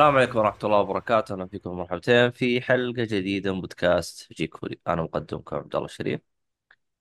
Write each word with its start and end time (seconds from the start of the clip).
السلام 0.00 0.16
عليكم 0.16 0.38
ورحمة 0.38 0.58
الله 0.64 0.78
وبركاته، 0.78 1.32
أهلا 1.32 1.46
فيكم 1.46 1.70
مرحبتين 1.70 2.30
في 2.30 2.60
حلقة 2.60 3.04
جديدة 3.04 3.52
من 3.52 3.60
بودكاست 3.60 4.32
جيك 4.32 4.50
كوري، 4.50 4.80
أنا 4.88 5.02
مقدمكم 5.02 5.56
عبد 5.56 5.74
الله 5.74 5.86
الشريف، 5.86 6.20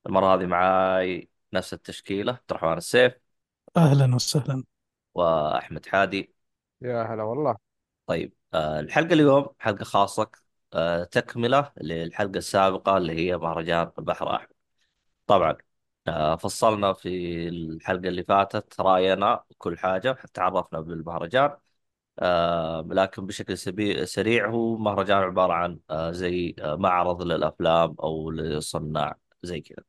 المرة 0.05 0.35
هذه 0.35 0.45
معاي 0.45 1.30
نفس 1.54 1.73
التشكيلة 1.73 2.31
عبد 2.31 2.43
الرحمن 2.52 2.77
السيف. 2.77 3.13
أهلا 3.77 4.16
وسهلا. 4.16 4.63
وأحمد 5.13 5.85
حادي، 5.85 6.34
يا 6.81 7.04
هلا 7.04 7.23
والله. 7.23 7.55
طيب 8.07 8.34
آه 8.54 8.80
الحلقة 8.80 9.13
اليوم 9.13 9.48
حلقة 9.59 9.84
خاصة 9.84 10.31
آه 10.73 11.04
تكملة 11.04 11.71
للحلقة 11.81 12.38
السابقة 12.38 12.98
اللي 12.98 13.13
هي 13.13 13.38
مهرجان 13.38 13.91
البحر 13.99 14.29
الأحمر، 14.29 14.54
طبعا 15.27 15.57
آه 16.07 16.35
فصلنا 16.35 16.93
في 16.93 17.09
الحلقة 17.48 18.07
اللي 18.07 18.24
فاتت 18.24 18.79
رأينا 18.81 19.43
وكل 19.49 19.77
حاجة 19.77 20.13
حتى 20.13 20.41
عرفنا 20.41 20.79
بالمهرجان 20.79 21.57
آه 22.20 22.87
لكن 22.91 23.25
بشكل 23.25 23.57
سبي... 23.57 24.05
سريع 24.05 24.49
هو 24.49 24.77
مهرجان 24.77 25.17
عبارة 25.23 25.53
عن 25.53 25.79
آه 25.89 26.12
زي 26.12 26.55
آه 26.59 26.75
معرض 26.75 27.21
للأفلام 27.23 27.95
أو 27.99 28.31
للصناع 28.31 29.17
زي 29.43 29.62
كذا. 29.62 29.84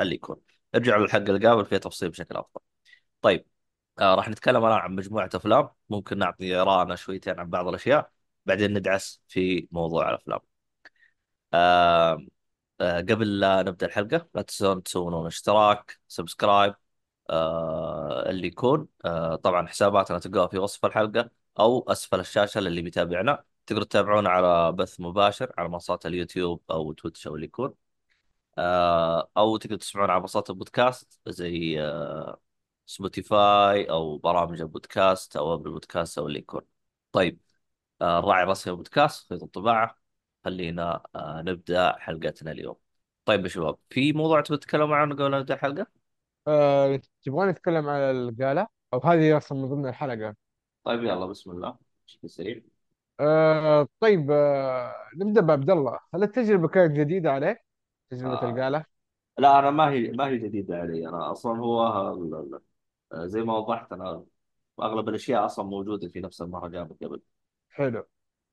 اللي 0.00 0.14
يكون. 0.14 0.36
ارجعوا 0.74 1.02
للحلقة 1.02 1.30
اللي 1.36 1.48
قبل 1.48 1.64
فيها 1.66 1.78
تفصيل 1.78 2.10
بشكل 2.10 2.36
أفضل. 2.36 2.60
طيب 3.22 3.46
آه 4.00 4.14
راح 4.14 4.28
نتكلم 4.28 4.64
الآن 4.66 4.78
عن 4.78 4.94
مجموعة 4.96 5.30
أفلام. 5.34 5.68
ممكن 5.90 6.18
نعطي 6.18 6.56
آراءنا 6.56 6.96
شويتين 6.96 7.40
عن 7.40 7.50
بعض 7.50 7.68
الأشياء 7.68 8.12
بعدين 8.46 8.74
ندعس 8.78 9.22
في 9.28 9.68
موضوع 9.72 10.10
الأفلام. 10.10 10.40
آه 11.54 12.26
آه 12.80 13.00
قبل 13.00 13.40
لا 13.40 13.62
نبدأ 13.62 13.86
الحلقة 13.86 14.28
لا 14.34 14.42
تنسون 14.42 14.82
تسوون 14.82 15.26
اشتراك 15.26 16.00
subscribe 16.08 16.74
آه 17.30 18.30
اللي 18.30 18.46
يكون. 18.48 18.88
آه 19.04 19.36
طبعا 19.36 19.66
حساباتنا 19.68 20.18
تلقاها 20.18 20.46
في 20.48 20.58
وصف 20.58 20.84
الحلقة. 20.86 21.30
أو 21.60 21.84
أسفل 21.88 22.20
الشاشة 22.20 22.60
للي 22.60 22.82
بيتابعنا. 22.82 23.44
تقدروا 23.66 23.84
تتابعونا 23.84 24.30
على 24.30 24.72
بث 24.72 25.00
مباشر 25.00 25.52
على 25.58 25.68
منصات 25.68 26.06
اليوتيوب 26.06 26.62
أو 26.70 26.92
تويتش 26.92 27.26
أو 27.26 27.34
اللي 27.34 27.46
يكون. 27.46 27.74
آه 28.58 29.30
أو 29.36 29.56
تقدروا 29.56 29.78
تسمعون 29.78 30.10
على 30.10 30.20
منصات 30.20 30.50
البودكاست 30.50 31.20
زي 31.28 31.82
آه 31.82 32.40
سبوتيفاي 32.86 33.90
أو 33.90 34.18
برامج 34.18 34.60
البودكاست 34.60 35.36
أو 35.36 35.54
أبل 35.54 35.70
بودكاست 35.70 36.18
أو 36.18 36.26
اللي 36.26 36.38
يكون. 36.38 36.62
طيب 37.12 37.40
آه 38.02 38.18
الراعي 38.18 38.42
الرسمي 38.42 38.70
للبودكاست 38.72 39.28
خيط 39.28 39.42
الطباعة. 39.42 39.98
خلينا 40.44 41.02
آه 41.14 41.42
نبدأ 41.42 41.98
حلقتنا 41.98 42.50
اليوم. 42.52 42.76
طيب 43.24 43.44
يا 43.44 43.48
شباب 43.48 43.78
في 43.90 44.12
موضوع 44.12 44.40
تبغى 44.40 44.58
تتكلموا 44.58 44.96
عنه 44.96 45.14
قبل 45.14 45.30
لا 45.30 45.38
نبدأ 45.38 45.54
الحلقة؟ 45.54 45.86
أه 46.48 47.00
تبغى 47.22 47.46
نتكلم 47.50 47.88
على 47.88 48.10
القالة 48.10 48.66
أو 48.94 48.98
هذه 48.98 49.36
أصلا 49.36 49.58
من 49.58 49.68
ضمن 49.68 49.86
الحلقة. 49.88 50.47
طيب 50.84 51.04
يلا 51.04 51.26
بسم 51.26 51.50
الله. 51.50 51.76
بشكل 52.06 52.30
سريع. 52.30 52.62
أه 53.20 53.88
طيب 54.00 54.30
أه 54.30 54.94
نبدأ 55.16 55.40
بعبد 55.40 55.70
الله. 55.70 55.98
هل 56.14 56.22
التجربة 56.22 56.68
كانت 56.68 56.96
جديدة 56.96 57.32
عليك 57.32 57.58
تجربة 58.10 58.42
آه. 58.42 58.50
القالة؟ 58.50 58.84
لا 59.38 59.58
أنا 59.58 59.70
ما 59.70 59.90
هي 59.90 60.10
ما 60.10 60.26
هي 60.26 60.38
جديدة 60.38 60.76
علي. 60.78 61.08
أنا 61.08 61.32
أصلا 61.32 61.58
هو 61.58 62.12
ال- 62.12 62.60
ال- 63.14 63.30
زي 63.30 63.42
ما 63.42 63.56
وضحت 63.58 63.92
أنا 63.92 64.24
أغلب 64.82 65.08
الأشياء 65.08 65.44
أصلا 65.46 65.64
موجودة 65.64 66.08
في 66.08 66.20
نفس 66.20 66.42
المهرجان 66.42 66.82
من 66.82 67.08
قبل. 67.08 67.20
حلو. 67.70 68.06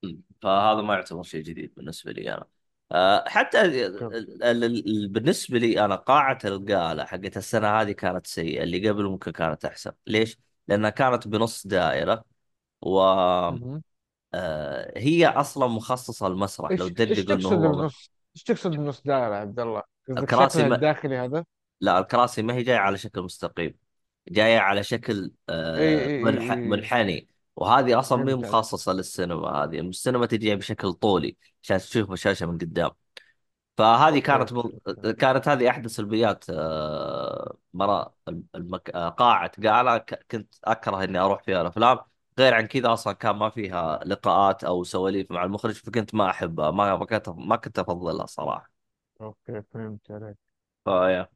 م. 0.04 0.14
فهذا 0.42 0.82
ما 0.82 0.94
يعتبر 0.94 1.24
شيء 1.24 1.44
جديد 1.44 1.74
بالنسبة 1.76 2.12
لي 2.12 2.34
أنا. 2.34 2.46
آه، 2.92 3.24
حتى 3.30 3.62
ال- 3.62 4.44
ال- 4.44 4.64
ال- 4.64 5.08
بالنسبة 5.08 5.58
لي 5.60 5.86
أنا 5.86 5.96
قاعة 5.96 6.40
القالة 6.46 7.06
حقت 7.06 7.38
السنة 7.38 7.68
هذه 7.82 7.92
كانت 7.92 8.28
سيئة 8.28 8.64
اللي 8.64 8.90
قبل 8.90 9.04
ممكن 9.06 9.32
كانت 9.32 9.66
أحسن. 9.66 9.92
ليش؟ 10.08 10.38
لأنها 10.68 10.90
كانت 10.90 11.28
بنص 11.28 11.68
دائرة 11.68 12.26
وهي 12.82 13.62
مهم. 13.62 13.84
أصلا 15.26 15.68
مخصصة 15.68 16.28
المسرح 16.28 16.80
لو 16.80 16.88
إيش 16.88 16.94
إيش 17.10 17.26
تدققوا 17.26 17.36
انه 17.36 17.50
تقصد 17.50 17.58
هو 17.58 17.84
بنص 17.84 18.12
إيش 18.36 18.44
تقصد 18.44 18.72
بنص 18.72 19.02
دائرة 19.02 19.36
يا 19.36 19.40
عبد 19.40 19.60
الله؟ 19.60 19.84
قصدك 20.10 20.32
الكراسي 20.32 20.32
شكلها 20.32 20.68
ما... 20.70 20.86
الداخلي 20.86 21.18
هذا؟ 21.18 21.46
لا 21.82 22.00
الكراسي 22.00 22.42
ما 22.42 22.54
هي 22.54 22.64
جاية 22.64 22.78
على 22.78 22.98
شكل 22.98 23.22
مستقيم 23.22 23.78
جاية 24.30 24.60
على 24.60 24.84
شكل 24.84 25.34
آه، 25.50 26.06
إي 26.06 26.06
إي 26.06 26.18
منح... 26.22 26.52
إي. 26.52 26.66
منحني 26.66 27.30
وهذه 27.56 28.00
أصلا 28.00 28.24
مي 28.24 28.34
فهمت 28.34 28.44
عليك 28.44 28.66
مخصصة 28.66 28.94
للسينما 28.94 29.50
هذه 29.50 29.80
السينما 29.80 30.26
تجي 30.26 30.56
بشكل 30.56 30.94
طولي 30.94 31.38
عشان 31.64 31.78
تشوف 31.78 32.12
الشاشة 32.12 32.46
من 32.46 32.58
قدام. 32.58 32.92
فهذه 33.78 34.20
أوكي 34.20 34.20
كانت. 34.20 34.52
okay 34.56 34.80
كانت 35.20 35.48
هذه 35.48 35.70
أحد 35.70 35.88
سلبيات 35.88 36.46
آه، 36.50 37.58
مرا 37.74 38.16
المك... 38.56 38.90
آه، 38.90 39.10
قاعة. 39.10 39.52
قاعه. 39.64 39.98
كنت 40.32 40.56
أكره 40.64 41.04
إني 41.04 41.20
أروح 41.20 41.44
فيها 41.44 41.62
الأفلام. 41.62 42.00
غير 42.40 42.54
عن 42.54 42.68
كذا 42.68 42.94
أصلا 42.94 43.14
كان 43.14 43.36
ما 43.36 43.50
فيها 43.50 44.00
لقاءات 44.06 44.64
أو 44.64 44.84
سواليف 44.84 45.32
مع 45.32 45.44
المخرج 45.44 45.74
فكنت 45.74 46.16
ما 46.16 46.30
احبها 46.30 46.72
ما 46.72 46.96
ما 46.96 47.06
كنت 47.06 47.30
ما 47.30 47.56
كنت 47.56 47.80
افضلها 47.80 48.26
صراحة. 48.26 48.72
okay 49.22 49.62
فهمت 49.74 50.12
عليك. 50.12 50.38
فيا 50.86 51.28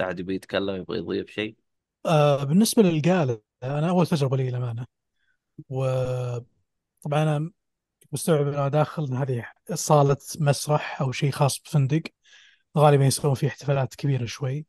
أحد 0.00 0.20
يبي 0.20 0.34
يتكلم 0.34 0.76
يبغى 0.76 0.98
يضيف 0.98 1.30
شيء؟ 1.30 1.56
آه 2.06 2.44
بالنسبة 2.44 2.82
للقالة 2.82 3.40
أنا 3.62 3.90
أول 3.90 4.06
تجربة 4.06 4.36
لي 4.36 4.50
للأمانة 4.50 4.86
وطبعا 5.70 6.44
أنا 7.22 7.50
مستوعب 8.12 8.48
أنا 8.48 8.68
داخل 8.68 9.04
إن 9.04 9.14
هذه 9.16 9.44
صالة 9.74 10.16
مسرح 10.40 11.02
أو 11.02 11.12
شيء 11.12 11.30
خاص 11.30 11.60
بفندق. 11.60 12.02
غالبا 12.78 13.06
يسوون 13.06 13.34
فيه 13.34 13.48
احتفالات 13.48 13.94
كبيرة 13.94 14.24
شوي. 14.24 14.66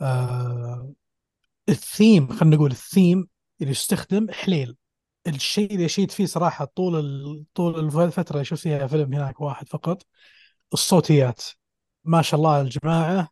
آه 0.00 0.92
الثيم 1.68 2.28
خلينا 2.28 2.56
نقول 2.56 2.70
الثيم 2.70 3.28
اللي 3.60 3.70
يستخدم 3.70 4.30
حليل. 4.30 4.76
الشيء 5.26 5.74
اللي 5.74 5.88
شيت 5.88 6.10
فيه 6.10 6.26
صراحة 6.26 6.64
طول 6.64 6.96
ال... 7.00 7.44
طول 7.54 7.80
الفترة 7.96 8.32
اللي 8.34 8.44
شفت 8.44 8.62
فيها 8.62 8.86
فيلم 8.86 9.14
هناك 9.14 9.40
واحد 9.40 9.68
فقط 9.68 10.02
الصوتيات. 10.72 11.42
ما 12.04 12.22
شاء 12.22 12.38
الله 12.40 12.60
الجماعة 12.60 13.28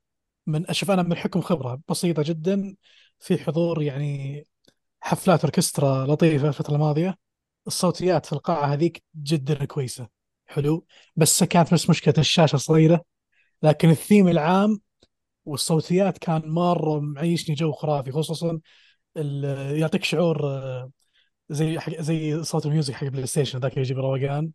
من 0.47 0.71
أشوف 0.71 0.91
أنا 0.91 1.03
من 1.03 1.17
حكم 1.17 1.41
خبرة 1.41 1.81
بسيطة 1.89 2.23
جدا 2.23 2.77
في 3.21 3.39
حضور 3.39 3.83
يعني 3.83 4.47
حفلات 5.01 5.41
أوركسترا 5.45 6.07
لطيفة 6.07 6.49
الفترة 6.49 6.75
الماضية. 6.75 7.19
الصوتيات 7.67 8.27
في 8.27 8.33
القاعة 8.33 8.67
هذيك 8.73 9.03
جدا 9.17 9.65
كويسة. 9.65 10.09
حلو. 10.47 10.87
بس 11.17 11.45
كانت 11.45 11.75
بس 11.75 11.91
مشكلة 11.91 12.15
الشاشة 12.19 12.57
صغيرة 12.57 13.05
لكن 13.63 13.91
الثيم 13.91 14.29
العام 14.29 14.81
والصوتيات 15.45 16.19
كان 16.19 16.43
مرة 16.47 17.01
معيشني 17.01 17.55
جو 17.55 17.73
خرافي 17.73 18.13
خصوصا 18.13 18.61
يعطيك 19.73 20.05
شعور 20.05 20.47
آه، 20.47 20.91
زي 21.51 21.79
حق 21.81 21.93
زي 22.01 22.45
صوت 22.45 22.67
ال 22.67 22.71
music 22.71 22.95
حق 22.95 23.05
البلاي 23.05 23.27
ستيشن 23.27 23.59
ذاك 23.59 23.77
يجيب 23.77 23.99
روقان 23.99 24.53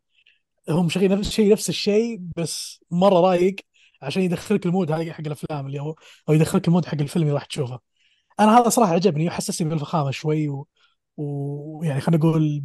هم 0.70 0.86
مشغلين 0.86 1.12
نفس 1.12 1.28
الشيء 1.28 1.52
نفس 1.52 1.70
الشيء 1.70 2.20
بس 2.38 2.80
مرة 2.92 3.22
رايق 3.22 3.56
عشان 4.02 4.24
يدخلك 4.24 4.66
ال 4.66 4.71
mood 4.71 4.92
هذا 4.92 5.14
حق 5.14 5.22
الأفلام 5.28 5.68
اللي 5.68 5.82
هو 5.82 5.96
أو 6.30 6.34
يدخلك 6.34 6.68
ال 6.68 6.71
mood 6.71 6.86
حق 6.86 6.94
الفيلم 7.02 7.24
اللي 7.26 7.36
راح 7.36 7.46
تشوفه. 7.46 7.80
أنا 8.40 8.60
هذا 8.60 8.70
صراحة 8.70 8.94
عجبني 8.94 9.28
وحسسني 9.28 9.70
بالفخامة 9.70 10.12
شوي 10.12 10.50
و... 10.50 10.68
ويعني 11.18 12.02
خلينا 12.02 12.26
نقول 12.26 12.64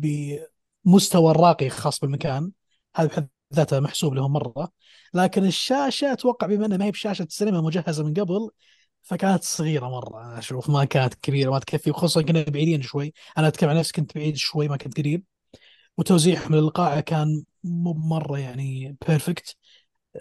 بمستوى 0.85 1.31
الراقي 1.31 1.69
خاص 1.71 2.01
بالمكان. 2.01 2.53
هذا 2.97 3.09
بحد 3.09 3.29
ذاته 3.55 3.81
محسوب 3.81 4.15
لهم 4.15 4.33
مرة. 4.33 4.73
لكن 5.15 5.45
الشاشة 5.45 6.13
أتوقع 6.13 6.47
بما 6.47 6.67
إنها 6.67 6.77
ما 6.79 6.85
هي 6.85 6.91
بشاشة 6.91 7.27
سينما 7.31 7.61
مجهزة 7.61 8.05
من 8.05 8.15
قبل 8.15 8.51
فكانت 9.03 9.43
صغيرة 9.45 9.89
مرة. 9.89 10.25
أنا 10.25 10.39
أشوف 10.39 10.71
ما 10.71 10.85
كانت 10.85 11.15
كبيرة 11.15 11.51
ما 11.51 11.59
تكفي. 11.59 11.91
وخصوصا 11.91 12.23
كنا 12.23 12.43
بعيدين 12.43 12.83
شوي. 12.83 13.13
أنا 13.39 13.49
أتكلم 13.49 13.71
عن 13.71 13.77
نفسي 13.77 13.93
كنت 13.93 14.15
بعيد 14.15 14.37
شوي 14.37 14.69
ما 14.69 14.77
كنت 14.77 14.99
قريب. 14.99 15.25
وتوزيعهم 15.99 16.55
للقاعه 16.55 17.01
كان 17.01 17.45
مو 17.65 17.93
مرة 17.95 18.39
يعني 18.39 18.97
perfect 19.09 19.57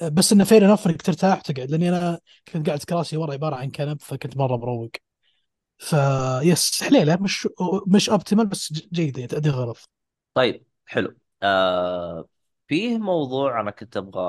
بس 0.03 0.31
إنه 0.33 0.43
فعلا 0.43 0.71
enough 0.71 0.87
إنك 0.87 1.01
ترتاح 1.01 1.39
وتقعد. 1.39 1.71
لأني 1.71 1.89
أنا 1.89 2.19
كنت 2.53 2.67
قاعد 2.67 2.79
كراسي 2.83 3.17
ورا 3.17 3.33
عبارة 3.33 3.55
عن 3.55 3.71
كنب 3.71 4.01
فكنت 4.01 4.37
مرة 4.37 4.57
مروق. 4.57 4.91
فيس 5.81 6.83
حليله 6.83 7.17
مش 7.21 7.47
مش 7.87 8.09
optimal 8.09 8.45
بس 8.47 8.73
ج- 8.73 8.87
جيدة 8.93 9.19
يعني 9.19 9.27
تأدي 9.31 9.49
الغرض 9.49 9.75
طيب 10.33 10.65
حلو. 10.85 11.17
آه 11.43 12.25
فيه 12.67 12.97
موضوع 12.97 13.61
أنا 13.61 13.71
كنت 13.71 13.97
أبغى 13.97 14.21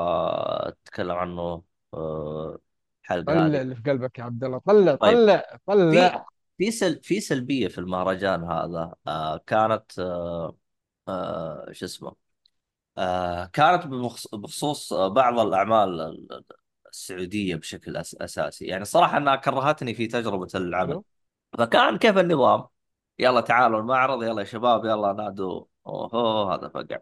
أتكلم 0.69 1.11
عنه 1.17 1.63
آه 1.95 2.59
الحلقة 3.05 3.25
طلع 3.25 3.47
هذه. 3.47 3.61
اللي 3.63 3.75
في 3.77 3.83
قلبك 3.91 4.19
يا 4.19 4.25
عبد 4.25 4.45
الله 4.45 4.59
طلع 4.59 4.95
طيب. 4.95 5.13
طلع 5.15 5.37
في 5.39 5.59
طلع. 5.67 6.27
في 6.59 6.71
سل 6.71 7.01
في 7.03 7.21
سلبية 7.21 7.69
في 7.69 7.79
المهرجان 7.79 8.45
هذا. 8.45 8.95
آه 9.07 9.37
كانت 9.47 9.99
آه 9.99 10.57
آه 11.09 11.67
شو 11.73 11.85
اسمه؟ 11.85 12.17
آه 12.99 13.45
كانت 13.47 13.87
بمخص- 13.87 14.35
بخصوص 14.35 14.93
بعض 14.95 15.39
الأعمال 15.39 16.01
ال- 16.01 16.45
السعودية 16.93 17.57
بشكل 17.57 17.97
أس 17.97 18.15
أساسي. 18.15 18.65
يعني 18.67 18.85
صراحة 18.85 19.17
انها 19.19 19.37
كرهتني 19.37 19.95
في 19.95 20.07
تجربة 20.07 20.49
العمل. 20.55 21.03
فكان 21.59 21.99
كيف 21.99 22.19
النظام؟ 22.19 22.65
يلا 23.19 23.41
تعالوا 23.41 23.81
المعرض 23.81 24.23
يلا 24.23 24.41
يا 24.41 24.47
شباب 24.47 24.85
يلا 24.85 25.13
نادوا. 25.13 25.65
اوه 25.87 26.55
هذا 26.55 26.69
فقع. 26.69 26.99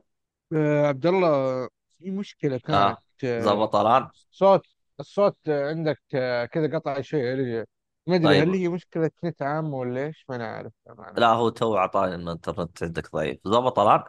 آه 0.52 0.86
عبد 0.86 1.06
الله 1.06 1.68
في 1.98 2.10
مشكلة 2.10 2.58
كانت 2.58 2.98
آه 3.24 3.38
آه 3.38 3.40
زبط 3.40 3.76
الآن. 3.76 4.08
صوت 4.30 4.66
الصوت 5.00 5.36
آه، 5.48 5.68
عندك 5.68 6.00
آه 6.14 6.44
كذا 6.44 6.78
قطع 6.78 7.00
شيء 7.00 7.24
رجع 7.24 7.64
ما 8.06 8.16
أدري 8.16 8.38
هل 8.38 8.44
طيب. 8.44 8.54
هي 8.54 8.68
مشكلة 8.68 9.10
نت 9.24 9.42
عامة 9.42 9.76
ولا 9.76 10.06
إيش؟ 10.06 10.24
ما 10.28 10.36
أنا 10.36 10.46
عارف 10.46 10.72
لا 11.16 11.28
هو 11.28 11.48
تو 11.48 11.76
أعطاني 11.76 12.14
إن 12.14 12.20
الإنترنت 12.20 12.82
عندك 12.82 13.12
ضعيف. 13.12 13.40
زبط 13.44 13.78
الآن؟ 13.78 14.04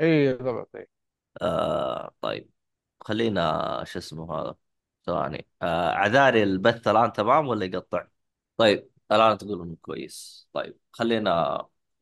إي 0.00 0.32
بالضبط 0.34 0.76
إي. 0.76 0.88
آه 1.42 2.10
طيب. 2.20 2.50
خلينا 3.00 3.84
شو 3.84 3.98
اسمه 3.98 4.34
هذا؟ 4.40 4.54
ثواني. 5.06 5.46
آه 5.62 5.90
عذاري 5.90 6.42
البث 6.42 6.88
الآن 6.88 7.12
تمام 7.12 7.48
ولا 7.48 7.64
يقطع؟ 7.64 8.06
طيب. 8.56 8.95
الآن 9.12 9.38
تقول 9.38 9.62
إنه 9.62 9.76
كويس. 9.82 10.48
طيب 10.52 10.78
خلينا 10.92 11.30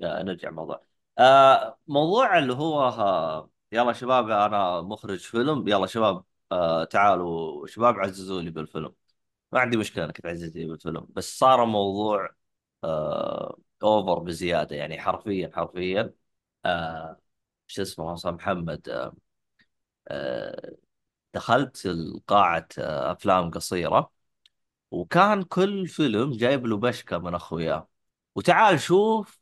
آه 0.02 0.22
نرجع 0.22 0.50
موضوع. 0.50 0.82
آه 1.18 1.78
موضوع 1.86 2.38
اللي 2.38 2.52
هو 2.54 2.80
آه 2.88 3.50
يلا 3.72 3.92
شباب 3.92 4.30
أنا 4.30 4.80
مخرج 4.80 5.18
فيلم 5.20 5.68
يلا 5.68 5.86
شباب 5.86 6.24
تعالوا 6.90 7.66
شباب 7.66 7.98
عززوا 7.98 8.42
لي 8.42 8.50
بالفيلم. 8.50 8.94
ما 9.52 9.60
عندي 9.60 9.76
مشكلة 9.76 10.04
إنك 10.04 10.20
تعزز 10.20 10.58
لي 10.58 10.66
بالفيلم 10.66 11.06
بس 11.10 11.38
صار 11.38 11.64
موضوع 11.66 12.30
اوفر 13.82 14.18
بزيادة 14.18 14.76
يعني 14.76 15.00
حرفيا 15.00 15.50
حرفيا 15.54 16.14
شو 17.66 17.82
اسمه 17.82 18.14
محمد 18.32 18.82
دخلت 21.34 21.86
قاعة 22.28 22.68
أفلام 22.78 23.50
قصيرة. 23.50 24.10
وكان 24.90 25.42
كل 25.42 25.86
فيلم 25.86 26.32
جايب 26.32 26.66
له 26.66 26.76
بشكة 26.76 27.19
من 27.19 27.34
أخوياه. 27.34 27.88
وتعال 28.34 28.81
شوف 28.81 29.40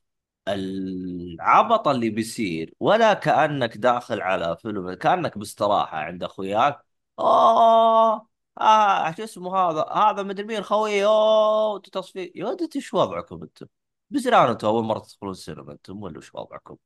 العبط 0.49 1.89
اللي 1.89 2.11
بيصير 2.11 2.75
ولا 2.81 3.15
كأنك 3.15 3.77
داخل 3.77 4.21
على 4.21 4.57
فيلم 4.57 4.95
كأنك 4.95 5.39
باستراحة 5.39 5.99
عند 5.99 6.25
أخوياك. 6.25 6.85
اوه 7.19 8.29
آه 8.61 9.13
شو 9.13 9.25
اسمه 9.25 9.57
هذا؟ 9.57 9.83
هذا 9.83 10.23
مدري 10.23 10.47
مين 10.47 10.63
خوي. 10.63 11.05
أوه 11.05 11.79
تصفيق. 11.81 12.33
يا 12.35 12.47
ولد 12.47 12.69
إيش 12.77 12.95
وضعكم 12.95 13.43
أنتم؟ 13.43 13.67
بزران 14.11 14.49
أنتم 14.51 14.67
أول 14.69 14.85
مرة 14.85 14.99
تدخلون 14.99 15.33
السينما 15.33 15.73
أنتم 15.73 16.03
ولا 16.03 16.19
وش 16.19 16.35
وضعكم؟ 16.35 16.77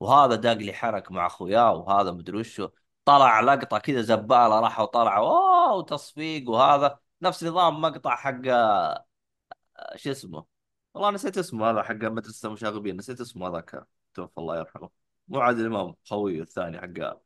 وهذا 0.00 0.34
داق 0.34 0.56
لي 0.56 0.72
حرك 0.72 1.12
مع 1.12 1.26
أخوياه 1.26 1.74
وهذا 1.74 2.12
مدري 2.12 2.38
وشو. 2.38 2.68
طلع 3.04 3.40
لقطة 3.40 3.78
كذا 3.78 4.02
زبالة 4.02 4.60
راحوا 4.60 4.86
طلعوا. 4.86 5.28
أوه 5.70 5.82
تصفيق. 5.82 6.50
وهذا 6.50 6.98
نفس 7.22 7.44
نظام 7.44 7.80
مقطع 7.80 8.16
حق 8.16 8.42
شو 9.96 10.10
اسمه؟ 10.10 10.44
والله 10.94 11.10
نسيت 11.10 11.38
اسمه 11.38 11.70
هذا 11.70 11.82
حق 11.82 11.94
مدرسة 11.94 12.46
المشاغبين 12.48 12.96
نسيت 12.96 13.20
اسمه 13.20 13.48
هذاك 13.48 13.86
توفى 14.14 14.38
الله 14.38 14.58
يرحمه. 14.58 14.90
مو 15.28 15.40
عادل 15.40 15.66
إمام 15.66 15.94
خويه 16.04 16.42
الثاني 16.42 16.80
حق 16.80 17.18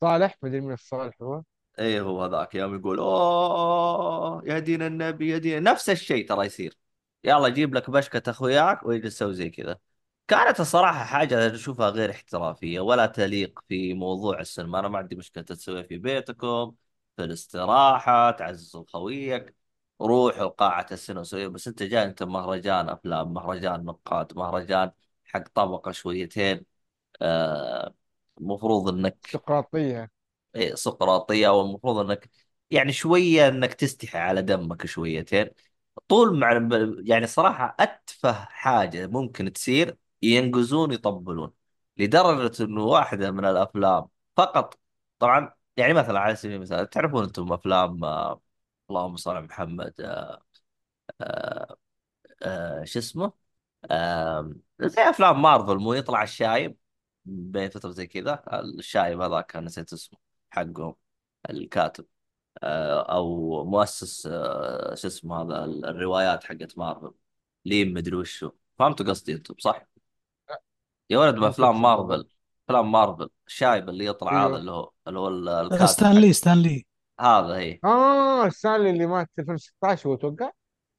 صالح؟ 0.00 0.38
مدري 0.42 0.60
من 0.60 0.72
الصالح 0.72 1.22
هو. 1.22 1.42
إيه 1.78 2.00
هو 2.00 2.24
هذاك 2.24 2.54
يوم 2.54 2.74
يقول 2.74 2.98
أوه 2.98 4.42
يا 4.46 4.58
دين 4.58 4.82
النبي 4.82 5.28
يا 5.28 5.38
دين 5.38 5.62
نفس 5.62 5.90
الشيء 5.90 6.28
ترى 6.28 6.46
يصير. 6.46 6.78
يلا 7.24 7.48
جيب 7.48 7.74
لك 7.74 7.90
بشكة 7.90 8.30
أخوياك. 8.30 8.86
ويجلس 8.86 9.14
يسوي 9.14 9.34
زي 9.34 9.50
كذا. 9.50 9.78
كانت 10.28 10.60
الصراحة 10.60 11.04
حاجة 11.04 11.54
أشوفها 11.54 11.90
غير 11.90 12.10
احترافية 12.10 12.80
ولا 12.80 13.06
تليق 13.06 13.60
في 13.68 13.94
موضوع 13.94 14.40
السينما. 14.40 14.78
أنا 14.78 14.88
ما 14.88 14.98
عندي 14.98 15.16
مشكلة 15.16 15.44
تسويها 15.44 15.82
في 15.82 15.98
بيتكم. 15.98 16.74
في 17.18 17.24
الاستراحة 17.24 18.32
تعزز 18.32 18.76
خويك 18.76 19.56
روحوا 20.02 20.48
قاعة 20.48 20.86
السينما 20.92 21.24
سويها 21.24 21.48
بس 21.48 21.68
أنت 21.68 21.82
جاي 21.82 22.04
أنت 22.04 22.22
مهرجان 22.22 22.88
أفلام 22.88 23.34
مهرجان 23.34 23.84
نقاد 23.84 24.38
مهرجان 24.38 24.92
حق 25.24 25.48
طبقة 25.54 25.92
شويتين 25.92 26.66
آه، 27.22 27.94
المفروض 28.40 28.88
إنك 28.88 29.30
سقراطية. 29.32 30.10
إيه، 30.54 30.74
سقراطية 30.74 31.48
والمفروض 31.48 31.98
إنك 31.98 32.30
يعني 32.70 32.92
شوية 32.92 33.48
إنك 33.48 33.74
تستحي 33.74 34.18
على 34.18 34.42
دمك 34.42 34.86
شويتين. 34.86 35.50
طول 36.08 36.40
مع 36.40 36.68
يعني 37.04 37.26
صراحة 37.26 37.76
أتفه 37.80 38.32
حاجة 38.34 39.06
ممكن 39.06 39.52
تصير 39.52 39.96
ينقزون 40.22 40.92
يطبلون 40.92 41.52
لدرجة 41.96 42.64
إنه 42.64 42.84
واحدة 42.84 43.30
من 43.30 43.44
الأفلام 43.44 44.08
فقط 44.36 44.80
طبعا 45.18 45.54
يعني 45.78 45.92
مثلا 45.94 46.20
على 46.20 46.36
سبيل 46.36 46.56
المثال 46.56 46.90
تعرفون 46.90 47.24
أنتم 47.24 47.52
أفلام 47.52 48.04
آه، 48.04 48.42
اللهم 48.90 49.16
صل 49.16 49.30
على 49.36 49.46
محمد 49.46 49.94
آه، 50.00 50.42
آه، 51.22 51.78
آه، 52.42 52.84
شو 52.84 52.98
اسمه؟ 53.00 53.32
آه، 53.90 54.52
زي 54.82 55.02
أفلام 55.02 55.42
مارفل 55.42 55.76
مو 55.78 55.94
يطلع 55.94 56.22
الشايب 56.22 56.78
بين 57.26 57.70
فترة 57.70 57.90
زي 57.90 58.06
كذا. 58.06 58.44
الشايب 58.60 59.20
هذاك 59.20 59.56
أنا 59.56 59.66
نسيت 59.66 59.92
اسمه 59.92 60.20
حقهم 60.50 60.96
الكاتب. 61.50 62.06
آه، 62.62 63.02
أو 63.16 63.64
مؤسس 63.64 64.26
آه، 64.26 64.94
شو 64.96 65.08
اسمه 65.08 65.42
هذا 65.42 65.64
الروايات 65.64 66.44
حقت 66.44 66.78
مارفل. 66.78 67.14
لين 67.66 67.94
مدري 67.94 68.16
وشو. 68.16 68.52
فهمتوا 68.78 69.06
قصدي 69.06 69.32
أنتم 69.34 69.54
صح؟ 69.58 69.86
يا 71.10 71.18
ولد 71.18 71.34
بافلام 71.34 71.82
بالضبط 71.82 71.82
مارفل 71.82 72.28
أفلام 72.68 72.92
مارفل. 72.92 73.30
الشايب 73.46 73.88
اللي 73.88 74.04
يطلع 74.06 74.46
هذا 74.46 74.56
أيوه 74.56 74.56
اللي 74.56 74.70
هو 74.70 74.92
اللي 75.08 75.18
هو 75.20 75.28
ال- 75.28 75.48
الكاتب 75.48 75.86
ستانلي 75.86 76.32
ستانلي 76.32 76.86
هذا 77.20 77.54
هي 77.56 77.80
آه 77.84 78.48
ستانلي 78.48 78.90
اللي 78.90 79.06
مات 79.06 79.30
2016 79.38 80.08
هو 80.10 80.14
أتوقع 80.14 80.50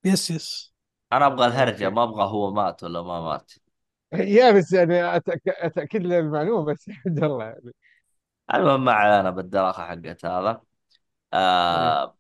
yes 0.06 0.31
yes 0.31 0.74
أنا 1.14 1.26
أبغى 1.28 1.46
الهرجة 1.48 1.90
ما 1.90 2.04
أبغى 2.04 2.24
هو 2.24 2.52
مات 2.54 2.84
ولا 2.84 3.02
ما 3.02 3.22
مات. 3.22 3.52
yeah 4.13 4.51
بس 4.52 4.74
يعني 4.74 5.16
أتأك... 5.16 5.42
أتأكد 5.48 6.02
للمعلومه 6.02 6.66
بس 6.74 6.88
الحمد 6.90 7.24
لله 7.24 7.44
يعني. 7.44 7.72
المهم 8.54 8.86
ما 8.86 8.92
علينا 8.92 9.30
بالدراخه 9.30 9.84
حقت 9.88 10.26
هذا. 10.26 10.62
إيه. 11.76 11.96
آه 11.96 12.18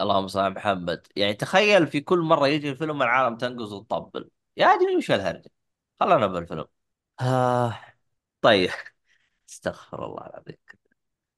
اللهم 0.00 0.28
صل 0.28 0.40
على 0.40 0.54
محمد. 0.54 1.06
يعني 1.16 1.34
تخيل 1.34 1.86
في 1.86 2.00
كل 2.00 2.18
مرة 2.20 2.48
يجي 2.48 2.70
الفيلم 2.70 3.02
العالم 3.02 3.36
تنقز 3.36 3.72
وتطبل. 3.72 4.30
يا 4.56 4.66
ادري 4.66 4.96
وش 4.96 5.10
الهرجة. 5.10 5.50
خلنا 6.00 6.26
بالفيلم. 6.26 6.66
آه 7.20 7.80
طيب. 8.42 8.70
استغفر 9.50 10.06
الله 10.06 10.26
العظيم. 10.26 10.56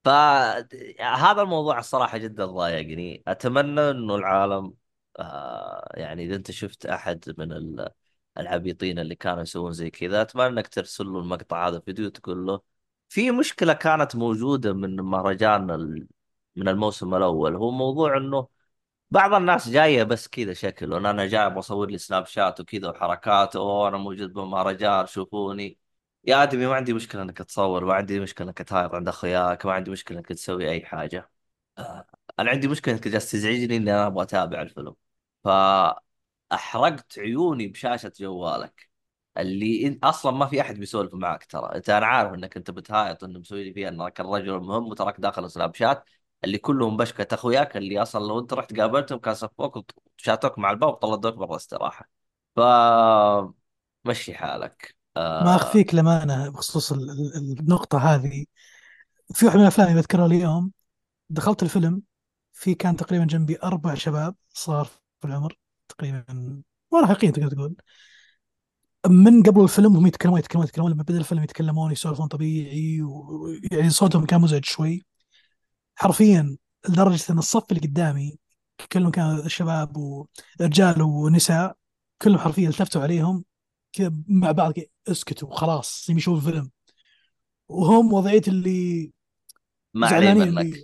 فهذا 0.04 1.42
الموضوع 1.42 1.78
الصراحة 1.78 2.18
جدا 2.18 2.46
ضايقني 2.46 3.22
أتمنى 3.28 3.80
أنه 3.90 4.14
العالم 4.14 4.74
آه 5.18 5.92
يعني 5.94 6.24
إذا 6.24 6.36
أنت 6.36 6.50
شفت 6.50 6.86
أحد 6.86 7.34
من 7.38 7.52
ال- 7.52 7.90
العبيطين 8.38 8.98
اللي 8.98 9.14
كانوا 9.14 9.42
يسوون 9.42 9.72
زي 9.72 9.90
كذا 9.90 10.22
أتمنى 10.22 10.46
أنك 10.46 10.68
ترسل 10.68 11.06
له 11.06 11.18
المقطع 11.20 11.68
هذا 11.68 11.80
فيديو 11.80 12.08
تقول 12.08 12.46
له 12.46 12.60
في 13.08 13.30
مشكلة 13.30 13.72
كانت 13.72 14.16
موجودة 14.16 14.72
من 14.72 14.96
مهرجان. 14.96 15.66
من 16.56 16.68
الموسم 16.68 17.14
الأول 17.14 17.56
هو 17.56 17.70
موضوع 17.70 18.16
أنه 18.16 18.48
بعض 19.10 19.34
الناس 19.34 19.68
جاية 19.68 20.02
بس 20.02 20.28
كذا 20.28 20.52
شكل 20.54 20.92
وان 20.92 21.06
أنا 21.06 21.26
جاي 21.26 21.50
بصور 21.50 21.90
لي 21.90 21.98
سناب 21.98 22.26
شات 22.26 22.60
وكذا 22.60 22.88
وحركات 22.90 23.56
أوه 23.56 23.88
أنا 23.88 23.96
موجود 23.98 24.32
بمهرجان 24.32 25.06
شوفوني 25.06 25.78
يا 26.24 26.42
آدمي 26.42 26.66
ما 26.66 26.74
عندي 26.74 26.92
مشكلة 26.92 27.22
إنك 27.22 27.38
تصور 27.38 27.84
ما 27.84 27.94
عندي 27.94 28.20
مشكلة 28.20 28.46
إنك 28.46 28.58
تهايط 28.58 28.94
عند 28.94 29.08
اخوياك 29.08 29.66
ما 29.66 29.72
عندي 29.72 29.90
مشكلة 29.90 30.18
إنك 30.18 30.26
تسوي 30.28 30.70
أي 30.70 30.84
حاجة. 30.84 31.30
آه، 31.78 32.06
أنا 32.38 32.50
عندي 32.50 32.68
مشكلة 32.68 32.94
إنك 32.94 33.08
جالس 33.08 33.30
تزعجني 33.30 33.76
إني 33.76 33.90
أنا 33.94 34.06
أبغى 34.06 34.22
أتابع 34.24 34.62
الفيلم. 34.62 34.94
فأحرقت 35.44 37.18
عيوني 37.18 37.68
بشاشة 37.68 38.12
جوالك. 38.20 38.90
اللي 39.38 39.90
إن- 39.94 39.98
أصلا 40.08 40.32
ما 40.32 40.46
في 40.46 40.60
أحد 40.60 40.74
بيسولف 40.78 41.14
معك 41.14 41.44
ترى. 41.44 41.74
أنت 41.76 41.90
أنا 41.90 42.06
عارف 42.06 42.34
إنك 42.34 42.56
أنت 42.56 42.70
بتهايط 42.70 43.24
انه 43.24 43.38
مسوي 43.40 43.64
لي 43.64 43.72
فيها 43.74 43.88
انك 43.88 44.20
الرجل 44.20 44.54
المهم 44.54 44.88
وتراك 44.88 45.20
داخل 45.20 45.50
سناب 45.50 45.74
شات. 45.74 46.04
اللي 46.44 46.58
كلهم 46.58 46.96
بشكة 46.96 47.34
أخوياك 47.34 47.76
اللي 47.76 48.02
أصلا 48.02 48.24
لو 48.26 48.38
أنت 48.38 48.52
رحت 48.52 48.80
قابلتهم 48.80 49.18
كان 49.18 49.34
صفوك 49.34 49.86
وشاتوك 50.20 50.58
مع 50.58 50.70
الباب 50.70 50.88
وطلعوك 50.92 51.34
برا 51.34 51.56
استراحة. 51.56 52.10
ف 52.56 52.60
مشي 54.04 54.34
حالك. 54.34 54.96
ما 55.16 55.52
آه... 55.52 55.56
أخفيك 55.56 55.94
لمانة 55.94 56.48
بخصوص 56.48 56.92
ال- 56.92 57.10
ال- 57.10 57.60
النقطة 57.60 57.98
هذه. 57.98 58.44
في 59.34 59.46
واحد 59.46 59.56
من 59.56 59.62
الأفلام 59.62 59.88
اللي 59.88 60.00
بذكرها 60.00 60.26
اليوم 60.26 60.72
دخلت 61.30 61.62
الفيلم 61.62 62.02
في 62.52 62.74
كان 62.74 62.96
تقريبا 62.96 63.24
جنبي 63.24 63.58
أربع 63.64 63.94
شباب 63.94 64.36
صغار 64.54 64.84
في 65.20 65.26
العمر 65.28 65.58
تقريبا 65.88 66.24
مراهقين 66.92 67.32
تقدر 67.32 67.48
تقول. 67.50 67.76
من 69.06 69.42
قبل 69.42 69.62
الفيلم 69.62 69.96
هم 69.96 70.06
يتكلمون 70.06 70.38
يتكلمون 70.38 70.66
يتكلمون 70.66 70.92
لما 70.92 71.02
بدأ 71.02 71.18
الفيلم 71.18 71.42
يتكلمون 71.42 71.92
يسولفون 71.92 72.26
طبيعي 72.28 73.02
ويعني 73.02 73.90
صوتهم 73.90 74.26
كان 74.26 74.40
مزعج 74.40 74.64
شوي. 74.64 75.02
حرفيا 75.96 76.56
لدرجة 76.88 77.32
إن 77.32 77.38
الصف 77.38 77.64
اللي 77.70 77.80
قدامي 77.88 78.38
كلهم 78.92 79.10
كانوا 79.10 79.48
شباب 79.48 79.96
ورجال 79.96 81.02
ونساء 81.02 81.76
كلهم 82.22 82.38
حرفيا 82.38 82.68
التفتوا 82.68 83.02
عليهم. 83.02 83.44
مع 84.28 84.52
بعض 84.52 84.72
اسكتوا 85.08 85.54
خلاص 85.54 86.10
يشوفوا 86.10 86.48
الفيلم 86.48 86.70
وهم 87.68 88.12
وضعية 88.12 88.42
اللي 88.48 89.12
ما 89.94 90.08
زعلانين 90.08 90.54
منك. 90.54 90.74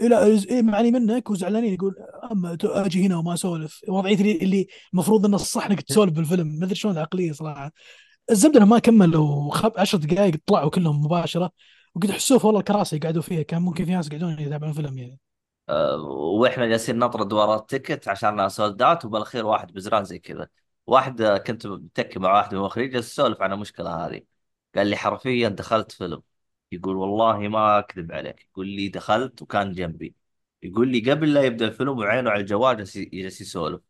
لا 0.00 0.26
إيه 0.26 0.62
معني 0.62 0.90
منك 0.90 1.30
وزعلانين 1.30 1.74
يقول 1.74 1.94
أما 2.32 2.56
أجي 2.64 3.06
هنا 3.06 3.16
وما 3.16 3.34
أسولف. 3.34 3.80
وضعية 3.88 4.42
اللي 4.42 4.66
المفروض 4.92 5.26
ان 5.26 5.34
الصح 5.34 5.66
إنك 5.66 5.80
تسولف 5.82 6.12
بالفيلم. 6.12 6.46
ما 6.46 6.64
أدري 6.64 6.74
شلون 6.74 6.94
العقلية 6.94 7.32
صراحة. 7.32 7.72
الزبدة 8.30 8.58
انهم 8.58 8.68
ما 8.68 8.78
كملوا 8.78 9.54
خب 9.54 9.72
10 9.76 9.98
دقائق 9.98 10.36
طلعوا 10.46 10.70
كلهم 10.70 11.04
مباشرة 11.04 11.50
وقد 11.94 12.10
حسوه 12.10 12.46
والله 12.46 12.60
الكراسي 12.60 12.96
يقعدوا 12.96 13.22
فيها. 13.22 13.42
كان 13.42 13.62
ممكن 13.62 13.84
في 13.84 13.90
ناس 13.90 14.06
يقعدون 14.06 14.38
يتابعون 14.38 14.72
فيلم 14.72 14.98
يعني. 14.98 15.20
آه... 15.68 15.96
وإحنا 16.40 16.66
جالسين 16.66 16.98
نطرد 16.98 17.32
ورا 17.32 17.56
ال 17.56 17.63
ticket 17.63 18.08
عشان 18.08 18.48
sold 18.48 18.82
out 18.82 19.04
وبالاخير 19.04 19.46
واحد 19.46 19.72
بزران 19.72 20.04
زي 20.04 20.18
كذا. 20.18 20.48
واحد 20.88 21.20
آه، 21.20 21.38
كنت 21.38 21.66
متكي 21.66 22.18
مع 22.18 22.32
واحد 22.34 22.54
من 22.54 22.60
المخرجين 22.60 22.90
جالس 22.90 23.12
اسولف 23.12 23.42
عن 23.42 23.52
المشكلة 23.52 24.06
هذه. 24.06 24.22
قال 24.76 24.86
لي 24.86 24.96
حرفيا 24.96 25.48
دخلت 25.48 25.92
فيلم. 25.92 26.22
يقول 26.72 26.96
والله 26.96 27.48
ما 27.48 27.78
أكذب 27.78 28.12
عليك. 28.12 28.48
يقول 28.50 28.68
لي 28.68 28.88
دخلت 28.88 29.42
وكان 29.42 29.72
جنبي. 29.72 30.14
يقول 30.62 30.88
لي 30.88 31.10
قبل 31.10 31.34
لا 31.34 31.42
يبدأ 31.42 31.68
الفيلم 31.68 31.98
وعينه 31.98 32.30
على 32.30 32.40
الجوال 32.40 32.76
جالس 32.76 33.40
يسولف. 33.40 33.80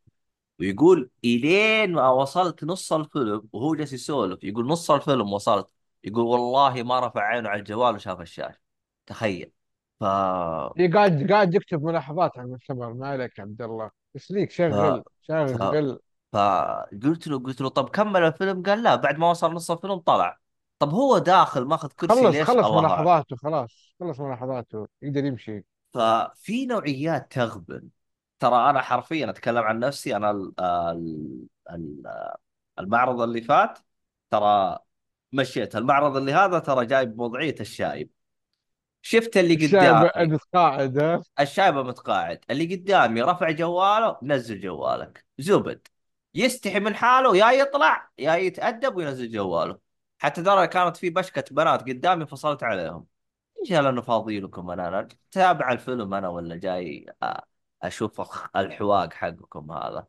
ويقول 0.59 1.09
إلين 1.25 1.91
ما 1.91 2.09
وصلت 2.09 2.63
نص 2.63 2.93
الفيلم 2.93 3.47
وهو 3.53 3.75
جالس 3.75 3.93
يسولف 3.93 4.43
يقول 4.43 4.67
نص 4.67 4.91
الفيلم 4.91 5.33
وصلت. 5.33 5.67
يقول 6.03 6.25
والله 6.25 6.83
ما 6.83 6.99
رفع 7.07 7.21
عينه 7.21 7.49
على 7.49 7.59
الجوال 7.59 7.95
وشاف 7.95 8.21
الشاشة. 8.21 8.59
تخيل. 9.05 9.51
ف 9.99 10.03
هي 10.03 10.87
قاعد 10.93 11.31
قاعد 11.31 11.55
يكتب 11.55 11.83
ملاحظات 11.83 12.37
على 12.37 12.45
المؤتمر. 12.45 12.93
ما 12.93 13.07
عليك 13.07 13.37
يا 13.37 13.43
عبد 13.43 13.61
الله. 13.61 13.91
بس 14.15 14.31
ليك؟ 14.31 14.51
ف 14.51 14.55
شغل 14.55 15.03
ف 15.27 15.27
شغل 15.27 15.99
فقلت 16.33 17.27
له 17.27 17.39
قلت 17.39 17.61
له 17.61 17.69
طب 17.69 17.89
كمل 17.89 18.23
الفيلم؟ 18.23 18.63
قال 18.63 18.83
لا 18.83 18.95
بعد 18.95 19.17
ما 19.17 19.29
وصل 19.29 19.53
نص 19.53 19.71
الفيلم 19.71 19.95
طلع. 19.95 20.39
طب 20.79 20.89
هو 20.89 21.17
داخل 21.17 21.65
ماخذ 21.65 21.87
كرسي 21.87 22.21
خلص 22.23 22.35
ليش؟ 22.35 22.47
خلص 22.47 22.65
الله 22.65 22.81
ملاحظاته 22.81 23.35
خلاص 23.35 23.93
خلص 23.99 24.19
ملاحظاته 24.19 24.87
يقدر 25.01 25.25
يمشي. 25.25 25.63
ففي 25.93 26.65
نوعيات 26.65 27.31
تغبن. 27.31 27.87
ترى 28.39 28.69
أنا 28.69 28.81
حرفيا 28.81 29.29
أتكلم 29.29 29.63
عن 29.63 29.79
نفسي 29.79 30.15
أنا 30.15 30.31
ال- 30.31 30.53
ال- 30.59 31.47
ال- 31.71 32.33
المعرض 32.79 33.21
اللي 33.21 33.41
فات 33.41 33.79
ترى 34.29 34.77
مشيت. 35.33 35.75
المعرض 35.75 36.17
اللي 36.17 36.33
هذا 36.33 36.59
ترى 36.59 36.85
جايب 36.85 37.15
بوضعية 37.15 37.55
الشايب. 37.59 38.09
شفت 39.01 39.37
اللي 39.37 39.53
الشايب 39.53 39.95
قدامي. 39.95 40.33
متقاعد 40.33 40.97
ها؟ 40.97 41.21
الشايب 41.39 41.75
متقاعد 41.75 42.39
اللي 42.49 42.75
قدامي 42.75 43.21
رفع 43.21 43.51
جواله 43.51 44.17
نزل 44.23 44.61
جوالك. 44.61 45.25
زبد. 45.39 45.87
يستحي 46.35 46.79
من 46.79 46.95
حاله 46.95 47.37
يا 47.37 47.51
يطلع 47.51 48.09
يا 48.17 48.35
يتأدب 48.35 48.95
وينزل 48.95 49.31
جواله. 49.31 49.79
حتى 50.19 50.43
ترى 50.43 50.67
كانت 50.67 50.97
في 50.97 51.09
بشكة 51.09 51.43
بنات 51.51 51.81
قدامي 51.81 52.25
فصلت 52.25 52.63
عليهم. 52.63 53.07
إيش 53.61 53.71
لأنه 53.71 54.01
فاضي 54.01 54.39
لكم 54.39 54.71
أنا 54.71 54.87
أنا 54.87 55.07
تابع 55.31 55.71
الفيلم 55.71 56.13
أنا 56.13 56.29
ولا 56.29 56.55
جاي 56.55 57.05
آه، 57.23 57.43
أشوف 57.83 58.21
الحواق 58.55 59.13
حقكم 59.13 59.71
هذا. 59.71 60.07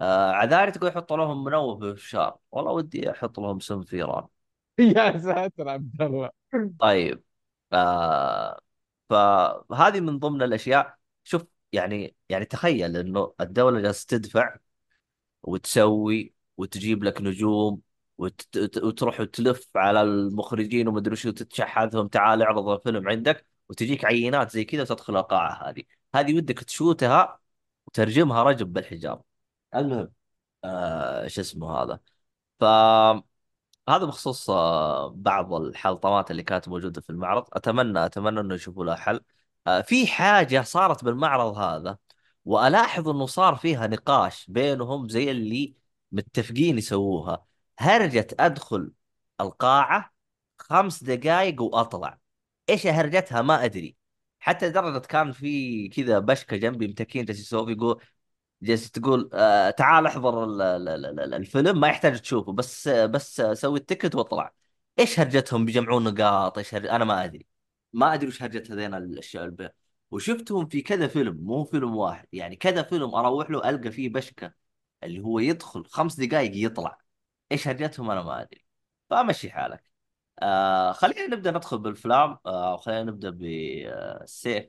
آه 0.00 0.32
عذاري 0.32 0.70
تقول 0.72 0.90
يحط 0.90 1.12
لهم 1.12 1.44
منوه 1.44 1.78
في 1.78 1.84
الشار 1.90 2.38
والله 2.52 2.72
ودي 2.72 3.10
أحط 3.10 3.40
لهم 3.40 3.60
سم 3.60 3.82
فيران 3.84 4.26
يا 4.78 5.18
ساتر 5.18 5.68
عبد 5.68 6.02
الله. 6.02 6.30
طيب 6.80 7.24
آه 7.72 8.60
فهذه 9.10 10.00
من 10.00 10.18
ضمن 10.18 10.42
الأشياء. 10.42 10.96
شوف 11.24 11.44
يعني 11.72 12.16
يعني 12.28 12.44
تخيل 12.44 12.96
إنه 12.96 13.34
الدولة 13.40 13.80
جالسة 13.80 14.06
تدفع 14.08 14.56
وتسوي 15.42 16.34
وتجيب 16.56 17.04
لك 17.04 17.22
نجوم 17.22 17.80
وت... 18.18 18.56
وت- 18.56 18.78
وتروح 18.78 19.20
وتلف 19.20 19.68
على 19.76 20.02
المخرجين 20.02 20.88
ومدري 20.88 21.16
شو 21.16 21.30
تتشحذهم 21.30 22.08
تعال 22.08 22.42
اعرض 22.42 22.68
الفيلم 22.68 23.08
عندك 23.08 23.46
وتجيك 23.68 24.04
عينات 24.04 24.50
زي 24.50 24.64
كذا 24.64 24.82
وتدخل 24.82 25.16
القاعة 25.16 25.68
هذه. 25.70 25.82
هذه 26.14 26.36
ودك 26.36 26.58
تشوتها 26.58 27.40
وترجمها 27.86 28.42
رجم 28.42 28.66
بالحجاب. 28.72 29.22
المهم 29.74 30.12
آه 30.64 31.26
شو 31.28 31.40
اسمه 31.40 31.70
هذا؟ 31.82 32.00
ف 32.60 32.64
هذا 33.88 34.04
بخصوص 34.04 34.50
آه، 34.50 35.08
بعض 35.08 35.52
الحلطمات 35.54 36.30
اللي 36.30 36.42
كانت 36.42 36.68
موجودة 36.68 37.00
في 37.00 37.10
المعرض. 37.10 37.46
أتمنى 37.52 38.06
أتمنى 38.06 38.40
أنه 38.40 38.54
يشوفوا 38.54 38.84
لها 38.84 38.96
حل. 38.96 39.20
آه، 39.66 39.80
في 39.80 40.06
حاجة 40.06 40.62
صارت 40.62 41.04
بالمعرض 41.04 41.58
هذا. 41.58 41.98
وألاحظ 42.44 43.08
أنه 43.08 43.26
صار 43.26 43.56
فيها 43.56 43.86
نقاش 43.86 44.46
بينهم 44.50 45.08
زي 45.08 45.30
اللي 45.30 45.74
متفقين 46.12 46.78
يسووها. 46.78 47.46
هرجة 47.78 48.26
أدخل 48.40 48.92
القاعة 49.40 50.12
خمس 50.58 51.04
دقائق 51.04 51.62
وأطلع. 51.62 52.18
إيش 52.70 52.86
هرجتها؟ 52.86 53.42
ما 53.42 53.64
أدري. 53.64 53.96
حتى 54.40 54.68
لدرجة 54.68 54.98
كان 54.98 55.32
في 55.32 55.88
كذا 55.88 56.18
بشكة 56.18 56.56
جنبي 56.56 56.88
متكين 56.88 57.24
جالس 57.24 57.40
يسوي 57.40 57.72
يقول 57.72 58.02
جالس 58.62 58.90
تقول 58.90 59.30
آه 59.34 59.70
تعال 59.70 60.06
احضر 60.06 60.44
ال- 60.44 60.62
ال- 60.62 60.88
ال- 60.88 61.20
ال- 61.20 61.34
الفيلم 61.34 61.80
ما 61.80 61.88
يحتاج 61.88 62.20
تشوفه 62.20 62.52
بس 62.52 62.88
بس 62.88 63.42
سوي 63.52 63.78
التكت 63.78 64.14
واطلع. 64.14 64.54
إيش 64.98 65.20
هرجتهم 65.20 65.64
بيجمعون 65.64 66.04
نقاط؟ 66.04 66.58
إيش 66.58 66.74
هرج... 66.74 66.86
أنا 66.86 67.04
ما 67.04 67.24
أدري. 67.24 67.46
ما 67.92 68.14
أدري 68.14 68.28
وش 68.28 68.42
هرجت 68.42 68.70
هذين 68.70 68.94
الأشياء 68.94 69.44
البيع 69.44 69.70
وشفتهم 70.12 70.66
في 70.66 70.82
كذا 70.82 71.06
فيلم 71.08 71.36
مو 71.36 71.64
فيلم 71.64 71.96
واحد 71.96 72.28
يعني 72.32 72.56
كذا 72.56 72.82
فيلم 72.82 73.14
أروح 73.14 73.50
له 73.50 73.68
ألقى 73.70 73.92
فيه 73.92 74.08
بشكة 74.08 74.52
اللي 75.04 75.20
هو 75.20 75.38
يدخل 75.38 75.84
خمس 75.86 76.20
دقائق 76.20 76.52
يطلع. 76.66 76.98
إيش 77.52 77.68
هرجتهم 77.68 78.10
أنا 78.10 78.22
ما 78.22 78.42
أدري. 78.42 78.64
فمشي 79.10 79.50
حالك. 79.50 79.90
آه 80.38 80.92
خلينا 80.92 81.26
نبدأ 81.26 81.50
ندخل 81.50 81.78
بالأفلام. 81.78 82.38
آه 82.46 82.76
خلينا 82.76 83.02
نبدأ 83.02 83.30
بالسيف 83.30 84.64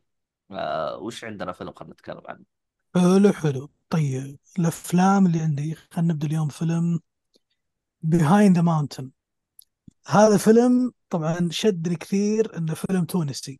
آه 0.52 0.98
وش 0.98 1.24
عندنا 1.24 1.52
فيلم 1.52 1.74
خلينا 1.74 1.94
نتكلم 1.94 2.22
عنه؟ 2.28 2.44
حلو 2.96 3.34
حلو. 3.34 3.70
طيب 3.90 4.38
الأفلام 4.60 5.26
اللي 5.26 5.40
عندي 5.40 5.76
خلينا 5.76 6.14
نبدأ 6.14 6.28
اليوم 6.28 6.48
فيلم 6.48 7.00
Behind 8.06 8.56
the 8.58 8.62
Mountain. 8.62 9.06
هذا 10.08 10.38
فيلم 10.38 10.92
طبعا 11.10 11.48
شدني 11.52 11.96
كثير 11.96 12.58
إنه 12.58 12.74
فيلم 12.74 13.06
تونسي. 13.06 13.60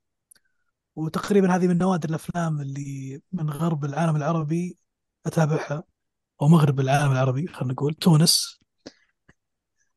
وتقريبا 0.96 1.56
هذه 1.56 1.68
من 1.68 1.78
نوادر 1.78 2.10
الأفلام 2.10 2.62
اللي 2.62 3.22
من 3.32 3.50
غرب 3.50 3.86
العالم 3.86 4.16
العربي 4.16 4.78
أتابعها 5.26 5.84
أو 6.42 6.48
مغرب 6.48 6.80
العالم 6.80 7.12
العربي 7.12 7.48
خلينا 7.48 7.74
نقول 7.74 7.94
تونس. 7.94 8.60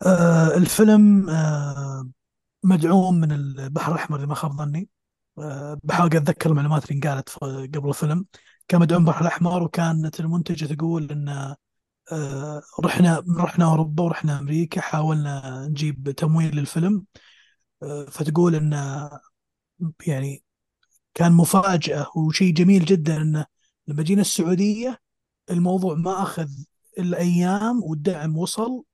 آه 0.07 0.57
الفيلم 0.57 1.31
آه 1.31 2.09
مدعوم 2.65 3.15
من 3.21 3.33
البحر 3.33 3.93
الأحمر 3.93 4.19
اذا 4.19 4.27
ما 4.27 4.35
خاب 4.35 4.53
ظني. 4.53 4.89
آه 5.39 5.79
بحاول 5.85 6.17
أتذكر 6.17 6.51
المعلومات 6.51 6.85
اللي 6.85 6.95
انقالت 6.97 7.29
قبل 7.77 7.89
الفيلم. 7.89 8.27
كان 8.69 8.81
مدعوم 8.81 9.03
البحر 9.03 9.21
الأحمر 9.23 9.63
وكانت 9.63 10.21
المنتجة 10.21 10.75
تقول 10.75 11.11
إن 11.13 11.29
آه 12.13 12.63
رحنا 12.85 13.25
رحنا 13.39 13.65
أوروبا 13.65 14.03
ورحنا 14.05 14.39
أمريكا 14.39 14.81
حاولنا 14.81 15.67
نجيب 15.69 16.11
تمويل 16.11 16.57
للفيلم. 16.57 17.07
آه 17.83 18.05
فتقول 18.07 18.55
إن 18.55 18.73
يعني 20.07 20.45
كان 21.17 21.33
مفاجأة 21.33 22.07
وشيء 22.17 22.55
جميل 22.55 22.85
جدا 22.85 23.17
انه 23.17 23.47
لما 23.89 24.03
جينا 24.03 24.21
السعودية 24.21 25.01
الموضوع 25.51 25.95
ما 25.95 26.23
أخذ 26.23 26.49
إلا 26.99 27.19
أيام 27.19 27.83
والدعم 27.83 28.37
وصل 28.37 28.85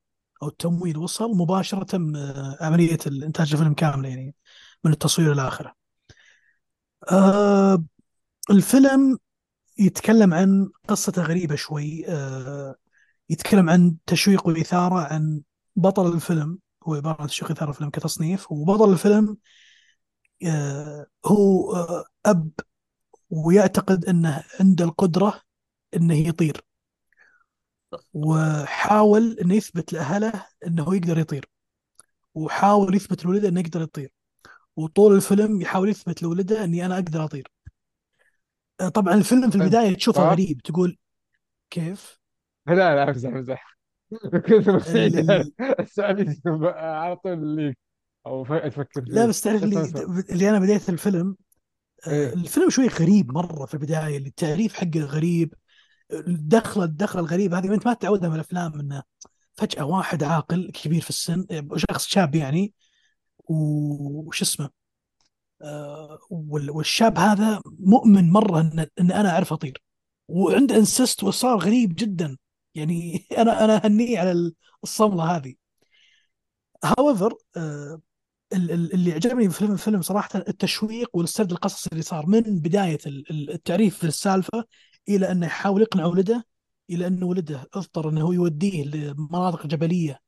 أو 0.43 0.47
التمويل 0.47 0.97
وصل 0.97 1.37
مباشرة 1.37 1.95
آه، 2.15 2.57
عملية 2.61 2.97
الإنتاج 3.07 3.51
الفيلم 3.53 3.73
كاملة 3.73 4.09
يعني 4.09 4.35
من 4.83 4.91
التصوير 4.91 5.31
إلى 5.31 5.47
اخره. 5.47 5.75
آه 7.11 7.83
الفيلم 8.49 9.17
يتكلم 9.79 10.33
عن 10.33 10.69
قصته 10.87 11.23
غريبة 11.23 11.55
شوي 11.55 12.07
آه 12.07 12.75
يتكلم 13.29 13.69
عن 13.69 13.95
تشويق 14.05 14.47
وإثارة 14.47 14.99
عن 14.99 15.41
بطل 15.75 16.13
الفيلم 16.13 16.59
هو 16.83 16.95
عبارة 16.95 17.21
عن 17.21 17.27
تشويق 17.27 17.51
وإثارة 17.51 17.69
الفيلم 17.69 17.89
كتصنيف 17.89 18.51
وبطل 18.51 18.91
الفيلم 18.93 19.37
هو 21.25 21.75
آه 21.75 22.05
أب 22.25 22.51
ويعتقد 23.29 24.05
أنه 24.05 24.43
عنده 24.59 24.85
القدرة 24.85 25.41
إنه 25.95 26.15
يطير. 26.15 26.61
وحاول 28.13 29.37
إنه 29.41 29.55
يثبت 29.55 29.93
لأهله 29.93 30.45
إنه 30.67 30.95
يقدر 30.95 31.17
يطير. 31.17 31.45
وحاول 32.35 32.95
يثبت 32.95 33.25
لولده 33.25 33.49
إنه 33.49 33.59
يقدر 33.59 33.81
يطير. 33.81 34.13
وطول 34.75 35.15
الفيلم 35.15 35.61
يحاول 35.61 35.89
يثبت 35.89 36.23
لولده 36.23 36.63
إني 36.63 36.85
أنا 36.85 36.95
أقدر 36.95 37.23
أطير. 37.25 37.51
آه، 38.81 38.89
طبعا 38.89 39.13
الفيلم 39.13 39.49
في 39.49 39.55
البداية 39.55 39.95
تشوفه 39.95 40.23
آه. 40.23 40.31
غريب. 40.31 40.61
تقول 40.61 40.97
كيف؟ 41.69 42.19
لا 42.67 42.73
لا 42.75 43.03
امزح 43.03 43.29
امزح 43.29 43.77
كنت 44.47 44.67
السؤال 45.79 46.35
على 46.75 47.15
طول 47.15 47.55
ليك 47.55 47.77
أو 48.25 48.45
تفكر 48.45 49.03
لا 49.07 49.25
بس 49.25 49.41
تعرف 49.41 49.63
اللي, 49.63 49.81
اللي 50.29 50.49
أنا 50.49 50.59
بديت 50.59 50.89
الفيلم 50.89 51.35
آه، 52.07 52.11
إيه. 52.11 52.33
الفيلم 52.33 52.69
شوي 52.69 52.87
غريب 52.87 53.31
مرة 53.31 53.65
في 53.65 53.73
البداية 53.73 54.17
اللي 54.17 54.29
التعريف 54.29 54.73
حقه 54.73 54.99
غريب 54.99 55.53
الدخله 56.11 56.83
الدخله 56.83 57.21
الغريبه 57.21 57.57
هذه 57.57 57.73
أنت 57.73 57.87
ما 57.87 57.93
تتعودها 57.93 58.29
من 58.29 58.35
الأفلام 58.35 58.79
إنه 58.79 59.03
فجأة 59.55 59.85
واحد 59.85 60.23
عاقل 60.23 60.71
كبير 60.73 61.01
في 61.01 61.09
السن 61.09 61.45
شخص 61.75 62.07
شاب 62.07 62.35
يعني 62.35 62.73
وش 63.49 64.41
اسمه؟ 64.41 64.69
آه، 65.61 66.19
وال- 66.29 66.71
والشاب 66.71 67.17
هذا 67.17 67.61
مؤمن 67.79 68.29
مرة 68.31 68.61
ان 68.61 68.87
إن 68.99 69.11
أنا 69.11 69.29
أعرف 69.29 69.53
أطير. 69.53 69.83
وعنده 70.27 70.75
انسست 70.75 71.23
واصرار 71.23 71.57
غريب 71.57 71.95
جدا. 71.95 72.37
يعني 72.75 73.27
أنا 73.37 73.65
أنا 73.65 73.85
أهنيه 73.85 74.19
على 74.19 74.51
الصملة 74.83 75.23
هذه. 75.37 75.55
هاويفر 76.83 77.33
اللي 78.53 79.11
عجبني 79.13 79.49
في 79.49 79.61
الفيلم 79.61 80.01
صراحة 80.01 80.29
التشويق 80.47 81.09
والسرد 81.13 81.51
القصصي 81.51 81.89
اللي 81.91 82.03
صار 82.03 82.25
من 82.27 82.41
بداية 82.41 82.97
ال- 83.05 83.31
ال- 83.31 83.51
التعريف 83.51 83.97
في 83.97 84.03
السالفة 84.03 84.65
إلى 85.09 85.31
أنه 85.31 85.45
يحاول 85.45 85.81
يقنع 85.81 86.05
ولده 86.05 86.45
إلى 86.89 87.07
انه 87.07 87.25
ولده 87.25 87.67
اضطر 87.73 88.09
أنه 88.09 88.21
هو 88.21 88.31
يوديه 88.31 88.83
لمناطق 88.83 89.67
جبلية 89.67 90.19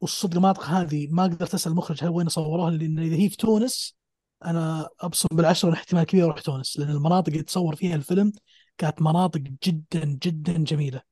والصدق 0.00 0.34
المناطق 0.36 0.64
هذه 0.64 1.08
ما 1.10 1.22
قدرت 1.22 1.54
أسأل 1.54 1.72
المخرج 1.72 2.04
هل 2.04 2.08
وين 2.08 2.28
صوروها 2.28 2.70
لأن 2.70 2.98
إذا 2.98 3.16
هي 3.16 3.28
في 3.30 3.36
تونس 3.36 3.96
أنا 4.44 4.88
أبصم 5.00 5.28
بالعشرة 5.32 5.68
ان 5.68 5.74
احتمال 5.74 6.04
كبير 6.04 6.24
أروح 6.24 6.40
تونس 6.40 6.78
لأن 6.78 6.90
المناطق 6.90 7.28
اللي 7.30 7.42
تصور 7.42 7.76
فيها 7.76 7.96
الفيلم 7.96 8.32
كانت 8.78 9.02
مناطق 9.02 9.40
جدا 9.64 10.04
جدا 10.22 10.52
جميلة 10.52 11.02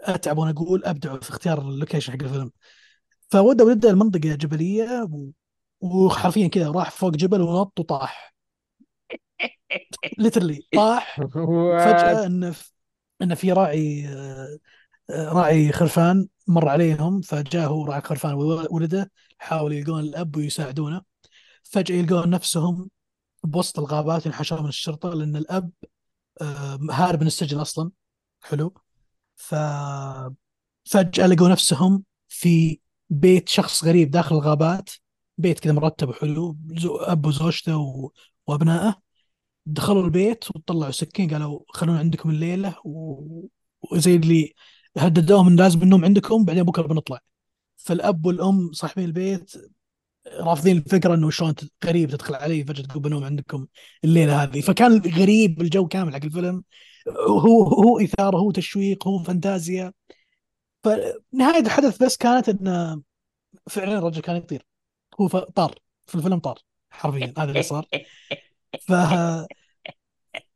أتعب 0.00 0.38
وأنا 0.38 0.50
أقول 0.50 0.84
ابدعوا 0.84 1.18
في 1.20 1.30
اختيار 1.30 1.60
ال 1.60 1.66
location 1.66 2.12
حق 2.12 2.22
الفيلم 2.22 2.50
فودوا 3.30 3.70
نبدا 3.72 3.90
المنطقة 3.90 4.34
جبلية. 4.34 5.08
وحرفيا 5.80 6.48
كذا 6.48 6.70
راح 6.70 6.90
فوق 6.90 7.10
جبل 7.10 7.40
ونط 7.42 7.80
وطاح. 7.80 8.34
literally 10.18 10.66
طاح. 10.74 11.20
فجأة 11.78 12.26
انه 12.26 12.54
انه 13.22 13.34
في 13.34 13.52
راعي 13.52 14.08
آه، 14.08 14.58
راعي 15.10 15.72
خرفان 15.72 16.28
مر 16.46 16.68
عليهم. 16.68 17.20
فجاء 17.20 17.68
هو 17.68 17.84
راعي 17.86 18.00
خرفان 18.00 18.34
وولده 18.34 19.10
حاولوا 19.38 19.76
يلقون 19.76 20.00
الأب 20.00 20.36
ويساعدونه. 20.36 21.02
فجأة 21.62 21.96
يلقون 21.96 22.30
نفسهم 22.30 22.90
بوسط 23.44 23.78
الغابات 23.78 24.26
ينحشروا 24.26 24.62
من 24.62 24.68
الشرطة 24.68 25.14
لأن 25.14 25.36
الأب 25.36 25.70
آه، 26.40 26.78
هارب 26.90 27.20
من 27.20 27.26
السجن 27.26 27.58
أصلا. 27.58 27.90
حلو. 28.42 28.74
ف 29.36 29.54
فجأة 30.84 31.26
لقوا 31.26 31.48
نفسهم 31.48 32.04
في 32.28 32.80
بيت 33.10 33.48
شخص 33.48 33.84
غريب 33.84 34.10
داخل 34.10 34.34
الغابات. 34.34 34.90
بيت 35.38 35.60
كذا 35.60 35.72
مرتب 35.72 36.08
وحلو 36.08 36.56
أب 36.84 37.26
وزوجته 37.26 37.76
و... 37.76 38.10
وأبنائه. 38.46 38.94
دخلوا 39.66 40.04
البيت 40.04 40.44
وطلعوا 40.56 40.90
سكين 40.92 41.30
قالوا 41.30 41.60
خلونا 41.68 41.98
عندكم 41.98 42.30
الليلة 42.30 42.76
و... 42.84 43.22
وزي 43.92 44.16
اللي 44.16 44.54
هددوهم 44.98 45.46
ان 45.46 45.56
لازم 45.56 45.82
النوم 45.82 46.04
عندكم 46.04 46.44
بعدين 46.44 46.62
بكرة 46.62 46.82
بنطلع. 46.82 47.18
فالأب 47.76 48.26
والأم 48.26 48.72
صاحبين 48.72 49.04
البيت 49.04 49.52
رافضين 50.40 50.76
الفكرة 50.76 51.14
إنه 51.14 51.30
شلون 51.30 51.54
غريب 51.84 52.10
تدخل 52.10 52.34
علي 52.34 52.64
فجأة 52.64 52.84
تقول 52.86 53.02
بنوم 53.02 53.24
عندكم 53.24 53.66
الليلة 54.04 54.42
هذه. 54.42 54.60
فكان 54.60 54.98
غريب 54.98 55.62
الجو 55.62 55.88
كامل 55.88 56.14
حق 56.14 56.24
الفيلم. 56.24 56.64
هو 57.28 57.62
هو 57.64 58.00
إثارة 58.00 58.38
هو 58.38 58.50
تشويق 58.50 59.08
هو 59.08 59.18
فانتازيا. 59.18 59.92
فنهاية 60.84 61.60
الحدث 61.60 62.02
بس 62.02 62.16
كانت 62.16 62.48
إنه 62.48 63.02
فعلا 63.70 63.98
الرجل 63.98 64.22
كان 64.22 64.36
يطير. 64.36 64.65
هو 65.20 65.28
طار. 65.28 65.78
في 66.06 66.14
الفيلم 66.14 66.38
طار 66.38 66.58
حرفيا 66.90 67.34
هذا 67.38 67.50
اللي 67.50 67.62
صار. 67.62 67.86
ف 68.88 68.92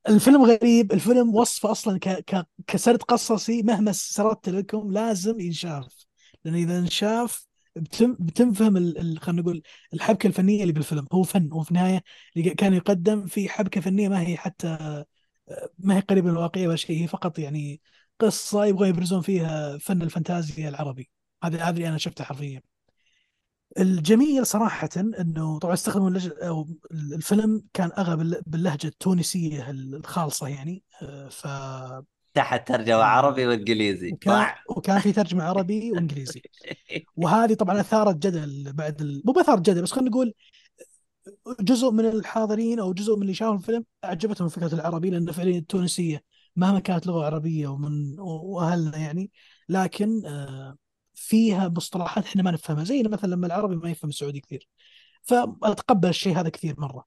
الفيلم 0.08 0.44
غريب 0.44 0.92
الفيلم 0.92 1.34
وصفه 1.34 1.70
أصلا 1.70 1.98
ك... 1.98 2.08
ك... 2.08 2.46
كسرد 2.66 3.02
قصصي 3.02 3.62
مهما 3.62 3.92
سردت 3.92 4.48
لكم 4.48 4.92
لازم 4.92 5.40
ينشاف. 5.40 6.06
لأن 6.44 6.54
إذا 6.54 6.78
انشاف 6.78 7.46
بتم... 7.76 8.16
بتنفهم 8.20 8.76
ال... 8.76 9.18
خلينا 9.20 9.42
نقول 9.42 9.62
الحبكة 9.94 10.26
الفنية 10.26 10.62
اللي 10.62 10.72
بالفيلم. 10.72 11.06
هو 11.12 11.22
فن 11.22 11.52
وفي 11.52 11.70
النهاية 11.70 12.02
كان 12.58 12.74
يقدم 12.74 13.26
في 13.26 13.48
حبكة 13.48 13.80
فنية 13.80 14.08
ما 14.08 14.20
هي 14.20 14.36
حتى 14.36 15.04
ما 15.78 15.96
هي 15.96 16.00
قريبة 16.00 16.26
من 16.30 16.32
الواقعية 16.32 16.68
ولا 16.68 16.76
شيء 16.76 17.02
هي 17.02 17.06
فقط 17.06 17.38
يعني 17.38 17.80
قصة 18.18 18.64
يبغون 18.64 18.88
يبرزون 18.88 19.20
فيها 19.20 19.78
فن 19.78 20.02
الفانتازيا 20.02 20.68
العربي. 20.68 21.10
هذا 21.44 21.62
هذا 21.62 21.76
اللي 21.76 21.88
أنا 21.88 21.98
شفته 21.98 22.24
حرفيا. 22.24 22.62
الجميل 23.78 24.46
صراحة 24.46 24.88
إنه 24.96 25.58
طبعا 25.58 25.74
استخدموا 25.74 26.08
اللج... 26.08 26.30
أو 26.42 26.68
الفيلم 26.92 27.62
كان 27.74 27.90
اغلب 27.98 28.42
باللهجة 28.46 28.86
التونسية 28.86 29.70
الخالصة 29.70 30.48
يعني 30.48 30.82
آه، 31.02 31.28
ف 31.28 31.46
تحت 32.34 32.68
ترجمة 32.68 33.02
عربي 33.02 33.46
وإنجليزي. 33.46 34.12
وكان, 34.12 34.46
وكان 34.76 35.00
في 35.00 35.12
ترجمة 35.12 35.44
عربي 35.44 35.92
وإنجليزي. 35.92 36.42
وهذه 37.16 37.54
طبعا 37.54 37.80
أثارت 37.80 38.16
جدل 38.16 38.72
بعد 38.72 39.00
ال... 39.00 39.22
مو 39.24 39.32
باثارت 39.32 39.60
جدل 39.60 39.82
بس 39.82 39.92
خلينا 39.92 40.10
نقول 40.10 40.34
جزء 41.60 41.90
من 41.90 42.04
الحاضرين 42.06 42.80
أو 42.80 42.92
جزء 42.92 43.16
من 43.16 43.22
اللي 43.22 43.34
شافوا 43.34 43.54
الفيلم 43.54 43.84
أعجبتهم 44.04 44.48
فكرة 44.48 44.74
العربي 44.74 45.10
لأن 45.10 45.32
فعليا 45.32 45.58
التونسية 45.58 46.24
مهما 46.56 46.80
كانت 46.80 47.06
لغة 47.06 47.24
عربية 47.26 47.68
ومن 47.68 48.20
وأهلنا 48.20 48.98
يعني 48.98 49.30
لكن 49.68 50.26
آه، 50.26 50.76
فيها 51.20 51.68
مصطلحات 51.68 52.24
إحنا 52.24 52.42
ما 52.42 52.50
نفهمها 52.50 52.84
زي 52.84 53.02
مثلا 53.02 53.30
لما 53.30 53.46
العربي 53.46 53.76
ما 53.76 53.90
يفهم 53.90 54.08
السعودي 54.10 54.40
كثير. 54.40 54.68
فأتقبل 55.22 56.08
الشيء 56.08 56.40
هذا 56.40 56.48
كثير 56.48 56.80
مرة. 56.80 57.04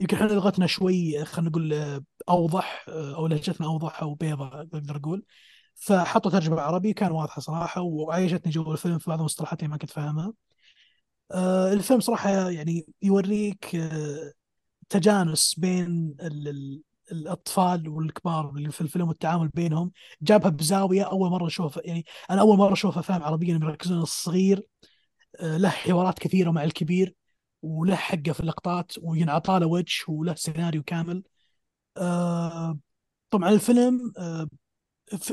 يمكن 0.00 0.16
إحنا 0.16 0.28
لغتنا 0.28 0.66
شوي 0.66 1.24
خلينا 1.24 1.50
نقول 1.50 2.02
أوضح 2.28 2.86
أو 2.88 3.26
لهجتنا 3.26 3.66
أوضح 3.66 4.02
أو 4.02 4.14
بيضة 4.14 4.48
أقدر 4.60 4.96
أقول 4.96 5.24
فحطوا 5.74 6.30
ترجمة 6.30 6.60
عربي 6.60 6.92
كان 6.92 7.12
واضحة 7.12 7.40
صراحة 7.40 7.80
وعيشتني 7.82 8.52
جو 8.52 8.72
الفيلم 8.72 8.98
في 8.98 9.10
بعض 9.10 9.18
المصطلحات 9.18 9.60
اللي 9.60 9.70
ما 9.70 9.76
كنت 9.78 9.90
فاهمها. 9.90 10.32
آه 11.32 11.72
الفيلم 11.72 12.00
صراحة 12.00 12.50
يعني 12.50 12.86
يوريك 13.02 13.76
آه 13.76 14.32
تجانس 14.88 15.54
بين 15.58 16.16
الأطفال 17.12 17.88
والكبار 17.88 18.50
اللي 18.50 18.70
في 18.72 18.80
الفيلم 18.80 19.08
والتعامل 19.08 19.48
بينهم 19.48 19.92
جابها 20.22 20.50
بزاوية 20.50 21.02
أول 21.02 21.30
مرة 21.30 21.46
أشوفها 21.46 21.82
يعني 21.86 22.04
أنا 22.30 22.40
أول 22.40 22.58
مرة 22.58 22.72
أشوف 22.72 22.98
افلام 22.98 23.22
عربيه 23.22 23.54
يركزون 23.54 24.02
الصغير 24.02 24.66
آه، 25.40 25.56
له 25.56 25.68
حوارات 25.68 26.18
كثيرة 26.18 26.50
مع 26.50 26.64
الكبير 26.64 27.14
وله 27.62 27.96
حقه 27.96 28.32
في 28.32 28.40
اللقطات 28.40 28.92
وينعطى 29.02 29.58
له 29.58 29.66
وجه 29.66 30.04
وله 30.08 30.34
سيناريو 30.34 30.82
كامل. 30.82 31.22
آه، 31.96 32.78
طبعا 33.30 33.50
الفيلم 33.50 34.12
آه، 34.18 34.48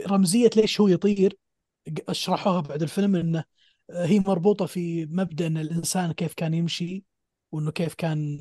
رمزية 0.08 0.50
ليش 0.56 0.82
هو 0.82 0.88
يطير 0.88 1.38
شرحوها 2.12 2.62
بعد 2.62 2.82
الفيلم 2.84 3.16
إنه 3.16 3.44
هي 3.92 4.20
مربوطة 4.20 4.66
في 4.66 5.06
مبدأ 5.06 5.48
إن 5.48 5.58
الإنسان 5.58 6.12
كيف 6.12 6.34
كان 6.34 6.54
يمشي 6.54 7.04
وإنه 7.52 7.72
كيف 7.72 7.94
كان 7.94 8.40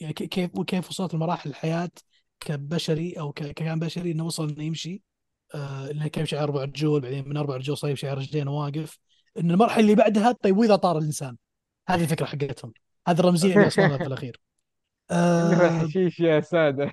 يعني 0.00 0.12
كيف 0.12 0.50
وكيف 0.58 0.88
وصلت 0.88 1.14
لمراحل 1.14 1.50
الحياة. 1.50 1.90
كبشري 2.40 3.12
أو 3.12 3.32
ككائن 3.32 3.78
بشري 3.78 4.12
إنه 4.12 4.26
وصل 4.26 4.48
إنه 4.50 4.64
يمشي 4.64 5.02
آه 5.54 5.90
إنه 5.90 6.08
كان 6.08 6.20
يمشي 6.20 6.36
على 6.36 6.44
أربع 6.44 6.62
رجول 6.62 7.00
بعدين 7.00 7.28
من 7.28 7.36
أربع 7.36 7.56
رجول 7.56 7.76
صار 7.76 7.90
يمشي 7.90 8.08
على 8.08 8.20
رجلين 8.20 8.48
واقف. 8.48 8.98
إن 9.38 9.50
المرحلة 9.50 9.80
اللي 9.80 9.94
بعدها 9.94 10.32
طيب 10.32 10.56
وإذا 10.56 10.76
طار 10.76 10.98
الإنسان. 10.98 11.36
هذه 11.88 12.02
الفكرة 12.02 12.26
حقتهم. 12.26 12.72
هذه 13.08 13.20
الرمزية 13.20 13.54
اللي 13.54 13.66
وصلنا 13.66 13.98
في 13.98 14.06
الأخير. 14.06 14.40
آه 15.10 15.78
حشيش 15.78 16.20
يا 16.20 16.40
سادة. 16.40 16.92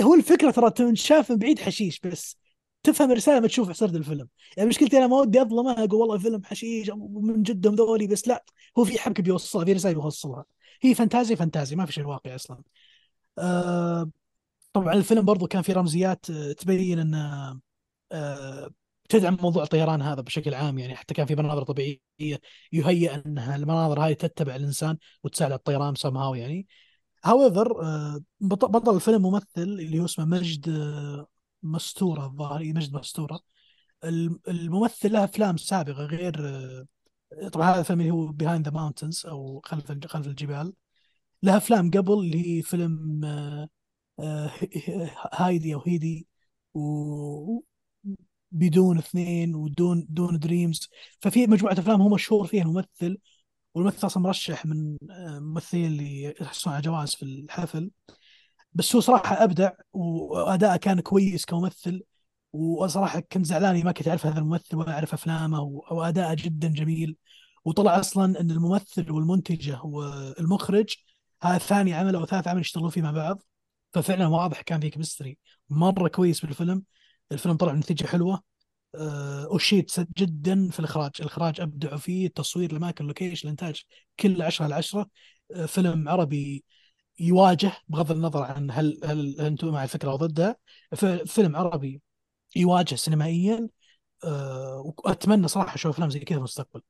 هو 0.00 0.14
الفكرة 0.14 0.50
ترى 0.50 0.70
تنشاف 0.70 1.30
من 1.30 1.38
بعيد 1.38 1.58
حشيش 1.58 2.00
بس 2.00 2.36
تفهم 2.82 3.10
الرساله 3.10 3.40
ما 3.40 3.46
تشوف 3.46 3.76
سرد 3.76 3.94
الفيلم. 3.94 4.28
يعني 4.56 4.68
مشكلتي 4.68 4.98
أنا 4.98 5.06
ما 5.06 5.16
ودي 5.16 5.42
اظلمها 5.42 5.84
أقول 5.84 6.00
والله 6.00 6.18
فيلم 6.18 6.44
حشيش 6.44 6.90
من 6.96 7.42
جدهم 7.42 7.74
ذولي 7.74 8.06
بس 8.06 8.28
لا 8.28 8.44
هو 8.78 8.84
في 8.84 8.98
حبكة 8.98 9.22
بيوصلها 9.22 9.64
في 9.64 9.72
رسالة 9.72 9.94
بيوصلها. 9.94 10.44
هي 10.82 10.94
فانتازي 10.94 11.36
فانتازي 11.36 11.76
ما 11.76 11.86
في 11.86 11.92
شيء 11.92 12.04
واقعي 12.06 12.34
أصلا. 12.34 12.62
آه 13.38 14.10
طبعا 14.72 14.94
الفيلم 14.94 15.24
برضو 15.24 15.46
كان 15.46 15.62
في 15.62 15.72
رمزيات 15.72 16.30
آه، 16.30 16.52
تبين 16.52 16.98
إن 16.98 17.14
آه، 18.12 18.70
تدعم 19.08 19.36
موضوع 19.42 19.62
الطيران 19.62 20.02
هذا 20.02 20.20
بشكل 20.22 20.54
عام 20.54 20.78
يعني 20.78 20.96
حتى 20.96 21.14
كان 21.14 21.26
في 21.26 21.34
مناظر 21.36 21.62
طبيعية 21.62 22.00
يهيئ 22.72 23.14
إنها 23.26 23.56
المناظر 23.56 24.00
هذه 24.06 24.12
تتبع 24.12 24.56
الإنسان 24.56 24.98
وتساعد 25.24 25.50
على 25.52 25.58
الطيران 25.58 25.94
سمهاو 25.94 26.34
يعني. 26.34 26.66
however 27.24 27.82
آه، 27.82 28.20
بطل 28.40 28.96
الفيلم 28.96 29.22
ممثل 29.22 29.46
اللي 29.56 30.00
هو 30.00 30.04
اسمه 30.04 30.24
مجد 30.24 30.70
مستورة 31.62 32.26
الظاهر 32.26 32.64
مجد 32.64 32.94
مستورة. 32.94 33.40
الممثل 34.48 35.12
له 35.12 35.24
أفلام 35.24 35.56
سابقة 35.56 36.04
غير 36.04 36.34
طبعا 37.52 37.70
هذا 37.70 37.80
الفيلم 37.80 38.00
اللي 38.00 38.12
هو 38.12 38.26
Behind 38.26 38.68
the 38.68 38.74
Mountains 38.74 39.26
أو 39.26 39.60
خلف 39.64 39.92
خلف 40.06 40.26
الجبال. 40.26 40.72
له 41.42 41.56
أفلام 41.56 41.90
قبل 41.90 42.12
اللي 42.12 42.58
هي 42.58 42.62
فيلم 42.62 43.20
هايدي 45.32 45.74
أو 45.74 45.82
هيدي 45.86 46.26
و 46.74 47.60
بدون 48.52 48.98
اثنين 48.98 49.54
ودون 49.54 50.06
دون 50.08 50.38
دريمز. 50.38 50.88
ففي 51.20 51.46
مجموعة 51.46 51.72
أفلام 51.72 52.02
هو 52.02 52.08
مشهور 52.08 52.46
فيها 52.46 52.62
الممثل. 52.62 53.18
والممثل 53.74 54.06
أصلا 54.06 54.22
مرشح 54.22 54.66
من 54.66 54.96
آه، 55.10 55.60
اللي 55.74 56.34
يحصلون 56.40 56.74
على 56.76 56.82
جوائز 56.84 57.14
في 57.14 57.22
الحفل. 57.22 57.90
بس 58.72 58.94
هو 58.94 59.00
صراحة 59.00 59.44
أبدع 59.44 59.72
وأداءه 59.92 60.76
كان 60.76 61.00
كويس 61.00 61.44
كممثل. 61.44 62.02
وصراحة 62.52 63.20
كنت 63.20 63.46
زعلان 63.46 63.84
ما 63.84 63.92
كنت 63.92 64.08
أعرف 64.08 64.26
هذا 64.26 64.38
الممثل 64.38 64.76
ولا 64.76 64.92
أعرف 64.92 65.14
أفلامه 65.14 65.62
واداءه 65.90 66.34
جدا 66.34 66.68
جميل. 66.68 67.16
وطلع 67.64 68.00
أصلا 68.00 68.40
إن 68.40 68.50
الممثل 68.50 69.10
والمنتجة 69.12 69.80
والمخرج 69.82 70.96
هذا 71.42 71.58
ثاني 71.58 71.94
عمل 71.94 72.16
أو 72.16 72.26
ثالث 72.26 72.48
عمل 72.48 72.60
يشتغلون 72.60 72.90
فيه 72.90 73.02
مع 73.02 73.10
بعض. 73.10 73.42
ففعلا 73.92 74.26
واضح 74.26 74.60
كان 74.60 74.80
في 74.80 74.90
chemistry 74.90 75.38
مرة 75.70 76.08
كويس 76.08 76.40
بالفيلم. 76.40 76.84
الفيلم 77.32 77.56
طلع 77.56 77.72
نتيجه 77.72 78.06
حلوة. 78.06 78.42
أه 78.94 79.56
أشيد 79.56 79.90
جدا 80.18 80.70
في 80.70 80.80
الإخراج. 80.80 81.10
الإخراج 81.20 81.60
أبدعوا 81.60 81.98
فيه. 81.98 82.26
التصوير 82.26 82.70
الأماكن 82.70 83.04
ال 83.04 83.09
location 83.09 83.48
الإنتاج 83.48 83.82
كل 84.20 84.42
10 84.42 84.64
على 84.64 84.74
10 84.74 85.06
أه 85.54 85.66
فيلم 85.66 86.08
عربي 86.08 86.64
يواجه 87.20 87.72
بغض 87.88 88.12
النظر 88.12 88.42
عن 88.42 88.70
هل 88.70 89.00
هل 89.04 89.40
أنتم 89.40 89.68
مع 89.68 89.84
الفكرة 89.84 90.10
أو 90.10 90.16
ضدها. 90.16 90.56
فيلم 91.26 91.56
عربي 91.56 92.02
يواجه 92.56 92.94
سينمائيا. 92.94 93.68
أه 94.24 94.94
وأتمنى 94.98 95.48
صراحة 95.48 95.74
أشوف 95.74 95.94
أفلام 95.94 96.10
زي 96.10 96.18
كذا 96.18 96.28
في 96.28 96.38
المستقبل. 96.38 96.82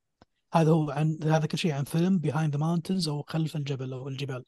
هذا 0.54 0.70
هو 0.70 0.90
عن 0.90 1.18
هذا 1.22 1.46
كل 1.46 1.58
شيء 1.58 1.72
عن 1.72 1.84
فيلم 1.84 2.18
Behind 2.18 2.52
the 2.52 2.60
Mountains 2.60 3.08
أو 3.08 3.24
خلف 3.28 3.56
الجبل 3.56 3.92
أو 3.92 4.08
الجبال. 4.08 4.44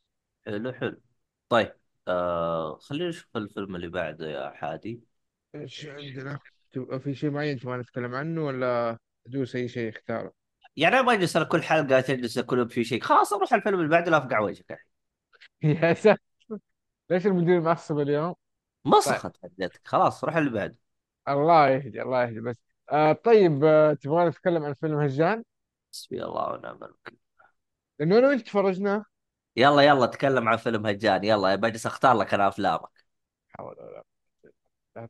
حلو 0.47 0.73
حلو. 0.73 1.01
طيب. 1.49 1.82
آه 2.09 2.79
خلينا 2.79 3.09
نشوف 3.09 3.37
الفيلم 3.37 3.77
اللي 3.77 3.89
بعده 3.89 4.31
يا 4.31 4.51
حادي 4.51 5.01
إيش 5.55 5.87
عندنا؟ 5.87 6.39
تبغى 6.73 7.01
في 7.01 7.15
شيء 7.15 7.31
معين 7.31 7.59
تبغى 7.59 7.79
نتكلم 7.79 8.15
عنه 8.15 8.45
ولا 8.47 8.99
ادوس 9.27 9.57
أي 9.57 9.69
شيء 9.69 9.89
اختاره؟ 9.89 10.33
يعني 10.77 10.95
أنا 10.95 11.03
ما 11.03 11.13
أجلس 11.13 11.37
أنا 11.37 11.45
كل 11.45 11.63
حلقة 11.63 12.01
تجلس 12.01 12.39
كل 12.39 12.69
في 12.69 12.85
شيء 12.85 13.03
خلاص 13.03 13.33
أروح 13.33 13.55
الفيلم 13.55 13.79
اللي 13.79 13.89
بعده 13.91 14.11
لا 14.11 14.19
أفقع 14.19 14.39
وجهك 14.39 14.71
يا 14.71 14.77
أخي. 14.77 14.85
يا 15.87 15.95
ساتر 15.95 16.21
ليش 17.11 17.27
المدير 17.27 17.61
معصب 17.61 17.99
اليوم؟ 17.99 18.35
مسخت 18.85 19.37
حدتك 19.43 19.81
خلاص 19.85 20.25
روح 20.25 20.37
اللي 20.37 20.51
بعده 20.51 20.77
الله 21.29 21.69
يهدي 21.69 22.03
الله 22.03 22.25
يهدي 22.25 22.41
بس 22.41 22.57
آه 22.93 23.13
طيب 23.13 23.65
آه 23.65 23.95
تبغى 23.95 24.29
نتكلم 24.29 24.65
عن 24.65 24.75
فيلم 24.75 24.99
هجان؟ 24.99 25.45
حسبي 25.93 26.25
الله 26.25 26.53
ونعم 26.53 26.77
الوكيل 26.85 27.19
لأنه 27.99 28.19
أنا 28.19 28.29
وأنت 28.29 28.47
تفرجناه 28.47 29.05
يلا 29.57 29.83
يلا 29.83 30.07
تكلم 30.07 30.49
عن 30.49 30.57
فيلم 30.57 30.87
هجان. 30.87 31.25
يلا 31.25 31.55
بجلس 31.55 31.87
اختار 31.87 32.17
لك 32.17 32.35
أنا 32.35 32.49
أفلامك. 32.49 33.05
حول 33.49 33.77
ولا. 33.79 34.05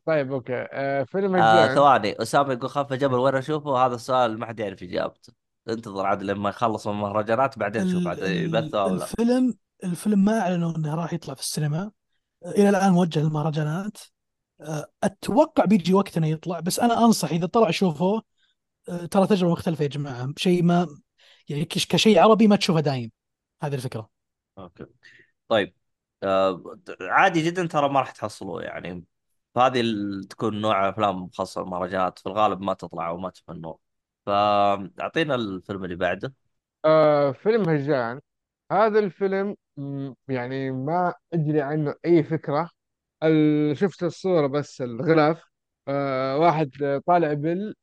طيب 0.05 0.31
أوكي. 0.33 0.67
آه 0.71 1.03
فيلم 1.03 1.35
آه 1.35 1.63
هجان. 1.63 1.75
ثواني. 1.75 2.21
أسامة 2.21 2.53
يقول 2.53 2.69
خلف 2.69 2.93
جبل 2.93 3.15
وين 3.15 3.35
أشوفه. 3.35 3.85
هذا 3.85 3.95
السؤال 3.95 4.39
ما 4.39 4.45
حد 4.45 4.59
يعرف 4.59 4.83
إجابته. 4.83 5.33
انتظر 5.69 6.05
عاد 6.05 6.23
لما 6.23 6.49
يخلص 6.49 6.87
من 6.87 6.93
المهرجانات 6.93 7.59
بعدين 7.59 7.91
شوف 7.91 8.07
عاد 8.07 8.19
يبث 8.19 8.75
أو 8.75 8.89
لا. 8.89 9.03
الفيلم 9.03 9.53
الفيلم 9.83 10.25
ما 10.25 10.39
أعلنوا 10.39 10.75
إنه 10.77 10.95
راح 10.95 11.13
يطلع 11.13 11.33
في 11.33 11.41
السينما. 11.41 11.91
إلى 12.45 12.69
الآن 12.69 12.91
موجه 12.91 13.19
للمهرجانات. 13.19 13.97
أه، 14.61 14.87
أتوقع 15.03 15.65
بيجي 15.65 15.93
وقت 15.93 16.17
إنه 16.17 16.27
يطلع 16.27 16.59
بس 16.59 16.79
أنا 16.79 17.05
أنصح 17.05 17.31
إذا 17.31 17.45
طلع 17.45 17.71
شوفوه 17.71 18.23
أه، 18.89 19.05
ترى 19.05 19.27
تجربة 19.27 19.51
مختلفة 19.51 19.83
يا 19.83 19.89
جماعة. 19.89 20.33
شيء 20.37 20.63
ما 20.63 20.87
يعني 21.49 21.65
كش- 21.65 21.87
كشيء 21.87 22.19
عربي 22.19 22.47
ما 22.47 22.55
تشوفه 22.55 22.79
دايم. 22.79 23.11
هذه 23.63 23.75
الفكرة. 23.75 24.12
أوكي. 24.57 24.85
طيب 25.49 25.75
آه 26.23 26.63
عادي 27.01 27.41
جدا 27.41 27.67
ترى 27.67 27.89
ما 27.89 27.99
راح 27.99 28.11
تحصلوه 28.11 28.63
يعني. 28.63 29.05
هذه 29.57 29.83
تكون 30.29 30.61
نوع 30.61 30.89
أفلام 30.89 31.23
مخصصة 31.23 31.61
للمهرجانات 31.61 32.19
في 32.19 32.25
الغالب 32.25 32.61
ما 32.61 32.73
تطلع 32.73 33.09
وما 33.09 33.29
تفنون. 33.29 33.75
فأعطينا 34.25 35.35
الفيلم 35.35 35.83
اللي 35.85 35.95
بعده. 35.95 36.33
آه 36.85 37.31
فيلم 37.31 37.69
هجان 37.69 38.21
هذا 38.71 38.99
الفيلم 38.99 39.55
يعني 40.27 40.71
ما 40.71 41.13
أدري 41.33 41.61
عنه 41.61 41.95
أي 42.05 42.23
فكرة. 42.23 42.69
ال- 43.23 43.77
شفت 43.77 44.03
الصورة 44.03 44.47
بس 44.47 44.81
الغلاف. 44.81 45.43
آه 45.87 46.37
واحد 46.37 47.01
طالع 47.07 47.33
بال 47.33 47.75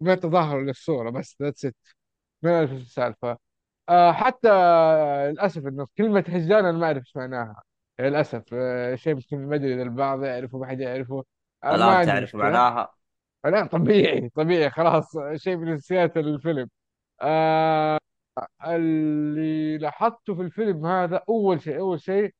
وبيت 0.00 0.26
ظهره 0.26 0.60
للصورة 0.60 1.10
بس 1.10 1.36
ذاتس 1.42 1.64
ات 1.64 1.76
ما 2.42 2.58
اعرف 2.58 2.72
إيش 2.72 2.82
السالفة. 2.82 3.38
آه 3.88 4.12
حتى 4.12 4.48
للأسف 5.30 5.66
إنه 5.66 5.86
كلمة 5.98 6.24
هجان 6.28 6.52
أنا 6.64 6.72
ما 6.72 6.86
أعرف 6.86 6.98
إيش 6.98 7.16
معناها. 7.16 7.62
للأسف 8.00 8.42
آه 8.52 8.94
شيء 8.94 9.12
يمكن 9.12 9.46
ما 9.48 9.54
أدري 9.56 9.74
إذا 9.74 9.82
البعض 9.82 10.24
يعرفه 10.24 10.58
ما 10.58 10.66
حد 10.66 10.80
يعرفه. 10.80 11.24
آه 11.64 11.66
ما 11.68 11.74
الان 11.74 11.88
عندي 11.88 12.06
تعرف 12.06 12.22
مشكلة. 12.22 12.42
معناها؟ 12.42 12.88
لا 13.44 13.66
طبيعي 13.66 14.28
طبيعي 14.28 14.70
خلاص 14.70 15.12
شيء 15.36 15.56
من 15.56 15.72
اساسيات 15.72 16.16
الفيلم. 16.16 16.68
آه 17.22 17.98
اللي 18.66 19.78
لاحظته 19.78 20.34
في 20.34 20.42
الفيلم 20.42 20.86
هذا 20.86 21.22
أول 21.28 21.62
شيء 21.62 21.78
أول 21.80 22.00
شيء 22.00 22.34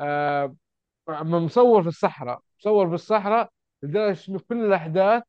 آه 0.00 0.56
مصور 1.08 1.82
في 1.82 1.88
الصحراء 1.88 2.40
مصور 2.60 2.88
في 2.88 2.94
الصحراء 2.94 3.50
لدرجة 3.82 4.30
إنه 4.30 4.38
كل 4.48 4.64
الأحداث 4.66 5.22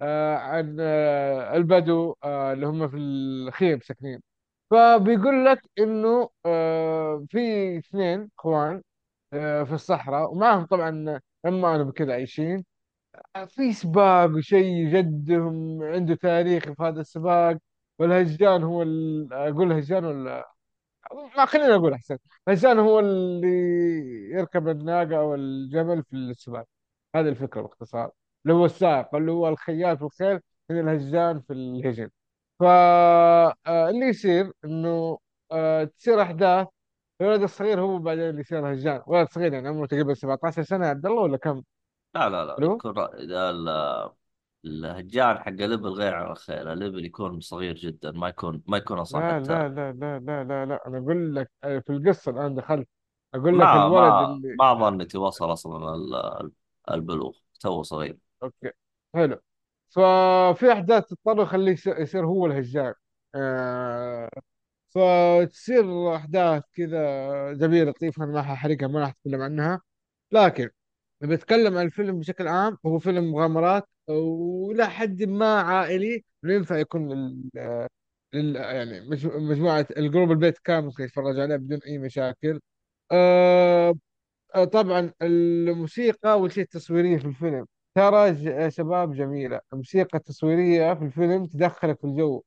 آه 0.00 0.36
عن 0.36 0.76
آه 0.80 1.56
البدو 1.56 2.14
آه 2.24 2.52
اللي 2.52 2.66
هم 2.66 2.88
في 2.88 2.96
الخيم 2.96 3.80
ساكنين. 3.80 4.20
فبيقول 4.72 5.46
لك 5.46 5.62
إنه 5.78 6.30
آه 6.46 7.26
في 7.30 7.38
اثنين 7.78 8.30
إخوان 8.38 8.82
آه 9.32 9.64
في 9.64 9.72
الصحراء 9.74 10.32
ومعهم 10.32 10.66
طبعا 10.66 11.20
عمانهم 11.44 11.90
كذا 11.90 12.12
عايشين. 12.14 12.64
في 13.48 13.72
سباق 13.72 14.30
وشيء 14.30 14.88
جدهم 14.94 15.82
عنده 15.82 16.14
تاريخ 16.14 16.64
في 16.64 16.82
هذا 16.82 17.00
السباق 17.00 17.58
والهجان 17.98 18.62
هو. 18.64 18.82
أقول 19.32 19.72
هجان 19.72 20.04
ولا؟ 20.04 20.52
ما 21.36 21.46
خلينا 21.46 21.74
أقول 21.76 21.92
أحسن. 21.94 22.18
هجان 22.48 22.78
هو 22.78 23.00
اللي 23.00 23.48
يركب 24.32 24.68
الناقة 24.68 25.16
أو 25.16 25.34
الجمل 25.34 26.04
في 26.04 26.16
السباق. 26.16 26.66
هذه 27.16 27.28
الفكرة 27.28 27.62
باختصار. 27.62 28.10
اللي 28.44 28.54
هو 28.54 28.64
السائق 28.66 29.14
اللي 29.14 29.32
هو 29.32 29.48
الخيال 29.48 29.98
في 29.98 30.04
الخيل 30.04 30.40
من 30.70 30.80
الهجان 30.88 31.40
في 31.40 31.52
الهجن. 31.52 32.10
فاللي 32.62 34.06
يصير 34.06 34.52
إنه 34.64 35.18
آه، 35.52 35.84
تصير 35.84 36.22
أحداث. 36.22 36.68
الولد 37.20 37.42
الصغير 37.42 37.80
هو 37.80 37.98
بعدين 37.98 38.30
اللي 38.30 38.40
يصير 38.40 38.72
هجان. 38.72 39.02
ولد 39.06 39.28
صغير 39.28 39.52
يعني 39.52 39.68
عمره 39.68 39.86
تقريبا 39.86 40.14
17 40.14 40.62
سنة 40.62 40.84
يا 40.84 40.90
عبد 40.90 41.06
الله 41.06 41.22
ولا 41.22 41.36
كم؟ 41.36 41.62
لا 42.14 42.28
لا 42.28 42.44
لا 42.44 42.58
ألو 42.58 42.74
يكون 42.74 42.98
اذا 42.98 43.50
ال- 43.50 44.10
الهجان 44.64 45.38
حق 45.38 45.50
level 45.50 45.88
غير 45.88 46.14
عن 46.14 46.30
الخيل 46.30 46.68
ال 46.68 46.74
level 46.74 47.04
يكون 47.04 47.40
صغير 47.40 47.74
جدا 47.74 48.10
ما 48.10 48.28
يكون 48.28 48.62
ما 48.66 48.76
يكون 48.76 48.98
أصلا 48.98 49.20
لا 49.20 49.40
حتى. 49.40 49.52
لا 49.52 49.68
لا 49.68 49.92
لا 49.92 50.18
لا 50.18 50.44
لا 50.44 50.66
لا. 50.66 50.86
أنا 50.86 50.98
أقول 50.98 51.36
لك 51.36 51.50
آه، 51.64 51.78
في 51.78 51.90
القصة 51.90 52.30
الآن 52.32 52.54
دخلت. 52.54 52.88
أقول 53.34 53.54
لك 53.54 53.64
ما 53.66 53.86
الولد 53.86 54.12
ما 54.12 54.32
اللي 54.32 54.56
ما 54.58 54.74
ظنيت 54.74 55.16
وصل 55.16 55.52
أصلا 55.52 55.94
ال- 55.94 56.52
البلوغ 56.90 57.36
تو 57.60 57.82
صغير. 57.82 58.18
أوكي 58.42 58.70
حلو. 59.14 59.40
ففي 59.94 60.72
أحداث 60.72 61.04
تضطر 61.08 61.42
يخليه 61.42 61.76
يصير 61.86 62.26
هو 62.26 62.46
الهجان 62.46 62.94
آه 63.34 64.28
فتصير 64.90 66.16
أحداث 66.16 66.62
كذا 66.74 67.52
جميلة 67.54 67.90
لطيفة 67.90 68.24
أنا 68.24 68.32
ما 68.32 68.42
ححرقها 68.42 68.88
ما 68.88 69.00
راح 69.00 69.08
أتكلم 69.10 69.42
عنها. 69.42 69.82
لكن 70.32 70.70
بتكلم 71.22 71.78
عن 71.78 71.86
الفيلم 71.86 72.18
بشكل 72.20 72.48
عام 72.48 72.78
هو 72.86 72.98
فيلم 72.98 73.32
مغامرات 73.32 73.88
وإلى 74.08 74.86
حد 74.90 75.22
ما 75.22 75.60
عائلي 75.60 76.24
ينفع 76.44 76.78
يكون 76.78 77.12
لل... 77.12 77.88
لل... 78.34 78.56
يعني 78.56 79.00
مج- 79.00 79.26
مجموعة 79.26 79.86
الجروب 79.96 80.30
البيت 80.32 80.58
كامل 80.58 80.92
يتفرج 81.00 81.40
عليه 81.40 81.56
بدون 81.56 81.80
أي 81.86 81.98
مشاكل. 81.98 82.60
آه 83.12 83.94
آه، 84.54 84.64
طبعا 84.64 85.12
الموسيقى 85.22 86.40
والشيء 86.40 86.64
التصويرية 86.64 87.18
في 87.18 87.24
الفيلم. 87.26 87.66
ترى 87.94 88.32
ج- 88.32 88.44
يا 88.46 88.68
شباب 88.68 89.12
جميلة. 89.14 89.60
الموسيقى 89.72 90.18
التصويرية 90.18 90.94
في 90.94 91.04
الفيلم 91.04 91.46
تدخلك 91.46 91.98
في 92.00 92.04
الجو. 92.04 92.42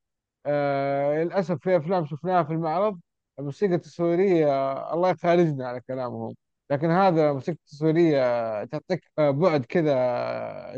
آه 0.46 1.24
للأسف 1.24 1.58
في 1.62 1.78
أفلام 1.78 2.06
شفناها 2.06 2.44
في 2.44 2.54
المعرض 2.54 3.00
الموسيقى 3.40 3.76
التصويرية 3.76 4.48
الله 4.94 5.10
يخارجنا 5.10 5.68
على 5.68 5.82
كلامهم. 5.82 6.36
لكن 6.72 6.90
هذا 6.92 7.34
موسيقى 7.34 7.58
تصويرية 7.68 8.64
تعطيك 8.66 9.12
آه، 9.20 9.32
بعد 9.32 9.66
كذا 9.66 9.94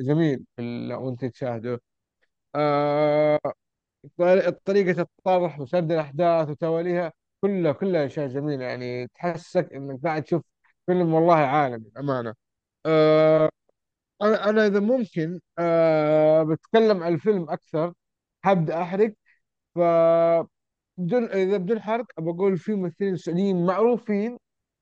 جميل 0.02 0.46
في 0.56 0.62
ال- 0.62 0.94
وأنت 0.94 1.26
تشاهده. 1.26 1.82
آه 2.56 3.40
طريقة 4.66 5.02
الطرح 5.02 5.60
وسرد 5.60 5.92
الأحداث 5.92 6.50
وتواليها 6.50 7.14
كلها 7.42 7.72
كلها 7.72 8.06
أشياء 8.06 8.28
جميلة. 8.28 8.64
يعني 8.66 9.08
تحسك 9.08 9.74
إنك 9.74 10.00
قاعد 10.04 10.24
تشوف 10.24 10.42
فيلم 10.88 11.14
والله 11.14 11.36
عالمي 11.36 11.92
أمانة 12.00 12.36
أنا 14.22 14.50
أنا 14.50 14.68
إذا 14.68 14.80
ممكن 14.80 15.40
آه 15.60 16.44
بتكلم 16.44 17.04
عن 17.04 17.14
الفيلم 17.14 17.50
أكثر 17.50 17.94
حابدا 18.44 18.82
أحرق. 18.82 19.14
ف 19.76 19.80
بدون 20.98 21.24
إذا 21.24 21.58
بدون 21.58 21.82
حرق 21.82 22.06
بقول 22.20 22.58
في 22.58 22.74
ممثلين 22.76 23.16
سعوديين 23.18 23.66
معروفين. 23.66 24.38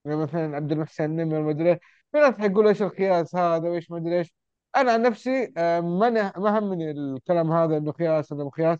يعني 0.05 0.17
مثلا 0.17 0.55
عبد 0.55 0.71
المحسن 0.71 1.09
نمر 1.15 1.41
ما 1.41 1.51
أدري. 1.51 1.75
في 2.11 2.17
ناس 2.17 2.35
حيقولوا 2.35 2.69
إيش 2.69 2.81
القياس 2.81 3.35
هذا 3.35 3.69
وإيش 3.69 3.91
ما 3.91 3.97
أدري 3.97 4.17
إيش. 4.19 4.33
أنا 4.75 4.91
عن 4.91 5.01
نفسي 5.01 5.53
آه، 5.57 5.79
ما 5.81 6.09
ما 6.37 6.59
همني 6.59 6.91
الكلام 6.91 7.51
هذا 7.51 7.77
إنه 7.77 7.91
قياس 7.91 8.31
ولا 8.31 8.43
مو 8.43 8.49
قياس. 8.49 8.79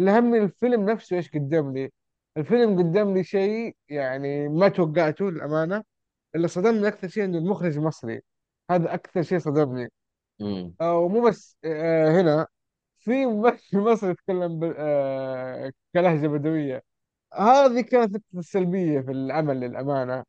اللي 0.00 0.10
همني 0.10 0.38
الفيلم 0.38 0.90
نفسه 0.90 1.16
إيش 1.16 1.30
قدم 1.30 1.72
لي. 1.72 1.90
الفيلم 2.36 2.78
قدم 2.78 3.14
لي 3.14 3.24
شيء 3.24 3.76
يعني 3.88 4.48
ما 4.48 4.68
توقعته 4.68 5.30
للأمانة. 5.30 5.84
اللي 6.34 6.48
صدمني 6.48 6.88
أكثر 6.88 7.08
شيء 7.08 7.24
إنه 7.24 7.38
المخرج 7.38 7.78
مصري. 7.78 8.20
هذا 8.70 8.94
أكثر 8.94 9.22
شيء 9.22 9.38
صدمني. 9.38 9.88
امم 10.40 10.76
ومو 10.80 11.20
بس 11.28 11.56
آه، 11.64 12.20
هنا 12.20 12.46
في 12.98 13.26
ممثل 13.26 13.78
مصري 13.80 14.10
يتكلم 14.10 14.74
آه، 14.78 15.72
كلهجة 15.94 16.26
بدوية. 16.28 16.82
هذه 17.34 17.80
كانت 17.82 18.12
نقطة 18.16 18.38
السلبية 18.40 19.00
في 19.00 19.10
العمل 19.12 19.60
للأمانة. 19.60 20.24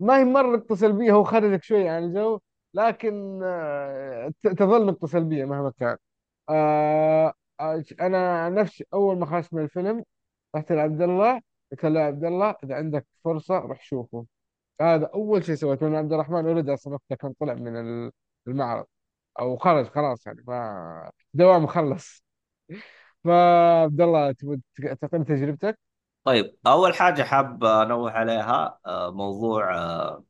ما 0.00 0.18
هي 0.20 0.24
مرة 0.24 0.56
نقطة 0.58 0.74
سلبية 0.76 1.12
هو 1.12 1.24
خرجك 1.24 1.64
شوية 1.64 1.90
عن 1.92 2.04
الجو 2.04 2.40
لكن 2.74 3.40
تظل 4.58 4.86
نقطة 4.86 5.06
سلبية 5.06 5.44
مهما 5.44 5.72
كان. 5.80 5.96
أنا 8.00 8.48
نفسي 8.48 8.84
أول 8.94 9.18
ما 9.18 9.26
خرجت 9.26 9.54
من 9.54 9.62
الفيلم 9.64 10.04
رحت 10.56 10.72
لعبد 10.72 11.02
الله 11.02 11.40
قلت 11.72 11.84
له 11.86 12.00
يا 12.00 12.04
عبد 12.06 12.24
الله 12.24 12.54
إذا 12.64 12.74
عندك 12.74 13.06
فرصة 13.24 13.58
روح 13.58 13.82
شوفه. 13.84 14.26
هذا 14.80 15.06
أول 15.14 15.44
شيء 15.44 15.54
سويته 15.54 15.86
لأن 15.88 15.96
عبد 15.96 16.12
الرحمن 16.12 16.46
ولد 16.46 16.68
أصلا 16.70 16.94
وقتها 16.94 17.16
كان 17.16 17.34
طلع 17.40 17.54
من 17.54 17.76
ال- 17.76 18.12
المعرض. 18.48 18.86
أو 19.40 19.56
خرج 19.56 19.86
خلاص 19.86 20.26
يعني 20.26 20.42
ما 20.46 21.10
دوام 21.34 21.66
خلص. 21.66 22.24
فعبد 23.24 24.00
الله 24.00 24.32
تبغى 24.32 24.60
تعطيني 25.00 25.24
تجربتك؟ 25.24 25.78
طيب 26.24 26.56
أول 26.66 26.94
حاجة 26.94 27.22
حاب 27.22 27.64
أنوه 27.64 28.10
عليها 28.10 28.78
آه، 28.86 29.10
موضوع 29.10 29.74
آه، 29.76 30.24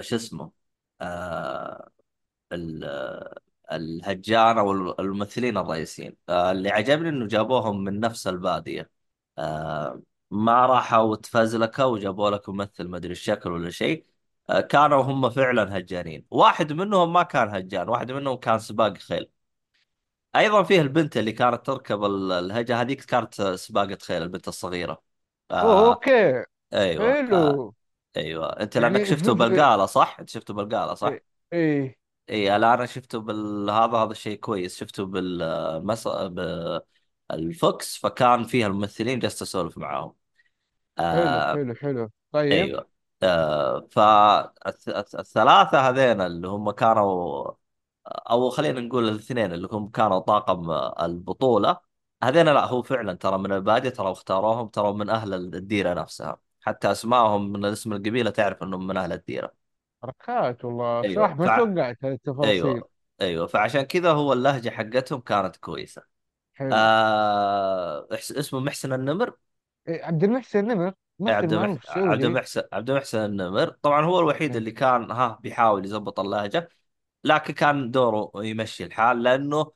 شو 0.00 0.16
اسمه 0.16 0.52
آه، 1.00 1.90
ال- 2.52 2.84
الهجان 3.72 4.58
أو 4.58 4.72
الممثلين 5.00 5.58
الرئيسيين. 5.58 6.16
اللي 6.30 6.70
عجبني 6.70 7.08
إنه 7.08 7.26
جابوهم 7.26 7.84
من 7.84 8.00
نفس 8.00 8.26
البادية. 8.26 8.90
ما 10.30 10.66
راحوا 10.66 11.16
تفزلكوا 11.16 11.84
وجابوا 11.84 12.30
لك 12.30 12.48
ممثل 12.48 12.88
ما 12.88 12.96
أدري 12.96 13.12
الشكل 13.12 13.50
ولا 13.52 13.70
شيء. 13.70 14.06
كانوا 14.70 15.02
هم 15.02 15.30
فعلا 15.30 15.78
هجانين. 15.78 16.26
واحد 16.30 16.72
منهم 16.72 17.12
ما 17.12 17.22
كان 17.22 17.48
هجان 17.48 17.88
واحد 17.88 18.12
منهم 18.12 18.36
كان 18.36 18.58
سباق 18.58 18.98
خيل. 18.98 19.30
أيضا 20.36 20.62
فيه 20.62 20.80
البنت 20.80 21.16
اللي 21.16 21.32
كانت 21.32 21.66
تركب 21.66 22.04
ال- 22.04 22.32
الهجة 22.32 22.80
هذيك 22.80 23.04
كانت 23.04 23.42
سباقة 23.42 23.98
خيل 24.02 24.22
البنت 24.22 24.48
الصغيرة. 24.48 25.02
آه 25.50 25.88
أوكي. 25.88 26.44
أيوه 26.72 27.20
آه 27.32 27.58
حلو 27.58 27.74
أيوه. 28.16 28.46
أنت 28.60 28.78
لأنك 28.78 28.96
يعني 29.00 29.06
شفته 29.06 29.32
بالقالة 29.34 29.86
صح؟ 29.86 30.16
أنت 30.20 30.30
شفته 30.30 30.54
بالقالة 30.54 30.94
صح؟ 30.94 31.08
إيه 31.08 31.24
إيه. 31.52 31.98
اي 32.30 32.58
لا 32.58 32.74
أنا 32.74 32.86
شفته 32.86 33.18
بال 33.18 33.70
هذا 33.70 33.96
هذا 33.98 34.10
الشيء 34.10 34.38
كويس. 34.38 34.76
شفته 34.76 35.04
بالمس 35.06 36.08
بالفوكس 37.30 37.96
فكان 37.96 38.44
فيها 38.44 38.66
الممثلين 38.66 39.18
جالس 39.18 39.42
أسولف 39.42 39.78
معاهم. 39.78 40.14
حلو 41.12 41.40
آه 41.42 41.52
حلو 41.52 41.74
حلو. 41.74 42.10
طيب. 42.32 42.52
أيوه. 42.62 42.90
آه 43.22 43.88
فالثلاثة 43.90 45.80
هذين 45.88 46.20
اللي 46.20 46.48
هم 46.48 46.70
كانوا 46.70 47.52
أو 48.06 48.50
خلينا 48.50 48.80
نقول 48.80 49.08
الاثنين 49.08 49.52
اللي 49.52 49.68
هم 49.72 49.88
كانوا 49.88 50.18
طاقم 50.18 50.70
البطولة 51.04 51.80
هذين 52.22 52.44
لا 52.44 52.64
هو 52.64 52.82
فعلا 52.82 53.14
ترى 53.14 53.38
من 53.38 53.52
البادية 53.52 53.90
ترى 53.90 54.10
اختاروهم 54.10 54.68
ترى 54.68 54.92
من 54.92 55.10
أهل 55.10 55.34
الديرة 55.34 55.94
نفسها. 55.94 56.38
حتى 56.60 56.90
أسمائهم 56.90 57.52
من 57.52 57.64
اسم 57.64 57.92
القبيلة 57.92 58.30
تعرف 58.30 58.62
إنهم 58.62 58.86
من 58.86 58.96
أهل 58.96 59.12
الديرة. 59.12 59.52
حركات 60.02 60.64
والله. 60.64 61.04
أيوه 61.04 61.14
صراحة 61.14 61.34
ما 61.34 61.56
توقعت 61.56 61.96
هذه 62.04 62.12
التفاصيل 62.12 62.50
أيوه 62.50 62.88
أيوه 63.20 63.46
فعشان 63.46 63.82
كذا 63.82 64.12
هو 64.12 64.32
اللهجة 64.32 64.70
حقتهم 64.70 65.20
كانت 65.20 65.56
كويسة. 65.56 66.02
حلو. 66.54 66.70
آه 66.72 68.08
اسمه 68.12 68.60
محسن 68.60 68.92
النمر؟ 68.92 69.36
إيه 69.88 70.04
عبد 70.04 70.24
المحسن 70.24 70.64
نمر 70.64 70.84
ممثل 70.84 71.07
عبد 71.26 71.54
عبد 71.54 71.78
سعودي 71.84 72.26
المحسن 72.26 72.62
عبد 72.72 72.90
المحسن 72.90 73.18
النمر 73.24 73.68
طبعا 73.82 74.04
هو 74.04 74.20
الوحيد 74.20 74.50
إيه. 74.50 74.58
اللي 74.58 74.70
كان 74.70 75.10
ها 75.10 75.38
بيحاول 75.42 75.84
يزبط 75.84 76.20
اللهجة 76.20 76.68
لكن 77.24 77.54
كان 77.54 77.90
دوره 77.90 78.30
يمشي 78.36 78.84
الحال 78.84 79.22
لأنه 79.22 79.72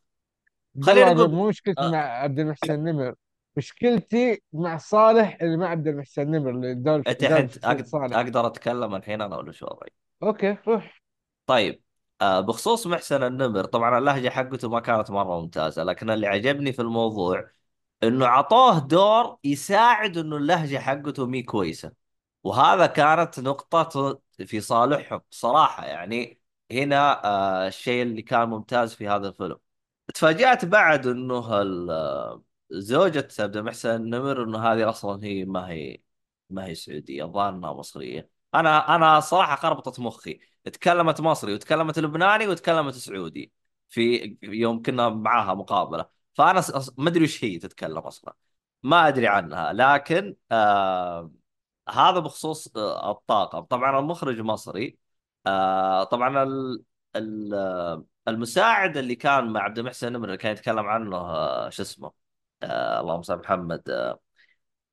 خلينا 0.82 1.12
نقول 1.12 1.30
مو 1.30 1.48
مشكلتي 1.48 1.80
آه. 1.82 1.90
مع 1.90 1.98
عبد 1.98 2.38
المحسن 2.38 2.84
نمر. 2.84 3.14
مشكلتي 3.56 4.42
مع 4.52 4.76
صالح 4.76 5.38
اللي 5.42 5.56
مع 5.56 5.68
عبد 5.68 5.88
المحسن 5.88 6.30
نمر 6.30 6.50
اللي 6.50 7.02
شخصية 7.06 7.48
أقدر... 7.64 7.84
صالح. 7.84 8.16
أقدر 8.16 8.46
أتكلم 8.46 8.94
الحين 8.94 9.22
أنا 9.22 9.36
ولا 9.36 9.52
شو 9.52 9.66
وضعي؟ 9.66 9.90
أوكي 10.22 10.56
روح. 10.68 11.02
طيب 11.46 11.82
آه 12.20 12.40
بخصوص 12.40 12.86
محسن 12.86 13.22
النمر 13.22 13.64
طبعا 13.64 13.98
اللهجة 13.98 14.28
حقته 14.28 14.68
ما 14.68 14.80
كانت 14.80 15.10
مرة 15.10 15.40
ممتازة 15.40 15.84
لكن 15.84 16.10
اللي 16.10 16.26
عجبني 16.26 16.72
في 16.72 16.82
الموضوع 16.82 17.50
إنه 18.02 18.26
عطوه 18.26 18.78
دور 18.78 19.38
يساعد 19.44 20.18
إنه 20.18 20.36
اللهجة 20.36 20.78
حقته 20.78 21.26
مي 21.26 21.42
كويسة. 21.42 21.92
وهذا 22.44 22.86
كانت 22.86 23.40
نقطة 23.40 24.20
في 24.46 24.60
صالحهم 24.60 25.20
صراحة. 25.30 25.84
يعني 25.86 26.40
هنا 26.72 27.24
آه 27.24 27.68
الشيء 27.68 28.02
اللي 28.02 28.22
كان 28.22 28.48
ممتاز 28.48 28.94
في 28.94 29.08
هذا 29.08 29.28
الفيلم. 29.28 29.56
تفاجأت 30.14 30.64
بعد 30.64 31.06
إنه 31.06 31.40
زوجة 32.70 33.28
عبد 33.40 33.56
المحسن 33.56 33.90
النمر 33.90 34.42
إنه 34.44 34.58
هذه 34.58 34.88
أصلا 34.88 35.24
هي 35.24 35.44
ما 35.44 35.68
هي 35.68 36.02
ما 36.50 36.66
هي 36.66 36.74
سعودية 36.74 37.24
الظاهر 37.24 37.54
إنها 37.54 37.72
مصرية. 37.72 38.30
أنا 38.54 38.96
أنا 38.96 39.20
صراحة 39.20 39.56
خربطت 39.56 40.00
مخي. 40.00 40.40
تكلمت 40.64 41.20
مصري 41.20 41.54
وتكلمت 41.54 41.98
لبناني 41.98 42.48
وتكلمت 42.48 42.94
سعودي 42.94 43.52
في 43.88 44.36
يوم 44.42 44.82
كنا 44.82 45.08
معاها 45.08 45.54
مقابلة. 45.54 46.21
فأنا 46.34 46.62
ما 46.98 47.08
أدري 47.10 47.24
وش 47.24 47.44
هي 47.44 47.58
تتكلم 47.58 47.98
أصلا. 47.98 48.34
ما 48.82 49.08
أدري 49.08 49.26
عنها 49.28 49.72
لكن 49.72 50.36
آه 50.52 51.30
هذا 51.88 52.18
بخصوص 52.18 52.76
آه، 52.76 53.10
الطاقم 53.10 53.60
طبعا 53.60 53.98
المخرج 53.98 54.40
مصري 54.40 54.98
آه، 55.46 56.04
طبعا 56.04 56.42
ال 56.42 56.82
ال 57.16 57.54
آه، 57.54 58.04
المساعد 58.28 58.96
اللي 58.96 59.14
كان 59.16 59.52
مع 59.52 59.60
عبد 59.62 59.78
المحسن 59.78 60.06
النمر 60.08 60.24
اللي 60.26 60.36
كان 60.36 60.52
يتكلم 60.52 60.86
عنه 60.86 61.16
آه، 61.16 61.70
شو 61.70 61.82
اسمه 61.82 62.12
آه، 62.62 63.00
اللهم 63.00 63.22
صل 63.22 63.38
محمد 63.38 63.90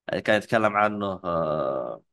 آه، 0.09 0.19
كان 0.19 0.37
يتكلم 0.37 0.77
عنه 0.77 1.05
آه، 1.23 2.03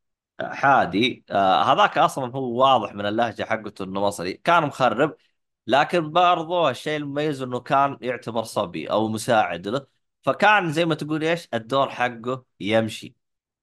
حادي 0.43 1.25
آه، 1.31 1.63
هذاك 1.63 1.99
أصلا 1.99 2.33
هو 2.37 2.61
واضح 2.63 2.95
من 2.95 3.07
اللهجة 3.07 3.43
حقته 3.45 3.85
إنه 3.85 4.01
مصري. 4.01 4.33
كان 4.35 4.63
مخرب 4.63 5.17
لكن 5.67 6.13
برضو 6.13 6.69
الشيء 6.69 6.97
المميز 6.97 7.43
إنه 7.43 7.61
كان 7.61 7.99
يعتبر 8.01 8.43
صبي 8.45 8.91
أو 8.91 9.09
مساعد 9.09 9.69
له 9.69 9.87
فكان 10.23 10.73
زي 10.73 10.85
ما 10.85 10.95
تقول 10.95 11.25
إيش؟ 11.25 11.49
الدور 11.55 11.91
حقه 11.91 12.45
يمشي. 12.61 13.15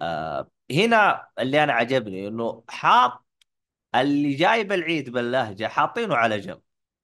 آه 0.01 0.51
هنا 0.71 1.27
اللي 1.39 1.63
أنا 1.63 1.73
عجبني 1.73 2.27
إنه 2.27 2.63
حاط 2.69 3.25
اللي 3.95 4.33
جايب 4.35 4.71
العيد 4.71 5.09
باللهجة 5.09 5.67
حاطينه 5.67 6.15
على 6.15 6.39
جنب. 6.39 6.61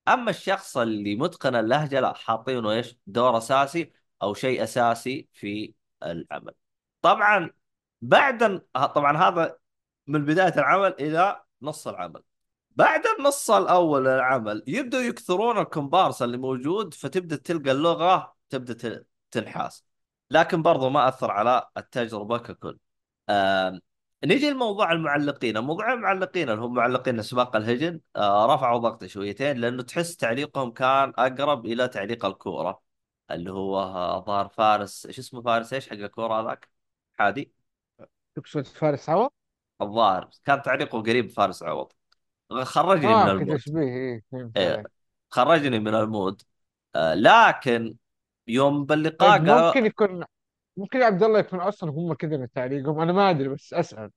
أما 0.08 0.30
الشخص 0.32 0.78
اللي 0.78 1.16
متقن 1.16 1.56
اللهجة 1.56 2.00
لا 2.00 2.14
حاطينه 2.14 2.72
إيش؟ 2.72 2.98
دور 3.08 3.38
أساسي 3.38 3.94
أو 4.24 4.34
شيء 4.34 4.64
أساسي 4.64 5.28
في 5.34 5.74
العمل. 6.04 6.54
طبعا 7.02 7.52
بعد 8.02 8.60
طبعا 8.74 9.18
هذا 9.18 9.58
من 10.08 10.26
بداية 10.26 10.54
العمل 10.54 10.96
إلى 11.00 11.44
نص 11.62 11.88
العمل. 11.88 12.24
بعد 12.80 13.02
النص 13.20 13.52
الأول 13.52 14.02
من 14.02 14.08
العمل 14.08 14.64
يبدأوا 14.68 15.04
يكثرون 15.04 15.58
الكومبارس 15.58 16.22
اللي 16.22 16.38
موجود 16.38 16.94
فتبدأ 16.94 17.36
تلقى 17.36 17.72
اللغة 17.72 18.36
تبدأ 18.50 18.74
ت- 18.74 19.08
تنحاس. 19.32 19.86
لكن 20.32 20.62
برضو 20.62 20.90
ما 20.90 21.08
أثر 21.08 21.32
على 21.32 21.70
التجربة 21.78 22.38
ككل. 22.38 22.80
آم، 23.30 23.82
نجي 24.26 24.50
لموضوع 24.50 24.92
المعلقين. 24.92 25.58
موضوع 25.60 25.94
المعلقين 25.94 26.50
اللي 26.50 26.62
هم 26.62 26.74
معلقين 26.74 27.22
سباق 27.22 27.56
الهجن 27.56 28.02
آه، 28.16 28.56
رفعوا 28.56 28.80
ضغطي 28.80 29.08
شويتين 29.08 29.58
لأنه 29.58 29.84
تحس 29.84 30.16
تعليقهم 30.18 30.72
كان 30.72 31.14
أقرب 31.18 31.66
إلى 31.66 31.88
تعليق 31.88 32.26
الكورة. 32.26 32.82
اللي 33.32 33.52
هو 33.52 33.80
آه، 33.80 34.24
ظهر 34.26 34.48
فارس 34.50 35.06
إيش 35.06 35.20
اسمه 35.20 35.42
فارس؟ 35.42 35.74
إيش 35.74 35.90
حق 35.90 35.94
الكورة 35.96 36.42
هذاك؟ 36.42 36.70
حادي. 37.18 37.54
تقصد 38.36 38.68
فارس 38.68 39.10
عوض؟ 39.10 39.30
الظاهر. 39.82 40.30
كان 40.46 40.62
تعليقه 40.62 41.02
قريب 41.02 41.30
فارس 41.32 41.64
عوض. 41.64 41.92
خرجني 42.52 43.08
من 43.08 43.14
آه 43.14 43.32
ال 43.32 43.36
mood 43.36 43.56
كتشبيه 43.56 43.82
إيه 43.82 44.24
فهمت 44.32 44.58
إيه، 44.58 44.74
عليك. 44.74 44.88
خرجني 45.30 45.80
من 45.80 45.96
ال 45.96 46.05
mood 46.05 46.42
آه، 46.96 47.14
لكن 47.14 47.96
يوم 48.48 48.86
باللقاء 48.86 49.38
طيب 49.38 49.50
قالوا 49.50 49.68
ممكن 49.68 49.86
يكون 49.86 50.26
ممكن 50.78 51.02
عبد 51.02 51.24
الله 51.24 51.40
يكون 51.40 51.60
أصلا 51.60 51.92
هم 51.92 52.14
كذا 52.14 52.38
من 52.38 52.52
تعليقهم 52.52 53.00
أنا 53.00 53.14
ما 53.14 53.30
أدري 53.30 53.50
بس 53.50 53.74
أسأل. 53.74 54.12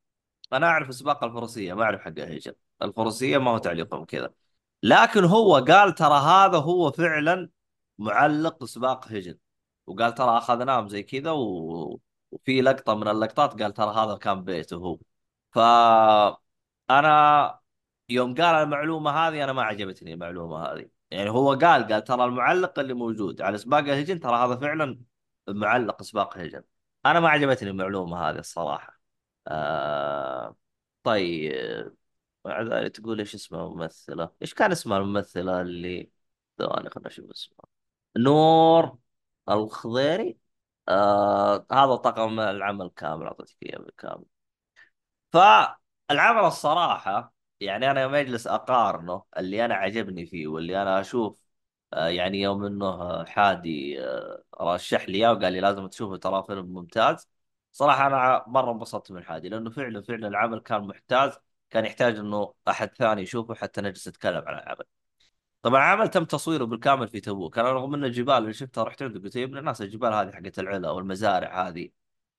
أنا 0.53 0.67
أعرف 0.67 0.95
سباق 0.95 1.25
الفروسيه 1.25 1.75
ما 1.75 1.83
أعرف 1.83 2.01
حق 2.01 2.09
الهجن 2.09 2.53
الفروسيه 2.83 3.39
ما 3.39 3.51
هو 3.51 3.59
تعليقهم 3.59 4.05
كذا. 4.05 4.31
لكن 4.83 5.25
هو 5.25 5.57
قال 5.57 5.95
ترى 5.95 6.15
هذا 6.21 6.59
هو 6.59 6.91
فعلا 6.93 7.51
معلق 7.99 8.65
سباق 8.65 9.09
هجن 9.09 9.39
وقال 9.87 10.15
ترى 10.15 10.39
أخذناهم 10.39 10.89
زي 10.89 11.03
كذا 11.03 11.31
و... 11.31 12.01
وفي 12.31 12.63
لقطة 12.63 12.95
من 12.95 13.09
اللقطات 13.09 13.63
قال 13.63 13.75
ترى 13.75 13.95
هذا 13.95 14.17
كان 14.17 14.45
بيته 14.45 14.77
هو. 14.77 14.99
ف 15.53 15.59
أنا 16.91 17.59
يوم 18.09 18.35
قال 18.35 18.55
المعلومة 18.55 19.11
هذه 19.11 19.45
أنا 19.45 19.53
ما 19.53 19.63
عجبتني 19.63 20.15
المعلومة 20.15 20.57
هذه. 20.67 20.91
يعني 21.11 21.31
هو 21.31 21.51
قال 21.55 21.89
قال 21.93 22.05
ترى 22.05 22.25
المعلق 22.25 22.79
اللي 22.79 22.95
موجود 22.95 23.43
على 23.43 23.59
سباق 23.59 23.79
الهجن 23.79 24.21
ترى 24.21 24.37
هذا 24.37 24.57
فعلا 24.57 25.01
معلق 25.49 26.03
سباق 26.03 26.39
هجن 26.39 26.65
أنا 27.07 27.21
ما 27.21 27.29
عجبتني 27.29 27.71
المعلومة 27.71 28.31
هذه 28.31 28.39
الصراحة. 28.39 29.01
آه... 29.49 30.57
طيب 31.03 31.97
مع 32.45 32.63
ذلك 32.63 32.97
تقول 32.97 33.19
إيش 33.19 33.35
اسمها 33.35 33.67
الممثله 33.67 34.31
إيش 34.43 34.55
كان 34.55 34.73
اسمها 34.73 34.99
الممثلة 34.99 35.61
اللي 35.61 36.11
ثواني 36.59 36.91
خلنا 36.91 37.09
نشوف 37.09 37.31
اسمها 37.31 37.67
نور 38.17 38.99
الخضيري؟ 39.49 40.39
آه... 40.89 41.67
هذا 41.73 41.97
طاقم 41.97 42.41
العمل 42.41 42.91
كامل 42.97 43.27
أعطيتك 43.27 43.57
إياه 43.63 43.79
بالكامل. 43.79 44.25
فالعمل 45.33 46.45
الصراحة 46.47 47.35
يعني 47.65 47.91
أنا 47.91 48.03
يوم 48.03 48.15
أجلس 48.15 48.47
أقارنه 48.47 49.23
اللي 49.39 49.65
أنا 49.65 49.75
عجبني 49.75 50.27
فيه 50.27 50.47
واللي 50.47 50.83
أنا 50.83 51.01
أشوف 51.01 51.37
آه، 51.93 52.09
يعني 52.09 52.41
يوم 52.41 52.65
إنه 52.65 52.87
آه، 52.87 53.25
حادي 53.25 54.01
آه، 54.05 54.45
رشح 54.61 55.09
لي 55.09 55.19
إياه 55.19 55.33
وقال 55.33 55.53
لي 55.53 55.61
لازم 55.61 55.87
تشوفه 55.87 56.17
ترى 56.17 56.45
فيلم 56.47 56.67
ممتاز. 56.67 57.29
صراحة 57.73 58.07
أنا 58.07 58.45
مرة 58.47 58.73
انبسطت 58.73 59.13
من 59.13 59.25
حادي 59.25 59.49
لأنه 59.49 59.71
فعلا 59.71 60.03
فعلا 60.03 60.29
العمل 60.29 60.61
كان 60.61 60.83
محتاج 60.87 61.33
كان 61.71 61.85
يحتاج 61.87 62.17
إنه 62.19 62.55
أحد 62.69 62.89
ثاني 62.97 63.23
يشوفه 63.23 63.55
حتى 63.55 63.81
نجلس 63.81 64.09
نتكلم 64.09 64.45
عن 64.49 64.55
العمل. 64.59 64.85
طبعا 65.63 65.81
عمل 65.83 66.09
تم 66.09 66.25
تصويره 66.25 66.65
بالكامل 66.65 67.09
في 67.09 67.21
تبوك. 67.21 67.59
أنا 67.59 67.73
رغم 67.73 67.95
ان 67.95 68.05
الجبال 68.05 68.35
اللي 68.35 68.53
شفتها 68.53 68.85
رحت 68.85 69.03
عنده 69.03 69.21
قلت 69.21 69.37
يا 69.37 69.45
ابن 69.45 69.59
الناس 69.59 69.83
الجبال 69.83 70.13
هذه 70.13 70.31
حقت 70.33 70.59
العلا 70.59 70.89
أو 70.89 70.99
المزارع 70.99 71.69
هذه. 71.69 71.91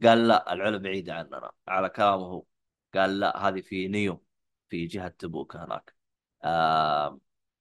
قال 0.03 0.27
لا 0.27 0.53
العلا 0.53 0.77
بعيده 0.77 1.13
عننا 1.13 1.51
على 1.67 1.89
كلامه 1.89 2.23
هو. 2.25 2.45
قال 2.93 3.19
لا 3.19 3.47
هذه 3.49 3.61
في 3.61 3.87
نيوم 3.87 4.32
في 4.69 4.85
جهة 4.87 5.07
تبوك 5.07 5.55
هناك. 5.55 5.95
آه 6.43 7.19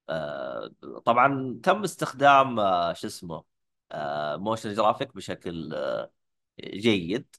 آه 0.09 0.71
طبعا 1.07 1.61
تم 1.63 1.83
استخدام 1.85 2.61
آه 2.61 2.93
شو 2.93 3.07
اسمه 3.07 3.45
آه 3.93 4.37
motion 4.37 4.75
graphic 4.75 5.15
بشكل 5.17 5.75
آه 5.75 6.13
جيد. 6.61 7.37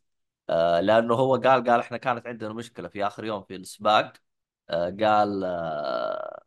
آه 0.50 0.80
لأنه 0.82 1.14
هو 1.16 1.36
قال 1.36 1.64
قال 1.64 1.80
إحنا 1.80 1.98
كانت 1.98 2.28
عندنا 2.28 2.54
مشكلة 2.54 2.88
في 2.88 3.08
آخر 3.08 3.26
يوم 3.26 3.44
في 3.44 3.56
السباق. 3.56 4.14
آه 4.70 4.90
قال 5.02 5.44
آه 5.46 6.44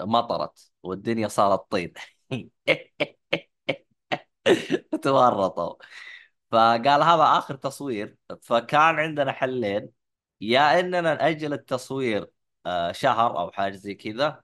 مطرت 0.00 0.72
والدنيا 0.82 1.28
صارت 1.28 1.70
طين. 1.70 1.92
تورطوا. 5.02 5.74
فقال 6.50 7.02
هذا 7.02 7.22
آخر 7.38 7.54
تصوير. 7.56 8.16
فكان 8.42 8.98
عندنا 8.98 9.32
حلين. 9.32 9.90
يا 10.40 10.80
إننا 10.80 11.00
نأجل 11.00 11.52
التصوير 11.52 12.30
شهر 12.92 13.38
أو 13.40 13.50
حاجة 13.50 13.76
زي 13.76 13.94
كذا 13.94 14.42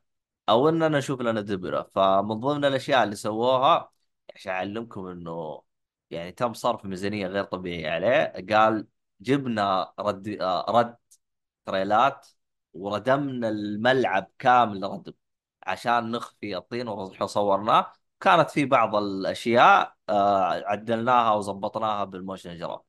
أو 0.48 0.68
اننا 0.68 0.88
نشوف 0.88 1.20
لنا 1.20 1.40
دبرة. 1.40 1.90
فمن 1.94 2.40
ضمن 2.40 2.64
الأشياء 2.64 3.04
اللي 3.04 3.16
سووها 3.16 3.92
عشان 4.34 4.52
أعلمكم 4.52 5.06
إنه 5.06 5.62
يعني 6.10 6.32
تم 6.32 6.52
صرف 6.54 6.84
ميزانية 6.84 7.26
غير 7.26 7.44
طبيعيه 7.44 7.90
عليه 7.90 8.46
قال 8.56 8.86
جبنا 9.20 9.92
رد 9.98 10.28
آه، 10.28 10.66
رد 10.70 10.96
تريلات 11.66 12.26
وردمنا 12.74 13.48
الملعب 13.48 14.30
كامل 14.38 14.82
ردم 14.84 15.12
عشان 15.62 16.10
نخفي 16.10 16.56
الطين 16.56 16.88
وصورناه 16.88 17.92
كانت 18.20 18.50
في 18.50 18.64
بعض 18.64 18.96
الأشياء 18.96 19.96
آه، 20.08 20.44
عدلناها 20.66 21.32
وظبطناها 21.34 22.04
بال 22.04 22.18
motion 22.18 22.58
graphic 22.58 22.86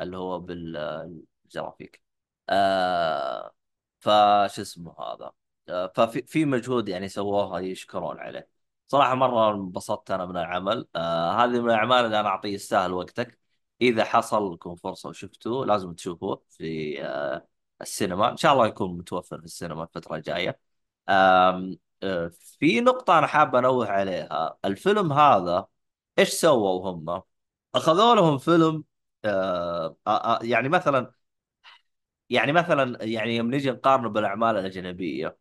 اللي 0.00 0.16
هو 0.16 0.40
بالجرافيك. 0.40 2.02
آه 2.50 3.52
فش 4.00 4.60
اسمه 4.60 4.94
هذا؟ 5.00 5.32
آه 5.68 5.92
ففي 5.96 6.22
في 6.26 6.44
مجهود 6.44 6.88
يعني 6.88 7.08
سووها 7.08 7.58
يشكرون 7.60 8.18
عليه. 8.18 8.48
صراحة 8.88 9.14
مرة 9.14 9.50
انبسطت 9.54 10.10
أنا 10.10 10.26
من 10.26 10.36
العمل. 10.36 10.86
آه 10.96 11.32
هذه 11.44 11.48
من 11.60 11.70
الأعمال 11.70 12.04
اللي 12.04 12.20
أنا 12.20 12.28
أعطيه 12.28 12.54
يستاهل 12.54 12.92
وقتك. 12.92 13.38
إذا 13.80 14.04
حصل 14.04 14.52
لكم 14.54 14.74
فرصة 14.76 15.08
وشفتوه 15.08 15.66
لازم 15.66 15.92
تشوفوه 15.94 16.42
في 16.50 16.96
آه 17.04 17.48
السينما. 17.80 18.30
إن 18.30 18.36
شاء 18.36 18.52
الله 18.52 18.66
يكون 18.66 18.98
متوفر 18.98 19.38
في 19.38 19.44
السينما 19.44 19.82
الفترة 19.82 20.16
الجاية. 20.16 20.60
آم، 21.08 21.78
آه 22.02 22.30
في 22.58 22.80
نقطة 22.80 23.18
أنا 23.18 23.26
حاب 23.26 23.56
أنوه 23.56 23.86
عليها. 23.88 24.58
الفيلم 24.64 25.12
هذا 25.12 25.66
إيش 26.18 26.28
سووا 26.28 26.90
هم 26.90 27.22
أخذوا 27.74 28.14
لهم 28.14 28.38
فيلم 28.38 28.84
آه 29.24 29.96
آه، 30.06 30.38
يعني 30.42 30.68
مثلا 30.68 31.12
يعني 32.30 32.52
مثلا 32.52 33.04
يعني 33.04 33.36
يوم 33.36 33.54
نجي 33.54 33.70
نقارنه 33.70 34.08
بالأعمال 34.08 34.56
الأجنبية 34.56 35.38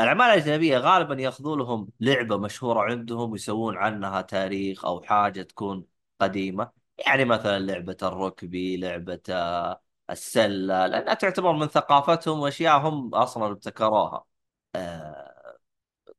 الأعمال 0.00 0.26
الأجنبية 0.26 0.78
غالبا 0.78 1.14
ياخذوا 1.22 1.56
لهم 1.56 1.88
لعبة 2.00 2.36
مشهورة 2.38 2.80
عندهم 2.80 3.32
ويسوون 3.32 3.76
عنها 3.76 4.20
تاريخ 4.22 4.84
أو 4.84 5.02
حاجة 5.02 5.42
تكون 5.42 5.86
قديمة. 6.20 6.70
يعني 7.06 7.24
مثلا 7.24 7.58
لعبة 7.58 7.96
الركبي 8.02 8.76
لعبة 8.76 9.20
آه، 9.30 9.82
السلة 10.10 10.86
لأنها 10.86 11.14
تعتبر 11.14 11.52
من 11.52 11.68
ثقافتهم 11.68 12.40
وأشياء 12.40 12.78
هم 12.80 13.14
أصلا 13.14 13.46
ابتكروها. 13.52 14.24
آه، 14.74 15.58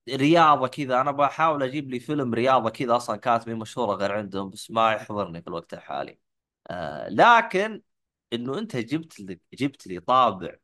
رياضة 0.10 0.68
كذا 0.68 1.02
أنا 1.02 1.12
بحاول 1.12 1.64
أجيب 1.64 1.90
لي 1.90 2.00
فيلم 2.00 2.34
رياضة 2.34 2.70
كذا 2.70 2.96
أصلا 2.96 3.16
كانت 3.18 3.48
مي 3.48 3.54
مشهورة 3.54 3.96
غير 3.96 4.12
عندهم 4.12 4.50
بس 4.50 4.72
ما 4.72 4.92
يحضرني 4.94 5.42
في 5.42 5.48
الوقت 5.48 5.74
الحالي. 5.74 6.20
آه، 6.68 7.10
لكن 7.10 7.82
إنه 8.34 8.58
أنت 8.60 8.76
جبت 8.78 9.20
لي 9.20 9.40
جبت 9.54 9.88
لي 9.88 10.00
طابع 10.00 10.56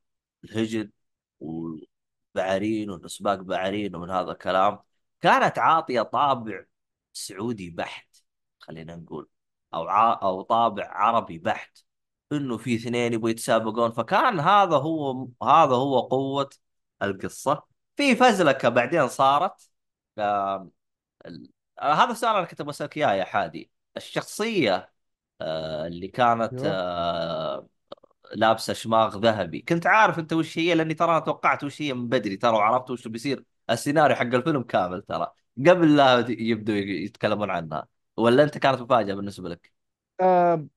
الهجن 0.44 0.92
وبعرين 1.40 2.90
وسباق 2.92 3.36
بعرين 3.42 3.96
ومن 3.96 4.10
هذا 4.12 4.32
الكلام 4.32 4.80
كانت 5.22 5.60
عاطية 5.60 6.02
طابع 6.02 6.66
سعودي 7.14 7.70
بحت 7.70 8.18
خلينا 8.60 8.96
نقول 8.96 9.30
أو 9.74 9.88
ع... 9.88 10.22
أو 10.22 10.42
طابع 10.42 10.88
عربي 10.88 11.38
بحت 11.40 11.80
إنه 12.32 12.58
في 12.58 12.76
اثنين 12.76 13.14
يبغوا 13.14 13.30
يتسابقون. 13.30 13.92
فكان 13.92 14.40
هذا 14.40 14.76
هو 14.78 15.28
هذا 15.44 15.76
هو 15.76 16.00
قوة 16.00 16.50
القصة. 17.04 17.64
في 17.96 18.16
فزلكة 18.16 18.70
بعدين 18.70 19.08
صارت 19.08 19.70
آه... 20.18 20.70
ال... 21.26 21.52
هذا 21.82 22.12
السؤال 22.12 22.36
أنا 22.36 22.46
كنت 22.46 22.62
بسالك 22.62 22.98
إياه 22.98 23.14
يا 23.14 23.26
حادي. 23.26 23.72
الشخصية 23.98 24.92
اللي 25.41 26.08
كانت 26.08 26.54
أيوه. 26.54 26.63
آه، 26.65 27.67
لابسة 28.36 28.73
شماغ 28.73 29.17
ذهبي. 29.19 29.62
كنت 29.62 29.88
عارف 29.88 30.19
أنت 30.19 30.34
وش 30.34 30.58
هي 30.60 30.76
لأني 30.76 30.93
ترى 30.93 31.21
توقعت 31.21 31.63
وش 31.63 31.82
هي 31.82 31.93
من 31.93 32.10
بدري 32.10 32.38
ترى 32.38 32.52
وعرفت 32.58 32.91
وش 32.91 33.08
بيصير 33.08 33.43
السيناريو 33.69 34.15
حق 34.15 34.21
الفيلم 34.23 34.63
كامل 34.63 35.02
ترى. 35.02 35.34
قبل 35.67 35.95
لا 35.97 36.26
يبدوا 36.30 36.76
يتكلمون 36.76 37.50
عنها 37.52 37.88
ولا 38.17 38.43
أنت 38.43 38.58
كانت 38.58 38.82
مفاجأة 38.82 39.15
بالنسبة 39.15 39.50
لك؟ 39.50 39.73
آه 40.21 40.67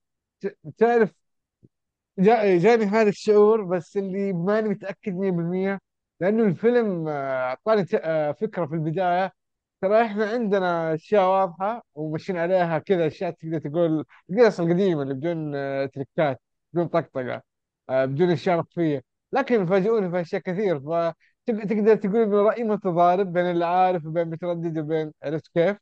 ت- 0.41 0.57
تعرف 0.77 1.13
جا 2.19 2.57
جاني 2.57 2.85
هذا 2.85 3.09
الشعور 3.09 3.63
بس 3.63 3.97
اللي 3.97 4.33
ماني 4.33 4.69
متأكد 4.69 5.13
100% 5.13 5.79
لأنه 6.21 6.43
الفيلم 6.43 7.07
آه، 7.07 7.57
آه، 7.95 8.31
فكرة 8.31 8.65
في 8.65 8.73
البداية. 8.75 9.31
ترى 9.81 10.01
إحنا 10.05 10.25
عندنا 10.25 10.93
أشياء 10.93 11.23
واضحة 11.29 11.83
وماشيين 11.95 12.37
عليها 12.37 12.79
كذا 12.79 13.07
أشياء 13.07 13.31
تقدر 13.31 13.59
تقول 13.59 14.05
القصص 14.29 14.59
القديمة 14.59 15.01
اللي 15.03 15.13
بدون 15.13 15.55
آه، 15.55 15.85
تريكات 15.85 16.41
بدون 16.73 16.87
طقطقة 16.87 17.41
آه، 17.89 18.05
بدون 18.05 18.31
أشياء 18.31 18.57
مخفية. 18.59 19.03
لكن 19.31 19.65
فاجئوني 19.65 20.11
في 20.11 20.21
أشياء 20.21 20.41
كثير 20.41 20.79
فتقدر 20.79 21.95
تقول 21.95 22.21
إنه 22.21 22.41
رأيي 22.41 22.63
متضارب 22.63 23.33
بين 23.33 23.45
اللي 23.45 23.65
عارف 23.65 24.05
وبين 24.05 24.27
متردد 24.29 24.77
وبين 24.79 25.13
عرفت 25.23 25.47
كيف؟ 25.53 25.77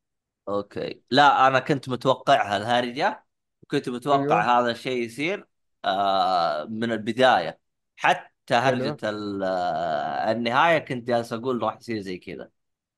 أوكي. 0.49 1.01
لا 1.12 1.47
أنا 1.47 1.59
كنت 1.59 1.89
متوقعها 1.89 2.57
الهرجه 2.57 3.25
وكنت 3.63 3.89
متوقع 3.89 4.59
هذا 4.59 4.71
الشيء 4.71 5.03
يصير 5.05 5.47
آه 5.85 6.65
من 6.65 6.91
البداية. 6.91 7.59
حتى 7.97 8.53
هرجة 8.53 8.97
ال- 9.09 9.43
آه، 9.43 10.31
النهاية 10.31 10.77
كنت 10.79 11.07
جالس 11.07 11.33
أقول 11.33 11.63
راح 11.63 11.77
يصير 11.77 11.99
زي 11.99 12.17
كذا. 12.17 12.49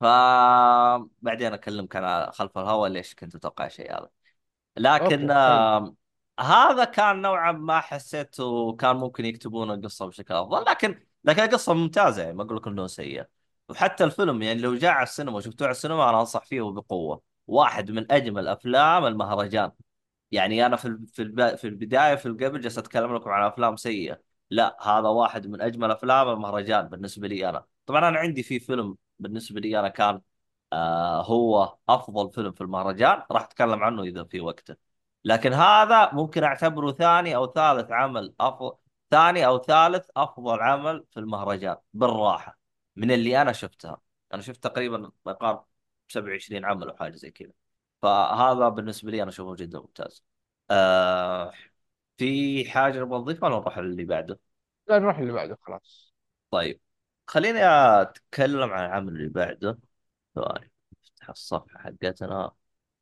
فبعدين 0.02 1.54
أكلمك 1.54 1.96
أنا 1.96 2.32
خلف 2.32 2.58
الهواء 2.58 2.90
ليش 2.90 3.16
كنت 3.16 3.36
أتوقع 3.36 3.66
الشيء 3.66 3.92
هذا. 3.94 4.10
لكن 4.78 5.32
آه 5.32 5.96
هذا 6.40 6.84
كان 6.84 7.22
نوعا 7.22 7.52
ما 7.52 7.80
حسيته 7.80 8.76
كان 8.76 8.96
ممكن 8.96 9.26
يكتبون 9.26 9.72
القصة 9.72 10.06
بشكل 10.06 10.34
أفضل 10.34 10.66
لكن 10.66 11.00
لكن 11.24 11.44
القصة 11.44 11.74
ممتازة 11.74 12.22
يعني 12.22 12.34
ما 12.34 12.44
أقول 12.44 12.58
لك 12.58 12.68
إنه 12.68 12.88
سيء 12.88 13.26
وحتى 13.70 14.04
الفيلم 14.04 14.42
يعني 14.42 14.62
لو 14.62 14.76
جاء 14.76 14.92
على 14.92 15.04
السينما 15.04 15.38
وشفتوه 15.38 15.68
على 15.68 15.72
السينما 15.72 16.10
أنا 16.10 16.20
أنصح 16.20 16.46
فيه 16.46 16.62
بقوه 16.62 17.22
واحد 17.48 17.92
من 17.92 18.12
أجمل 18.12 18.48
أفلام 18.48 19.06
المهرجان. 19.06 19.72
يعني 20.32 20.66
أنا 20.66 20.76
في 20.76 21.00
في 21.08 21.58
في 21.58 21.68
البداية 21.68 22.16
في 22.16 22.26
القبل 22.26 22.62
جالس 22.62 22.78
أتكلم 22.78 23.16
لكم 23.16 23.30
عن 23.30 23.44
أفلام 23.48 23.76
سيئة. 23.76 24.22
لا 24.50 24.78
هذا 24.82 25.08
واحد 25.10 25.48
من 25.48 25.62
أجمل 25.62 25.92
أفلام 25.92 26.30
المهرجان 26.30 26.88
بالنسبة 26.88 27.28
لي 27.28 27.50
أنا. 27.50 27.66
طبعا 27.86 28.10
أنا 28.10 28.20
عندي 28.20 28.44
في 28.44 28.60
فيلم 28.60 28.98
بالنسبة 29.22 29.60
لي 29.60 29.80
أنا 29.80 29.90
كان 29.90 30.22
آه 30.74 31.22
هو 31.24 31.78
أفضل 31.90 32.32
فيلم 32.32 32.52
في 32.52 32.62
المهرجان. 32.62 33.24
راح 33.32 33.44
أتكلم 33.44 33.84
عنه 33.84 34.04
إذا 34.04 34.24
في 34.24 34.42
وقته. 34.42 34.76
لكن 35.26 35.54
هذا 35.54 36.12
ممكن 36.14 36.44
أعتبره 36.44 36.92
ثاني 36.92 37.36
أو 37.36 37.54
ثالث 37.54 37.92
عمل 37.92 38.34
افضل 38.40 38.78
ثاني 39.12 39.46
أو 39.46 39.58
ثالث 39.60 40.10
أفضل 40.18 40.60
عمل 40.62 41.06
في 41.12 41.20
المهرجان 41.20 41.78
بالراحة 41.94 42.60
من 42.96 43.12
اللي 43.12 43.42
أنا 43.42 43.52
شفتها. 43.52 44.02
أنا 44.34 44.42
شفت 44.42 44.64
تقريبا 44.64 44.98
ما 44.98 45.32
يقارب 45.32 45.66
27 46.08 46.66
عمل 46.66 46.90
أو 46.90 46.96
حاجة 46.98 47.16
زي 47.16 47.32
كذا. 47.32 47.52
فهذا 48.02 48.70
بالنسبة 48.70 49.12
لي 49.12 49.22
أنا 49.22 49.30
اشوفه 49.30 49.56
جدا 49.56 49.80
ممتاز. 49.80 50.24
آه 50.72 51.52
في 52.18 52.70
حاجة 52.72 53.00
نبغى 53.00 53.20
نضيفها 53.20 53.50
ولا 53.50 53.60
نروح 53.60 53.78
اللي 53.78 54.06
بعده؟ 54.06 54.40
لا 54.88 55.00
نروح 55.00 55.18
اللي 55.18 55.34
بعده 55.34 55.58
خلاص. 55.62 56.14
طيب. 56.52 56.82
خليني 57.32 57.60
أتكلم 57.66 58.72
عن 58.74 58.86
العمل 58.86 59.14
اللي 59.14 59.30
بعده. 59.30 59.80
ثواني 60.36 60.72
افتح 61.04 61.30
الصفحة 61.30 61.80
حقتنا. 61.80 62.52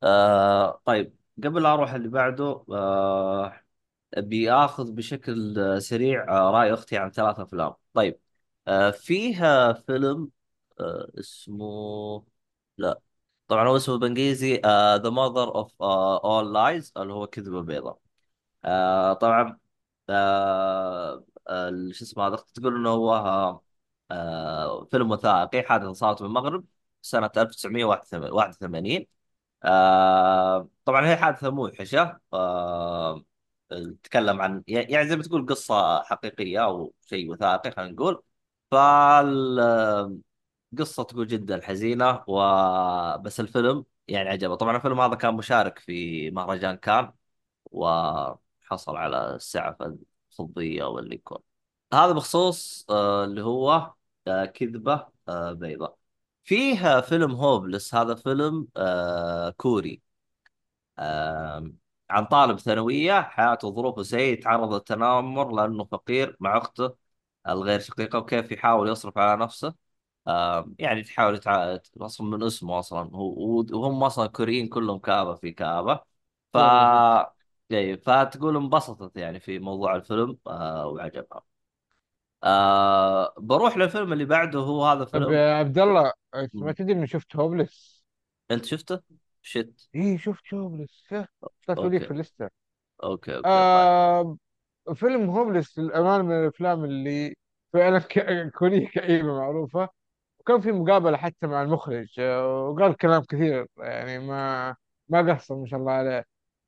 آه 0.02 0.82
طيب 0.84 1.16
قبل 1.44 1.66
أروح 1.66 1.92
اللي 1.94 2.08
بعده 2.08 2.64
آه 2.72 3.60
بياخذ 4.18 4.92
بشكل 4.92 5.56
سريع 5.82 6.24
آه 6.38 6.50
رأي 6.50 6.74
أختي 6.74 6.98
عن 6.98 7.10
ثلاث 7.10 7.40
أفلام. 7.40 7.74
طيب 7.94 8.20
آه 8.68 8.90
فيها 8.90 9.72
فيلم 9.72 10.30
آه 10.80 11.12
اسمه 11.20 12.24
لا 12.78 13.00
طبعا 13.48 13.68
هو 13.68 13.76
اسمه 13.76 13.96
بالإنجليزي 13.98 14.56
The 15.04 15.10
Mother 15.10 15.54
of 15.54 15.82
All 15.82 16.54
Lies 16.54 16.92
اللي 16.96 17.12
هو 17.12 17.26
كذبة 17.26 17.62
بيضاء. 17.62 17.98
آه 18.64 19.12
طبعا 19.14 19.58
آه 20.10 21.24
آه 21.48 21.70
شو 21.92 22.04
اسمه 22.04 22.26
هذا؟ 22.26 22.36
تقول 22.54 22.76
إنه 22.76 22.90
هو 22.90 23.60
آه 24.10 24.84
فيلم 24.84 25.10
وثائقي 25.10 25.62
حادثه 25.62 25.92
صارت 25.92 26.22
بالمغرب 26.22 26.64
سنة 27.02 27.30
1981 27.36 29.06
آه 29.64 30.68
طبعا 30.84 31.06
هي 31.08 31.16
حادثة 31.16 31.50
موحشة. 31.50 32.20
آه 32.32 33.24
تتكلم 33.70 34.40
عن 34.42 34.62
يعني 34.68 35.08
زي 35.08 35.16
ما 35.16 35.22
تقول 35.22 35.46
قصة 35.46 36.02
حقيقية 36.02 36.64
أو 36.64 36.94
شيء 37.06 37.30
وثائقي 37.30 37.70
خلينا 37.70 37.92
نقول. 37.92 38.22
فالقصة 38.70 40.22
تقول 41.08 41.26
جدا 41.26 41.60
حزينة 41.66 42.24
وبس 42.28 43.40
الفيلم 43.40 43.84
يعني 44.08 44.28
عجبه. 44.28 44.54
طبعا 44.54 44.76
الفيلم 44.76 45.00
هذا 45.00 45.14
كان 45.14 45.34
مشارك 45.34 45.78
في 45.78 46.30
مهرجان 46.30 46.76
كان 46.76 47.12
وحصل 47.72 48.96
على 48.96 49.34
السعة 49.36 49.76
الفضية 50.32 50.84
واللي 50.84 51.14
يكون 51.14 51.38
هذا 51.92 52.12
بخصوص 52.12 52.86
اللي 52.90 53.42
هو 53.42 53.94
كذبة 54.54 55.06
آه 55.28 55.52
بيضاء 55.52 55.98
فيه 56.44 57.00
فيلم 57.00 57.30
هوبلس 57.32 57.94
هذا 57.94 58.14
فيلم 58.14 58.68
آه 58.76 59.50
كوري. 59.50 60.02
عن 62.10 62.24
طالب 62.26 62.58
ثانوية 62.58 63.20
حياته 63.22 63.68
وظروفه 63.68 64.02
سيئة 64.02 64.32
يتعرض 64.32 64.74
للتنمر 64.74 65.52
لأنه 65.52 65.84
فقير 65.84 66.36
مع 66.40 66.56
أخته 66.58 66.94
الغير 67.48 67.80
شقيقة 67.80 68.18
وكيف 68.18 68.52
يحاول 68.52 68.88
يصرف 68.90 69.18
على 69.18 69.40
نفسه. 69.44 69.74
يعني 70.78 71.02
تحاول 71.02 71.34
يتع... 71.34 71.78
أصلا 72.00 72.26
من 72.26 72.42
اسمه 72.42 72.78
أصلا. 72.78 73.10
هو 73.14 73.64
وهم 73.72 74.04
أصلا 74.04 74.26
كوريين 74.26 74.68
كلهم 74.68 74.98
كآبة 74.98 75.34
في 75.34 75.52
كآبة. 75.52 76.00
ف 76.52 76.56
إيه، 77.70 77.96
فتقول 77.96 78.56
انبسطت 78.56 79.16
يعني 79.16 79.40
في 79.40 79.58
موضوع 79.58 79.96
الفيلم 79.96 80.38
آه 80.46 80.86
وعجبها. 80.86 81.42
آه 82.44 83.34
بروح 83.38 83.76
للفيلم 83.76 84.12
اللي 84.12 84.24
بعده 84.24 84.58
هو 84.58 84.84
هذا 84.86 85.04
طب 85.04 85.10
فيلم. 85.10 85.32
يا 85.32 85.54
عبد 85.54 85.78
الله 85.78 86.12
ما. 86.54 86.72
تدري 86.72 86.92
اني 86.92 87.06
شفت 87.06 87.36
هوبلس 87.36 88.04
أنت 88.50 88.64
شفته؟ 88.64 89.00
شت. 89.42 89.88
إيه 89.94 90.18
شفت 90.18 90.54
Hopeless 90.54 91.04
طلعت 91.66 91.78
لي 91.78 91.84
أوكي. 91.84 92.00
في 92.00 92.10
ال 92.10 92.15
list 92.15 92.37
ة. 92.37 92.48
أوكي 93.02 93.36
أوكي 93.36 93.42
طيب. 93.42 93.52
آه 93.52 94.36
فيلم 94.94 95.30
Hopeless 95.30 95.78
للأمانة 95.78 96.22
من 96.22 96.32
الأفلام 96.42 96.84
اللي 96.84 97.34
فعلا 97.72 97.98
ك- 97.98 98.50
كوريه 98.58 98.88
كئيبة 98.88 99.28
معروفة. 99.38 99.88
وكان 100.40 100.60
في 100.60 100.72
مقابلة 100.72 101.16
حتى 101.16 101.46
مع 101.46 101.62
المخرج 101.62 102.20
آه، 102.20 102.68
وقال 102.68 102.96
كلام 102.96 103.22
كثير 103.22 103.66
يعني 103.78 104.18
ما 104.18 104.76
ما 105.08 105.34
قصر 105.34 105.56
ما 105.56 105.66
شاء 105.66 105.80
الله 105.80 105.92
عليه. 105.92 106.24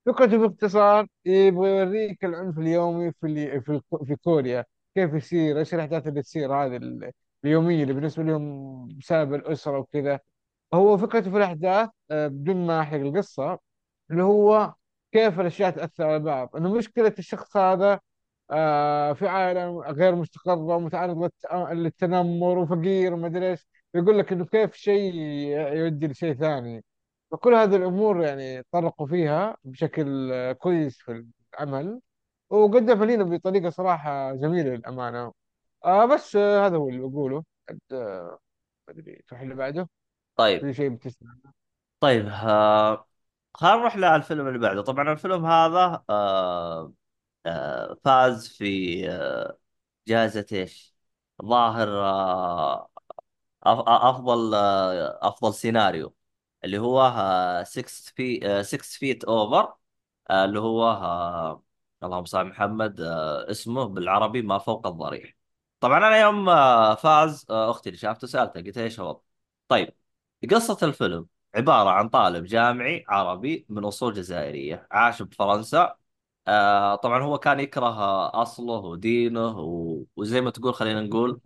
فكرته 0.07 0.39
باختصار 0.39 1.07
يبغى 1.25 1.71
يوريك 1.71 2.25
العنف 2.25 2.59
اليومي 2.59 3.13
في 3.13 3.27
اللي 3.27 3.61
في 3.61 3.73
الك- 3.73 4.05
في 4.05 4.17
كوريا. 4.17 4.65
كيف 4.95 5.15
يصير؟ 5.15 5.59
إيش 5.59 5.75
الأحداث 5.75 6.07
اللي 6.07 6.23
تصير 6.23 6.55
هذه 6.55 6.77
ال- 6.77 7.13
اليومية 7.45 7.83
اللي 7.83 7.95
بالنسبة 7.95 8.23
لهم 8.23 8.89
بسبب 8.99 9.35
الأسرة 9.35 9.79
وكذا؟ 9.79 10.21
هو 10.75 10.97
فكرته 10.99 11.31
في 11.31 11.37
الأحداث 11.37 11.91
آه، 12.11 12.29
بدون 12.29 12.67
ما 12.67 12.81
أحرق 12.81 13.01
القصة 13.01 13.59
اللي 14.11 14.23
هو 14.23 14.75
كيف 15.13 15.41
الأشياء 15.41 15.71
تأثر 15.71 16.05
على 16.05 16.19
بعض 16.19 16.57
إنه 16.57 16.75
مشكلة 16.75 17.15
الشخص 17.19 17.57
هذا 17.57 18.01
آه، 18.51 19.13
في 19.13 19.29
عائله 19.29 19.81
غير 19.81 20.15
مستقره 20.17 20.77
ومتعرض 20.77 21.19
للت- 21.25 21.73
للتنمر 21.73 22.59
وفقير 22.59 23.15
وما 23.15 23.27
أدري 23.27 23.51
إيش. 23.51 23.67
يقول 23.95 24.19
لك 24.19 24.33
إنه 24.33 24.45
كيف 24.47 24.75
شيء 24.75 25.15
يؤدي 25.75 26.07
لشيء 26.09 26.35
ثاني. 26.35 26.85
فكل 27.31 27.55
هذه 27.55 27.77
الأمور 27.77 28.23
يعني 28.23 28.63
طرقوا 28.73 29.07
فيها 29.07 29.57
بشكل 29.65 30.31
آه، 30.33 30.53
كويس 30.53 30.99
في 30.99 31.27
العمل. 31.55 32.01
وقدم 32.53 33.05
لنا 33.05 33.25
بطريقة 33.25 33.71
صراحة 33.71 34.35
جميلة 34.35 34.71
للأمانة. 34.71 35.33
آه 35.85 36.07
بس 36.07 36.37
آه 36.37 36.67
هذا 36.67 36.77
هو 36.77 36.89
اللي 36.89 37.01
بقوله. 37.09 37.45
عاد، 37.71 37.81
آه، 37.93 38.39
ما 38.89 38.95
أدري 38.95 39.23
تروح 39.29 39.41
اللي 39.41 39.55
بعده؟ 39.55 39.89
طيب. 40.37 40.63
في 40.63 40.75
شيء 40.75 40.91
بتسمع. 40.91 41.37
طيب 42.01 42.27
آه 42.29 43.09
خلينا 43.55 43.77
نروح 43.77 43.97
للفيلم 43.97 44.49
اللي 44.49 44.59
بعده. 44.59 44.83
طبعا 44.83 45.13
الفيلم 45.13 45.47
هذا 45.47 46.05
آه 46.11 46.93
آه 47.47 47.99
فاز 48.05 48.49
في 48.49 49.11
آه 49.11 49.59
جائزة 50.09 50.47
إيش؟ 50.53 50.97
ظاهر 51.45 51.89
آه 52.05 52.91
أف- 53.67 53.85
أفضل 53.89 54.55
آه 54.55 55.21
أفضل 55.23 55.55
سيناريو 55.55 56.17
اللي 56.65 56.79
هو 56.79 57.13
6 57.67 58.13
في 58.17 58.65
6 58.65 58.83
feet 58.99 59.25
over 59.25 59.75
اللي 60.31 60.61
هو 60.61 60.85
آه 60.93 61.65
اللهم 62.05 62.25
صل 62.25 62.45
محمد. 62.45 63.01
آه 63.01 63.51
اسمه 63.51 63.85
بالعربي 63.85 64.43
ما 64.43 64.59
فوق 64.59 64.87
الضريح. 64.87 65.35
طبعا 65.81 65.99
أنا 65.99 66.21
يوم 66.21 66.49
آه 66.49 66.95
فاز 66.95 67.47
آه 67.51 67.71
أختي 67.71 67.89
اللي 67.89 67.99
شافته 67.99 68.27
سالتها 68.27 68.63
قلت 68.63 68.79
إيش 68.79 69.01
هو؟ 69.01 69.21
طيب 69.69 69.95
قصة 70.51 70.79
الفيلم 70.83 71.27
عبارة 71.55 71.91
عن 71.91 72.09
طالب 72.09 72.45
جامعي 72.45 73.05
عربي 73.09 73.67
من 73.69 73.85
أصول 73.85 74.15
جزائرية 74.15 74.87
عاش 74.91 75.23
بفرنسا. 75.23 75.97
طبعا 77.03 77.23
هو 77.23 77.39
كان 77.39 77.61
يكره 77.61 77.89
أصله 78.43 78.75
ودينه. 78.75 79.59
وزي 80.17 80.41
ما 80.41 80.51
تقول 80.51 80.75
خلينا 80.75 81.01
نقول 81.01 81.41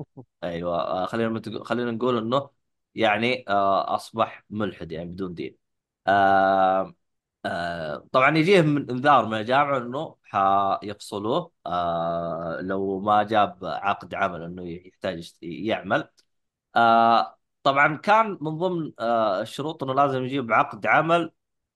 أيوة 0.45 0.81
آه 0.81 1.07
خلينا 1.07 1.43
خلينا 1.65 1.91
نقول 1.91 2.19
إنه 2.19 2.51
يعني 2.95 3.45
أصبح 3.49 4.45
ملحد 4.51 4.93
يعني 4.93 5.11
بدون 5.11 5.35
دين. 5.35 5.57
آه 7.47 8.07
طبعا 8.13 8.39
يجيه 8.39 8.61
من 8.61 8.91
إنذار 8.91 9.27
من 9.27 9.35
الجامعة 9.35 9.79
إنه 9.79 10.17
حيفصلوه. 10.23 11.53
آه 11.67 12.61
لو 12.61 13.01
ما 13.01 13.23
جاب 13.23 13.59
عقد 13.63 14.15
عمل 14.15 14.43
إنه 14.43 14.69
يحتاج 14.69 15.33
يعمل. 15.43 16.09
آه 16.77 17.39
طبعا 17.63 17.97
كان 17.97 18.39
من 18.41 18.59
ضمن 18.59 18.93
آه 18.99 19.41
الشروط 19.41 19.83
إنه 19.83 19.95
لازم 19.95 20.25
يجيب 20.25 20.53
عقد 20.53 20.87
عمل 20.87 21.33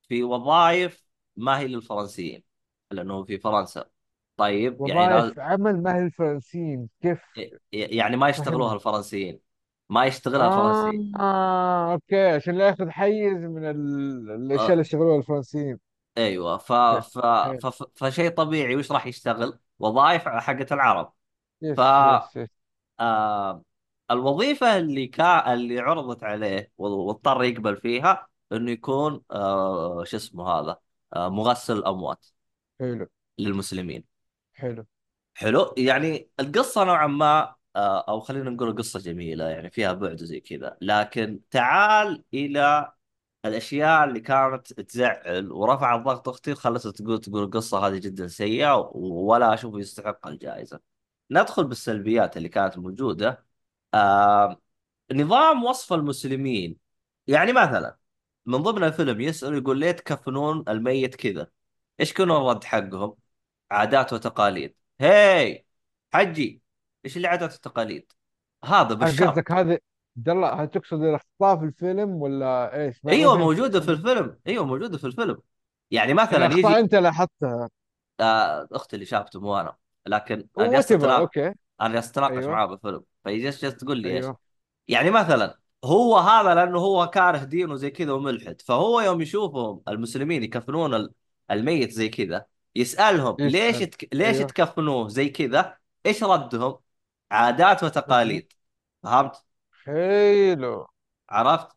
في 0.09 0.23
وظائف 0.23 1.05
ما 1.37 1.59
هي 1.59 1.69
للفرنسيين 1.69 2.43
لأنه 2.91 3.25
في 3.25 3.39
فرنسا. 3.39 3.85
طيب 4.37 4.89
يعني 4.89 5.15
وظائف 5.15 5.39
عمل 5.39 5.83
ما 5.83 5.97
هي 5.97 6.03
الفرنسيين 6.03 6.89
كيف؟ 7.03 7.21
يعني 7.73 8.17
ما 8.17 8.29
يشتغلوها 8.29 8.75
الفرنسيين. 8.75 9.50
ما 9.91 10.05
يشتغلها 10.05 10.47
آه, 10.47 10.81
الفرنسيين. 10.81 11.17
آه 11.17 11.93
okay 11.93 12.29
عشان 12.29 12.55
لا 12.55 12.67
ياخذ 12.67 12.91
حيز 12.91 13.45
من 13.45 13.65
ال... 13.65 14.31
الأشياء 14.31 14.69
آه 14.69 14.73
اللي 14.73 14.81
اشتغلوها 14.81 15.19
الفرنسيين. 15.19 15.79
أيوه 16.19 16.57
ف 16.57 16.73
ف 16.73 17.19
ف 17.67 17.83
فشيء 17.97 18.31
طبيعي 18.31 18.77
وش 18.77 18.93
راح 18.93 19.07
يشتغل؟ 19.07 19.59
وظائف 19.79 20.29
حقت 20.29 20.73
العرب. 20.73 21.13
ف 21.61 21.63
yes 21.63 21.79
yes. 21.79 22.37
يس 22.37 22.49
آه 23.01 23.63
الوظيفة 24.11 24.77
اللي 24.77 25.07
كا 25.07 25.55
اللي 25.55 25.81
عرضت 25.81 26.25
عليه 26.25 26.73
واضطر 26.79 27.45
يقبل 27.45 27.77
فيها 27.77 28.29
إنه 28.53 28.71
يكون 28.71 29.23
آه 29.31 30.05
شو 30.05 30.17
اسمه 30.17 30.49
هذا؟ 30.49 30.79
آه 31.15 31.29
مغسل 31.29 31.85
أموات 31.85 32.27
حلو. 32.81 33.07
للمسلمين. 33.39 34.05
حلو. 34.55 34.87
حلو؟ 35.35 35.75
يعني 35.79 36.31
القصة 36.41 36.85
نوعا 36.85 37.07
ما 37.07 37.55
آه 37.77 38.05
أو 38.09 38.21
خلينا 38.21 38.51
نقول 38.51 38.77
قصة 38.77 39.01
جميلة 39.01 39.45
يعني 39.49 39.71
فيها 39.71 39.93
بعد 39.93 40.17
زي 40.25 40.41
كذا. 40.41 40.77
لكن 40.81 41.41
تعال 41.51 42.25
إلى 42.35 42.93
الأشياء 43.45 44.05
اللي 44.05 44.21
كانت 44.21 44.73
تزعل 44.81 45.53
ورفع 45.53 45.95
الضغط 45.97 46.29
أختي 46.29 46.55
خلتها 46.55 46.93
تقول 46.93 47.21
تقول 47.21 47.45
القصة 47.45 47.87
هذه 47.89 47.99
جدا 47.99 48.29
سيئة 48.29 48.75
ولا 48.95 49.55
اشوفه 49.55 49.79
يستحق 49.79 50.27
الجائزة. 50.27 50.81
ندخل 51.31 51.65
بالسلبيات 51.65 52.37
اللي 52.37 52.49
كانت 52.49 52.79
موجودة. 52.79 53.47
آه 53.95 54.61
نظام 55.13 55.65
وصف 55.65 55.93
المسلمين. 55.93 56.79
يعني 57.27 57.53
مثلا 57.53 57.99
من 58.47 58.59
ضمن 58.59 58.85
الفيلم 58.85 59.21
يسأل 59.21 59.55
يقول 59.59 59.81
ليه 59.81 59.93
تكفنون 59.93 60.65
الميت 60.69 61.15
كذا. 61.17 61.51
إيش 62.01 62.13
كانوا 62.13 62.39
الرد 62.39 62.65
حقهم؟ 62.65 63.17
عادات 63.71 64.13
وتقاليد. 64.13 64.77
هاي 65.01 65.67
حجي. 66.15 66.60
إيش 67.05 67.17
اللي 67.17 67.29
عادات 67.29 67.55
وتقاليد 67.55 68.13
هذا 68.65 68.77
هل 68.77 68.89
قصدك 68.89 69.01
بالشرط 69.01 69.53
هذه 69.53 69.79
عبد 70.17 70.29
الله 70.29 70.53
هل 70.53 70.69
تقصد 70.69 71.03
الاختطاف 71.03 71.59
في 71.59 71.65
الفيلم 71.65 72.11
ولا 72.11 72.77
إيش؟ 72.77 73.01
أيوه 73.09 73.39
موجودة 73.39 73.81
في 73.81 73.91
الفيلم. 73.91 74.39
أيوه 74.47 74.65
موجودة 74.65 74.99
في 74.99 75.05
الفيلم. 75.05 75.39
يعني 75.91 76.15
مثلا 76.15 76.47
الأخطاء 76.47 76.71
يجي 76.71 76.81
أنت 76.81 76.95
لاحظتها. 76.95 77.69
آه 78.21 78.69
أختي 78.73 78.97
اللي 78.97 79.07
شافته 79.07 79.41
مو 79.41 79.61
أنا. 79.61 79.77
لكن 80.07 80.47
أنا 80.59 81.17
أوكي. 81.17 81.55
أنا 81.81 81.99
اتناقش 81.99 82.33
أيوه. 82.33 82.51
معاه 82.51 82.67
بالفيلم. 82.67 83.03
جالس 83.27 83.61
تقول 83.61 83.99
لي 83.99 84.17
إيش. 84.17 84.25
أيوه. 84.25 84.39
يعني 84.89 85.11
مثلا 85.11 85.59
هو 85.85 86.19
هذا 86.19 86.55
لأنه 86.55 86.79
هو 86.79 87.07
كاره 87.07 87.45
دينه 87.45 87.75
زي 87.75 87.91
كذا 87.91 88.13
وملحد. 88.13 88.61
فهو 88.61 89.01
يوم 89.01 89.21
يشوفهم 89.21 89.83
المسلمين 89.89 90.43
يكفنون 90.43 90.95
ال- 90.95 91.13
الميت 91.51 91.91
زي 91.91 92.09
كذا 92.09 92.45
يسألهم 92.77 93.37
ليش 93.39 93.77
يسأل 93.77 93.91
تك... 93.91 94.09
ليش 94.13 94.37
أيوه. 94.37 94.49
تكفنوه 94.49 95.09
زي 95.09 95.29
كذا؟ 95.29 95.77
إيش 96.07 96.25
ردهم؟ 96.25 96.79
عادات. 97.31 97.83
وتقاليد. 97.85 98.53
فهمت؟ 99.03 99.45
حلو. 99.85 100.87
عرفت؟ 101.31 101.69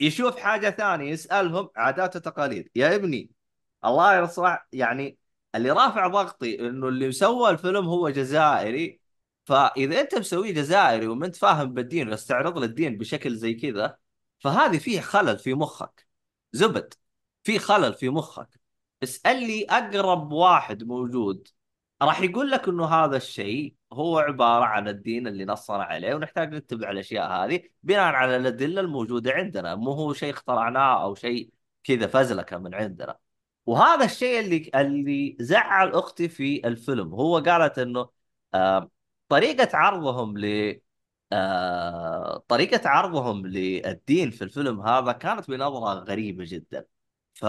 يشوف 0.00 0.36
حاجة 0.38 0.70
ثانية 0.70 1.10
يسألهم 1.12 1.70
عادات 1.76 2.16
وتقاليد. 2.16 2.70
يا 2.76 2.94
ابني 2.94 3.30
الله 3.84 4.18
يصلح 4.18 4.68
يعني 4.72 5.18
اللي 5.54 5.70
رافع 5.70 6.06
ضغطي 6.06 6.60
إنه 6.60 6.88
اللي 6.88 7.08
مسوى 7.08 7.50
الفيلم 7.50 7.86
هو 7.86 8.10
جزائري. 8.10 9.00
فإذا 9.44 10.00
أنت 10.00 10.14
مسويه 10.14 10.54
جزائري 10.54 11.06
وما 11.06 11.26
أنت 11.26 11.36
فاهم 11.36 11.74
بالدين 11.74 12.08
واستعرض 12.08 12.58
للدين 12.58 12.98
بشكل 12.98 13.36
زي 13.36 13.54
كذا 13.54 13.98
فهذه 14.38 14.78
فيه 14.78 15.00
خلل 15.00 15.38
في 15.38 15.54
مخك. 15.54 16.06
زبد 16.52 16.94
في 17.44 17.58
خلل 17.58 17.94
في 17.94 18.08
مخك. 18.08 18.60
اسأل 19.02 19.36
لي 19.46 19.64
أقرب 19.70 20.32
واحد 20.32 20.84
موجود. 20.84 21.48
راح 22.02 22.20
يقول 22.20 22.50
لك 22.50 22.68
إنه 22.68 22.84
هذا 22.86 23.16
الشيء 23.16 23.74
هو 23.92 24.18
عبارة 24.18 24.64
عن 24.64 24.88
الدين 24.88 25.26
اللي 25.26 25.44
نصنا 25.44 25.84
عليه 25.84 26.14
ونحتاج 26.14 26.54
نتبع 26.54 26.90
الأشياء 26.90 27.30
هذه 27.32 27.62
بناء 27.82 28.14
على 28.14 28.36
الأدلة 28.36 28.80
الموجودة 28.80 29.32
عندنا. 29.32 29.74
مو 29.74 29.92
هو 29.92 30.12
شيء 30.12 30.30
اخترعناه 30.30 31.02
أو 31.02 31.14
شيء 31.14 31.50
كذا 31.84 32.06
فزلكة 32.06 32.58
من 32.58 32.74
عندنا. 32.74 33.18
وهذا 33.66 34.04
الشيء 34.04 34.40
اللي 34.40 34.70
اللي 34.74 35.36
زعل 35.40 35.92
أختي 35.92 36.28
في 36.28 36.66
الفيلم. 36.68 37.14
هو 37.14 37.38
قالت 37.38 37.78
إنه 37.78 38.10
آه 38.54 38.90
طريقة 39.28 39.68
عرضهم 39.78 40.38
ل 40.38 40.80
آه 41.32 42.44
طريقة 42.48 42.88
عرضهم 42.88 43.46
للدين 43.46 44.30
في 44.30 44.44
الفيلم 44.44 44.80
هذا 44.80 45.12
كانت 45.12 45.50
بنظرة 45.50 45.94
غريبة 46.04 46.44
جدا. 46.48 46.86
ف 47.34 47.44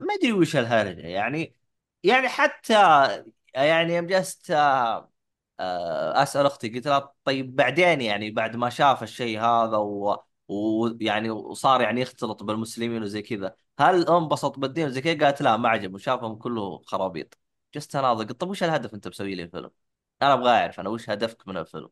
ما 0.00 0.14
أدري 0.14 0.32
وش 0.32 0.56
الهرجة. 0.56 1.00
يعني 1.00 1.54
يعني 2.04 2.28
حتى 2.28 2.74
يعني 3.54 3.94
يوم 3.94 4.06
جلست 4.06 4.50
آه، 4.50 5.10
آه، 5.60 6.22
أسأل 6.22 6.46
أختي 6.46 6.68
قلت 6.68 6.86
لها 6.88 7.14
طيب 7.24 7.56
بعدين 7.56 8.00
يعني 8.00 8.30
بعد 8.30 8.56
ما 8.56 8.70
شاف 8.70 9.02
الشيء 9.02 9.40
هذا 9.40 9.76
و- 9.76 10.24
ويعني 10.48 11.30
وصار 11.30 11.80
يعني 11.80 12.00
يختلط 12.00 12.42
بالمسلمين 12.42 13.02
وزي 13.02 13.22
كذا 13.22 13.56
هل 13.78 14.08
انبسط 14.08 14.58
بالدين 14.58 14.86
وزي 14.86 15.00
كذا 15.00 15.26
قالت 15.26 15.42
لا 15.42 15.56
ما 15.56 15.68
عجبه 15.68 15.94
وشافهم 15.94 16.36
كله 16.36 16.82
خرابيط 16.86 17.38
جست 17.74 17.96
اناظر 17.96 18.24
قلت 18.24 18.40
طيب 18.40 18.50
وش 18.50 18.62
الهدف 18.62 18.94
أنت 18.94 19.08
مسوي 19.08 19.34
لي 19.34 19.42
الفيلم؟ 19.42 19.70
أنا 20.22 20.34
أبغى 20.34 20.50
أعرف 20.50 20.80
أنا 20.80 20.88
وش 20.88 21.10
هدفك 21.10 21.48
من 21.48 21.56
الفيلم؟ 21.56 21.88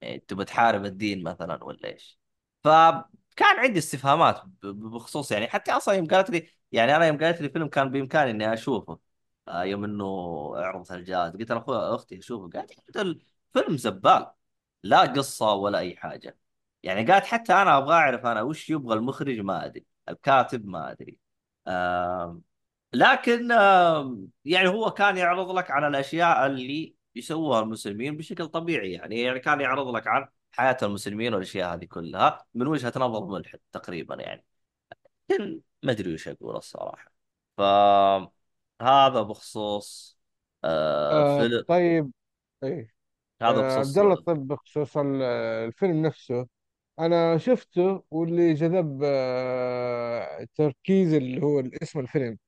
يعني 0.00 0.18
تبغى 0.18 0.44
تحارب 0.44 0.84
الدين 0.84 1.22
مثلا 1.24 1.64
ولا 1.64 1.88
إيش؟ 1.88 2.20
فكان 2.64 3.58
عندي 3.58 3.78
استفهامات 3.78 4.42
بخصوص 4.62 5.32
يعني 5.32 5.46
حتى 5.48 5.72
أصلا 5.72 5.94
يوم 5.94 6.06
قالت 6.06 6.30
لي 6.30 6.48
يعني 6.72 6.96
أنا 6.96 7.06
يوم 7.06 7.18
قالت 7.18 7.40
لي 7.40 7.48
فيلم 7.50 7.68
كان 7.68 7.90
بإمكاني 7.90 8.30
إني 8.30 8.52
أشوفه 8.52 8.98
يوم 9.48 9.84
إنه 9.84 10.06
عرض 10.56 10.82
ثلجات 10.82 11.32
قلت 11.36 11.50
أنا 11.50 11.60
أخوي 11.60 11.76
أختي 11.76 12.20
قالت 12.54 12.96
لي 12.96 13.20
الفيلم 13.56 13.76
زبال. 13.76 14.26
لا 14.82 15.00
قصة 15.00 15.52
ولا 15.54 15.78
أي 15.78 15.96
حاجة. 15.96 16.38
يعني 16.82 17.12
قالت 17.12 17.24
حتى 17.26 17.52
أنا 17.52 17.78
أبغى 17.78 17.94
أعرف 17.94 18.26
أنا 18.26 18.42
وش 18.42 18.70
يبغى 18.70 18.94
المخرج 18.98 19.40
ما 19.40 19.64
أدري. 19.64 19.86
الكاتب 20.08 20.66
ما 20.66 20.90
أدري. 20.90 21.18
آم، 21.68 22.42
لكن 22.92 23.52
آم، 23.52 24.28
يعني 24.44 24.68
هو 24.68 24.90
كان 24.90 25.16
يعرض 25.16 25.50
لك 25.58 25.70
عن 25.70 25.84
الأشياء 25.84 26.46
اللي 26.46 26.94
يسووها 27.14 27.60
المسلمين 27.60 28.16
بشكل 28.16 28.46
طبيعي. 28.48 28.92
يعني 28.92 29.20
يعني 29.22 29.38
كان 29.40 29.60
يعرض 29.60 29.96
لك 29.96 30.06
عن 30.06 30.28
حياة 30.52 30.76
المسلمين 30.82 31.34
والأشياء 31.34 31.74
هذه 31.74 31.84
كلها 31.84 32.46
من 32.54 32.66
وجهة 32.66 32.92
نظر 32.96 33.26
ملحد 33.26 33.60
تقريبا 33.72 34.14
يعني. 34.14 34.44
ما 35.82 35.92
أدري 35.92 36.14
وش 36.14 36.28
أقول 36.28 36.56
الصراحة. 36.56 37.12
فهذا 38.80 39.22
بخصوص 39.22 40.18
آه 40.64 41.24
آه 41.44 41.48
فيلم. 41.48 41.64
طيب 41.66 42.12
إيه. 42.64 42.94
هذا 43.42 43.60
آه 43.60 43.78
عبد 43.80 43.98
بخصوص 43.98 43.98
الله 43.98 44.16
طب 44.16 44.48
بخصوص 44.48 44.96
ال- 44.96 45.22
الفيلم 45.68 46.06
نفسه. 46.06 46.48
أنا 46.98 47.38
شفته 47.38 48.04
واللي 48.10 48.54
جذب 48.54 49.00
آه 49.04 50.46
تركيز 50.56 51.14
اللي 51.14 51.42
هو 51.42 51.60
اسم 51.82 52.00
الفيلم. 52.00 52.38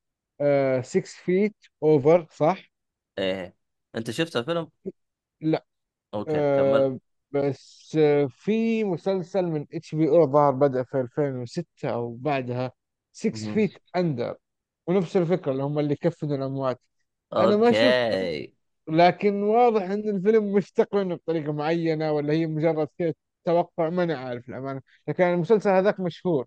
آه 0.42 0.82
6 0.82 1.10
feet 1.24 1.56
over 1.84 2.26
صح؟ 2.32 2.70
إيه. 3.18 3.56
أنت 3.96 4.10
شفت 4.10 4.36
الفيلم؟ 4.36 4.70
لا. 5.40 5.66
okay 6.14 6.44
كمل. 6.44 6.84
آه 6.84 6.98
بس 7.30 7.96
آه 8.00 8.26
في 8.26 8.84
مسلسل 8.84 9.42
من 9.46 9.66
HBO 9.72 10.32
ظهر 10.32 10.50
بدأ 10.52 10.82
في 10.84 11.00
2006 11.00 11.90
أو 11.90 12.14
بعدها. 12.16 12.72
6 13.12 13.46
مهم. 13.46 13.54
feet 13.54 13.78
under 13.96 14.36
ونفس 14.88 15.16
الفكرة 15.16 15.52
اللي 15.52 15.62
هم 15.62 15.78
اللي 15.78 15.96
كفنوا 15.96 16.36
الأموات. 16.36 16.80
أنا 17.32 17.56
ما 17.56 17.66
okay. 17.66 18.54
لكن 18.88 19.42
واضح 19.42 19.82
إن 19.82 20.08
الفيلم 20.08 20.52
مشتق 20.52 20.94
منه 20.94 21.14
بطريقة 21.14 21.52
معينة 21.52 22.12
ولا 22.12 22.32
هي 22.32 22.46
مجرد 22.46 22.88
كده 22.98 23.14
توقع 23.44 23.90
ما 23.90 24.02
أنا 24.02 24.18
عارف 24.18 24.48
الأمانة. 24.48 24.82
لكن 25.08 25.24
المسلسل 25.24 25.70
هذاك 25.70 26.00
مشهور. 26.00 26.46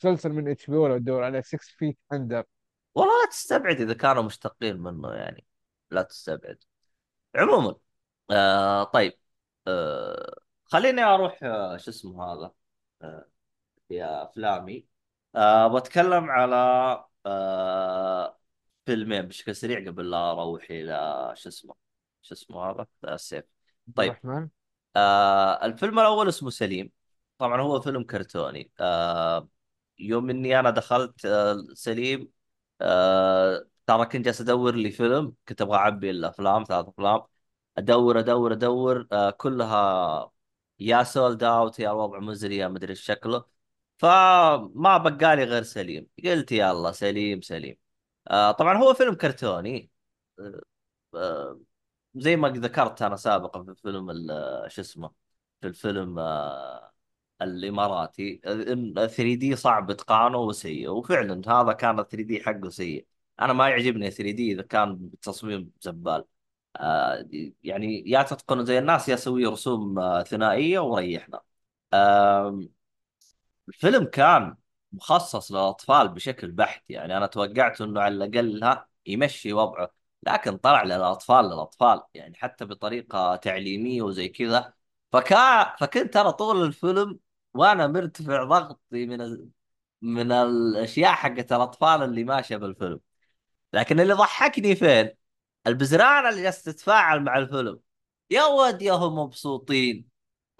مسلسل 0.00 0.32
من 0.32 0.48
HBO 0.48 0.86
لو 0.86 0.98
تدور 0.98 1.24
عليه 1.24 1.40
6 1.40 1.58
feet 1.78 1.98
under 2.12 2.44
والله 2.94 3.12
لا 3.24 3.30
تستبعد 3.30 3.80
إذا 3.80 3.94
كانوا 3.94 4.22
مشتقين 4.22 4.76
منه 4.76 5.14
يعني. 5.14 5.46
لا 5.90 6.02
تستبعد. 6.02 6.64
عموما 7.36 7.76
آه 8.30 8.84
طيب 8.84 9.12
آه 9.68 10.40
خليني 10.64 11.02
أروح 11.04 11.40
آه 11.44 11.76
شو 11.76 11.90
اسمه 11.90 12.24
هذا 12.24 12.52
آه 13.02 13.28
في 13.88 14.04
أفلامي. 14.04 14.86
آه 15.36 15.78
بتكلم 15.80 16.30
على 16.30 16.56
آه 17.26 18.38
فيلمين 18.86 19.22
بشكل 19.22 19.56
سريع 19.56 19.90
قبل 19.90 20.10
لا 20.10 20.30
أروح 20.32 20.66
إلى 20.70 21.32
شو 21.36 21.48
اسمه 21.48 21.74
شو 22.22 22.34
اسمه 22.34 22.70
هذا؟ 22.70 22.86
ذا 23.06 23.14
السيف. 23.14 23.44
طيب. 23.96 24.12
الرحمن. 24.12 24.48
آه 24.96 25.64
الفيلم 25.66 25.98
الأول 26.00 26.28
اسمه 26.28 26.50
سليم. 26.50 26.92
طبعا 27.38 27.60
هو 27.60 27.80
فيلم 27.80 28.02
كرتوني. 28.04 28.72
آه 28.80 29.48
يوم 29.98 30.30
إني 30.30 30.60
أنا 30.60 30.70
دخلت 30.70 31.24
آه 31.26 31.56
سليم 31.74 32.28
آه 32.80 33.66
ترى 33.86 34.06
كنت 34.06 34.24
جالس 34.24 34.40
أدور 34.40 34.74
لي 34.74 34.90
فيلم 34.90 35.34
كنت 35.48 35.62
أبغى 35.62 35.76
أعبي 35.78 36.10
الأفلام 36.10 36.64
ثلاث 36.64 36.86
أفلام. 36.88 37.22
أدور 37.78 38.18
أدور 38.18 38.52
أدور 38.52 39.06
آه 39.12 39.30
كلها 39.30 40.32
يا 40.78 41.02
sold 41.02 41.42
out 41.44 41.78
يا 41.78 41.90
الوضع 41.90 42.18
مزري 42.18 42.56
يا 42.56 42.68
مدري 42.68 42.90
إيش 42.90 43.00
شكله. 43.00 43.44
فما 44.02 44.98
بقالي 44.98 45.44
غير 45.44 45.62
سليم. 45.62 46.08
قلت 46.24 46.52
يلا 46.52 46.92
سليم 46.92 47.40
سليم. 47.40 47.76
آه 48.28 48.52
طبعا 48.52 48.78
هو 48.78 48.94
فيلم 48.94 49.14
كرتوني. 49.14 49.90
آه 50.38 50.60
آه، 51.14 51.60
زي 52.14 52.36
ما 52.36 52.48
ذكرت 52.48 53.02
أنا 53.02 53.16
سابقا 53.16 53.64
في 53.64 53.74
فيلم 53.82 54.12
شو 54.68 54.80
اسمه 54.82 55.10
في 55.60 55.66
الفيلم 55.68 56.18
الإماراتي. 57.42 58.40
ان 58.46 58.94
3 58.94 59.34
دي 59.34 59.56
صعب 59.56 59.90
إتقانه 59.90 60.38
وسيء 60.38 60.88
وفعلا 60.90 61.42
هذا 61.48 61.72
كان 61.72 61.96
3 62.08 62.22
دي 62.22 62.40
حقه 62.44 62.68
سيء. 62.70 63.06
أنا 63.40 63.52
ما 63.52 63.68
يعجبني 63.68 64.10
3 64.10 64.30
دي 64.32 64.52
إذا 64.52 64.62
كان 64.62 64.96
بتصميم 65.08 65.72
زبال 65.80 66.24
يعني 67.64 68.10
يا 68.10 68.22
تتقنه 68.22 68.64
زي 68.64 68.78
الناس 68.78 69.08
يا 69.08 69.16
سوي 69.16 69.46
رسوم 69.46 69.94
ثنائية 70.22 70.78
وريحنا. 70.78 71.40
الفيلم 73.68 74.04
كان 74.04 74.56
مخصص 74.92 75.52
للأطفال 75.52 76.08
بشكل 76.08 76.50
بحت 76.52 76.90
يعني 76.90 77.16
أنا 77.16 77.26
توقعت 77.26 77.80
إنه 77.80 78.00
على 78.00 78.14
الأقل 78.14 78.64
ها 78.64 78.88
يمشي 79.06 79.52
وضعه 79.52 79.90
لكن 80.22 80.56
طلع 80.56 80.82
للأطفال 80.82 81.44
للأطفال 81.44 82.02
يعني 82.14 82.34
حتى 82.36 82.64
بطريقة 82.64 83.36
تعليمية 83.36 84.02
وزي 84.02 84.28
كذا. 84.28 84.74
فكا 85.12 85.76
فكنت 85.76 86.16
أنا 86.16 86.30
طول 86.30 86.64
الفيلم 86.64 87.18
وأنا 87.54 87.86
مرتفع 87.86 88.44
ضغطي 88.44 89.06
من 89.06 89.20
ال... 89.20 89.48
من 90.02 90.32
الأشياء 90.32 91.12
حقت 91.12 91.52
الأطفال 91.52 92.02
اللي 92.02 92.24
ماشية 92.24 92.56
بالفيلم. 92.56 93.00
لكن 93.72 94.00
اللي 94.00 94.14
ضحكني 94.14 94.76
فين؟ 94.76 95.10
البزرانة 95.66 96.28
اللي 96.28 96.42
جالسة 96.42 96.72
تتفاعل 96.72 97.20
مع 97.24 97.38
الفيلم. 97.38 97.80
يا 98.30 98.44
ود 98.46 98.82
يا 98.82 98.92
هم 98.92 99.18
مبسوطين. 99.18 100.11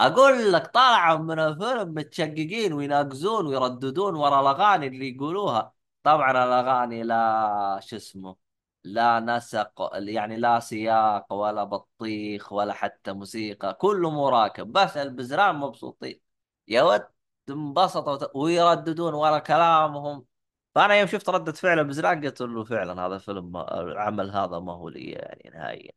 أقول 0.07 0.53
لك 0.53 0.66
طالعوا 0.66 1.18
من 1.18 1.38
الفيلم 1.38 1.94
متشققين 1.94 2.72
ويناقزون 2.72 3.46
ويرددون 3.46 4.14
ورا 4.14 4.40
الأغاني 4.40 4.86
اللي 4.86 5.14
يقولوها. 5.16 5.72
طبعا 6.03 6.30
الأغاني 6.30 7.03
لا 7.03 7.80
شو 7.82 7.96
اسمه 7.96 8.36
لا 8.84 9.20
نسق 9.20 9.90
يعني 9.94 10.36
لا 10.36 10.61
سياق 10.61 11.32
ولا 11.32 11.64
بطيخ 11.64 12.53
ولا 12.53 12.72
حتى 12.72 13.12
موسيقى 13.12 13.74
كله 13.74 14.11
مراكب 14.11 14.72
بس 14.72 14.96
البزران 14.96 15.55
مبسوطين. 15.57 16.20
يا 16.68 16.82
ود 16.82 17.07
انبسطوا 17.50 18.18
ويرددون 18.34 19.14
ورا 19.14 19.38
كلامهم. 19.38 20.26
فأنا 20.74 20.94
يوم 20.94 21.09
شفت 21.09 21.28
ردة 21.30 21.53
فعل 21.53 21.78
البزران 21.78 22.24
قلت 22.24 22.40
له 22.40 22.64
فعلا 22.64 23.07
هذا 23.07 23.18
فيلم 23.18 23.57
العمل 23.57 24.30
هذا 24.30 24.59
ما 24.59 24.72
هو 24.72 24.88
لي 24.88 25.11
يعني 25.11 25.50
نهائيا. 25.55 25.92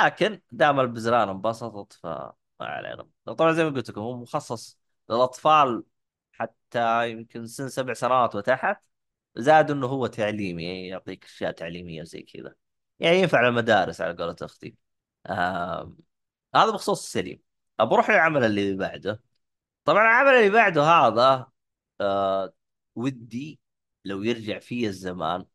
لكن 0.00 0.40
دام 0.52 0.80
البزران 0.80 1.28
انبسطت 1.28 2.00
فما 2.58 2.68
علينا 2.68 3.08
طبعا 3.26 3.52
زي 3.52 3.64
ما 3.64 3.70
قلت 3.70 3.90
لكم 3.90 4.00
هو 4.00 4.16
مخصص 4.16 4.78
للأطفال 5.10 5.84
حتى 6.32 7.10
يمكن 7.10 7.46
سن 7.46 7.68
سبع 7.68 7.92
سنوات 7.94 8.34
وتحت 8.34 8.84
زاد 9.36 9.70
إنه 9.70 9.86
هو 9.86 10.06
تعليمي 10.06 10.64
يعني 10.64 10.88
يعطيك 10.88 11.24
أشياء 11.24 11.52
تعليمية 11.52 12.02
زي 12.02 12.22
كذا. 12.22 12.54
يعني 13.00 13.16
ينفع 13.18 13.48
المدارس 13.48 14.00
على 14.00 14.16
قولة 14.16 14.36
أختي. 14.42 14.76
آه 15.26 15.96
هذا 16.54 16.70
بخصوص 16.70 17.04
السليم. 17.04 17.42
بروح 17.80 18.10
للعمل 18.10 18.44
اللي 18.44 18.76
بعده. 18.76 19.22
طبعا 19.84 20.02
العمل 20.02 20.30
اللي 20.30 20.50
بعده 20.50 20.82
هذا 20.84 21.46
آه 22.00 22.54
ودي 22.94 23.60
لو 24.04 24.22
يرجع 24.22 24.58
في 24.58 24.86
الزمان 24.86 25.46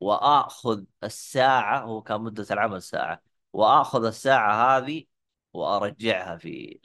وآخذ 0.00 0.84
الساعة 1.04 1.80
هو 1.84 2.02
كان 2.02 2.20
مدة 2.20 2.46
العمل 2.50 2.82
ساعة 2.82 3.22
وآخذ 3.52 4.04
الساعة 4.04 4.78
هذه 4.78 5.04
وأرجعها 5.52 6.36
في 6.36 6.80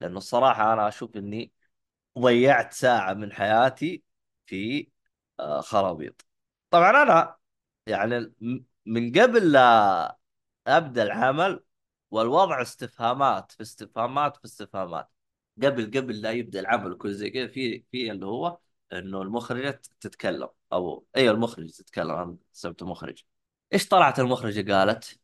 لأنه 0.00 0.18
الصراحة 0.18 0.72
أنا 0.72 0.88
أشوف 0.88 1.16
إني 1.16 1.52
ضيعت 2.18 2.72
ساعة 2.72 3.14
من 3.14 3.32
حياتي 3.32 4.02
في 4.46 4.88
آه، 5.40 5.60
خرابيط. 5.60 6.26
طبعا 6.70 6.90
أنا 7.02 7.36
يعني 7.86 8.34
من 8.86 9.12
قبل 9.12 9.52
لا 9.52 10.18
أبدأ 10.66 11.02
العمل 11.02 11.64
والوضع 12.10 12.62
استفهامات 12.62 13.52
في 13.52 13.62
استفهامات 13.62 14.36
في 14.36 14.44
استفهامات. 14.44 15.10
قبل 15.62 15.86
قبل 16.00 16.20
لا 16.22 16.30
يبدأ 16.32 16.60
العمل 16.60 16.92
وكل 16.92 17.14
زي 17.14 17.30
كذا 17.30 17.46
في 17.48 17.84
في 17.92 18.10
اللي 18.10 18.26
هو 18.26 18.58
إنه 18.92 19.22
المخرجة 19.22 19.80
تتكلم 20.00 20.48
أو 20.72 21.06
أيوه 21.16 21.34
المخرج 21.34 21.70
تتكلم 21.70 22.10
أنا 22.10 22.36
سمته 22.52 22.86
مخرج. 22.86 23.24
إيش 23.72 23.88
طلعت 23.88 24.20
المخرجة؟ 24.20 24.72
قالت؟ 24.72 25.20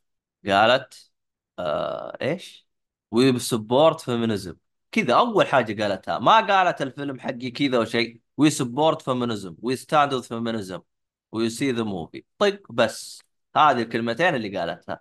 قالت 0.47 1.12
آه 1.59 2.19
إيش؟ 2.23 2.67
we 3.11 3.39
support 3.39 4.01
feminism. 4.01 4.57
كذا 4.93 5.15
أول 5.15 5.47
حاجة 5.47 5.83
قالتها. 5.83 6.19
ما 6.19 6.41
قالت 6.41 6.83
الفيلم 6.83 7.21
حقي 7.21 7.51
كذا 7.51 7.79
وشيء 7.79 8.21
we 8.37 8.51
support 8.51 9.03
feminism 9.03 9.57
we 9.63 9.77
stand 9.77 10.15
with 10.15 10.23
feminism 10.23 10.81
we 11.33 11.51
see 11.51 11.73
the 11.73 11.83
movie 11.83 12.25
طيب 12.39 12.63
بس. 12.71 13.23
هذه 13.57 13.83
الكلمتين 13.83 14.35
اللي 14.35 14.59
قالتها. 14.59 15.01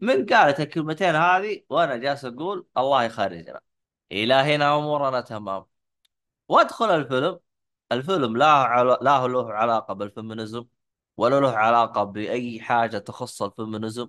من 0.00 0.26
قالت 0.26 0.60
الكلمتين 0.60 1.14
هذه؟ 1.14 1.62
وأنا 1.70 1.96
جالس 1.96 2.24
أقول 2.24 2.66
الله 2.78 3.02
يخرجنا. 3.04 3.60
إلى 4.12 4.34
هنا 4.34 4.76
أمورنا 4.78 5.20
تمام. 5.20 5.64
وأدخل 6.48 6.90
الفيلم. 6.90 7.40
الفيلم 7.92 8.36
لا 8.36 8.46
عل... 8.46 8.86
لا 8.88 9.28
له 9.28 9.52
علاقة 9.52 9.94
بال 9.94 10.08
feminism 10.08 10.64
ولا 11.16 11.40
له 11.40 11.50
علاقة 11.50 12.04
بأي 12.04 12.60
حاجة 12.60 12.98
تخص 12.98 13.42
ال 13.42 13.49
feminism. 13.49 14.08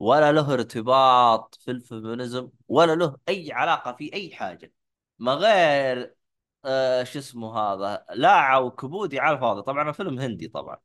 ولا 0.00 0.32
له 0.32 0.52
ارتباط 0.54 1.54
في 1.54 1.70
ال 1.70 1.79
feminism 1.79 2.50
ولا 2.68 2.94
له 2.94 3.16
أي 3.28 3.52
علاقة 3.52 3.92
في 3.92 4.14
أي 4.14 4.34
حاجة. 4.34 4.72
ما 5.18 5.34
غير 5.34 6.14
آه 6.64 7.04
شو 7.04 7.18
اسمه 7.18 7.58
هذا 7.58 8.04
لاعت 8.14 8.60
كبودي 8.60 9.20
على 9.20 9.36
الفاضي. 9.36 9.62
طبعا 9.62 9.88
الفيلم 9.90 10.18
هندي 10.18 10.48
طبعا. 10.48 10.78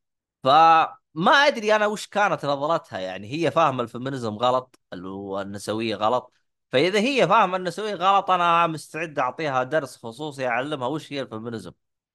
فما 0.43 1.31
أدري 1.31 1.75
أنا 1.75 1.87
وش 1.87 2.07
كانت 2.07 2.45
نظرتها 2.45 2.99
يعني. 2.99 3.31
هي 3.31 3.51
فاهمة 3.51 3.83
ال 3.83 3.89
feminism 3.89 4.33
غلط 4.37 4.79
اللي 4.93 5.07
هو 5.07 5.41
النسوية 5.41 5.95
غلط. 5.95 6.33
فإذا 6.71 6.99
هي 6.99 7.27
فاهمة 7.27 7.57
النسوية 7.57 7.95
غلط 7.95 8.31
أنا 8.31 8.67
مستعد 8.67 9.19
أعطيها 9.19 9.63
درس 9.63 9.97
خصوصي 9.97 10.47
أعلمها 10.47 10.87
وش 10.87 11.13
هي 11.13 11.21
ال 11.21 11.26
feminism. 11.26 11.71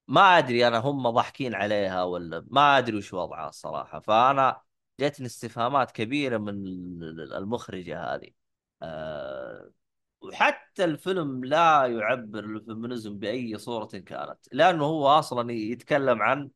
ما 0.08 0.38
أدري 0.38 0.68
أنا 0.68 0.78
هم 0.78 1.10
ضاحكين 1.10 1.54
عليها 1.54 2.04
ولا 2.04 2.46
ما 2.50 2.78
أدري 2.78 2.96
وش 2.96 3.12
وضعها 3.14 3.48
الصراحة. 3.48 4.00
فأنا 4.00 4.60
جتني 5.00 5.26
استفهامات 5.26 5.90
كبيرة 5.90 6.38
من 6.38 6.52
المخرجة 7.32 8.14
هذه. 8.14 8.30
أه 8.82 9.72
وحتى 10.20 10.84
الفيلم 10.84 11.44
لا 11.44 11.86
يعبر 11.86 12.44
ال 12.44 12.53
feminism 12.53 13.18
بأي 13.18 13.58
صورة 13.58 13.86
كانت 13.86 14.38
لأنه 14.52 14.84
هو 14.84 15.08
أصلا 15.08 15.52
يتكلم 15.52 16.22
عن 16.22 16.50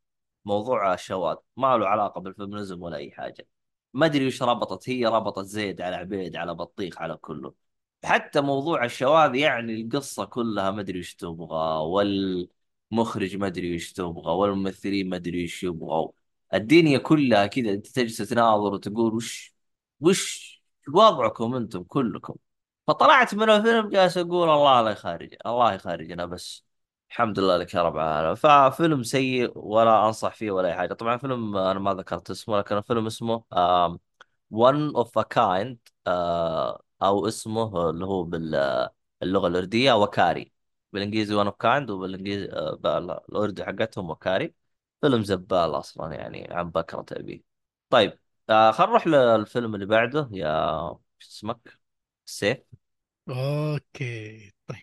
موضوع 0.45 0.95
الشواذ. 0.95 1.37
ما 1.57 1.77
له 1.79 1.89
علاقة 1.89 2.21
بال 2.21 2.33
feminism 2.33 2.83
ولا 2.83 2.97
أي 2.97 3.11
حاجة. 3.13 3.47
ما 3.95 4.07
أدري 4.07 4.27
وش 4.27 4.43
ربطت 4.43 4.89
هي 4.89 5.07
ربطت 5.07 5.45
زيد 5.45 5.81
على 5.81 5.97
عبيد 5.97 6.37
على 6.37 6.55
بطيخ 6.55 7.03
على 7.03 7.17
كله. 7.17 7.55
حتى 8.05 8.41
موضوع 8.41 8.85
الشواذ 8.85 9.35
يعني 9.35 9.75
القصة 9.83 10.25
كلها 10.25 10.71
ما 10.71 10.81
أدري 10.81 10.99
وش 11.01 11.15
تبغى 11.15 11.79
والمخرج 12.93 13.37
ما 13.37 13.47
أدري 13.47 13.75
وش 13.75 13.93
تبغى 13.93 14.33
والممثلين 14.33 15.09
ما 15.09 15.17
أدري 15.17 15.45
وش 15.45 15.63
يبغوا. 15.65 16.13
الدنيا 16.55 16.99
كلها 16.99 17.47
كذا 17.47 17.71
أنت 17.73 17.87
تجلس 17.87 18.17
تناظر 18.17 18.75
وتقول 18.75 19.15
وش 19.15 19.55
وش 20.01 20.55
وضعكم 20.95 21.55
أنتم 21.55 21.83
كلكم؟ 21.83 22.35
فطلعت 22.87 23.35
من 23.35 23.51
الفيلم 23.51 23.89
جالس 23.89 24.19
أقول 24.19 24.51
الله 24.51 24.83
لا 24.83 24.91
يخرج 24.91 25.35
الله 25.47 25.73
يخرجنا 25.75 26.27
بس. 26.27 26.65
الحمد 27.11 27.39
لله 27.39 27.57
لك 27.57 27.75
يا 27.75 27.83
رب 27.83 27.97
العالمين. 27.97 28.35
ففيلم 28.35 29.03
سيء 29.03 29.53
ولا 29.59 30.07
أنصح 30.07 30.35
فيه 30.35 30.51
ولا 30.51 30.69
أي 30.69 30.75
حاجة. 30.75 30.93
طبعا 30.95 31.17
فيلم 31.17 31.57
أنا 31.57 31.79
ما 31.81 31.95
ذكرت 31.95 32.31
اسمه 32.31 32.59
لكن 32.59 32.77
الفيلم 32.77 33.07
اسمه 33.07 33.45
one 34.51 34.97
of 34.97 35.19
a 35.19 35.23
kind 35.23 35.79
أو 37.03 37.29
اسمه 37.29 37.91
اللي 37.91 38.05
هو 38.07 38.23
باللغة 38.25 39.47
الأردية 39.49 39.93
وكاري. 39.93 40.53
بالإنجليزي 40.93 41.35
one 41.35 41.47
of 41.47 41.57
kind 41.57 41.91
وبالإنجليزي 41.91 42.53
آه، 42.53 42.75
بالأردي 42.75 43.65
حقتهم 43.65 44.11
وكاري. 44.11 44.55
فيلم 45.05 45.23
زبال 45.23 45.79
أصلا 45.79 46.15
يعني 46.15 46.49
عن 46.51 46.71
بكرة 46.71 47.07
أبيه 47.13 47.45
طيب 47.91 48.19
آه 48.51 48.71
خلينا 48.71 48.89
نروح 48.91 49.07
للفيلم 49.07 49.75
اللي 49.75 49.87
بعده 49.87 50.29
يا 50.33 50.49
شو 51.19 51.29
اسمك؟ 51.31 51.79
سيف. 52.27 52.59
okay 53.29 54.53
طيب. 54.67 54.79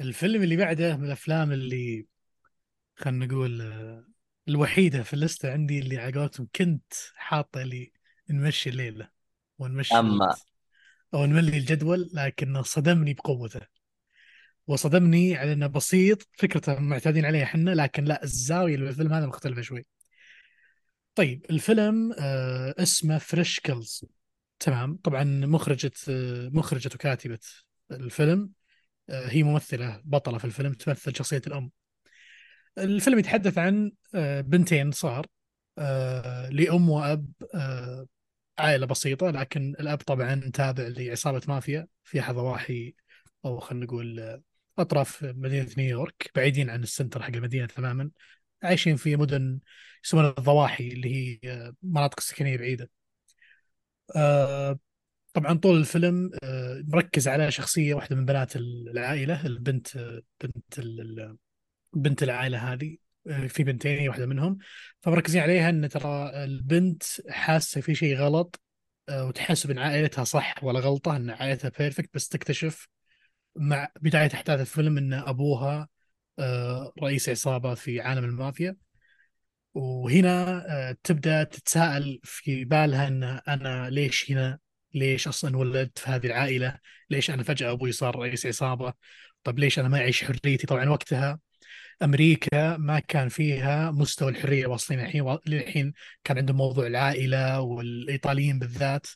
الفيلم 0.00 0.42
اللي 0.42 0.56
بعده 0.56 0.96
من 0.96 1.04
الأفلام 1.06 1.52
اللي 1.52 2.06
خلينا 2.96 3.26
نقول 3.26 3.62
آه، 3.62 4.06
الوحيدة 4.48 5.02
في 5.02 5.14
اللسته 5.14 5.52
عندي 5.52 5.78
اللي 5.78 5.98
على 5.98 6.20
قولتهم 6.20 6.48
كنت 6.56 6.92
حاطة 7.16 7.62
لي 7.62 7.92
نمشي 8.30 8.70
الليلة 8.70 9.10
ونمشي 9.58 9.94
أما 9.98 10.08
الوقت. 10.08 10.46
أو 11.14 11.24
نملي 11.26 11.58
الجدول 11.58 12.10
لكنه 12.14 12.62
صدمني 12.62 13.14
بقوته. 13.14 13.60
وصدمني 14.66 15.36
على 15.36 15.52
إنه 15.52 15.66
بسيط 15.66 16.28
فكرته 16.38 16.78
معتادين 16.80 17.24
عليها 17.24 17.42
إحنا 17.44 17.70
لكن 17.70 18.04
لا 18.04 18.22
الزاوية 18.24 18.74
اللي 18.74 18.86
بالفيلم 18.86 19.12
هذا 19.12 19.26
مختلفة 19.26 19.62
شوي. 19.62 19.86
طيب 21.14 21.46
الفيلم 21.50 22.12
آه 22.20 22.74
اسمه 22.78 23.18
Fresh 23.18 23.60
Kills 23.60 24.04
تمام. 24.58 24.96
طبعا 24.96 25.24
مخرجة 25.24 25.90
آه 26.08 26.48
مخرجة 26.52 26.90
وكاتبة 26.94 27.38
الفيلم 27.90 28.50
آه 29.10 29.26
هي 29.28 29.42
ممثلة 29.42 30.00
بطلة 30.04 30.38
في 30.38 30.44
الفيلم 30.44 30.72
تمثل 30.72 31.16
شخصية 31.16 31.42
الأم. 31.46 31.70
الفيلم 32.78 33.18
يتحدث 33.18 33.58
عن 33.58 33.92
بنتين 34.40 34.90
صار 34.90 35.26
لأم 36.50 36.90
وأب 36.90 37.26
عائلة 38.58 38.86
بسيطة 38.86 39.30
لكن 39.30 39.74
الأب 39.80 39.98
طبعا 39.98 40.50
تابع 40.54 40.82
لعصابة 40.88 41.42
مافيا 41.48 41.86
في 42.04 42.20
أحد 42.20 42.34
ضواحي 42.34 42.94
أو 43.44 43.60
خلينا 43.60 43.84
نقول 43.84 44.42
أطراف 44.78 45.24
مدينة 45.24 45.68
نيويورك 45.78 46.30
بعيدين 46.34 46.70
عن 46.70 46.82
السنتر 46.82 47.22
حق 47.22 47.30
المدينة 47.34 47.66
تماما 47.66 48.10
عايشين 48.62 48.96
في 48.96 49.16
مدن 49.16 49.60
يسمونها 50.04 50.34
الضواحي 50.38 50.88
اللي 50.88 51.14
هي 51.14 51.38
آه، 51.52 51.74
مناطق 51.82 52.20
سكنية 52.20 52.56
بعيدة. 52.56 52.90
آه، 54.16 54.78
طبعا 55.32 55.54
طول 55.54 55.76
الفيلم 55.76 56.30
آه، 56.44 56.82
مركز 56.88 57.28
على 57.28 57.50
شخصية 57.50 57.94
واحدة 57.94 58.16
من 58.16 58.24
بنات 58.24 58.56
العائلة 58.56 59.46
البنت 59.46 59.88
بنت 60.42 60.80
بنت 61.92 62.22
العائلة 62.22 62.72
هذه 62.72 62.96
في 63.48 63.64
بنتين 63.64 63.98
هي 63.98 64.08
واحدة 64.08 64.26
منهم. 64.26 64.58
فمركزين 65.02 65.42
عليها 65.42 65.70
إن 65.70 65.88
ترى 65.88 66.44
البنت 66.44 67.02
حاسة 67.30 67.80
في 67.80 67.94
شيء 67.94 68.16
غلط 68.16 68.60
وتحسب 69.10 69.70
إن 69.70 69.78
عائلتها 69.78 70.24
صح 70.24 70.64
ولا 70.64 70.80
غلطة 70.80 71.16
إن 71.16 71.30
عائلتها 71.30 71.70
بيرفكت 71.78 72.10
بس 72.14 72.28
تكتشف 72.28 72.88
مع 73.56 73.88
بداية 74.00 74.30
أحداث 74.34 74.60
الفيلم 74.60 74.98
إن 74.98 75.12
أبوها 75.12 75.88
آه، 76.38 76.92
رئيس 77.02 77.28
عصابة 77.28 77.74
في 77.74 78.00
عالم 78.00 78.24
المافيا. 78.24 78.76
وهنا 79.74 80.64
آه، 80.90 80.96
تبدأ 81.02 81.44
تتساءل 81.44 82.20
في 82.24 82.64
بالها 82.64 83.08
إن 83.08 83.22
أنا 83.22 83.90
ليش 83.90 84.30
هنا؟ 84.30 84.58
ليش 84.94 85.28
أصلا 85.28 85.56
ولدت 85.56 85.98
في 85.98 86.10
هذه 86.10 86.26
العائلة؟ 86.26 86.78
ليش 87.10 87.30
أنا 87.30 87.42
فجأة 87.42 87.70
أبوي 87.72 87.92
صار 87.92 88.16
رئيس 88.16 88.46
عصابة؟ 88.46 88.92
طب 89.44 89.58
ليش 89.58 89.78
أنا 89.78 89.88
ما 89.88 89.98
أعيش 89.98 90.24
حريتي؟ 90.24 90.66
طبعا 90.66 90.88
وقتها 90.88 91.38
أمريكا 92.02 92.76
ما 92.76 92.98
كان 92.98 93.28
فيها 93.28 93.90
مستوى 93.90 94.30
الحرية 94.30 94.66
واصلين 94.66 95.00
الحين 95.00 95.38
للحين 95.46 95.92
كان 96.24 96.38
عندهم 96.38 96.56
موضوع 96.56 96.86
العائلة 96.86 97.60
والإيطاليين 97.60 98.58
بالذات 98.58 99.06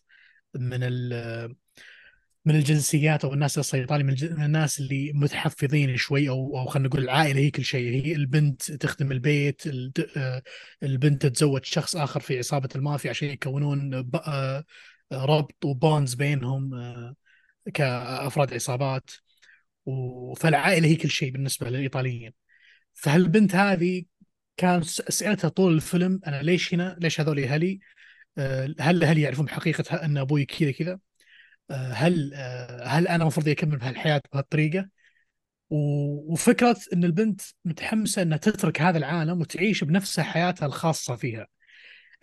من 0.55 0.79
ال- 0.83 1.55
من 2.49 2.57
الجنسيات 2.57 3.25
أو 3.25 3.35
الناس 3.35 3.75
الايطالي 3.75 4.05
من, 4.05 4.17
من 4.23 4.45
الناس 4.45 4.81
اللي 4.81 5.13
متحفظين 5.13 5.97
شوي 5.97 6.29
أو 6.29 6.59
أو 6.59 6.67
خلينا 6.67 6.89
نقول 6.89 7.03
العائلة 7.05 7.41
هي 7.41 7.51
كل 7.51 7.65
شيء 7.65 8.07
هي 8.07 8.13
البنت 8.13 8.73
تخدم 8.73 9.13
البيت 9.13 9.63
آه، 10.17 10.43
البنت 10.83 11.23
تتزوج 11.27 11.65
شخص 11.65 11.97
آخر 11.97 12.21
في 12.21 12.39
عصابة 12.39 12.69
المافيا 12.77 13.11
عشان 13.11 13.29
يكونون 13.29 14.03
ب- 14.03 14.17
آه، 14.17 14.65
ربط 15.13 15.65
وبونز 15.65 16.15
بينهم 16.15 16.75
آه، 16.75 17.15
كأفراد 17.75 18.55
عصابات 18.55 19.11
فالعائلة 20.37 20.89
هي 20.89 20.97
كل 20.97 21.11
شيء 21.11 21.31
بالنسبة 21.33 21.71
للإيطاليين 21.71 22.33
فهالبنت 22.95 23.55
هذه 23.55 24.05
كان 24.57 24.81
اسئلتها 24.81 25.49
طول 25.49 25.75
الفيلم 25.75 26.21
أنا 26.27 26.43
ليش 26.43 26.75
هنا؟ 26.75 26.97
ليش 27.01 27.21
هذول 27.21 27.41
أهلي؟ 27.41 27.81
آه، 28.39 28.75
هل 28.81 29.05
أهلي 29.05 29.23
يعرفون 29.23 29.49
حقيقه 29.49 29.97
أن 30.05 30.19
أبوي 30.19 30.45
كذا 30.45 30.71
كذا؟ 30.73 31.01
هل 31.71 32.35
هل 32.83 33.09
أنا 33.09 33.23
المفروض 33.23 33.49
أكمل 33.49 33.77
بهالحياة 33.77 34.23
بهالطريقة؟ 34.33 34.89
وفكرة 35.71 36.77
إن 36.93 37.05
البنت 37.05 37.41
متحمسة 37.65 38.23
إنها 38.23 38.39
تترك 38.39 38.83
هذا 38.83 38.99
العالم 38.99 39.41
وتعيش 39.41 39.85
بنفسها 39.85 40.25
حياتها 40.25 40.67
الخاصة 40.67 41.17
فيها. 41.17 41.47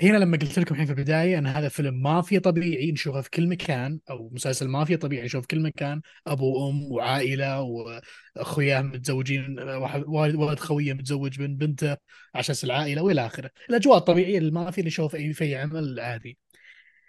هنا 0.02 0.18
لما 0.18 0.38
قلت 0.38 0.60
لكم 0.60 0.76
الحين 0.76 0.86
في 0.86 0.91
البداية 0.91 1.38
إن 1.38 1.48
هذا 1.48 1.70
فيلم 1.70 2.02
مافيا 2.04 2.39
طبيعي 2.39 2.91
نشوفه 2.91 3.22
في 3.22 3.30
كل 3.30 3.48
مكان 3.48 4.00
أو 4.10 4.30
مسلسل 4.34 4.68
مافيا 4.68 4.96
طبيعي 4.98 5.26
نشوفه 5.26 5.41
في 5.41 5.48
كل 5.48 5.60
مكان 5.64 6.02
أبو 6.28 6.66
وأم 6.68 6.91
وعائلة 6.91 7.62
واخوياه 7.62 8.82
متزوجين 8.82 9.60
واحد 9.60 10.04
ولد 10.08 10.60
خويه 10.60 10.93
متزوج 10.93 11.41
من 11.41 11.58
بنته 11.58 11.98
أساس 12.36 12.64
العائلة 12.64 13.02
وإلى 13.02 13.26
آخره 13.26 13.52
الأجواء 13.70 13.98
الطبيعية 13.98 14.39
للمافيا 14.39 14.80
اللي 14.80 14.88
نشوفها 14.88 15.34
في 15.34 15.43
أي 15.43 15.56
عمل 15.56 16.00
عادي 16.00 16.38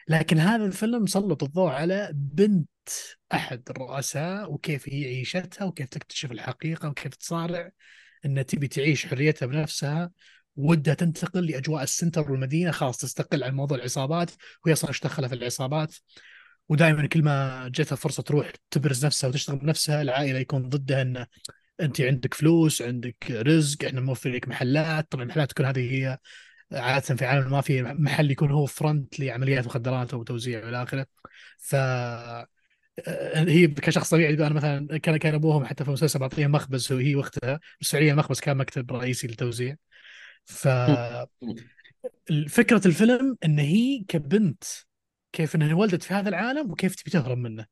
لكن 0.08 0.38
هذا 0.38 0.64
الفيلم 0.64 1.06
سلط 1.06 1.42
الضوء 1.42 1.70
على 1.70 2.10
بنت 2.14 2.68
أحد 3.32 3.62
الرؤساء 3.70 4.52
وكيف 4.52 4.88
هي 4.88 5.04
عيشتها 5.04 5.64
وكيف 5.64 5.88
تكتشف 5.88 6.32
الحقيقة 6.32 6.88
وكيف 6.88 7.14
تصارع 7.14 7.70
انها 8.24 8.42
تبي 8.42 8.68
تعيش 8.68 9.06
حريتها 9.06 9.46
بنفسها 9.46 10.10
ودها 10.56 10.94
تنتقل 10.94 11.46
لأجواء 11.46 11.82
ال 11.82 11.89
center 11.89 12.32
والمدينة. 12.32 12.70
خلاص 12.70 12.96
تستقل 12.96 13.44
عن 13.44 13.54
موضوع 13.54 13.78
العصابات 13.78 14.30
وهي 14.64 14.72
أصلا 14.72 14.90
إيش 14.90 15.00
دخلها 15.00 15.28
في 15.28 15.34
العصابات؟ 15.34 15.94
ودائما 16.68 17.06
كل 17.06 17.22
ما 17.22 17.68
جتها 17.68 17.96
فرصة 17.96 18.22
تروح 18.22 18.52
تبرز 18.70 19.06
نفسها 19.06 19.28
وتشتغل 19.28 19.56
بنفسها 19.58 20.02
العائلة 20.02 20.38
يكون 20.38 20.68
ضدها 20.68 21.02
انه 21.02 21.26
انت 21.80 22.00
عندك 22.00 22.34
فلوس 22.34 22.82
عندك 22.82 23.30
رزق 23.30 23.84
إحنا 23.84 24.00
موفر 24.00 24.30
لك 24.30 24.48
محلات. 24.48 25.12
طبعا 25.12 25.24
المحلات 25.24 25.50
تكون 25.50 25.66
هذه 25.66 25.92
هي 25.92 26.18
عادة 26.72 27.16
في 27.16 27.24
عالم 27.24 27.46
المافيا 27.46 27.96
محل 27.98 28.30
يكون 28.30 28.50
هو 28.50 28.66
front 28.66 29.20
لعمليات 29.20 29.66
مخدرات 29.66 30.14
وتوزيع 30.14 30.64
والى 30.64 30.82
آخره. 30.82 31.06
ف 31.58 31.74
هي 33.34 33.66
كشخص 33.66 34.10
طبيعي 34.10 34.34
أنا 34.34 34.54
مثلا 34.54 34.98
كان 34.98 35.16
كان 35.16 35.34
أبوهم 35.34 35.64
حتى 35.64 35.84
في 35.84 35.88
المسلسل 35.88 36.18
بعطيها 36.18 36.48
مخبز 36.48 36.92
هي 36.92 37.14
واختها 37.14 37.60
بالسعوديه 37.78 38.12
المخبز 38.12 38.40
كان 38.40 38.56
مكتب 38.56 38.92
رئيسي 38.92 39.26
للتوزيع. 39.26 39.76
ف 40.44 40.68
فكرة 42.48 42.86
الفيلم 42.86 43.36
إن 43.44 43.58
هي 43.58 44.04
كبنت 44.08 44.64
كيف 45.32 45.54
إنها 45.56 45.66
انولدت 45.66 46.02
في 46.02 46.14
هذا 46.14 46.28
العالم 46.28 46.70
وكيف 46.70 46.94
تبي 46.94 47.10
تهرب 47.10 47.38
منه. 47.38 47.66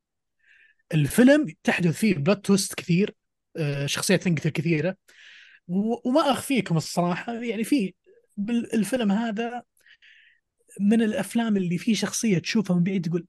الفيلم 0.94 1.46
تحدث 1.62 1.96
فيه 1.96 2.14
بلوت 2.14 2.46
تويست 2.46 2.74
كثير 2.74 3.14
آه، 3.56 3.86
شخصيات 3.86 4.22
تنقتل 4.22 4.50
كثيرة 4.50 4.96
وما 5.68 6.20
أخفيكم 6.30 6.76
الصراحة 6.76 7.32
يعني 7.32 7.64
في 7.64 7.94
الفيلم 8.74 9.12
هذا 9.12 9.62
من 10.80 11.02
الأفلام 11.02 11.56
اللي 11.56 11.78
فيه 11.78 11.94
شخصية 11.94 12.38
تشوفها 12.38 12.76
من 12.76 12.82
بعيد 12.82 13.08
تقول 13.08 13.26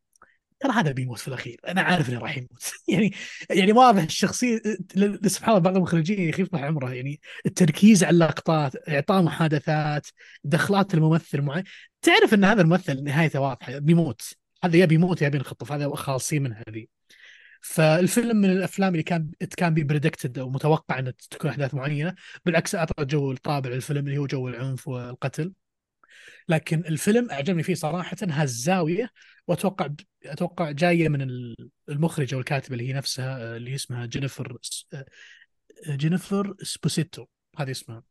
ترى 0.59 0.71
هذا 0.71 0.91
بيموت 0.91 1.19
في 1.19 1.27
الأخير 1.27 1.59
أنا 1.67 1.81
عارف 1.81 2.09
إنه 2.09 2.19
راح 2.19 2.37
يموت. 2.37 2.71
يعني 2.87 3.13
يعني 3.49 3.71
واضح 3.71 4.03
الشخصية 4.03 4.61
سبحان 5.25 5.49
الله 5.49 5.59
بعض 5.59 5.75
المخرجين 5.75 6.29
أخي 6.29 6.41
يطلع 6.41 6.59
عمره 6.65 6.93
يعني 6.93 7.21
التركيز 7.45 8.03
على 8.03 8.13
اللقطات 8.13 8.89
إعطاء 8.89 9.21
محادثات 9.23 10.07
دخلات 10.43 10.93
الممثل 10.93 11.41
معين. 11.41 11.63
تعرف 12.01 12.33
إن 12.33 12.43
هذا 12.43 12.61
الممثل 12.61 13.03
نهايته 13.03 13.39
واضحة 13.39 13.79
بيموت. 13.79 14.21
هذا 14.63 14.77
يا 14.77 14.85
بيموت 14.85 15.21
يا 15.21 15.29
بينخطف 15.29 15.71
هذا 15.71 15.89
خالصين 15.95 16.43
من 16.43 16.53
هذه. 16.53 16.85
فالفيلم 17.65 18.37
من 18.37 18.49
الأفلام 18.51 18.91
اللي 18.91 19.03
كان 19.03 19.31
كان 19.57 19.73
be 19.73 19.83
predicted 19.83 20.39
أو 20.39 20.49
متوقع 20.49 20.99
ان 20.99 21.13
تكون 21.29 21.49
أحداث 21.49 21.73
معينة 21.73 22.15
بالعكس 22.45 22.75
أعطى 22.75 23.05
جو 23.05 23.31
الطابع 23.31 23.69
للفيلم 23.69 24.07
اللي 24.07 24.17
هو 24.17 24.25
جو 24.27 24.47
العنف 24.47 24.87
والقتل. 24.87 25.53
لكن 26.49 26.79
الفيلم 26.79 27.31
أعجبني 27.31 27.63
فيه 27.63 27.73
صراحة 27.73 28.17
هالزاويه 28.21 29.09
وأتوقع 29.47 29.89
أتوقع 30.25 30.71
جاية 30.71 31.09
من 31.09 31.53
المخرجه 31.89 32.35
والكاتبه 32.35 32.73
اللي 32.73 32.89
هي 32.89 32.93
نفسها 32.93 33.57
اللي 33.57 33.75
اسمها 33.75 34.05
جينيفر 34.05 34.57
جينيفر 35.87 36.55
سبوسيتو 36.61 37.25
هذه 37.57 37.71
اسمها. 37.71 38.03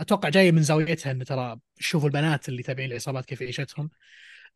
أتوقع 0.00 0.28
جاية 0.28 0.52
من 0.52 0.62
زاويتها 0.62 1.12
إن 1.12 1.24
ترى 1.24 1.56
شوفوا 1.78 2.08
البنات 2.08 2.48
اللي 2.48 2.62
تابعين 2.62 2.90
العصابات 2.90 3.24
كيف 3.24 3.42
عيشتهم. 3.42 3.90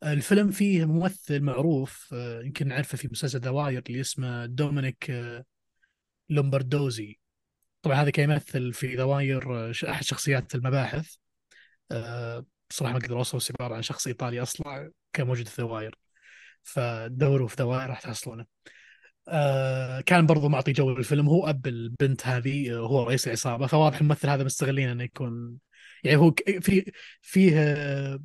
الفيلم 0.03 0.51
فيه 0.51 0.85
ممثل 0.85 1.39
معروف 1.41 2.11
يمكن 2.43 2.67
نعرفه 2.67 2.97
في 2.97 3.07
مسلسل 3.11 3.39
The 3.39 3.58
Wire 3.58 3.83
اللي 3.89 4.01
اسمه 4.01 4.45
دومينيك 4.45 5.13
لومبردوزي. 6.29 7.19
طبعا 7.81 7.95
هذا 7.95 8.09
كان 8.09 8.31
يمثل 8.31 8.73
في 8.73 8.95
The 8.95 9.28
Wire 9.28 9.71
أحد 9.71 10.03
شخصيات 10.03 10.55
المباحث. 10.55 11.15
بصراحه 12.69 12.93
ما 12.93 12.99
أقدر 12.99 13.17
أوصف 13.17 13.51
عباره 13.51 13.75
عن 13.75 13.81
شخص 13.81 14.07
إيطالي 14.07 14.41
أصلا 14.41 14.91
كان 15.13 15.27
موجود 15.27 15.47
في 15.47 15.61
The 15.61 15.76
Wire 15.76 15.97
فدوروا 16.63 17.47
في 17.47 17.55
The 17.55 17.70
Wire 17.70 17.89
راح 17.89 18.01
تحصلونه. 18.01 18.45
آه 19.27 20.01
كان 20.01 20.25
برضو 20.25 20.49
معطي 20.49 20.71
جو 20.71 20.89
الفيلم 20.97 21.27
هو 21.29 21.47
أب 21.47 21.67
البنت 21.67 22.27
هذه 22.27 22.75
هو 22.75 23.03
رئيس 23.03 23.27
العصابة. 23.27 23.67
فواضح 23.67 23.99
الممثل 24.01 24.29
هذا 24.29 24.43
مستغلين 24.43 24.89
إنه 24.89 25.03
يكون 25.03 25.57
يعني 26.03 26.17
هو 26.17 26.33
في 26.61 26.91
فيه 27.21 28.19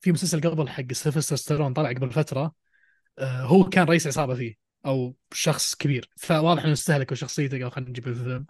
في 0.00 0.12
مسلسل 0.12 0.40
قبل 0.50 0.68
حق 0.68 0.92
سيلفستر 0.92 1.36
ستالون 1.36 1.72
طلع 1.72 1.88
قبل 1.92 2.10
فترة 2.10 2.52
آه 3.18 3.42
هو 3.42 3.64
كان 3.64 3.84
رئيس 3.86 4.06
عصابة 4.06 4.34
فيه 4.34 4.54
أو 4.86 5.16
شخص 5.32 5.74
كبير. 5.74 6.10
فواضح 6.16 6.62
إنه 6.62 6.72
استهلك 6.72 7.14
شخصيته 7.14 7.62
قال 7.62 7.72
خلينا 7.72 7.90
نجيب 7.90 8.08
الفيلم. 8.08 8.46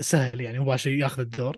سهل 0.00 0.40
يعني 0.40 0.58
مباشر 0.58 0.90
ياخذ 0.90 1.20
الدور. 1.20 1.56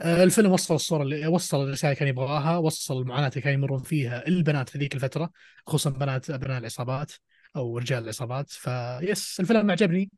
آه، 0.00 0.24
الفيلم 0.24 0.52
وصل 0.52 0.74
الصورة 0.74 1.02
اللي 1.02 1.26
وصل 1.26 1.64
الرسالة 1.64 1.92
اللي 1.92 1.98
كان 1.98 2.08
يبغاها 2.08 2.56
وصل 2.56 3.00
المعاناة 3.02 3.28
اللي 3.28 3.40
كانوا 3.40 3.58
يمرون 3.58 3.82
فيها 3.82 4.26
البنات 4.28 4.68
في 4.68 4.78
ذيك 4.78 4.94
الفترة 4.94 5.30
خصوصا 5.66 5.90
بنات 5.90 6.30
أبناء 6.30 6.58
العصابات 6.58 7.12
أو 7.56 7.78
رجال 7.78 8.02
العصابات. 8.02 8.50
فيس 8.50 9.40
الفيلم 9.40 9.70
عجبني 9.70 10.10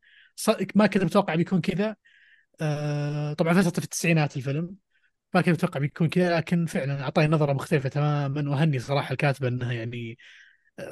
ما 0.75 0.87
كنت 0.87 1.05
متوقع 1.05 1.35
بيكون 1.35 1.61
كذا. 1.61 1.97
آه، 2.61 3.33
طبعا 3.33 3.63
فترة 3.63 3.81
في 3.81 3.85
التسعينات 3.85 4.37
الفيلم. 4.37 4.77
ما 5.35 5.41
كنت 5.41 5.49
متوقع 5.55 5.81
بيكون 5.81 6.09
كذا 6.09 6.37
لكن 6.37 6.67
فعلا 6.67 7.03
أعطاني 7.03 7.29
نظرة 7.29 7.53
مختلفة 7.53 7.89
تماما. 7.89 8.51
وأهني 8.51 8.79
صراحة 8.79 9.13
الكاتبة 9.13 9.49
إنها 9.49 9.73
يعني 9.73 10.19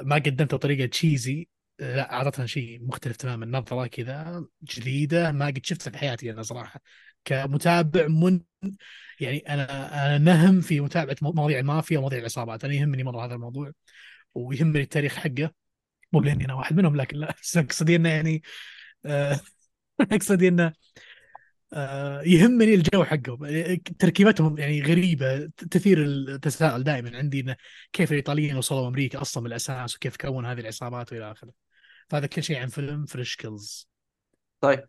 ما 0.01 0.15
قدمته 0.15 0.57
بطريقة 0.57 0.85
تشيزي 0.87 1.47
لا 1.79 2.13
اعطتنا 2.13 2.45
شيء 2.45 2.83
مختلف 2.87 3.17
تماما 3.17 3.45
نظرة 3.45 3.87
كذا 3.87 4.45
جديدة. 4.63 5.31
ما 5.31 5.47
قد 5.47 5.65
شفتها 5.65 5.91
في 5.91 5.97
حياتي 5.97 6.31
أنا 6.31 6.43
صراحة 6.43 6.81
كمتابع 7.25 8.07
من 8.07 8.41
يعني 9.19 9.39
أنا 9.39 10.05
أنا 10.07 10.17
نهم 10.17 10.61
في 10.61 10.79
متابعة 10.81 11.15
مواضيع 11.21 11.59
المافيا 11.59 11.97
ومواضيع 11.97 12.19
العصابات. 12.19 12.65
أنا 12.65 12.73
يهمني 12.73 13.03
مرة 13.03 13.25
هذا 13.25 13.35
الموضوع 13.35 13.71
ويهمني 14.35 14.81
التاريخ 14.81 15.15
حقه. 15.15 15.51
مو 16.13 16.21
لاني 16.21 16.45
أنا 16.45 16.53
واحد 16.53 16.75
منهم 16.77 16.95
لكن 16.95 17.17
لا 17.17 17.35
أقصد 17.57 17.89
أنه 17.89 18.09
يعني 18.09 18.41
آه، 19.05 19.39
أقصد 20.13 20.43
أنه 20.43 20.73
يهمني 22.25 22.73
الجو 22.73 23.03
حقهم. 23.03 23.39
تركيبتهم 23.99 24.57
يعني 24.57 24.81
غريبة. 24.81 25.45
تثير 25.71 26.03
التساؤل 26.03 26.83
دائما 26.83 27.17
عندي 27.17 27.39
انه 27.39 27.55
كيف 27.93 28.11
الإيطاليين 28.11 28.55
وصلوا 28.57 28.87
أمريكا 28.87 29.21
أصلا 29.21 29.43
من 29.43 29.47
الاساس 29.49 29.95
وكيف 29.95 30.17
كون 30.17 30.45
هذه 30.45 30.59
العصابات 30.59 31.13
وإلى 31.13 31.31
آخره. 31.31 31.51
فهذا 32.09 32.27
كل 32.27 32.43
شيء 32.43 32.57
عن 32.59 32.67
فيلم 32.67 33.05
Fresh 33.05 33.35
Kills 33.35 33.89
طيب 34.61 34.87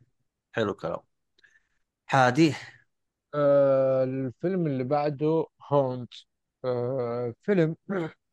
حلو 0.52 0.70
الكلام. 0.72 0.98
حادي. 2.06 2.54
آه 3.34 4.04
الفيلم 4.04 4.66
اللي 4.66 4.84
بعده 4.84 5.46
Hounds 5.72 6.14
آه 6.64 7.34
فيلم 7.42 7.76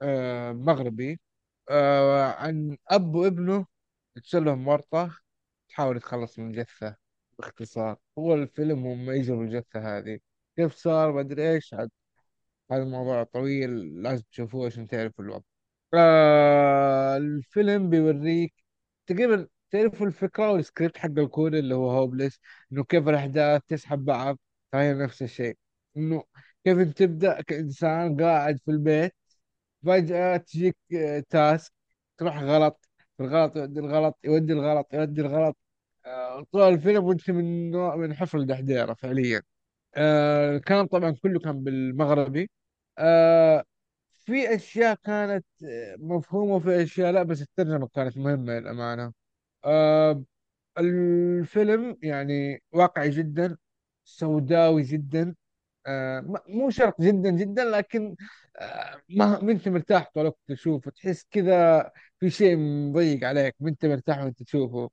آه 0.02 0.52
مغربي. 0.52 1.20
آه 1.70 2.24
عن 2.34 2.78
أب 2.90 3.16
وابنه 3.16 3.66
تسلم 4.24 4.68
ورطة 4.68 5.18
تحاول 5.70 6.00
تخلص 6.00 6.40
من 6.40 6.52
جثة. 6.52 7.01
باختصار. 7.42 7.98
هو 8.18 8.34
الفيلم 8.34 8.86
هم 8.88 9.12
يجروا 9.12 9.44
الجثة 9.44 9.98
هذه. 9.98 10.20
كيف 10.56 10.74
صار؟ 10.76 11.12
ما 11.12 11.20
أدري 11.22 11.52
إيش. 11.52 11.74
عاد 11.74 11.92
هذا 12.72 12.84
الموضوع 12.84 13.24
طويل 13.24 14.02
لازم 14.04 14.24
تشوفوه 14.32 14.66
عشان 14.66 14.88
تعرفوا 14.88 15.26
الوضع. 15.26 15.44
آه 15.94 17.18
الفيلم 17.18 17.90
بيوريك 17.90 18.54
تقريبا 19.08 19.48
تعرفوا 19.72 20.08
الفكرة 20.08 20.52
والسكريبت 20.52 20.98
حق 20.98 21.10
الكوري 21.20 21.56
اللي 21.56 21.76
هو 21.76 21.92
Hopeless 21.92 22.40
إنه 22.72 22.84
كيف 22.84 23.08
الأحداث 23.10 23.62
تسحب 23.68 24.06
بعض. 24.06 24.40
فهي 24.72 24.94
نفس 24.94 25.22
الشيء. 25.24 25.58
إنه 25.98 26.24
كيف 26.66 26.78
إنت 26.78 26.98
تبدأ 26.98 27.42
كإنسان 27.42 28.22
قاعد 28.22 28.60
في 28.66 28.72
البيت 28.72 29.14
فجأة 29.86 30.38
تجيك 30.38 30.78
آه، 30.96 31.24
task 31.30 31.74
تروح 32.18 32.40
غلط. 32.44 32.88
الغلط 33.20 33.58
يودي 33.58 33.80
الغلط 33.80 34.20
يودي 34.24 34.54
الغلط 34.54 34.94
يودي 34.94 35.22
الغلط. 35.22 35.58
آه، 36.06 36.44
طول 36.52 36.62
الفيلم 36.74 37.04
وانت 37.04 37.30
من 37.32 37.72
نوع 37.72 37.96
من 37.96 38.14
حفر 38.14 38.38
الدحديرة 38.38 38.94
فعليا. 38.94 39.42
آه، 39.96 40.56
الكلام 40.58 40.88
طبعا 40.88 41.12
كله 41.12 41.40
كان 41.40 41.64
بالمغربي. 41.64 42.50
في 44.26 44.56
أشياء 44.56 44.96
كانت 45.04 45.46
مفهومة 46.00 46.56
وفي 46.56 46.84
أشياء 46.84 47.12
لا 47.12 47.24
بس 47.24 47.42
الترجمة 47.42 47.88
كانت 47.88 48.18
مهمة 48.18 48.60
للأمانة. 48.60 49.14
آه 49.66 50.24
الفيلم 50.80 51.98
يعني 52.04 52.64
واقعي 52.74 53.10
جدا 53.10 53.58
سوداوي 54.06 54.84
جدا. 54.84 55.36
آه 55.88 56.42
مو 56.48 56.70
شرط 56.70 57.02
جدا 57.02 57.32
جدا 57.32 57.66
لكن 57.66 58.16
آه 58.58 59.02
ما 59.10 59.42
ما 59.42 59.52
أنت 59.52 59.70
مرتاح 59.70 60.12
طول 60.16 60.24
الوقت 60.24 60.40
تشوفه. 60.48 60.92
تحس 60.92 61.26
كذا 61.32 61.92
في 62.20 62.30
شيء 62.30 62.58
مضيق 62.58 63.26
عليك 63.28 63.56
ما 63.60 63.70
أنت 63.70 63.86
مرتاح 63.86 64.20
وأنت 64.20 64.44
تشوفه. 64.44 64.90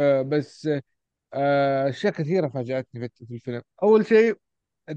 آه 0.00 0.22
بس 0.22 0.68
آه 1.34 1.88
أشياء 1.90 2.12
كثيرة 2.12 2.48
فاجأتني 2.48 3.08
في 3.08 3.26
في 3.26 3.34
الفيلم. 3.34 3.62
أول 3.82 4.06
شيء 4.06 4.36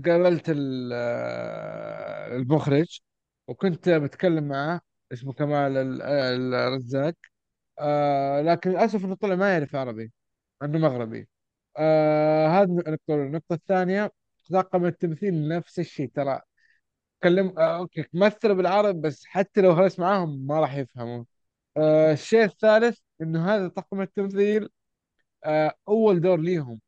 قابلت 0.06 0.50
آه، 0.93 2.36
المخرج 2.38 3.00
وكنت 3.47 3.89
بتكلم 3.89 4.47
معه 4.47 4.82
اسمه 5.14 5.34
كمال 5.34 5.78
ال- 5.78 6.02
الرزاق. 6.56 7.16
لكن 8.41 8.70
للأسف 8.72 9.06
إنه 9.06 9.16
طلع 9.16 9.36
ما 9.36 9.54
يعرف 9.54 9.76
عربي 9.76 10.12
إنه 10.64 10.80
مغربي. 10.80 11.30
آه 11.78 12.47
هذه 12.47 12.64
النقطة 12.66 12.97
الأولى. 13.10 13.28
النقطة 13.28 13.54
الثانية 13.54 14.12
طاقم 14.54 14.86
التمثيل 14.86 15.47
نفس 15.47 15.80
الشيء. 15.80 16.12
ترى 16.16 16.41
تكلم 17.22 17.60
آه 17.60 17.78
أوكي 17.78 18.06
مثلوا 18.14 18.56
بالعربي 18.56 19.02
بس 19.02 19.26
حتى 19.26 19.62
لو 19.62 19.76
خلص 19.76 20.00
معاهم 20.00 20.47
ما 20.47 20.60
راح 20.60 20.76
يفهموا. 20.78 21.24
الشيء 22.14 22.43
الثالث 22.43 23.00
إنه 23.22 23.56
هذا 23.56 23.68
طاقم 23.68 24.02
التمثيل. 24.02 24.70
آه 25.46 25.74
أول 25.88 26.22
دور 26.22 26.40
ليهم. 26.40 26.82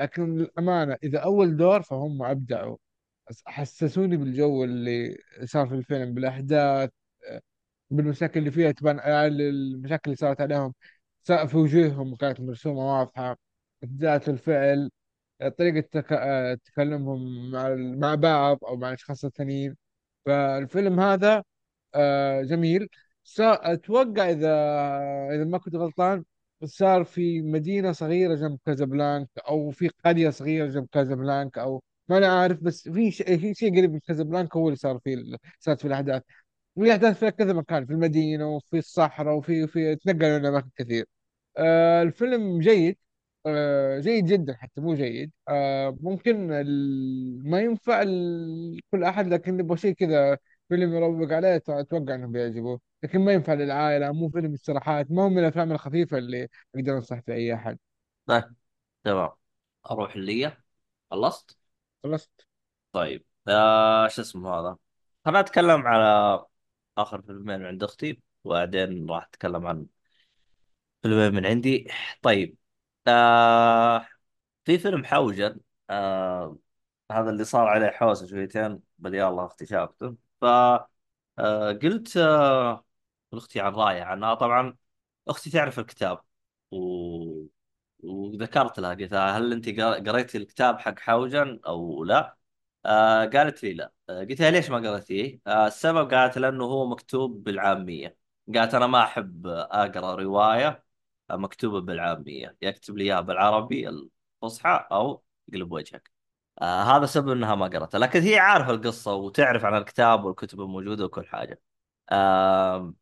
لكن 0.00 0.36
للأمانة 0.38 0.98
إذا 1.04 1.18
أول 1.18 1.56
دور 1.56 1.82
فهم 1.82 2.22
أبدعوا. 2.22 2.76
حسسوني 3.46 4.16
بالجو 4.16 4.64
اللي 4.64 5.18
صار 5.44 5.66
في 5.68 5.74
الفيلم 5.74 6.14
بالأحداث 6.14 6.90
آه، 7.30 7.40
بالمشاكل 7.90 8.40
اللي 8.40 8.50
فيها 8.50 8.70
تبان 8.72 9.00
المشاكل 9.40 10.02
اللي 10.06 10.16
صارت 10.16 10.40
عليهم. 10.40 10.74
في 11.24 11.56
وجوههم 11.56 12.16
كانت 12.16 12.40
مرسومة 12.40 12.80
واضحة. 12.98 13.36
ذات 13.86 14.28
الفعل 14.28 14.90
آه،. 15.40 15.48
آه، 16.12 16.54
تكلمهم 16.54 17.50
مع 17.50 17.74
مع 17.74 18.14
بعض 18.14 18.58
أو 18.64 18.76
مع 18.76 18.88
الأشخاص 18.88 19.24
الثانيين. 19.24 19.76
فالفيلم 20.26 21.00
هذا 21.00 21.44
جميل. 22.42 22.88
أتوقع 23.40 24.30
إذا 24.30 24.48
إذا 25.34 25.44
ما 25.44 25.58
كنت 25.58 25.74
غلطان 25.74 26.24
صار 26.64 27.04
في 27.04 27.42
مدينة 27.42 27.92
صغيرة 27.92 28.34
جنب 28.34 28.58
كازابلانكا 28.66 29.40
أو 29.48 29.70
في 29.70 29.88
قرية 30.04 30.30
صغيرة 30.30 30.66
جنب 30.66 30.86
كازابلانكا 30.92 31.62
أو 31.62 31.82
ما 32.08 32.18
أنا 32.18 32.26
عارف 32.40 32.60
بس 32.62 32.88
في 32.88 33.10
شيء 33.10 33.52
شيء 33.54 33.76
قريب 33.78 33.92
من 33.92 34.00
كازابلانكا 34.00 34.58
هو 34.58 34.66
اللي 34.68 34.76
صار 34.76 34.98
فيه 35.04 35.16
صارت 35.60 35.80
في 35.80 35.86
الأحداث. 35.88 36.22
والأحداث 36.76 37.18
في 37.18 37.30
كذا 37.30 37.52
مكان 37.52 37.86
في 37.86 37.92
المدينة 37.92 38.48
وفي 38.56 38.78
الصحراء 38.78 39.36
وفي 39.36 39.66
في 39.68 39.96
تنقل 39.96 40.40
من 40.40 40.46
أماكن 40.46 40.70
كثير. 40.76 41.06
آه 41.58 42.02
الفيلم 42.02 42.60
جيد 42.60 42.98
آه 43.46 44.00
جيد 44.00 44.24
جدا 44.26 44.54
حتى 44.54 44.80
مو 44.80 44.94
جيد. 44.94 45.32
آه 45.48 45.98
ممكن 46.00 46.50
ما 47.44 47.60
ينفع 47.60 48.02
لكل 48.02 49.04
أحد 49.04 49.26
لكن 49.28 49.56
نبغى 49.56 49.76
شيء 49.78 49.92
كذا 49.94 50.38
فيلم 50.68 50.94
يروق 50.94 51.32
عليه 51.32 51.56
أتوقع 51.56 52.14
إنه 52.14 52.26
بيعجبه 52.26 52.80
لكن 53.06 53.20
ما 53.20 53.32
ينفع 53.32 53.54
للعائلة 53.54 54.12
مو 54.12 54.28
فيلم 54.28 54.52
استراحات 54.52 55.10
ما 55.10 55.22
هو 55.22 55.28
من 55.28 55.38
الأفلام 55.38 55.72
الخفيفة 55.72 56.18
اللي 56.18 56.48
أقدر 56.74 56.96
أنصح 56.96 57.20
فيها 57.20 57.34
أي 57.34 57.54
أحد. 57.54 57.78
طيب 58.26 58.54
تمام. 59.04 59.30
أروح 59.90 60.14
اللي 60.14 60.52
خلصت؟ 61.10 61.58
خلصت. 62.04 62.46
طيب 62.92 63.24
آه 63.48 64.08
شو 64.08 64.22
اسمه 64.22 64.50
هذا؟ 64.50 64.76
خلنا 65.24 65.40
اتكلم 65.40 65.86
على 65.86 66.44
آخر 66.98 67.22
فيلمين 67.22 67.66
عند 67.66 67.82
أختي 67.82 68.22
وبعدين 68.44 69.10
راح 69.10 69.24
أتكلم 69.24 69.66
عن 69.66 69.86
فيلمين 71.02 71.34
من 71.34 71.46
عندي. 71.46 71.88
طيب 72.22 72.56
آه 73.08 74.06
في 74.64 74.78
فيلم 74.78 75.04
حوجن 75.04 75.60
آه 75.90 76.58
هذا 77.12 77.30
اللي 77.30 77.44
صار 77.44 77.66
عليه 77.68 77.88
حوسة 77.90 78.26
شويتين 78.26 78.80
بل 78.98 79.14
الله 79.16 79.46
أختي 79.46 79.66
شافته 79.66 80.16
ف 80.40 80.44
آه 81.38 81.72
قلت 81.72 82.16
آه 82.16 82.85
لاختي 83.36 83.60
عن 83.60 83.74
رايها 83.74 84.04
عنها. 84.04 84.34
طبعا 84.34 84.76
أختي 85.28 85.50
تعرف 85.50 85.78
الكتاب 85.78 86.20
و... 86.72 86.76
وذكرت 88.02 88.80
لها 88.80 88.90
قلت 88.94 89.12
لها 89.12 89.38
هل 89.38 89.62
قر- 89.80 90.10
قريتي 90.10 90.38
الكتاب 90.38 90.78
حق 90.80 90.98
حوجن 90.98 91.60
أو 91.66 92.04
لا؟ 92.04 92.36
آه 92.86 93.24
قالت 93.26 93.62
لي 93.62 93.74
لا. 93.74 93.92
آه 94.10 94.20
قلت 94.24 94.40
لها 94.40 94.50
ليش 94.50 94.70
ما 94.70 94.90
قريتيه؟ 94.90 95.40
آه 95.46 95.66
السبب 95.66 96.14
قالت 96.14 96.38
لأنه 96.38 96.64
هو 96.64 96.86
مكتوب 96.86 97.44
بالعامية. 97.44 98.16
قالت 98.54 98.74
أنا 98.74 98.86
ما 98.86 99.02
أحب 99.02 99.46
أقرأ 99.46 100.14
رواية 100.14 100.84
مكتوبة 101.30 101.80
بالعامية. 101.80 102.56
يكتب 102.62 102.96
لي 102.98 103.04
إياها 103.04 103.20
بالعربي 103.20 103.88
الفصحى 103.88 104.88
أو 104.92 105.22
يقلب 105.48 105.72
وجهك. 105.72 106.12
آه 106.62 106.82
هذا 106.82 107.06
سبب 107.06 107.28
إنها 107.30 107.54
ما 107.54 107.66
قرأتها. 107.66 107.98
لكن 107.98 108.20
هي 108.22 108.38
عارفة 108.38 108.70
القصة 108.70 109.14
وتعرف 109.14 109.64
عن 109.64 109.76
الكتاب 109.76 110.24
والكتب 110.24 110.60
الموجودة 110.60 111.04
وكل 111.04 111.26
حاجة. 111.26 111.60
آه 112.10 112.94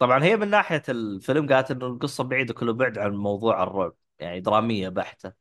طبعا 0.00 0.24
هي 0.24 0.36
من 0.36 0.50
ناحية 0.50 0.82
الفيلم 0.88 1.48
قالت 1.54 1.70
انه 1.70 1.86
القصة 1.86 2.24
بعيدة 2.24 2.54
كل 2.54 2.72
بعد 2.74 2.98
عن 2.98 3.12
موضوع 3.16 3.62
الرعب 3.62 3.96
يعني 4.18 4.40
درامية 4.40 4.88
بحتة 4.88 5.32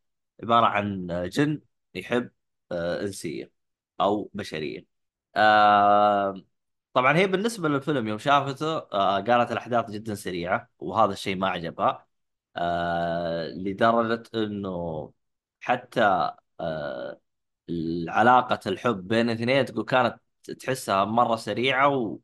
عبارة 0.44 0.66
عن 0.66 1.08
جن 1.30 1.62
يحب 1.96 2.32
آه 2.72 3.02
إنسية 3.02 3.52
أو 4.02 4.32
بشرية. 4.34 5.00
طبعا 6.94 7.18
هي 7.18 7.28
بالنسبة 7.28 7.70
للفيلم 7.70 8.08
يوم 8.08 8.18
شافته 8.18 8.78
آه 8.78 9.20
قالت 9.22 9.52
الأحداث 9.52 9.92
جدا 9.92 10.16
سريعة 10.16 10.70
وهذا 10.80 11.14
الشيء 11.14 11.36
ما 11.36 11.50
عجبها 11.50 12.08
آه 12.56 13.48
لدرجة 13.50 14.24
إنه 14.36 15.14
حتى 15.62 16.32
علاقة 18.10 18.60
الحب 18.68 19.08
بين 19.08 19.30
الاثنين 19.30 19.66
تقول 19.66 19.86
كانت 19.86 20.20
تحسها 20.60 21.06
مرة 21.06 21.36
سريعة 21.36 21.88
و... 21.98 22.20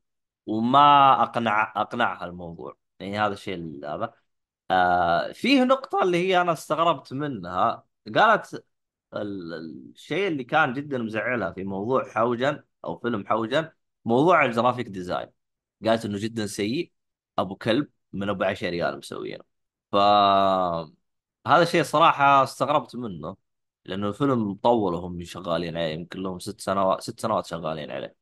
وما 0.46 1.24
أقنع 1.24 1.74
أقنعها 1.82 2.26
الموضوع. 2.26 2.78
يعني 3.00 3.20
هذا 3.20 3.34
الشيء 3.34 3.56
ال- 3.56 3.86
هذا 3.86 4.14
آه 4.72 5.32
فيه 5.32 5.64
نقطة 5.64 6.04
اللي 6.04 6.18
هي 6.18 6.41
أنا 6.41 6.52
استغربت 6.54 7.14
منها. 7.14 7.86
قالت 8.16 8.66
ال- 9.16 9.54
الشيء 9.96 10.28
اللي 10.28 10.43
كان 10.43 10.74
جدا 10.74 10.98
مزعلها 10.98 11.52
في 11.52 11.64
موضوع 11.64 12.10
حوجن 12.10 12.64
أو 12.86 12.98
فيلم 13.00 13.28
حوجن 13.28 13.72
موضوع 14.06 14.46
ال 14.45 14.51
graphic 14.51 14.88
design. 14.88 15.30
قالت 15.86 16.06
إنه 16.06 16.18
جدا 16.18 16.46
سيء 16.48 16.91
أبو 17.39 17.56
كلب 17.56 17.89
من 18.14 18.30
أبو 18.30 18.43
10 18.43 18.70
ريال 18.70 18.98
مسوينه. 18.98 19.43
ف 19.91 19.96
هذا 21.48 21.64
الشيء 21.64 21.84
صراحة 21.84 22.43
استغربت 22.43 22.96
منه 22.96 23.38
لأنه 23.86 24.08
الفيلم 24.10 24.54
طول 24.54 24.93
وهم 24.93 25.24
شغالين 25.24 25.78
عليه 25.78 25.93
يمكن 25.93 26.20
لهم 26.24 26.39
ست 26.39 26.62
سنوات 26.62 27.02
ست 27.02 27.20
سنوات 27.20 27.46
شغالين 27.46 27.91
عليه. 27.91 28.16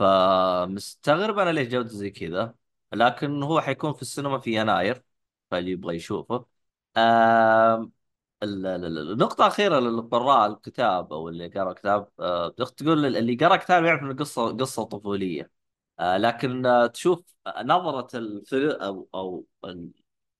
فمستغرب 0.00 1.40
أنا 1.40 1.50
ليش 1.50 1.68
جودة 1.68 1.88
زي 1.88 2.10
كذا 2.10 2.56
لكن 2.94 3.44
هو 3.44 3.62
حيكون 3.62 3.94
في 3.94 4.02
السينما 4.02 4.40
في 4.40 4.54
يناير 4.60 5.04
فاللي 5.52 5.72
يبغى 5.72 5.96
يشوفه. 5.96 6.46
آم، 6.98 7.92
ال- 8.42 8.66
ال- 8.66 8.84
ال- 8.86 9.12
النقطة 9.12 9.42
الأخيرة 9.42 9.80
للقراء 9.80 10.52
الكتاب 10.52 11.12
أو 11.12 11.28
اللي 11.28 11.48
قرأ 11.48 11.72
كتاب. 11.72 12.08
آه، 12.20 12.48
تقول 12.50 13.06
اللي 13.16 13.34
قرأ 13.36 13.56
كتاب 13.56 13.84
يعرف 13.84 14.02
إن 14.02 14.10
القصة 14.10 14.56
قصة 14.56 14.84
طفولية. 14.84 15.50
آه، 16.00 16.16
لكن 16.18 16.66
آه، 16.66 16.86
تشوف 16.86 17.24
نظرة 17.62 18.18
الفيلم 18.18 18.70
أو 18.82 19.08
أو 19.14 19.46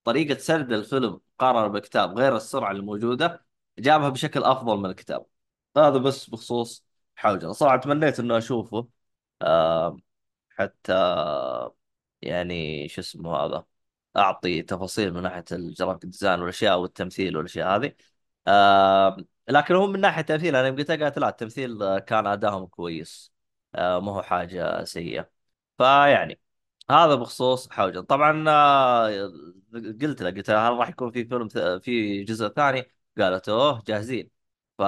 طريقة 0.05 0.39
سرد 0.39 0.73
الفيلم 0.73 1.21
مقارنة 1.41 1.67
بالكتاب 1.69 2.19
غير 2.19 2.37
السرعة 2.37 2.71
الموجودة 2.73 3.45
جابها 3.79 4.09
بشكل 4.09 4.45
أفضل 4.45 4.77
من 4.79 4.87
الكتاب. 4.91 5.27
هذا 5.77 5.99
بس 5.99 6.31
بخصوص 6.31 6.85
حوجة. 7.17 7.53
صراحة 7.53 7.77
تمنيت 7.77 8.21
إنه 8.21 8.39
أشوفه. 8.39 8.89
حتى 10.51 10.93
يعني 12.23 12.89
شو 12.89 13.01
اسمه 13.01 13.37
هذا 13.37 13.65
أعطي 14.17 14.63
تفاصيل 14.63 15.15
من 15.15 15.23
ناحية 15.23 15.45
ال 15.53 15.59
graphic 15.59 16.05
design 16.07 16.41
والأشياء 16.41 16.79
والتمثيل 16.81 17.37
والأشياء 17.37 17.77
هذه. 17.77 17.93
آه، 18.49 19.17
لكن 19.49 19.75
هو 19.75 19.87
من 19.87 20.01
ناحية 20.01 20.21
التمثيل 20.21 20.57
أنا 20.57 20.69
قلت 20.77 20.91
قالت 20.91 21.19
لا 21.19 21.29
التمثيل 21.29 21.83
آه، 21.83 21.99
كان 21.99 22.27
أداهم 22.27 22.67
كويس. 22.67 23.33
آه، 23.75 24.01
ما 24.01 24.13
هو 24.13 24.23
حاجة 24.23 24.85
سيئة. 24.85 25.31
فيعني 25.79 26.41
هذا 26.91 27.15
بخصوص 27.15 27.71
حوجن 27.71 28.03
طبعا 28.03 28.45
آه، 28.49 29.33
قلت 29.75 30.23
له 30.23 30.31
قلت 30.31 30.51
له 30.51 30.69
هل 30.69 30.73
راح 30.79 30.89
يكون 30.89 31.11
في 31.11 31.25
فيلم 31.25 31.49
في 31.81 32.25
جزء 32.25 32.49
ثاني؟ 32.49 32.85
قالت 33.19 33.49
أوه 33.49 33.83
جاهزين. 33.87 34.31
فا 34.81 34.87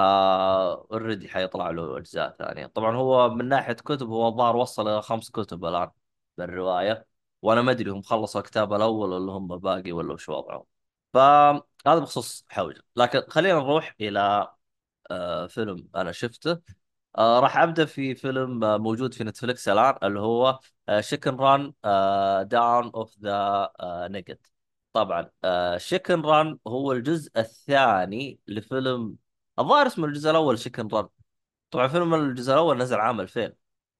already 0.92 1.28
حيطلع 1.28 1.70
له 1.70 1.98
اجزاء 1.98 2.36
ثانية. 2.38 2.66
طبعا 2.66 2.96
هو 2.96 3.30
من 3.30 3.48
ناحية 3.48 3.72
كتب 3.72 4.08
هو 4.08 4.28
الظاهر 4.28 4.56
وصل 4.56 4.88
إلى 4.88 5.02
خمس 5.02 5.30
كتب 5.30 5.64
الآن 5.64 5.90
بالرواية 6.38 7.06
وأنا 7.42 7.62
ما 7.62 7.70
أدري 7.72 7.90
هم 7.90 8.02
خلصوا 8.02 8.40
الكتاب 8.40 8.72
الأول 8.72 9.10
ولا 9.12 9.32
هم 9.32 9.48
باقي 9.58 9.92
ولا 9.92 10.12
وش 10.14 10.28
وضعهم. 10.28 10.64
فهذا 11.12 11.98
بخصوص 12.00 12.46
حوجن 12.48 12.80
لكن 12.96 13.22
خلينا 13.28 13.58
نروح 13.58 13.94
إلى 14.00 14.48
آه، 15.10 15.46
فيلم 15.46 15.88
أنا 15.96 16.12
شفته. 16.12 16.60
آه 17.18 17.40
راح 17.40 17.58
أبدأ 17.58 17.84
في 17.84 18.14
فيلم 18.14 18.64
آه 18.64 18.76
موجود 18.78 19.14
في 19.14 19.24
Netflix 19.24 19.68
الآن 19.68 19.94
اللي 20.02 20.20
هو 20.20 20.60
Chicken 21.00 21.36
Run 21.36 21.72
Dawn 22.48 22.90
of 22.94 23.18
the 23.18 23.72
Nugget 24.10 24.52
طبعا 24.92 25.30
Chicken 25.78 26.20
Run 26.22 26.58
هو 26.66 26.92
الجزء 26.92 27.30
الثاني 27.40 28.40
لفيلم 28.46 29.16
الظاهر 29.62 29.86
اسمه 29.86 30.06
الجزء 30.06 30.30
الأول 30.30 30.58
شيكن 30.58 30.88
ران 30.88 31.08
طبعا 31.70 31.88
فيلم 31.88 32.14
الجزء 32.14 32.52
الأول 32.52 32.78
نزل 32.78 32.96
عام 33.00 33.20
2000 33.20 33.52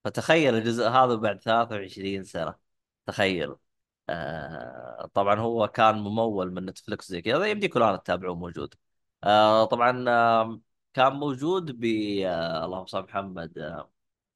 فتخيل 0.04 0.54
الجزء 0.54 0.88
هذا 0.88 1.14
بعد 1.14 1.40
23 1.40 2.24
سنة. 2.24 2.54
تخيل. 3.06 3.54
آه 4.08 5.10
طبعا 5.14 5.40
هو 5.40 5.68
كان 5.68 5.94
ممول 5.98 6.52
من 6.54 6.66
نتفلكس 6.66 7.08
زي 7.08 7.22
كذا. 7.22 7.46
يمديكم 7.46 7.82
الآن 7.82 8.02
تتابعوه 8.02 8.34
موجود. 8.34 8.74
آه 9.24 9.64
طبعا 9.64 10.04
آه 10.08 10.60
كان 10.94 11.12
موجود 11.12 11.80
ب 11.80 11.84
آه 12.26 12.64
اللهم 12.64 12.86
صل 12.86 13.02
محمد. 13.02 13.58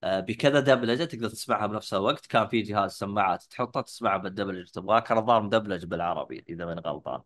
آه، 0.05 0.20
بكذا 0.20 0.61
دبلجة 0.61 1.05
تقدر 1.05 1.29
تسمعها 1.29 1.66
بنفس 1.66 1.95
الوقت. 1.95 2.27
كان 2.27 2.49
في 2.49 2.62
جهاز 2.62 2.93
سماعات 2.93 3.43
تحطها 3.45 3.83
تسمعها 3.83 4.16
بالدبلجة 4.18 4.57
اللي 4.59 4.70
تبغاه. 4.70 5.01
كان 5.01 5.18
الظاهر 5.18 5.43
مدبلج 5.43 5.85
بالعربي 5.85 6.45
إذا 6.49 6.64
ماني 6.66 6.81
غلطان. 6.81 7.22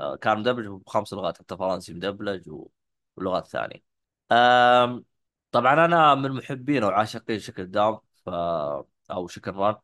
آه، 0.00 0.16
كان 0.16 0.38
مدبلج 0.38 0.66
بخمس 0.68 1.12
لغات 1.14 1.38
حتى 1.38 1.56
فرنسي 1.56 1.94
مدبلج 1.94 2.48
و- 2.50 2.68
ولغات 3.16 3.46
ثانية 3.46 3.82
آم، 4.32 5.04
طبعا 5.52 5.84
أنا 5.84 6.14
من 6.14 6.30
محبين 6.32 6.84
وعاشقين 6.84 7.38
شكل 7.38 7.66
دام 7.70 7.98
ف 8.26 8.28
أو 9.10 9.26
شكل 9.28 9.52
ران. 9.54 9.76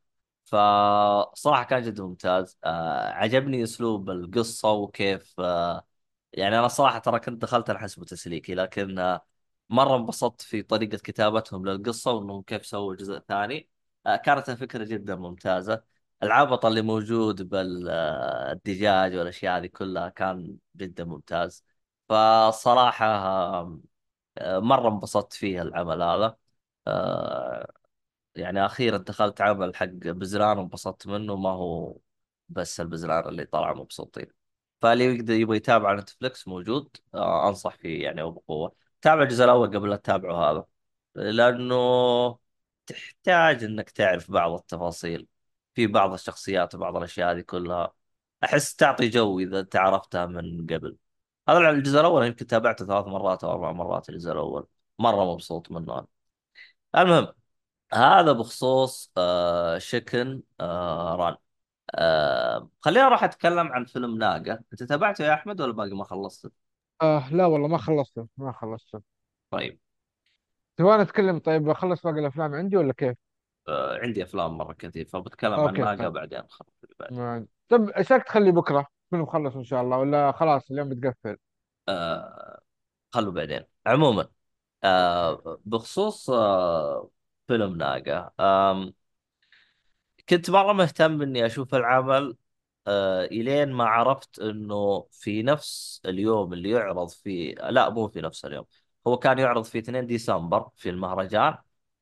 فصراحة 0.44 1.64
كان 1.64 1.82
جدا 1.82 2.02
ممتاز. 2.04 2.58
آه، 2.64 3.08
عجبني 3.12 3.62
أسلوب 3.62 4.10
القصة 4.10 4.72
وكيف 4.72 5.34
آه، 5.40 5.86
يعني 6.32 6.58
أنا 6.58 6.68
صراحة 6.68 6.98
ترى 6.98 7.20
كنت 7.20 7.42
دخلت 7.42 7.70
أنا 7.70 7.78
حسبه 7.78 8.04
تسليكي 8.04 8.54
لكن 8.54 8.98
آه، 8.98 9.26
مرة 9.70 9.96
انبسطت 9.96 10.40
في 10.42 10.62
طريقة 10.62 10.98
كتابتهم 10.98 11.66
للقصة 11.66 12.12
وإنهم 12.12 12.42
كيف 12.42 12.66
سووا 12.66 12.92
الجزء 12.92 13.16
الثاني 13.16 13.68
كانت 14.24 14.48
الفكرة 14.48 14.84
جدا 14.84 15.16
ممتازة. 15.16 15.82
العبط 16.22 16.66
اللي 16.66 16.82
موجود 16.82 17.48
بالدجاج 17.48 19.16
والأشياء 19.16 19.58
هذه 19.58 19.66
كلها 19.66 20.08
كان 20.08 20.56
جدا 20.76 21.04
ممتاز. 21.04 21.64
فصراحة 22.08 23.06
آه، 24.38 24.58
مرة 24.60 24.88
انبسطت 24.88 25.32
فيه 25.32 25.62
العمل 25.62 26.02
هذا. 26.02 26.36
آه، 26.86 27.72
يعني 28.36 28.66
أخيرا 28.66 28.98
دخلت 28.98 29.40
عمل 29.40 29.76
حق 29.76 29.86
بزران 29.86 30.58
وانبسطت 30.58 31.06
منه 31.06 31.36
ما 31.36 31.50
هو 31.50 31.98
بس 32.48 32.80
البزران 32.80 33.28
اللي 33.28 33.44
طلعوا 33.44 33.76
مبسوطين. 33.76 34.26
فاللي 34.82 35.04
يقدر 35.16 35.34
يبغى 35.34 35.56
يتابع 35.56 35.88
على 35.88 36.00
نتفلكس 36.00 36.48
موجود 36.48 36.96
آه 37.14 37.48
أنصح 37.48 37.76
فيه 37.76 38.04
يعني 38.04 38.22
وبقوة. 38.22 38.76
تابع 39.02 39.22
الجزء 39.22 39.44
الأول 39.44 39.68
قبل 39.76 39.90
لا 39.90 39.96
تتابعه 39.96 40.50
هذا 40.50 40.64
لأنه 41.14 41.76
تحتاج 42.86 43.64
إنك 43.64 43.90
تعرف 43.90 44.30
بعض 44.30 44.52
التفاصيل 44.52 45.26
في 45.74 45.86
بعض 45.86 46.12
الشخصيات 46.12 46.74
وبعض 46.74 46.96
الأشياء 46.96 47.32
هذه 47.32 47.40
كلها. 47.40 47.94
أحس 48.44 48.76
تعطي 48.76 49.08
جو 49.08 49.38
إذا 49.40 49.60
انت 49.60 49.76
عرفتها 49.76 50.26
من 50.26 50.66
قبل. 50.66 50.96
هذا 51.48 51.70
الجزء 51.70 52.00
الأول 52.00 52.26
يمكن 52.26 52.46
تابعته 52.46 52.86
ثلاث 52.86 53.06
مرات 53.06 53.44
أو 53.44 53.52
أربع 53.52 53.72
مرات 53.72 54.08
الجزء 54.08 54.32
الأول. 54.32 54.66
مرة 54.98 55.32
مبسوط 55.32 55.70
منه 55.70 55.98
أنا. 55.98 56.06
المهم 56.96 57.28
هذا 57.94 58.32
بخصوص 58.32 59.12
آه 59.16 59.78
شكن 59.78 60.42
آه 60.60 61.14
ران 61.16 61.36
آه 61.94 62.70
خلينا 62.80 63.06
أروح 63.06 63.24
أتكلم 63.24 63.72
عن 63.72 63.84
فيلم 63.84 64.18
ناقة. 64.18 64.60
أنت 64.72 64.82
تابعته 64.82 65.24
يا 65.24 65.34
أحمد 65.34 65.60
ولا 65.60 65.72
باقي 65.72 65.94
ما 65.94 66.04
خلصت 66.04 66.52
آه 67.02 67.34
لا 67.34 67.46
والله 67.46 67.68
ما 67.68 67.78
خلصته 67.78 68.28
ما 68.36 68.52
خلصته. 68.52 69.02
طيب. 69.50 69.78
تبغى 70.76 71.02
نتكلم 71.02 71.38
طيب 71.38 71.68
أخلص 71.68 72.02
باقي 72.02 72.20
الأفلام 72.20 72.54
عندي 72.54 72.76
ولا 72.76 72.92
كيف؟ 72.92 73.16
آه 73.68 73.98
عندي 74.02 74.22
أفلام 74.22 74.58
مرة 74.58 74.72
كثير 74.72 75.04
فبتكلم 75.04 75.54
عن 75.54 75.74
ناقة 75.74 75.96
طيب. 75.96 76.12
بعدين. 76.12 76.42
خلاص 76.48 76.72
بعد 77.00 77.12
ما... 77.12 77.46
طب 77.68 77.88
إيش 77.88 78.12
رايك 78.12 78.22
تخلي 78.24 78.52
بكرة؟ 78.52 78.97
تكون 79.08 79.20
مخلص 79.20 79.56
إن 79.56 79.64
شاء 79.64 79.82
الله 79.82 79.98
ولا 79.98 80.32
خلاص 80.32 80.70
اليوم 80.70 80.88
بتقفل؟ 80.88 81.36
آه 81.88 82.60
خلوا 83.12 83.32
بعدين. 83.32 83.64
عموما 83.86 84.28
آه 84.84 85.60
بخصوص 85.66 86.30
آه 86.30 87.10
فيلم 87.48 87.76
ناقة 87.76 88.32
آم 88.40 88.94
كنت 90.28 90.50
مرة 90.50 90.72
مهتم 90.72 91.22
إني 91.22 91.46
أشوف 91.46 91.74
العمل 91.74 92.36
آه 92.86 93.24
إلين 93.24 93.72
ما 93.72 93.84
عرفت 93.84 94.38
إنه 94.38 95.06
في 95.12 95.42
نفس 95.42 96.00
اليوم 96.06 96.52
اللي 96.52 96.70
يعرض 96.70 97.08
فيه 97.10 97.54
لا 97.54 97.90
مو 97.90 98.08
في 98.08 98.20
نفس 98.20 98.44
اليوم 98.44 98.64
هو 99.06 99.16
كان 99.18 99.38
يعرض 99.38 99.64
في 99.64 99.78
2 99.78 100.06
ديسمبر 100.06 100.70
في 100.76 100.90
المهرجان 100.90 101.58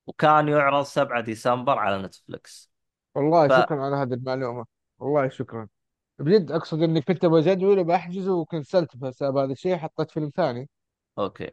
وكان 0.07 0.49
يعرض 0.49 0.85
7 0.85 1.21
ديسمبر 1.21 1.79
على 1.79 2.03
Netflix 2.03 2.71
والله 3.15 3.49
ف 3.49 3.53
شكرا 3.57 3.85
على 3.85 3.97
هذه 3.97 4.15
المعلومة 4.15 4.67
والله 4.99 5.29
شكرا. 5.29 5.69
بجد 6.19 6.53
أقصد 6.53 6.83
اني 6.83 7.01
كنت 7.03 7.25
أبغى 7.25 7.41
جدول 7.41 7.85
بحجزه 7.85 8.33
وكنسلت 8.35 8.97
بسبب 8.97 9.37
هذا 9.37 9.53
الشيء 9.53 9.77
حطيت 9.77 10.11
فيلم 10.11 10.31
ثاني. 10.37 10.69
okay. 11.19 11.51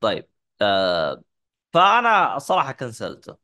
طيب 0.00 0.28
آه 0.62 1.22
فأنا 1.72 2.38
صراحة 2.38 2.72
كنسلته. 2.72 3.36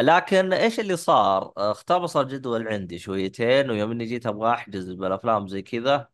لكن 0.00 0.52
إيش 0.52 0.80
اللي 0.80 0.96
صار؟ 0.96 1.52
اختبص 1.56 2.16
الجدول 2.16 2.68
عندي 2.68 2.98
شويتين 2.98 3.70
ويوم 3.70 3.90
إني 3.90 4.04
جيت 4.04 4.26
أبغى 4.26 4.50
أحجز 4.50 4.90
بالأفلام 4.92 5.48
زي 5.48 5.62
كذا 5.62 6.08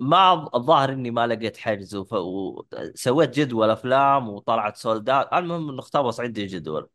ما 0.00 0.50
الظاهر 0.54 0.92
إني 0.92 1.10
ما 1.10 1.26
لقيت 1.26 1.56
حجز 1.56 1.94
وف... 1.96 2.12
وسويت 2.12 3.30
جدول 3.30 3.70
أفلام 3.70 4.28
وطلعت 4.28 4.76
sold 4.76 5.10
out 5.10 5.32
المهم 5.32 5.70
إنه 5.70 5.80
اختبص 5.80 6.20
عندي 6.20 6.46
جدول 6.46 6.88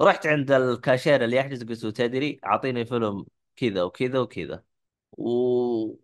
رحت 0.00 0.26
عند 0.26 0.50
الكاشير 0.50 1.24
اللي 1.24 1.36
يحجز 1.36 1.64
قلت 1.64 1.84
له 1.84 1.90
تدري 1.90 2.40
أعطيني 2.46 2.84
فيلم 2.84 3.26
كذا 3.56 3.82
وكذا 3.82 4.18
وكذا. 4.18 4.67
و... 5.12 5.94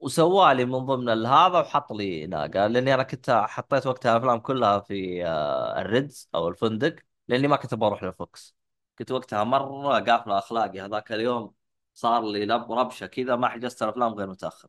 وسوالي 0.00 0.64
من 0.64 0.78
ضمن 0.78 1.26
هذا 1.26 1.58
وحط 1.60 1.92
لي 1.92 2.26
ناقه 2.26 2.66
لأني 2.66 2.94
أنا 2.94 3.02
كنت 3.02 3.30
حطيت 3.30 3.86
وقتها 3.86 4.12
الافلام 4.12 4.38
كلها 4.38 4.80
في 4.80 5.26
آه، 5.26 5.80
ال 5.80 5.90
Ritz 5.90 6.28
أو 6.34 6.48
الفندق 6.48 6.96
لأني 7.28 7.48
ما 7.48 7.56
كنت 7.56 7.72
أبغى 7.72 7.86
أروح 7.88 8.02
لل 8.02 8.24
VOX 8.24 8.56
كنت 8.98 9.12
وقتها 9.12 9.44
مرة 9.44 10.00
قافله 10.00 10.38
أخلاقي. 10.38 10.80
هذاك 10.80 11.12
اليوم 11.12 11.54
صار 11.94 12.22
لي 12.32 12.46
لب 12.46 12.72
ربشة 12.72 13.06
كذا 13.06 13.36
ما 13.36 13.48
حجزت 13.48 13.82
الأفلام 13.82 14.14
غير 14.14 14.26
متأخر. 14.26 14.68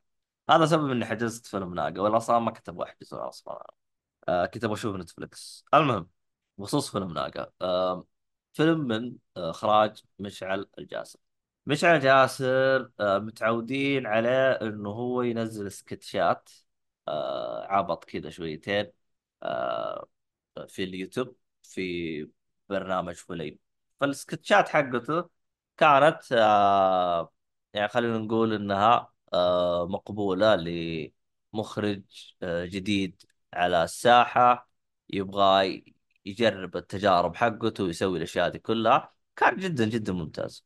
هذا 0.50 0.66
سبب 0.66 0.92
إني 0.92 1.06
حجزت 1.06 1.46
فيلم 1.46 1.74
ناقه 1.74 2.02
ولا 2.02 2.18
أصلا 2.18 2.40
ما 2.40 2.52
كنت 2.52 2.70
أبغى 2.70 2.86
أحجزه 2.90 3.28
أصلا. 3.30 3.64
آه 4.30 4.46
كنت 4.46 4.64
أبغى 4.64 4.76
أشوف 4.76 4.96
نتفلكس 4.96 5.66
المهم 5.74 6.10
بخصوص 6.58 6.92
فيلم 6.92 7.14
ناقه 7.14 7.52
آه 7.62 8.08
فيلم 8.54 8.80
من 8.80 9.16
إخراج 9.38 10.04
مشعل 10.20 10.70
الجاسر 10.80 11.20
مشعل 11.68 12.00
جاسر 12.00 12.92
آه، 13.00 13.20
متعودين 13.20 14.06
عليه 14.08 14.52
إنه 14.52 14.90
هو 14.90 15.22
ينزل 15.22 15.72
سكتشات 15.72 16.50
آه، 17.08 17.66
عبط 17.72 18.04
كذا 18.06 18.30
شويتين 18.30 18.92
آه، 19.44 20.08
في 20.68 20.84
اليوتيوب 20.84 21.36
في 21.64 22.30
برنامج 22.70 23.16
فليم 23.16 23.60
فالسكتشات 24.00 24.70
حقته 24.70 25.30
كانت 25.78 26.32
يعني 27.74 27.88
خلينا 27.88 28.18
نقول 28.18 28.54
إنها 28.54 29.14
مقبولة 29.86 30.56
لمخرج 31.54 32.04
جديد 32.44 33.24
على 33.54 33.84
الساحة 33.84 34.70
يبغى 35.10 35.84
يجرب 36.26 36.78
التجارب 36.78 37.36
حقته 37.36 37.84
ويسوي 37.84 38.18
الأشياء 38.18 38.50
دي 38.50 38.60
كلها. 38.60 39.14
كان 39.36 39.58
جدا 39.58 39.86
جدا 39.90 40.14
ممتاز. 40.14 40.66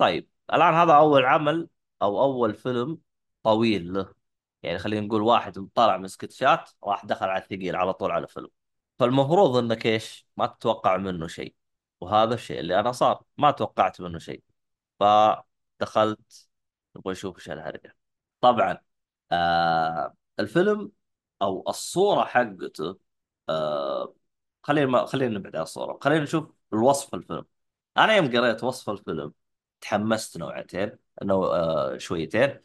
طيب 0.00 0.28
الآن 0.52 0.74
هذا 0.74 0.92
أول 0.94 1.24
عمل 1.24 1.68
أو 2.02 2.22
أول 2.22 2.54
فيلم 2.54 2.98
طويل 3.42 3.92
له. 3.94 4.14
يعني 4.62 4.78
خلينا 4.78 5.06
نقول 5.06 5.22
واحد 5.22 5.68
طالع 5.74 5.96
من 5.96 6.08
سكتشات 6.08 6.70
راح 6.84 7.04
دخل 7.06 7.26
على 7.28 7.42
الثقيل 7.42 7.76
على 7.76 7.92
طول 7.94 8.10
على 8.10 8.28
فيلم. 8.28 8.48
فالمفروض 8.98 9.56
انك 9.56 9.86
إيش 9.86 10.26
ما 10.36 10.46
تتوقع 10.46 10.96
منه 10.96 11.26
شيء. 11.26 11.54
وهذا 12.00 12.34
الشيء 12.34 12.60
اللي 12.60 12.80
أنا 12.80 12.92
صار 12.92 13.22
ما 13.38 13.50
توقعت 13.50 14.00
منه 14.00 14.18
شيء. 14.18 14.42
فدخلت 15.00 16.48
نبغى 16.96 17.12
نشوف 17.12 17.36
إيش 17.38 17.50
الهرجه 17.50 17.96
طبعا 18.40 18.78
آه 19.32 20.14
الفيلم 20.40 20.92
أو 21.42 21.64
الصورة 21.68 22.24
حقته 22.24 22.98
آه 23.48 24.14
خلينا 24.62 24.86
ما 24.86 25.06
خلينا 25.06 25.38
نبعد 25.38 25.56
عن 25.56 25.62
الصورة. 25.62 25.98
خلينا 26.02 26.22
نشوف 26.24 26.52
الوصف 26.72 27.14
الفيلم. 27.14 27.46
أنا 27.96 28.16
يوم 28.16 28.26
قريت 28.36 28.64
وصف 28.64 28.90
الفيلم 28.90 29.32
تحمست 29.80 30.38
نوعتين 30.38 30.98
انه 31.22 31.34
آه 31.34 31.98
شويتين 31.98 32.60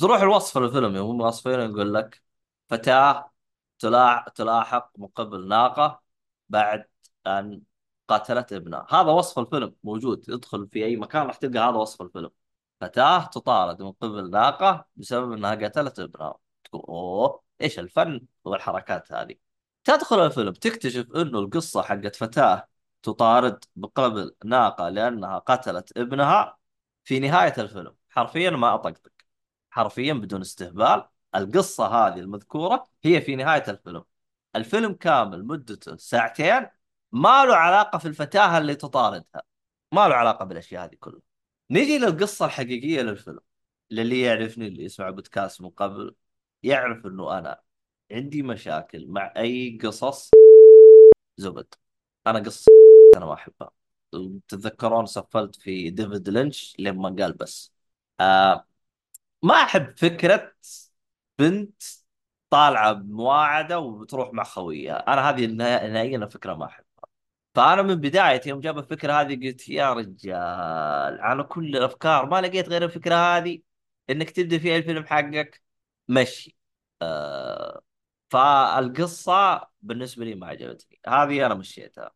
تروح 0.00 0.20
الوصف 0.20 0.58
الفيلم 0.58 0.96
يوم 0.96 1.10
هم 1.10 1.20
واصفينه 1.20 1.64
يقول 1.64 1.94
لك 1.94 2.22
فتاة 2.68 3.32
تلاح 3.78 4.28
تلاحق 4.28 4.92
مقبل 4.98 5.48
ناقة 5.48 6.02
بعد 6.48 6.88
أن 7.26 7.62
قتلت 8.08 8.52
ابنها. 8.52 8.86
هذا 8.90 9.10
وصف 9.10 9.38
الفيلم 9.38 9.76
موجود 9.84 10.30
ادخل 10.30 10.68
في 10.68 10.84
أي 10.84 10.96
مكان 10.96 11.26
راح 11.26 11.36
تلقى 11.36 11.58
هذا 11.58 11.76
وصف 11.76 12.02
الفيلم. 12.02 12.30
فتاة 12.80 13.26
تطارد 13.26 13.82
من 13.82 13.92
قبل 13.92 14.30
ناقة 14.30 14.86
بسبب 14.96 15.32
أنها 15.32 15.54
قتلت 15.54 15.98
ابنها. 16.00 16.38
تقول 16.64 16.82
أوه 16.88 17.42
إيش 17.60 17.78
الفن 17.78 18.26
والحركات 18.44 19.12
هذه؟ 19.12 19.34
تدخل 19.84 20.26
الفيلم 20.26 20.52
تكتشف 20.52 21.06
أنه 21.16 21.38
القصة 21.38 21.82
حقت 21.82 22.16
فتاة 22.16 22.68
تطارد 23.02 23.64
بقبل 23.76 24.36
ناقة 24.44 24.88
لأنها 24.88 25.38
قتلت 25.38 25.98
ابنها 25.98 26.58
في 27.04 27.20
نهاية 27.20 27.54
الفيلم. 27.58 27.96
حرفيا 28.08 28.50
ما 28.50 28.74
أطقطق. 28.74 29.12
حرفيا 29.70 30.12
بدون 30.14 30.40
استهبال. 30.40 31.04
القصة 31.34 31.86
هذه 31.86 32.18
المذكورة 32.18 32.84
هي 33.04 33.20
في 33.20 33.36
نهاية 33.36 33.64
الفيلم. 33.68 34.04
الفيلم 34.56 34.94
كامل 34.94 35.44
مدته 35.44 35.96
ساعتين. 35.96 36.66
ما 37.12 37.44
له 37.44 37.56
علاقة 37.56 37.98
في 37.98 38.08
الفتاة 38.08 38.58
اللي 38.58 38.74
تطاردها. 38.74 39.42
ما 39.92 40.08
له 40.08 40.14
علاقة 40.14 40.44
بالأشياء 40.44 40.84
هذه 40.84 40.94
كلها. 41.00 41.20
نجي 41.70 41.98
للقصة 41.98 42.46
الحقيقية 42.46 43.02
للفيلم. 43.02 43.40
للي 43.90 44.20
يعرفني 44.20 44.66
اللي 44.66 44.84
يسمع 44.84 45.10
بودكاست 45.10 45.62
من 45.62 45.70
قبل 45.70 46.14
يعرف 46.62 47.06
إنه 47.06 47.38
أنا 47.38 47.62
عندي 48.12 48.42
مشاكل 48.42 49.08
مع 49.08 49.32
أي 49.36 49.78
قصص 49.82 50.30
زبد. 51.38 51.74
أنا 52.26 52.38
قصة 52.38 52.72
أنا 53.16 53.26
ما 53.26 53.34
أحبها. 53.34 53.70
تتذكرون 54.48 55.06
سفلت 55.06 55.56
في 55.56 55.90
ديفيد 55.90 56.28
لينش 56.28 56.76
لما 56.78 57.16
قال 57.18 57.32
بس. 57.32 57.72
آه 58.20 58.66
ما 59.42 59.54
أحب 59.54 59.98
فكرة 59.98 60.54
بنت 61.38 61.82
طالعة 62.50 62.92
بمواعدة 62.92 63.78
وبتروح 63.78 64.32
مع 64.32 64.44
خويها. 64.44 65.12
أنا 65.12 65.30
هذه 65.30 65.46
نهائيا 65.46 66.26
فكرة 66.26 66.54
ما 66.54 66.66
أحبها. 66.66 66.86
فأنا 67.54 67.82
من 67.82 67.94
بدايه 67.96 68.40
يوم 68.46 68.60
جاب 68.60 68.78
الفكرة 68.78 69.12
هذه 69.12 69.48
قلت 69.48 69.68
يا 69.68 69.92
رجال 69.92 71.20
على 71.20 71.42
كل 71.44 71.76
الأفكار 71.76 72.26
ما 72.26 72.40
لقيت 72.40 72.68
غير 72.68 72.84
الفكرة 72.84 73.14
هذه 73.14 73.62
إنك 74.10 74.30
تبدأ 74.30 74.58
فيها 74.58 74.76
الفيلم 74.76 75.06
حقك. 75.06 75.62
مشي. 76.08 76.56
آه 77.02 77.82
فالقصة 78.30 79.68
بالنسبة 79.82 80.24
لي 80.24 80.34
ما 80.34 80.46
عجبتني. 80.46 81.00
هذه 81.08 81.46
أنا 81.46 81.54
مشيتها. 81.54 82.12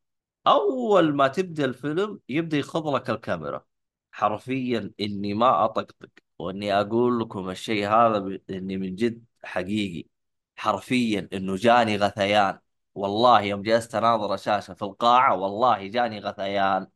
أول 0.46 1.14
ما 1.16 1.28
تبدأ 1.28 1.64
الفيلم 1.64 2.20
يبدأ 2.28 2.56
يخض 2.58 2.88
لك 2.88 3.10
الكاميرا. 3.10 3.64
حرفيا 4.12 4.92
إني 5.00 5.34
ما 5.34 5.64
أطقطق 5.64 6.08
وإني 6.38 6.80
أقول 6.80 7.20
لكم 7.20 7.50
الشيء 7.50 7.88
هذا 7.88 8.18
ب... 8.18 8.40
إني 8.50 8.76
من 8.76 8.94
جد 8.94 9.24
حقيقي. 9.44 10.08
حرفيا 10.56 11.28
إنه 11.32 11.56
جاني 11.56 11.96
غثيان. 11.96 12.58
والله 12.94 13.40
يوم 13.42 13.62
جلست 13.62 13.94
أناظر 13.94 14.34
الشاشة 14.34 14.74
في 14.74 14.82
القاعة 14.82 15.36
والله 15.36 15.86
جاني 15.86 16.20
غثيان. 16.20 16.86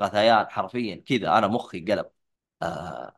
غثيان 0.00 0.46
حرفيا 0.50 0.96
كذا 1.06 1.38
أنا 1.38 1.46
مخي 1.46 1.80
قلب. 1.80 2.06
آه 2.62 3.14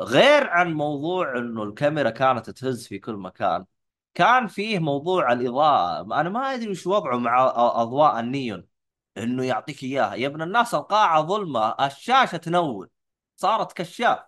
غير 0.00 0.48
عن 0.50 0.74
موضوع 0.74 1.38
إنه 1.38 1.62
الكاميرا 1.62 2.10
كانت 2.10 2.50
تهز 2.50 2.86
في 2.88 2.98
كل 2.98 3.14
مكان 3.14 3.66
كان 4.14 4.46
فيه 4.46 4.78
موضوع 4.78 5.32
الإضاءة. 5.32 6.20
أنا 6.20 6.28
ما 6.28 6.54
أدري 6.54 6.70
وش 6.70 6.86
وضعه 6.86 7.16
مع 7.18 7.52
أضواء 7.56 8.20
النيون. 8.20 8.75
إنه 9.18 9.44
يعطيك 9.44 9.82
إياها. 9.82 10.14
يا 10.14 10.26
ابن 10.26 10.42
الناس 10.42 10.74
القاعة 10.74 11.22
ظلمة 11.22 11.74
الشاشة 11.86 12.36
تنور 12.36 12.88
صارت 13.36 13.72
كشاف. 13.72 14.18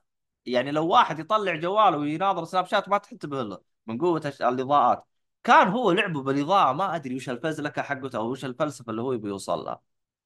يعني 0.46 0.70
لو 0.70 0.86
واحد 0.88 1.18
يطلع 1.18 1.54
جواله 1.56 1.98
ويناظر 1.98 2.44
سناب 2.44 2.66
شات 2.66 2.88
ما 2.88 2.98
تنتبه 2.98 3.42
له 3.42 3.60
من 3.86 3.98
قوة 3.98 4.34
الإضاءات. 4.40 5.06
كان 5.44 5.68
هو 5.68 5.92
لعبه 5.92 6.22
بالإضاءة 6.22 6.72
ما 6.72 6.96
أدري 6.96 7.16
وش 7.16 7.28
الفزلكه 7.30 7.82
حقته 7.82 8.16
أو 8.18 8.30
وش 8.30 8.44
الفلسفة 8.44 8.90
اللي 8.90 9.02
هو 9.02 9.12
يبي 9.12 9.28
يوصل 9.28 9.58
لها. 9.64 9.80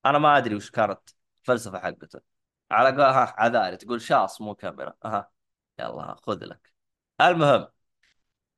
أنا 0.07 0.19
ما 0.19 0.39
أدري 0.39 0.55
وش 0.55 0.71
كانت 0.71 1.01
الفلسفة 1.43 1.79
حقته. 1.79 2.21
على 2.71 3.03
عذاري 3.39 3.77
تقول 3.77 4.03
شاص 4.03 4.41
مو 4.41 4.55
كاميرا. 4.55 4.95
أها 5.05 5.31
يلا 5.79 6.17
خذ 6.27 6.45
لك. 6.45 6.73
المهم 7.21 7.69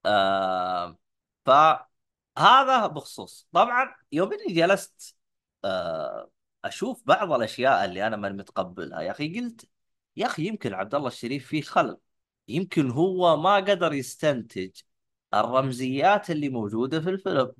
آه 0.06 0.98
فهذا 1.46 2.86
بخصوص. 2.86 3.48
طبعا 3.52 3.94
يوم 4.12 4.32
إني 4.32 4.54
جلست 4.54 5.13
أشوف 6.64 7.02
بعض 7.06 7.32
الأشياء 7.32 7.84
اللي 7.84 8.06
أنا 8.06 8.16
ماني 8.16 8.34
متقبلها. 8.36 9.00
يا 9.00 9.10
أخي 9.10 9.40
قلت 9.40 9.68
يا 10.16 10.26
أخي 10.26 10.46
يمكن 10.48 10.74
عبد 10.74 10.94
الله 10.94 11.08
الشريف 11.08 11.46
فيه 11.46 11.62
خلل. 11.62 11.96
يمكن 12.48 12.90
هو 12.90 13.36
ما 13.36 13.56
قدر 13.56 13.92
يستنتج 13.92 14.70
الرمزيات 15.34 16.30
اللي 16.30 16.48
موجودة 16.48 17.00
في 17.00 17.10
الفيلم. 17.10 17.52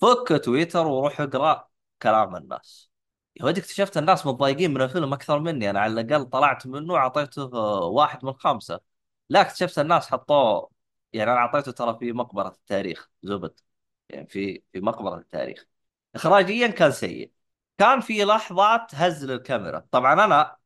فك 0.00 0.40
تويتر 0.44 0.86
وروح 0.86 1.20
اقرأ 1.20 1.68
كلام 2.02 2.36
الناس. 2.36 2.90
يا 3.36 3.44
ودي 3.44 3.60
اكتشفت 3.60 3.96
الناس 3.98 4.26
متضايقين 4.26 4.74
من 4.74 4.82
الفيلم 4.82 5.12
أكثر 5.12 5.38
مني. 5.40 5.70
أنا 5.70 5.80
على 5.80 6.00
الأقل 6.00 6.24
طلعت 6.24 6.66
منه 6.66 6.92
وأعطيته 6.92 7.42
آه، 7.54 7.84
واحد 7.86 8.24
من 8.24 8.32
خمسة. 8.32 8.80
لا 9.28 9.40
اكتشفت 9.40 9.78
الناس 9.78 10.10
حطوه 10.10 10.70
يعني 11.12 11.30
أنا 11.32 11.38
أعطيته 11.40 11.72
ترى 11.72 11.98
في 11.98 12.12
مقبرة 12.12 12.48
التاريخ 12.48 13.10
زبد. 13.22 13.60
يعني 14.08 14.26
في 14.26 14.62
في 14.72 14.80
مقبرة 14.80 15.16
التاريخ. 15.18 15.66
اخراجيا 16.14 16.66
كان 16.68 16.90
سيء. 16.92 17.32
كان 17.78 18.00
في 18.00 18.24
لحظات 18.24 18.94
هز 18.94 19.24
للكاميرا. 19.24 19.86
طبعا 19.90 20.24
أنا 20.24 20.56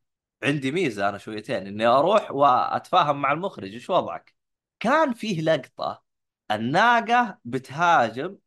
عندي 0.43 0.71
ميزة 0.71 1.09
أنا 1.09 1.17
شويتين 1.17 1.67
إني 1.67 1.85
أروح 1.85 2.31
وأتفاهم 2.31 3.21
مع 3.21 3.31
المخرج 3.31 3.73
إيش 3.73 3.89
وضعك؟ 3.89 4.35
كان 4.79 5.13
فيه 5.13 5.41
لقطة 5.41 6.03
الناقة 6.51 7.39
بتهاجم 7.45 8.37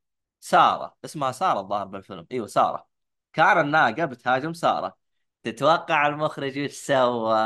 سارة 0.41 0.97
اسمها 1.05 1.33
سارة 1.33 1.61
الظاهر 1.61 1.87
بالفيلم. 1.87 2.27
إيوه 2.33 2.47
سارة. 2.47 2.89
كان 3.33 3.61
الناقة 3.61 4.05
بتهاجم 4.05 4.53
سارة. 4.53 4.99
تتوقع 5.43 6.07
المخرج 6.07 6.59
إيش 6.59 6.73
سوى؟ 6.73 7.37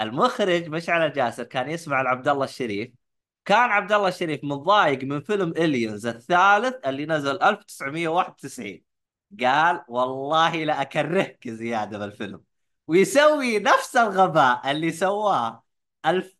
المخرج 0.00 0.68
مشعل 0.68 1.12
جاسر 1.12 1.44
كان 1.44 1.70
يسمع 1.70 2.02
لعبد 2.02 2.28
الله 2.28 2.44
الشريف. 2.44 2.90
كان 3.44 3.70
عبد 3.70 3.92
الله 3.92 4.08
الشريف 4.08 4.40
متضايق 4.44 5.04
من 5.04 5.20
فيلم 5.20 5.50
الينز 5.50 6.06
الثالث 6.06 6.86
اللي 6.86 7.06
نزل 7.06 7.42
1991 7.42 8.85
قال 9.40 9.84
والله 9.88 10.64
لا 10.64 10.82
أكرهك 10.82 11.48
زيادة 11.48 11.98
بالفيلم 11.98 12.42
ويسوي 12.86 13.58
نفس 13.58 13.96
الغباء 13.96 14.70
اللي 14.70 14.92
سواه. 14.92 15.62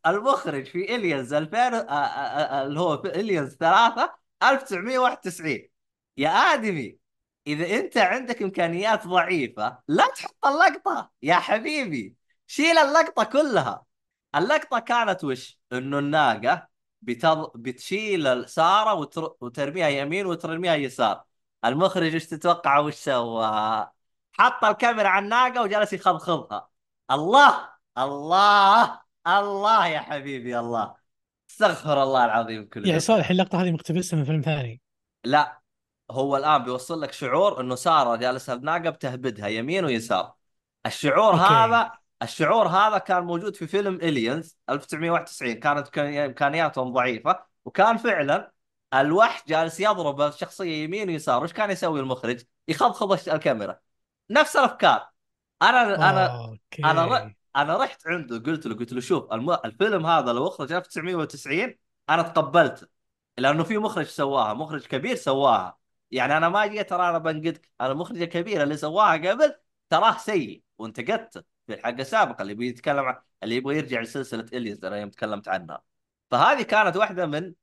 المخرج 0.06 0.66
في 0.66 0.94
الينز 0.96 1.32
2000 1.34 1.70
آ- 1.70 1.74
آ- 1.74 1.88
آ- 1.88 2.52
اللي 2.54 2.80
هو 2.80 3.02
في 3.02 3.08
الينز 3.20 3.54
3 3.56 4.14
1991 4.42 5.68
يا 6.16 6.28
آدمي 6.30 6.98
إذا 7.46 7.76
أنت 7.80 7.96
عندك 7.98 8.42
إمكانيات 8.42 9.06
ضعيفة 9.06 9.78
لا 9.88 10.06
تحط 10.16 10.46
اللقطة. 10.46 11.10
يا 11.22 11.34
حبيبي 11.34 12.16
شيل 12.46 12.78
اللقطة 12.78 13.24
كلها. 13.24 13.84
اللقطة 14.36 14.78
كانت 14.78 15.24
وش؟ 15.24 15.60
إنه 15.72 15.98
الناقة 15.98 16.68
بتض... 17.02 17.50
بتشيل 17.54 18.48
ساره 18.48 18.94
وتر... 18.94 19.36
وترميها 19.40 19.88
يمين 19.88 20.26
وترميها 20.26 20.74
يسار. 20.74 21.24
المخرج 21.64 22.14
إيش 22.14 22.26
تتوقع 22.26 22.78
وش 22.78 22.94
سوى؟ 22.94 23.88
حط 24.32 24.64
الكاميرا 24.64 25.08
على 25.08 25.24
الناقة 25.24 25.62
وجلس 25.62 25.92
يخضخضها 25.92 26.68
الله! 27.10 27.68
الله! 27.98 29.00
الله 29.26 29.86
يا 29.86 30.00
حبيبي 30.00 30.58
الله. 30.58 30.94
استغفر 31.50 32.02
الله 32.02 32.24
العظيم 32.24 32.68
كل 32.68 32.88
يعني. 32.88 33.00
صالح 33.00 33.30
اللقطة 33.30 33.62
هذه 33.62 33.70
مقتبسة 33.70 34.16
من 34.16 34.24
فيلم 34.24 34.40
ثاني. 34.40 34.80
لا 35.24 35.60
هو 36.10 36.36
الآن 36.36 36.64
بيوصل 36.64 37.02
لك 37.02 37.12
شعور 37.12 37.60
إنه 37.60 37.74
سارة 37.74 38.16
جالسة 38.16 38.54
بناقة 38.54 38.90
بتهبدها 38.90 39.48
يمين 39.48 39.84
ويسار. 39.84 40.34
الشعور 40.86 41.32
okay. 41.34 41.54
هذا 41.54 41.92
الشعور 42.22 42.68
هذا 42.68 42.98
كان 42.98 43.22
موجود 43.24 43.56
في 43.56 43.66
فيلم 43.66 43.94
Aliens 43.94 44.56
1991 44.70 45.60
كانت 45.60 45.88
كان- 45.88 46.16
إمكانياتهم 46.24 46.92
ضعيفة 46.92 47.44
وكان 47.64 47.96
فعلا 47.96 48.52
الوحش 48.94 49.42
جالس 49.48 49.80
يضرب 49.80 50.20
الشخصية 50.20 50.84
يمين 50.84 51.08
ويسار 51.08 51.44
وش 51.44 51.52
كان 51.52 51.70
يسوي 51.70 52.00
المخرج؟ 52.00 52.42
يخضخض 52.68 53.28
الكاميرا. 53.28 53.80
نفس 54.30 54.56
الأفكار. 54.56 55.08
أنا 55.62 55.94
أنا 56.10 56.26
okay. 56.44 56.84
أنا. 56.84 57.34
أنا 57.56 57.76
رحت 57.76 58.06
عنده 58.06 58.38
قلت 58.38 58.66
له 58.66 58.74
قلت 58.74 58.92
له 58.92 59.00
شوف 59.00 59.32
الم... 59.32 59.50
الفيلم 59.50 60.06
هذا 60.06 60.32
لو 60.32 60.48
أخرج 60.48 60.72
1990 60.72 61.74
أنا 62.10 62.22
تقبلته. 62.22 62.86
لأنه 63.38 63.64
في 63.64 63.78
مخرج 63.78 64.06
سواها 64.06 64.54
مخرج 64.54 64.86
كبير 64.86 65.16
سواها. 65.16 65.78
يعني 66.10 66.36
أنا 66.36 66.48
ما 66.48 66.66
جيت 66.66 66.90
ترى 66.90 67.08
أنا 67.10 67.18
بنقدك. 67.18 67.70
أنا 67.80 67.92
المخرج 67.92 68.22
الكبير 68.22 68.62
اللي 68.62 68.76
سواها 68.76 69.12
قبل 69.12 69.54
تراه 69.90 70.16
سيء 70.18 70.62
وانتقدته 70.78 71.42
في 71.66 71.74
الحلقة 71.74 72.00
السابقة 72.00 72.42
اللي 72.42 72.54
بيتكلم 72.54 73.04
عن 73.04 73.16
اللي 73.42 73.56
يبغى 73.56 73.76
يرجع 73.76 74.00
لسلسلة 74.00 74.46
Aliens 74.52 74.84
أنا 74.84 74.96
يوم 74.96 75.10
تكلمت 75.10 75.48
عنها. 75.48 75.82
فهذه 76.30 76.62
كانت 76.62 76.96
واحدة 76.96 77.26
من 77.26 77.54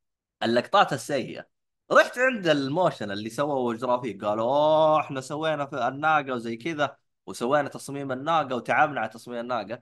اللقطات 0.43 0.93
السيئة 0.93 1.47
رحت 1.91 2.17
عند 2.17 2.47
ال 2.47 2.57
motion 2.57 3.11
اللي 3.11 3.29
سووا 3.29 3.73
جرافيك 3.75 4.25
قالوا 4.25 4.45
أوه 4.45 5.01
إحنا 5.01 5.21
سوينا 5.21 5.65
في 5.65 5.87
الناقة 5.87 6.33
وزي 6.33 6.55
كذا 6.57 6.97
وسوينا 7.25 7.69
تصميم 7.69 8.11
الناقة 8.11 8.55
وتعبنا 8.55 8.99
على 8.99 9.09
تصميم 9.09 9.39
الناقة 9.39 9.81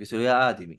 قلت 0.00 0.12
له 0.14 0.20
يا 0.20 0.50
آدمي 0.50 0.78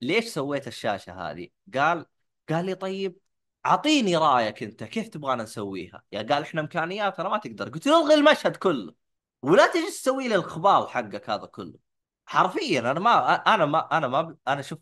ليش 0.00 0.24
سويت 0.24 0.68
الشاشة 0.68 1.12
هذه؟ 1.12 1.48
قال 1.74 2.06
قال 2.50 2.66
لي 2.66 2.74
طيب 2.74 3.18
أعطيني 3.66 4.16
رأيك 4.16 4.62
أنت 4.62 4.84
كيف 4.84 5.08
تبغانا 5.08 5.42
نسويها؟ 5.42 6.02
يا 6.12 6.22
قال 6.22 6.42
إحنا 6.42 6.60
إمكانياتنا 6.60 7.28
ما 7.28 7.38
تقدر 7.38 7.68
قلت 7.68 7.86
له 7.86 8.02
الغي 8.02 8.14
المشهد 8.14 8.56
كله 8.56 8.94
ولا 9.42 9.66
تجي 9.66 9.86
تسوي 9.86 10.28
لي 10.28 10.34
الخبال 10.34 10.88
حقك 10.88 11.30
هذا 11.30 11.46
كله 11.46 11.78
حرفيا 12.26 12.80
أنا 12.80 13.00
ما 13.00 13.34
أنا 13.34 13.66
ما 13.66 13.98
أنا 13.98 14.08
ما 14.08 14.36
أنا 14.48 14.62
شوف 14.62 14.78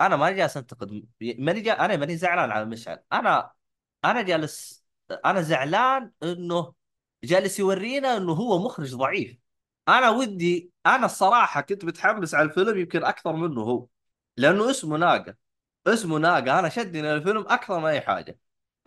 أنا 0.00 0.16
ما 0.16 0.30
جالس 0.30 0.56
أنتقد 0.56 1.06
ماني 1.20 1.60
جا 1.60 1.72
أنا 1.84 1.96
ماني 1.96 2.16
زعلان 2.16 2.50
على 2.50 2.64
مشعل 2.64 3.02
أنا 3.12 3.52
أنا 4.04 4.22
جالس 4.22 4.84
أنا 5.24 5.40
زعلان 5.42 6.12
إنه 6.22 6.74
جالس 7.24 7.58
يورينا 7.58 8.16
إنه 8.16 8.32
هو 8.32 8.58
مخرج 8.64 8.94
ضعيف. 8.94 9.38
أنا 9.88 10.10
ودي 10.10 10.72
أنا 10.86 11.06
الصراحة 11.06 11.60
كنت 11.60 11.84
متحمس 11.84 12.34
على 12.34 12.48
الفيلم 12.48 12.78
يمكن 12.78 13.04
أكثر 13.04 13.32
منه 13.32 13.60
هو 13.62 13.86
لأنه 14.36 14.70
اسمه 14.70 14.96
ناقة. 14.98 15.36
اسمه 15.86 16.18
ناقة. 16.18 16.58
أنا 16.58 16.68
شدني 16.68 17.02
للفيلم 17.02 17.40
أكثر 17.48 17.80
من 17.80 17.86
أي 17.86 18.00
حاجة. 18.00 18.38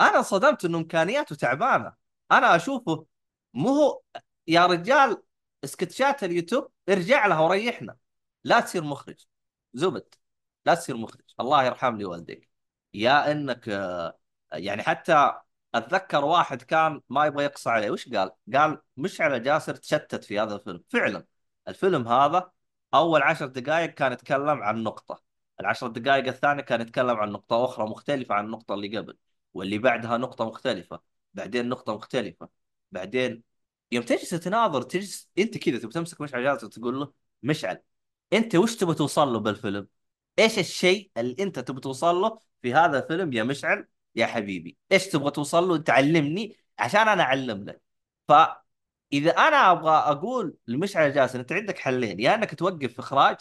أنا 0.02 0.18
انصدمت 0.18 0.66
إنه 0.66 0.78
إمكانياته 0.78 1.36
تعبانة. 1.36 1.94
أنا 2.32 2.56
أشوفه 2.56 3.06
مو 3.54 3.70
هو 3.70 4.02
يا 4.48 4.66
رجال 4.66 5.24
سكتشات 5.66 6.24
اليوتيوب 6.24 6.72
ارجع 6.90 7.26
لها 7.28 7.40
وريحنا. 7.40 7.98
لا 8.44 8.60
تصير 8.60 8.84
مخرج. 8.84 9.26
زبد. 9.74 10.16
لا 10.66 10.76
تصير 10.76 10.98
مخرج. 10.98 11.22
الله 11.40 11.64
يرحم 11.64 11.98
لي 11.98 12.06
والديك. 12.06 12.50
يا 12.94 13.32
إنك 13.32 13.70
آه، 13.70 14.20
يعني 14.54 14.84
حتى 14.84 15.34
أتذكر 15.76 16.26
واحد 16.26 16.62
كان 16.62 17.02
ما 17.10 17.26
يبغى 17.26 17.44
يقصى 17.44 17.70
عليه. 17.70 17.92
وش 17.92 18.10
قال؟ 18.10 18.32
قال 18.54 18.82
مشعل 18.98 19.44
جاسر 19.44 19.76
تشتت 19.76 20.24
في 20.24 20.40
هذا 20.40 20.56
الفيلم. 20.56 20.84
فعلا 20.90 21.26
الفيلم 21.68 22.08
هذا 22.08 22.52
أول 22.94 23.22
عشر 23.22 23.46
دقائق 23.48 23.90
كان 23.90 24.12
يتكلم 24.12 24.64
عن 24.64 24.84
نقطة. 24.84 25.32
العشر 25.62 25.88
دقائق 25.88 26.28
الثانية 26.28 26.62
كان 26.64 26.82
يتكلم 26.82 27.18
عن 27.18 27.32
نقطة 27.32 27.66
أخرى 27.66 27.86
مختلفة 27.90 28.36
عن 28.36 28.46
النقطة 28.46 28.74
اللي 28.74 28.98
قبل 28.98 29.18
واللي 29.54 29.78
بعدها 29.78 30.18
نقطة 30.18 30.46
مختلفة 30.46 31.02
بعدين 31.34 31.70
نقطة 31.70 31.96
مختلفة 31.96 32.50
بعدين 32.92 33.44
يوم 33.92 34.04
تجلس 34.04 34.30
تناظر 34.30 34.82
تجلس 34.82 35.30
أنت 35.38 35.58
كذا 35.58 35.78
تبي 35.80 35.92
تمسك 35.92 36.22
مشعل 36.22 36.44
جاسر 36.44 36.68
تقول 36.68 37.00
له 37.00 37.14
مشعل 37.44 37.82
أنت 38.34 38.56
وش 38.56 38.76
تبي 38.76 38.94
توصل 38.94 39.28
له 39.34 39.40
بالفيلم؟ 39.40 39.88
إيش 40.40 40.60
الشيء 40.60 41.12
اللي 41.18 41.36
أنت 41.40 41.60
تبي 41.60 41.82
توصل 41.82 42.16
له 42.16 42.40
في 42.62 42.74
هذا 42.74 43.04
الفيلم 43.04 43.34
يا 43.34 43.44
مشعل؟ 43.44 43.88
يا 44.16 44.26
حبيبي 44.26 44.78
إيش 44.92 45.08
تبغى 45.08 45.32
توصل 45.32 45.68
له؟ 45.68 45.78
تعلمني 45.78 46.58
عشان 46.80 47.08
أنا 47.08 47.24
أعلم 47.24 47.64
لك. 47.66 47.82
فإذا 48.28 49.32
أنا 49.32 49.72
أبغى 49.72 49.92
أقول 49.92 50.58
لمشعل 50.68 51.14
جاسر 51.14 51.40
أنت 51.40 51.52
عندك 51.52 51.80
حلين 51.80 52.20
يا 52.20 52.36
إنك 52.36 52.56
توقف 52.56 52.94
في 52.94 53.00
إخراج 53.00 53.38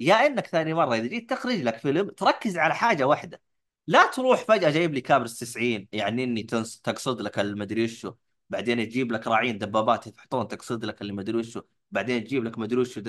يا 0.00 0.14
إنك 0.26 0.46
ثاني 0.46 0.74
مرة 0.74 0.94
إذا 0.96 1.06
جيت 1.06 1.30
تخرج 1.30 1.54
لك 1.62 1.76
فيلم 1.78 2.10
تركز 2.10 2.58
على 2.58 2.74
حاجة 2.74 3.04
واحدة. 3.06 3.40
لا 3.86 4.06
تروح 4.10 4.44
فجأة 4.44 4.70
جايب 4.70 4.94
لي 4.94 5.00
كابرس 5.00 5.38
90 5.38 5.88
يعني 5.92 6.24
إني 6.24 6.42
تنس 6.42 6.80
تقصد 6.80 7.20
لك 7.20 7.38
المدري 7.38 7.84
وشو 7.84 8.14
بعدين 8.50 8.88
تجيب 8.88 9.12
لك 9.12 9.26
راعين 9.26 9.58
دبابات 9.58 10.06
يتحطون 10.06 10.48
تقصد 10.48 10.84
لك 10.84 11.02
اللي 11.02 11.12
مدري 11.12 11.38
وشو 11.38 11.62
بعدين 11.90 12.24
تجيب 12.24 12.44
لك 12.44 12.58
مدري 12.58 12.80
وشو. 12.80 13.02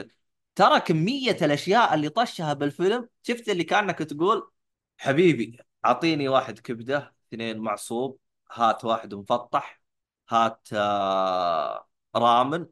ترى 0.56 0.80
كميه 0.80 1.38
الأشياء 1.42 1.94
اللي 1.94 2.10
طشها 2.10 2.54
بالفيلم. 2.54 3.10
شفت 3.24 3.50
اللي 3.50 3.64
كأنك 3.64 3.98
تقول 4.00 4.52
حبيبي 4.98 5.60
أعطيني 5.86 6.30
واحد 6.30 6.60
كبدة 6.60 7.16
اثنين 7.28 7.58
معصوب 7.58 8.20
هات 8.52 8.86
واحد 8.86 9.14
مفطح 9.14 9.82
هات 10.30 10.68
آه 10.74 11.90
رامن 12.16 12.66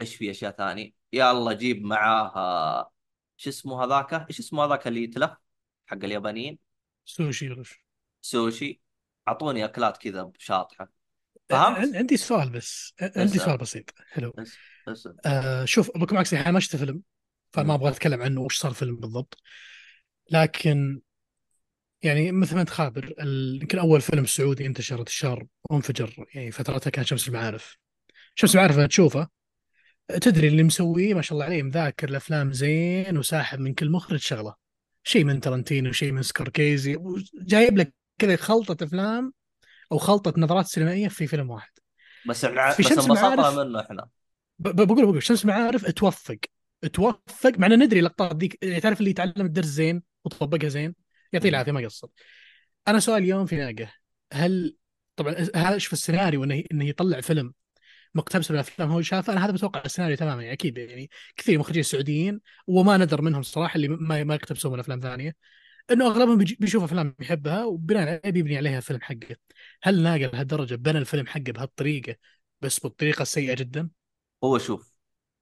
إيش 0.00 0.16
في 0.16 0.30
أشياء 0.30 0.52
ثانية؟ 0.52 0.92
يلا 1.12 1.52
جيب 1.52 1.84
معاه 1.84 2.92
شو 3.36 3.50
اسمه 3.50 3.84
هذاك؟ 3.84 4.14
إيش 4.14 4.38
اسمه 4.38 4.64
هذاك 4.64 4.86
اللي 4.86 5.02
يتلف 5.02 5.30
حق 5.86 6.04
اليابانيين؟ 6.04 6.58
سوشي 7.04 7.50
وش 7.50 7.84
سوشي. 8.20 8.80
أعطوني 9.28 9.64
أكلات 9.64 9.96
كذا 9.96 10.30
شاطحه 10.38 10.88
فهمت؟ 11.48 11.96
عندي 11.96 12.16
سؤال 12.16 12.50
بس 12.50 12.94
عندي. 13.16 13.38
سؤال 13.38 13.58
بسيط. 13.58 13.90
حلو. 14.12 14.32
بس 14.38 14.56
بس 14.88 15.08
آه 15.26 15.64
شوف 15.64 15.90
بكون 15.98 16.16
معك 16.16 16.26
صحيح 16.26 16.40
أنا 16.40 16.50
ما 16.50 16.60
شفت 16.60 16.76
فيلم. 16.76 17.02
فما. 17.62 17.74
أبغى 17.74 17.88
أتكلم 17.88 18.22
عنه 18.22 18.40
وش 18.40 18.58
صار 18.58 18.72
فيلم 18.72 18.96
بالضبط. 18.96 19.38
لكن 20.30 21.00
يعني 22.02 22.32
مثل 22.32 22.54
ما 22.54 22.60
أنت 22.60 22.70
خابر 22.70 23.14
يمكن 23.62 23.78
أول 23.78 24.00
فيلم 24.00 24.26
سعودي 24.26 24.66
انتشر 24.66 24.98
انتشار 25.00 25.46
وانفجر 25.70 26.26
يعني 26.34 26.50
فترتها 26.50 26.90
كان 26.90 27.04
شمس 27.04 27.28
المعارف. 27.28 27.78
شمس 28.34 28.54
المعارف 28.54 28.76
لما 28.76 28.86
تشوفه 28.86 29.28
تدري 30.08 30.48
اللي 30.48 30.62
مسويه 30.62 31.14
ما 31.14 31.22
شاء 31.22 31.32
الله 31.32 31.44
عليه 31.44 31.62
مذاكر 31.62 32.08
الأفلام 32.08 32.52
زين 32.52 33.18
وساحب 33.18 33.58
من 33.60 33.74
كل 33.74 33.90
مخرج 33.90 34.18
شغلة. 34.20 34.54
شيء 35.04 35.24
من 35.24 35.40
تارنتينو 35.40 35.92
شيء 35.92 36.12
من 36.12 36.22
سكورسيزي 36.22 36.98
جايب 37.34 37.78
لك 37.78 37.94
كذا 38.18 38.36
خلطة 38.36 38.84
أفلام 38.84 39.32
أو 39.92 39.98
خلطة 39.98 40.34
نظرات 40.36 40.66
سينمائية 40.66 41.08
في 41.08 41.26
فيلم 41.26 41.50
واحد. 41.50 41.70
بس 42.28 42.44
بس 42.44 42.80
انبسطنا 42.80 43.34
المعارف- 43.34 43.58
منه 43.58 43.80
إحنا. 43.80 44.08
بقول 44.58 44.86
بقول 44.86 45.22
شمس 45.22 45.44
المعارف 45.44 45.90
توفق. 45.90 46.36
توفق 46.92 47.58
مع 47.58 47.66
ان 47.66 47.82
ندري 47.82 47.98
اللقطات 47.98 48.36
ذيك 48.36 48.54
تعرف 48.82 49.00
اللي 49.00 49.10
يتعلم 49.10 49.46
الدرس 49.46 49.66
زين 49.66 50.02
وتطبقها 50.24 50.68
زين؟ 50.68 50.94
يعطيه. 51.32 51.48
العافية 51.48 51.72
ما 51.72 51.80
قصر. 51.80 52.08
أنا 52.88 53.00
سؤال 53.00 53.22
اليوم 53.22 53.46
في 53.46 53.56
ناقة. 53.56 53.92
هل 54.32 54.76
طبعا 55.16 55.34
هذا 55.56 55.78
شوف 55.78 55.92
السيناريو 55.92 56.44
إنه 56.44 56.62
إنه 56.72 56.84
يطلع 56.84 57.20
فيلم 57.20 57.54
مقتبس 58.14 58.50
من 58.50 58.56
الأفلام 58.56 58.90
هو 58.90 59.02
شافه؟ 59.02 59.32
أنا 59.32 59.44
هذا 59.44 59.52
متوقع 59.52 59.82
السيناريو 59.84 60.16
تماما 60.16 60.42
يعني 60.42 60.52
أكيد 60.52 60.78
يعني 60.78 61.10
كثير 61.36 61.58
مخرجين 61.58 61.82
سعوديين 61.82 62.40
وما 62.66 62.96
ندر 62.96 63.22
منهم 63.22 63.40
الصراحه 63.40 63.76
اللي 63.76 63.88
ما 63.88 64.24
ما 64.24 64.34
يقتبسون 64.34 64.72
من 64.72 64.78
أفلام 64.78 65.00
ثانية 65.00 65.36
إنه 65.90 66.06
أغلبهم 66.06 66.38
بيشوف 66.38 66.82
أفلام 66.82 67.14
يحبها 67.20 67.64
وبناء 67.64 68.02
عليه 68.08 68.32
بيبني 68.32 68.56
عليها 68.56 68.78
الفيلم 68.78 69.00
حقه. 69.02 69.36
هل 69.82 70.02
ناقل 70.02 70.30
لهالدرجة 70.32 70.74
بنى 70.74 70.98
الفيلم 70.98 71.26
حقه 71.26 71.52
بهالطريقة 71.52 72.16
بس 72.60 72.80
بالطريقة 72.80 73.22
السيئة 73.22 73.54
جدا؟ 73.54 73.90
هو 74.44 74.58
شوف 74.58 74.93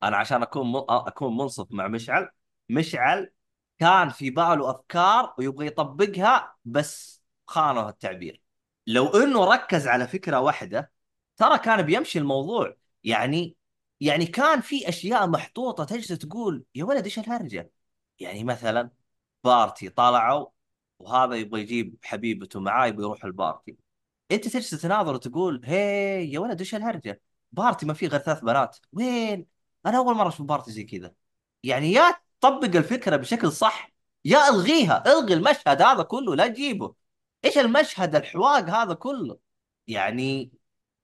أنا 0.02 0.16
عشان 0.16 0.42
أكون 0.42 0.72
م... 0.72 0.76
أكون 0.90 1.36
منصف 1.36 1.66
مع 1.70 1.88
مشعل 1.88 2.28
مشعل 2.68 3.32
كان 3.78 4.08
في 4.08 4.30
باله 4.30 4.70
افكار 4.70 5.34
ويبغى 5.38 5.66
يطبقها 5.66 6.56
بس 6.64 7.22
خانه 7.46 7.88
التعبير. 7.88 8.42
لو 8.86 9.06
إنه 9.08 9.44
ركز 9.44 9.86
على 9.86 10.08
فكرة 10.08 10.40
واحدة 10.40 10.92
ترى 11.36 11.58
كان 11.58 11.82
بيمشي 11.82 12.18
الموضوع. 12.18 12.76
يعني 13.04 13.56
يعني 14.00 14.26
كان 14.26 14.60
في 14.60 14.88
أشياء 14.88 15.26
محطوطة 15.26 15.84
تجلس 15.84 16.08
تقول 16.08 16.64
يا 16.74 16.84
ولد 16.84 17.04
إيش 17.04 17.18
الهرجة؟ 17.18 17.70
يعني 18.18 18.44
مثلا 18.44 18.90
party 19.44 19.88
طلعوا 19.88 20.46
وهذا 20.98 21.34
يبغى 21.34 21.60
يجيب 21.60 21.96
حبيبته 22.02 22.60
معاه 22.60 22.86
يبغى 22.86 23.02
يروح 23.04 23.24
ال 23.24 23.31
party. 23.31 23.76
أنت 24.30 24.48
تجلس 24.48 24.70
تناظر 24.70 25.14
وتقول 25.14 25.60
هي 25.64 26.32
يا 26.32 26.38
ولد 26.40 26.58
إيش 26.60 26.74
الهرجة؟ 26.74 27.22
party 27.52 27.86
ما 27.86 27.94
فيه 27.94 28.08
غير 28.08 28.20
ثلاث 28.20 28.40
بنات. 28.40 28.78
وين؟ 28.92 29.51
أنا 29.86 29.98
أول 29.98 30.14
مرة 30.14 30.28
أشوف 30.28 30.46
party 30.46 30.72
زي 30.72 30.84
كذا. 30.84 31.14
يعني 31.62 31.92
يا 31.92 32.14
تطبق 32.40 32.76
الفكرة 32.76 33.16
بشكل 33.16 33.52
صح 33.52 33.92
يا 34.24 34.48
ألغيها 34.48 35.04
ألغي 35.06 35.34
المشهد 35.34 35.82
هذا 35.82 36.02
كله 36.02 36.36
لا 36.36 36.48
تجيبه. 36.48 36.94
إيش 37.44 37.58
المشهد 37.58 38.16
الحواق 38.16 38.64
هذا 38.70 38.94
كله؟ 38.94 39.38
يعني 39.86 40.52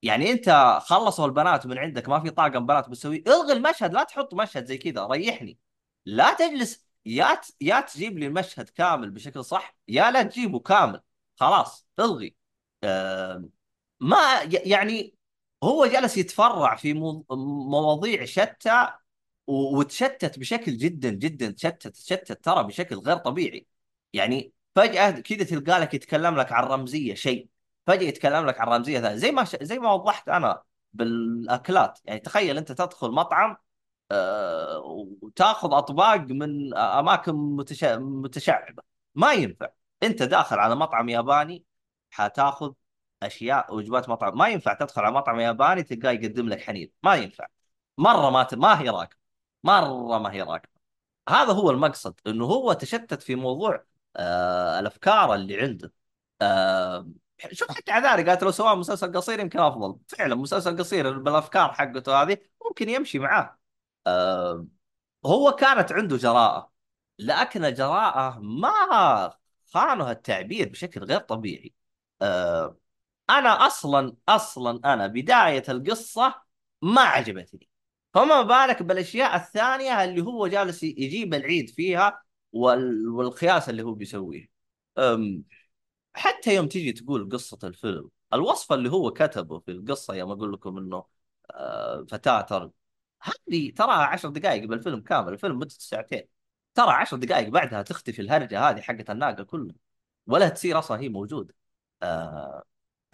يعني 0.03 0.31
أنت 0.33 0.79
خلصوا 0.83 1.27
البنات 1.27 1.67
من 1.67 1.79
عندك 1.79 2.09
ما 2.09 2.21
في 2.21 2.31
طاقم 2.31 2.67
بنات 2.67 2.89
بتسوي 2.89 3.25
ألغي 3.27 3.53
المشهد 3.53 3.95
لا 3.95 4.05
تحط 4.05 4.35
مشهد 4.35 4.65
زي 4.67 4.79
كذا 4.79 5.07
ريحني. 5.07 5.59
لا 6.07 6.35
تجلس 6.35 6.87
يا 7.07 7.35
ت... 7.35 7.57
يا 7.61 7.81
تجيب 7.81 8.19
لي 8.19 8.27
المشهد 8.27 8.69
كامل 8.69 9.11
بشكل 9.11 9.45
صح 9.45 9.77
يا 9.89 10.11
لا 10.11 10.23
تجيبه 10.23 10.61
كامل. 10.61 11.03
خلاص 11.37 11.87
ألغي. 12.01 12.37
آه 12.85 13.49
ما 14.01 14.19
يعني 14.45 15.18
هو 15.65 15.87
جلس 15.87 16.17
يتفرع 16.17 16.77
في 16.77 16.95
مو- 16.95 17.27
مواضيع 17.71 18.25
شتى 18.25 18.89
وتشتت 19.47 20.39
بشكل 20.39 20.77
جدا 20.79 21.11
جدا 21.11 21.51
تشتت 21.51 21.89
تشتت 21.89 22.45
ترى 22.45 22.65
بشكل 22.65 22.97
غير 22.99 23.17
طبيعي. 23.17 23.67
يعني 24.13 24.53
فجأة 24.75 25.11
كذا 25.11 25.45
تلقى 25.45 25.81
لك 25.81 25.95
يتكلم 25.95 26.37
لك 26.37 26.53
عن 26.53 26.65
رمزية 26.65 27.15
شيء. 27.15 27.49
فجأة 27.87 28.09
يتكلم 28.09 28.47
لك 28.47 28.61
عن 28.61 28.69
رمزية 28.69 29.01
ثانية. 29.01 29.17
زي 29.17 29.31
ما 29.33 29.45
ش... 29.45 29.57
زي 29.63 29.79
ما 29.79 29.93
وضحت 29.93 30.29
أنا 30.29 30.63
بالأكلات. 30.93 32.01
يعني 32.05 32.21
تخيل 32.21 32.59
أنت 32.59 32.73
تدخل 32.73 33.11
مطعم 33.11 33.57
آه، 34.11 34.81
وتاخذ 35.23 35.75
أطباق 35.75 36.17
من 36.21 36.75
أماكن 36.77 37.35
متش... 37.35 37.85
متشعبة. 37.85 38.83
ما 39.15 39.33
ينفع. 39.33 39.69
أنت 40.03 40.23
داخل 40.23 40.59
على 40.59 40.75
مطعم 40.77 41.09
ياباني 41.09 41.65
حتاخذ 42.11 42.73
أشياء 43.23 43.75
وجبات 43.75 44.09
مطعم. 44.09 44.39
ما 44.39 44.49
ينفع 44.49 44.75
تدخل 44.75 45.03
على 45.03 45.15
مطعم 45.15 45.41
ياباني 45.41 45.83
تلقاه 45.83 46.11
يقدم 46.11 46.49
لك 46.49 46.61
حنيذ 46.61 46.89
ما 47.03 47.15
ينفع. 47.15 47.47
مرة 47.99 48.31
ما 48.31 48.43
ت... 48.43 48.55
ما 48.55 48.81
هي 48.81 48.89
راكبة. 48.89 49.19
مرة 49.65 50.19
ما 50.19 50.33
هي 50.33 50.43
راكبة. 50.43 50.79
هذا 51.29 51.53
هو 51.53 51.71
المقصد 51.71 52.21
إنه 52.27 52.45
هو 52.45 52.73
تشتت 52.73 53.23
في 53.23 53.35
موضوع 53.35 53.85
آه 54.17 54.81
الأفكار 54.81 55.35
اللي 55.35 55.61
عنده. 55.61 55.93
آه 56.43 57.09
شوف 57.53 57.71
حتى 57.73 57.93
عذاري 57.93 58.23
قالت 58.23 58.43
لو 58.43 58.51
سواه 58.51 58.75
مسلسل 58.75 59.13
قصير 59.17 59.41
يمكن 59.41 59.59
أفضل. 59.59 59.99
فعلا 60.09 60.35
مسلسل 60.35 60.79
قصير 60.79 61.19
بالأفكار 61.19 61.73
حقته 61.73 62.23
هذه 62.23 62.39
ممكن 62.67 62.89
يمشي 62.89 63.19
معاه. 63.19 63.59
آه 64.07 64.67
هو 65.27 65.53
كانت 65.53 65.93
عنده 65.93 66.17
جراءة 66.17 66.73
لكن 67.19 67.65
الجراءه 67.65 68.39
ما 68.39 69.35
خانها 69.75 70.13
التعبير 70.13 70.69
بشكل 70.69 71.05
غير 71.05 71.21
طبيعي. 71.21 71.75
آه 72.23 72.79
أنا 73.31 73.67
أصلا 73.67 74.17
أصلا 74.29 74.81
أنا 74.95 75.07
بداية 75.07 75.63
القصة 75.69 76.35
ما 76.83 77.01
عجبتني. 77.01 77.69
فما 78.15 78.43
بالك 78.43 78.83
بالأشياء 78.83 79.37
الثانية 79.37 80.05
اللي 80.05 80.23
هو 80.23 80.47
جالس 80.47 80.83
يجيب 80.83 81.35
العيد 81.35 81.71
فيها 81.71 82.23
وال... 82.53 83.09
والقياس 83.09 83.69
اللي 83.69 83.83
هو 83.83 83.95
بيسويه. 83.95 84.49
حتى 86.15 86.55
يوم 86.55 86.69
تيجي 86.69 86.93
تقول 86.93 87.29
قصة 87.33 87.59
الفيلم 87.65 88.11
الوصف 88.33 88.73
اللي 88.73 88.91
هو 88.91 89.11
كتبه 89.13 89.59
في 89.61 89.71
القصة 89.71 90.15
يوم 90.15 90.31
أقول 90.31 90.53
لكم 90.53 90.79
إنه 90.79 91.05
آه، 91.51 92.07
فتاة 92.11 92.41
ترى 92.41 92.71
هذه 93.23 93.71
تراها 93.71 94.07
عشر 94.07 94.29
دقائق 94.29 94.65
بالفيلم 94.69 95.01
كامل 95.01 95.33
الفيلم 95.33 95.59
مدته 95.59 95.77
ساعتين. 95.79 96.23
ترى 96.75 96.91
عشر 96.91 97.17
دقائق 97.17 97.49
بعدها 97.49 97.83
تختفي 97.83 98.23
الهرجة 98.23 98.61
هذه 98.71 98.81
حقت 98.81 99.11
الناقة 99.11 99.43
كلها 99.45 99.75
ولا 100.27 100.49
تصير 100.49 100.79
أصلا 100.79 101.01
هي 101.01 101.09
موجودة. 101.09 101.55
آه، 102.03 102.65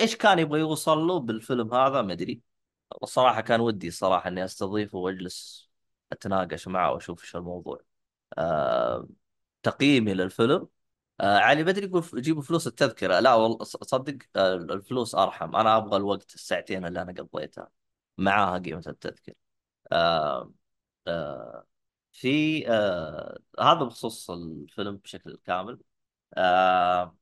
إيش 0.00 0.16
كان 0.16 0.38
يبغى 0.38 0.60
يوصل 0.60 0.98
له 0.98 1.18
بالفيلم 1.20 1.74
هذا؟ 1.74 2.02
ما 2.02 2.12
أدري. 2.12 2.42
الصراحه 3.02 3.40
كان 3.40 3.60
ودي 3.60 3.88
الصراحه 3.88 4.28
إني 4.28 4.44
استضيفه 4.44 4.98
وأجلس 4.98 5.70
أتناقش 6.12 6.68
معه 6.68 6.92
وأشوف 6.92 7.22
إيش 7.24 7.36
الموضوع. 7.36 7.80
آه، 8.38 9.08
تقييمي 9.62 10.14
للفيلم. 10.14 10.68
آه 11.20 11.38
علي 11.38 11.64
بدري 11.64 11.86
يقول 11.86 12.04
جيبوا 12.22 12.42
فلوس 12.42 12.66
التذكرة. 12.66 13.20
لا 13.20 13.34
والله 13.34 13.64
صدق 13.64 14.18
آه 14.36 14.54
الفلوس 14.56 15.14
أرحم. 15.14 15.56
أنا 15.56 15.76
أبغى 15.76 15.96
الوقت 15.96 16.34
الساعتين 16.34 16.86
اللي 16.86 17.02
أنا 17.02 17.12
قضيتها 17.12 17.70
معاها 18.18 18.58
قيمة 18.58 18.84
التذكرة. 18.86 19.34
آه 19.92 20.52
آه 21.08 21.66
في 22.12 22.64
آه 22.70 23.38
هذا 23.60 23.84
بخصوص 23.84 24.30
الفيلم 24.30 24.96
بشكل 24.96 25.38
كامل. 25.46 25.80
آه 26.34 27.16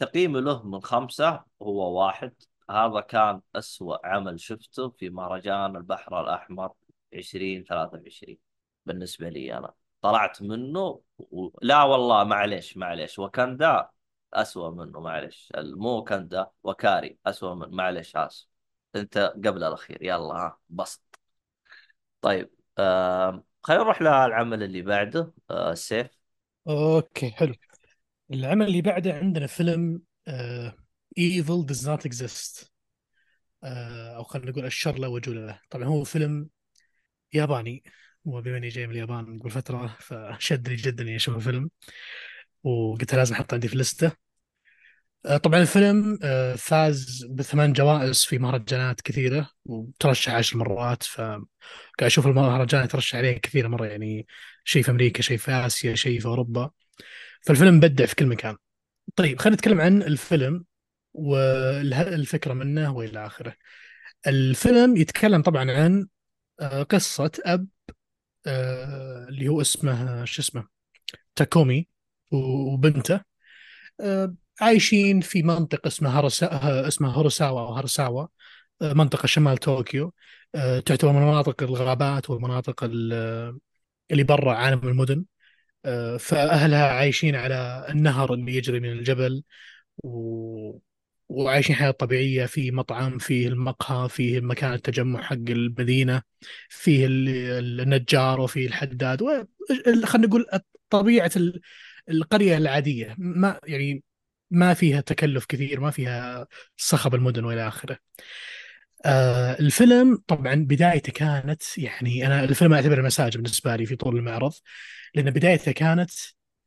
تقييمي 0.00 0.40
له 0.40 0.62
من 0.62 0.80
خمسة 0.82 1.44
هو 1.62 2.00
واحد 2.00 2.34
هذا 2.70 3.00
كان 3.00 3.40
أسوأ 3.56 4.06
عمل 4.06 4.40
شفته 4.40 4.90
في 4.90 5.10
مهرجان 5.10 5.76
البحر 5.76 6.20
الأحمر 6.20 6.72
2023 7.14 8.38
بالنسبة 8.86 9.28
لي 9.28 9.58
أنا. 9.58 9.74
طلعت 10.02 10.42
منه 10.42 11.02
و... 11.18 11.48
لا 11.62 11.82
والله 11.82 12.24
معليش 12.24 12.76
معليش 12.76 13.18
وكندا 13.18 13.90
أسوأ 14.34 14.70
منه 14.70 15.00
معليش. 15.00 15.52
مو 15.56 15.98
وكندا 15.98 16.46
وكاري 16.62 17.18
أسوأ 17.26 17.54
من 17.54 17.70
معليش 17.76 18.16
آسف. 18.16 18.46
أنت 18.96 19.18
قبل 19.18 19.64
الأخير 19.64 20.02
يلا 20.02 20.34
ها 20.34 20.58
بسط. 20.70 21.20
طيب 22.20 22.50
آه... 22.78 23.44
خلينا 23.62 23.82
نروح 23.82 24.02
للعمل 24.02 24.62
اللي 24.62 24.82
بعده 24.82 25.32
آه... 25.50 25.74
سيف. 25.74 26.20
أوكي 26.68 27.30
حلو. 27.30 27.54
العمل 28.32 28.66
اللي 28.66 28.82
بعده 28.82 29.14
عندنا 29.14 29.46
فيلم 29.46 30.02
Does 31.66 31.84
Not 31.86 32.06
Exist. 32.08 32.68
آه 33.64 34.16
أو 34.16 34.24
خلينا 34.24 34.50
نقول 34.50 34.64
الشر 34.64 34.98
لا 34.98 35.06
وجود 35.06 35.36
له. 35.36 35.60
طبعا 35.70 35.84
هو 35.84 36.04
فيلم 36.04 36.48
ياباني 37.32 37.84
وبما 38.24 38.56
إني 38.56 38.68
جاي 38.68 38.86
من 38.86 38.92
اليابان 38.92 39.38
قبل 39.38 39.50
فترة 39.50 39.96
فشدني 40.00 40.76
جدا 40.76 41.02
إني 41.02 41.16
أشوف 41.16 41.36
الفيلم 41.36 41.70
وقلت 42.64 43.14
لازم 43.14 43.34
أحطه 43.34 43.54
عندي 43.54 43.68
في 43.68 43.74
اللسته 43.74 44.12
آه، 45.26 45.36
طبعا 45.36 45.60
الفيلم 45.60 46.18
آه، 46.22 46.54
فاز 46.54 47.26
بثمان 47.30 47.72
جوائز 47.72 48.24
في 48.24 48.38
مهرجانات 48.38 49.00
كثيرة 49.00 49.50
وترشح 49.64 50.32
عشر 50.32 50.56
مرات 50.58 51.02
فقاعد 51.02 51.46
أشوف 52.00 52.26
المهرجان 52.26 52.84
يترشح 52.84 53.16
عليه 53.16 53.38
كثير 53.38 53.68
مرة 53.68 53.86
يعني 53.86 54.26
شيء 54.64 54.82
في 54.82 54.90
أمريكا 54.90 55.22
شيء 55.22 55.36
في 55.38 55.52
آسيا 55.52 55.94
شيء 55.94 56.20
في 56.20 56.26
أوروبا. 56.26 56.70
فالفيلم 57.40 57.76
مبدع 57.76 58.06
في 58.06 58.14
كل 58.14 58.26
مكان. 58.26 58.56
طيب 59.16 59.38
خلينا 59.40 59.56
نتكلم 59.56 59.80
عن 59.80 60.02
الفيلم 60.02 60.64
والفكرة 61.14 62.52
منه 62.52 62.96
وإلى 62.96 63.26
آخره. 63.26 63.54
الفيلم 64.26 64.96
يتكلم 64.96 65.42
طبعا 65.42 65.70
عن 65.70 66.06
آه، 66.60 66.82
قصة 66.82 67.30
أب 67.44 67.66
آه، 68.46 69.26
اللي 69.28 69.48
هو 69.48 69.60
اسمه 69.60 70.24
شو 70.24 70.42
اسمه 70.42 70.68
تاكومي 71.36 71.88
وبنته. 72.30 73.20
آه، 74.00 74.34
عايشين 74.60 75.20
في 75.20 75.42
منطقة 75.42 75.86
اسمها 75.88 76.20
هرسا... 76.20 76.48
اسمها 76.88 77.12
هوروساوا 77.12 77.60
أو 77.60 77.74
هرساوا 77.74 78.26
منطقة 78.82 79.26
شمال 79.26 79.56
طوكيو. 79.56 80.14
تعتبر 80.86 81.12
من 81.12 81.22
مناطق 81.22 81.62
الغابات 81.62 82.30
والمناطق 82.30 82.84
ال- 82.84 83.58
اللي 84.10 84.22
برا 84.22 84.54
عالم 84.54 84.88
المدن. 84.88 85.24
آه، 85.84 86.16
فأهلها 86.16 86.86
عايشين 86.88 87.36
على 87.36 87.86
النهر 87.88 88.34
اللي 88.34 88.56
يجري 88.56 88.80
من 88.80 88.92
الجبل 88.92 89.42
و... 90.04 90.78
وعايشين 91.28 91.76
حياة 91.76 91.90
طبيعية 91.90 92.46
في 92.46 92.70
مطعم 92.70 93.18
فيه 93.18 93.48
المقهى 93.48 94.08
فيه 94.08 94.40
مكان 94.40 94.72
التجمع 94.72 95.22
حق 95.22 95.32
المدينة 95.34 96.22
فيه 96.68 97.06
ال- 97.06 97.80
النجار 97.80 98.40
وفيه 98.40 98.66
الحداد 98.66 99.22
و... 99.22 99.44
خلينا 100.06 100.26
نقول 100.28 100.46
طبيعة 100.90 101.30
ال- 101.36 101.60
القرية 102.10 102.56
العادية 102.56 103.14
ما 103.18 103.60
يعني 103.64 104.02
ما 104.50 104.74
فيها 104.74 105.00
تكلف 105.00 105.44
كثير 105.46 105.80
ما 105.80 105.90
فيها 105.90 106.46
صخب 106.76 107.14
المدن 107.14 107.44
وإلى 107.44 107.68
آخره. 107.68 107.98
آه 109.04 109.58
الفيلم 109.60 110.22
طبعا 110.26 110.54
بدايته 110.54 111.12
كانت 111.12 111.78
يعني 111.78 112.26
أنا 112.26 112.44
الفيلم 112.44 112.72
أعتبره 112.74 113.02
مساج 113.02 113.36
بالنسبة 113.36 113.76
لي 113.76 113.86
في 113.86 113.96
طول 113.96 114.16
المعرض 114.16 114.52
لأن 115.14 115.30
بدايته 115.30 115.72
كانت 115.72 116.10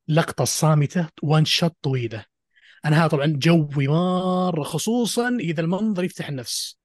لقطة 0.07 0.45
صامتة 0.45 1.09
وان 1.23 1.45
شوت 1.45 1.75
طويلة. 1.81 2.25
أنا 2.85 2.99
هذا 2.99 3.07
طبعا 3.07 3.25
جوي 3.25 3.87
مرة 3.87 4.63
خصوصا 4.63 5.29
إذا 5.39 5.61
المنظر 5.61 6.03
يفتح 6.03 6.29
النفس. 6.29 6.77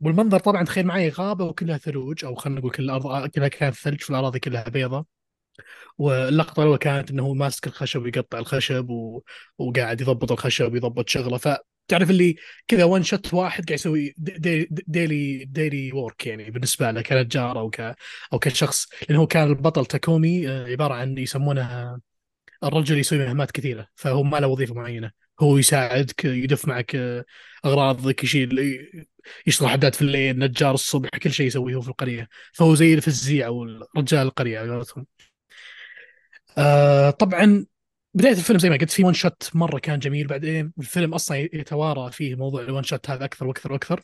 والمنظر 0.00 0.38
طبعا 0.38 0.64
تخيل 0.64 0.86
معي 0.86 1.08
غابة 1.08 1.44
وكلها 1.44 1.78
ثلوج 1.78 2.24
أو 2.24 2.34
خلينا 2.34 2.60
نقول 2.60 2.70
كل 2.72 2.82
الأرض 2.82 3.28
كلها 3.28 3.48
كانت 3.48 3.74
ثلج 3.74 4.02
والاراضي 4.08 4.38
كلها 4.38 4.68
بيضاء. 4.68 5.04
واللقطة 5.98 6.60
الأولى 6.62 6.78
كانت 6.78 7.10
إنه 7.10 7.22
هو 7.22 7.34
ماسك 7.34 7.66
الخشب 7.66 8.02
ويقطع 8.02 8.38
الخشب 8.38 8.90
و... 8.90 9.22
وقاعد 9.58 10.00
يضبط 10.00 10.32
الخشب 10.32 10.72
ويضبط 10.72 11.08
شغله 11.08 11.38
فتعرف 11.90 12.10
اللي 12.10 12.36
كذا 12.68 12.84
one 12.84 13.02
shot 13.02 13.34
واحد 13.34 13.64
قاعد 13.64 13.78
يسوي 13.80 14.14
dai... 14.18 14.68
daily 14.70 15.44
daily 15.44 15.92
work 15.92 16.26
يعني 16.26 16.50
بالنسبة 16.50 16.90
له 16.90 17.02
كنجار 17.02 17.58
أو 17.58 17.70
ك 17.70 17.80
أو 18.32 18.38
كشخص 18.38 18.88
لأنه 19.08 19.20
هو 19.20 19.26
كان 19.26 19.48
البطل 19.48 19.86
تاكومي 19.86 20.48
آه، 20.48 20.66
عبارة 20.66 20.94
عن 20.94 21.18
يسمونه 21.18 22.00
الرجل 22.64 22.98
يسوي 22.98 23.18
مهمات 23.18 23.50
كثيرة 23.50 23.88
فهو 23.96 24.22
ما 24.22 24.36
له 24.40 24.46
وظيفة 24.46 24.74
معينة. 24.74 25.10
هو 25.40 25.58
يساعدك 25.58 26.24
يدف 26.24 26.68
معك 26.68 26.96
آه، 26.96 27.24
أغراضك 27.64 28.24
يشيل 28.24 28.80
يشطح 29.46 29.68
حداد 29.72 29.94
في 29.94 30.02
الليل 30.02 30.38
نجار 30.38 30.74
الصبح 30.74 31.08
كل 31.22 31.32
شيء 31.32 31.46
يسويه 31.46 31.74
هو 31.74 31.80
في 31.80 31.88
القرية. 31.88 32.28
فهو 32.54 32.74
زي 32.74 32.94
الفزيع 32.94 33.46
أو 33.46 33.66
رجال 33.96 34.26
القرية 34.26 34.60
على 34.60 34.70
قولتهم. 34.70 35.06
آه 36.58 37.10
طبعا 37.10 37.66
بداية 38.14 38.32
الفيلم 38.32 38.58
زي 38.58 38.70
ما 38.70 38.76
قلت 38.76 38.90
في 38.90 39.04
one 39.04 39.14
shot 39.14 39.50
مرة 39.54 39.78
كان 39.78 39.98
جميل 39.98 40.26
بعدين 40.26 40.72
الفيلم 40.78 41.14
أصلا 41.14 41.38
يتوارى 41.38 42.12
فيه 42.12 42.34
موضوع 42.34 42.62
ال 42.62 42.67
one 42.67 42.82
shot 42.82 43.10
هذا 43.10 43.24
أكثر 43.24 43.46
وأكثر 43.46 43.72
وأكثر. 43.72 44.00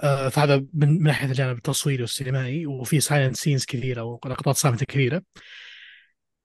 آه 0.00 0.28
فهذا 0.28 0.64
من 0.74 1.02
ناحية 1.02 1.26
الجانب 1.28 1.56
التصويري 1.56 2.02
والسينمائي 2.02 2.66
وفي 2.66 3.00
silent 3.00 3.36
scenes 3.36 3.64
كثيرة 3.64 4.02
ولقطات 4.02 4.56
صامته 4.56 4.86
كثيرة. 4.86 5.22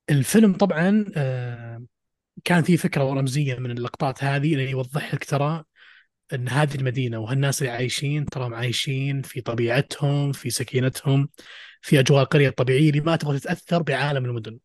الفيلم 0.10 0.54
طبعا 0.54 1.06
آه 1.16 1.84
كان 2.44 2.64
فيه 2.64 2.78
فكرة 2.78 3.04
ورمزيه 3.04 3.56
من 3.56 3.72
اللقطات 3.72 4.24
هذه 4.24 4.54
اللي 4.54 4.70
يوضح 4.72 5.14
لك 5.14 5.26
ترى 5.26 5.64
إن 6.34 6.50
هذه 6.50 6.76
المدينة 6.76 7.18
وهالناس 7.20 7.62
اللي 7.62 7.74
عايشين 7.74 8.26
تراهم 8.26 8.54
عايشين 8.54 9.22
في 9.22 9.42
طبيعتهم 9.42 10.32
في 10.32 10.50
سكينتهم 10.50 11.30
في 11.82 12.00
أجواء 12.00 12.24
القريه 12.24 12.50
الطبيعيه 12.50 12.90
اللي 12.90 13.02
ما 13.02 13.16
تبغى 13.16 13.40
تتأثر 13.40 13.82
بعالم 13.82 14.26
المدن. 14.26 14.60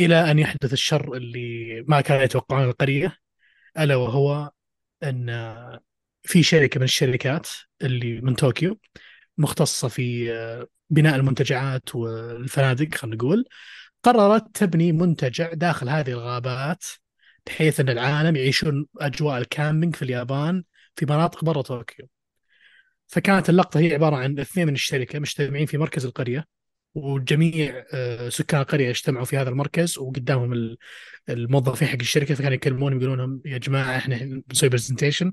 إلى 0.00 0.30
أن 0.30 0.38
يحدث 0.38 0.72
الشر 0.72 1.14
اللي 1.14 1.84
ما 1.88 2.00
كانوا 2.00 2.22
يتوقعون 2.22 2.64
القرية 2.64 3.16
ألا 3.78 3.96
وهو 3.96 4.50
أن 5.02 5.30
في 6.22 6.42
شركة 6.42 6.78
من 6.78 6.84
الشركات 6.84 7.48
اللي 7.82 8.20
من 8.20 8.34
طوكيو 8.34 8.78
مختصة 9.38 9.88
في 9.88 10.28
بناء 10.90 11.16
المنتجعات 11.16 11.94
والفنادق 11.94 12.94
خلينا 12.94 13.16
نقول 13.16 13.44
قررت 14.02 14.56
تبني 14.56 14.92
منتجع 14.92 15.52
داخل 15.52 15.88
هذه 15.88 16.10
الغابات 16.10 16.84
بحيث 17.46 17.80
أن 17.80 17.88
العالم 17.88 18.36
يعيشون 18.36 18.86
أجواء 19.00 19.38
ال 19.38 19.45
camping 19.45 19.96
في 19.96 20.02
اليابان 20.02 20.64
في 20.96 21.06
مناطق 21.06 21.44
برا 21.44 21.62
طوكيو. 21.62 22.08
فكانت 23.06 23.50
اللقطة 23.50 23.80
هي 23.80 23.94
عبارة 23.94 24.16
عن 24.16 24.38
اثنين 24.38 24.66
من 24.66 24.74
الشركة 24.74 25.18
مجتمعين 25.18 25.66
في 25.66 25.78
مركز 25.78 26.06
القرية 26.06 26.46
وجميع 26.96 27.84
آه، 27.92 28.28
سكان 28.28 28.60
القرية 28.60 28.90
اجتمعوا 28.90 29.24
في 29.24 29.36
هذا 29.36 29.48
المركز 29.48 29.98
وقدامهم 29.98 30.52
ال- 30.52 30.78
الموظفين 31.28 31.88
حق 31.88 31.96
الشركة 32.00 32.34
فكانوا 32.34 32.54
يكلمونهم 32.54 32.98
يقولون 33.00 33.18
لهم 33.18 33.42
يا 33.44 33.58
جماعة 33.58 33.96
إحنا 33.96 34.42
بنسوي 34.48 34.68
presentation 34.68 35.32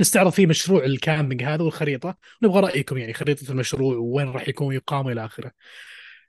نستعرض 0.00 0.32
فيه 0.32 0.46
مشروع 0.46 0.84
الكامبينج 0.84 1.42
هذا 1.42 1.62
والخريطة 1.62 2.16
نبغى 2.42 2.60
رأيكم 2.60 2.98
يعني 2.98 3.12
خريطة 3.12 3.50
المشروع 3.52 3.96
وين 3.96 4.28
راح 4.28 4.48
يكون 4.48 4.74
يقام 4.74 5.08
إلى 5.08 5.24
آخره. 5.24 5.52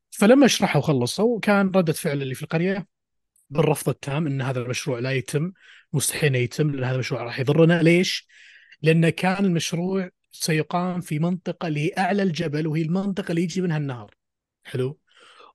فلما 0.10 0.48
شرحوا 0.48 0.82
وخلصوا 0.82 1.40
كان 1.40 1.72
ردة 1.76 1.94
فعل 1.94 2.22
اللي 2.22 2.36
في 2.36 2.44
القرية 2.44 2.88
بالرفض 3.50 3.90
التام 3.90 4.28
إن 4.28 4.42
هذا 4.42 4.60
المشروع 4.60 5.00
لا 5.00 5.12
يتم 5.12 5.52
مستحيل 5.94 6.36
يتم 6.36 6.72
لأن 6.72 6.84
هذا 6.84 6.94
المشروع 6.96 7.24
راح 7.24 7.40
يضرنا 7.40 7.82
ليش؟ 7.84 8.28
لأن 8.82 9.10
كان 9.10 9.46
المشروع 9.46 10.10
سيقام 10.32 11.02
في 11.02 11.20
منطقة 11.20 11.68
لأعلى 11.68 12.24
الجبل 12.24 12.68
وهي 12.68 12.82
المنطقة 12.82 13.32
اللي 13.32 13.44
يجي 13.44 13.62
منها 13.62 13.78
النهر. 13.78 14.16
حلو؟ 14.64 15.00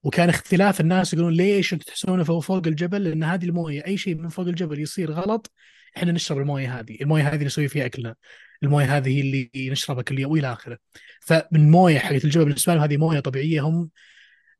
وكان 0.02 0.28
اختلاف 0.28 0.80
الناس 0.80 1.14
يقولون 1.14 1.32
ليش 1.32 1.72
أنتم 1.72 1.84
تحسونه 1.84 2.24
فوق 2.24 2.66
الجبل 2.66 3.04
لأن 3.04 3.24
هذه 3.24 3.44
الموية 3.44 3.86
أي 3.86 3.96
شيء 3.96 4.14
من 4.14 4.28
فوق 4.28 4.46
الجبل 4.46 4.80
يصير 4.80 5.12
غلط 5.12 5.52
إحنا 5.96 6.12
نشرب 6.12 6.38
الموية 6.38 6.80
هذه، 6.80 6.96
الموية 7.00 7.28
هذه 7.28 7.44
نسوي 7.44 7.68
فيها 7.68 7.86
أكلنا، 7.86 8.14
الموية 8.62 8.96
هذه 8.96 9.08
هي 9.16 9.20
اللي 9.20 9.70
نشربها 9.70 10.02
كل 10.02 10.18
يوم 10.18 10.32
وإلى 10.32 10.52
آخره. 10.52 10.78
فمن 11.20 11.70
موية 11.70 11.98
حقت 11.98 12.24
الجبل 12.24 12.44
بالنسبة 12.44 12.74
لهم 12.74 12.82
هذه 12.82 12.96
موية 12.96 13.20
طبيعية 13.20 13.60
هم 13.60 13.90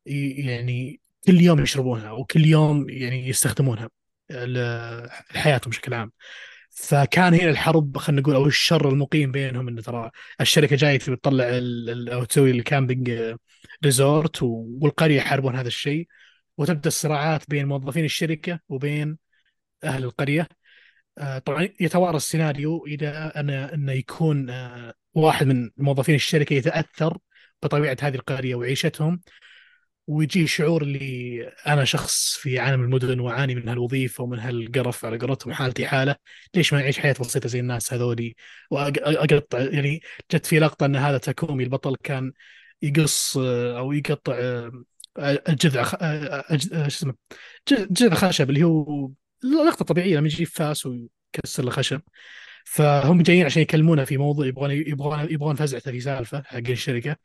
يعني 0.07 1.01
كل 1.27 1.41
يوم 1.41 1.61
يشربونها 1.61 2.11
وكل 2.11 2.47
يوم 2.47 2.91
يعني 2.91 3.29
يستخدمونها 3.29 3.91
لحياتهم 4.31 5.71
بشكل 5.71 5.95
عام. 5.95 6.13
فكان 6.71 7.35
هنا 7.35 7.51
الحرب 7.51 7.99
خلينا 7.99 8.23
نقول 8.23 8.35
أو 8.35 8.47
الشر 8.47 8.89
المقيم 8.89 9.33
بينهم 9.33 9.69
انه 9.69 9.83
ترى 9.83 10.11
الشركة 10.41 10.77
جاية 10.77 10.99
تبي 10.99 11.17
تطلع 11.17 11.45
أو 12.15 12.25
تسوي 12.25 12.51
ال 12.51 12.61
camping 12.61 13.35
resort 13.85 14.43
والقرية 14.43 15.17
يحاربون 15.17 15.57
هذا 15.57 15.69
الشيء. 15.69 16.09
وتبدأ 16.59 16.89
الصراعات 16.89 17.51
بين 17.51 17.67
موظفين 17.69 18.05
الشركة 18.05 18.61
وبين 18.69 19.19
أهل 19.85 20.05
القرية. 20.05 20.49
آه، 21.19 21.39
طبعا 21.39 21.69
يتوارى 21.81 22.17
السيناريو 22.17 22.87
إلى 22.87 23.09
أن 23.09 23.51
أنه 23.51 23.93
يكون 23.93 24.51
آه، 24.51 24.95
واحد 25.15 25.47
من 25.47 25.71
موظفين 25.77 26.15
الشركة 26.15 26.55
يتأثر 26.55 27.19
بطبيعة 27.63 27.97
هذه 28.03 28.15
القرية 28.15 28.55
وعيشتهم. 28.55 29.21
ويجي 30.07 30.47
شعور 30.47 30.83
اللي 30.83 31.43
أنا 31.67 31.85
شخص 31.85 32.37
في 32.37 32.59
عالم 32.59 32.83
المدن 32.83 33.21
وأعاني 33.21 33.55
من 33.55 33.69
هالوظيفة 33.69 34.25
ومن 34.25 34.39
هالقرف 34.39 35.05
على 35.05 35.19
قولتهم 35.19 35.53
حالتي 35.53 35.87
حالة. 35.87 36.17
ليش 36.55 36.73
ما 36.73 36.81
أعيش 36.81 36.99
حياة 36.99 37.15
بسيطة 37.21 37.49
زي 37.49 37.61
الناس 37.61 37.93
هذولي؟ 37.93 38.37
واقطع 38.71 39.59
يعني 39.61 40.01
جت 40.33 40.47
في 40.47 40.59
لقطة 40.59 40.87
أن 40.87 40.97
هذا 40.97 41.19
تاكومي 41.19 41.65
البطل 41.65 41.97
كان 41.97 42.33
يقص 42.83 43.37
آه، 43.37 43.79
أو 43.79 43.93
يقطع 43.93 44.35
آه، 44.39 44.73
الجذع 45.49 45.83
خ- 45.83 45.95
آه، 46.01 46.57
شو 46.57 46.69
اسمه 46.87 47.15
جذع 47.71 48.15
خشب 48.15 48.51
اللي 48.51 48.63
هو 48.65 49.11
لقطة 49.45 49.85
طبيعية 49.85 50.17
لما 50.17 50.27
يجيب 50.27 50.47
فاس 50.49 50.87
ويكسر 50.87 51.65
له 51.65 51.71
خشب. 51.71 52.01
فهم 52.65 53.23
جايين 53.23 53.45
عشان 53.45 53.63
يكلمونه 53.63 54.05
في 54.05 54.17
موضوع 54.17 54.47
يبغون 54.47 54.71
يبغون 54.71 55.21
يبغون 55.31 55.57
فزعته 55.57 55.91
في 55.93 56.01
سالفة 56.01 56.43
حق 56.47 56.57
الشركة. 56.69 57.17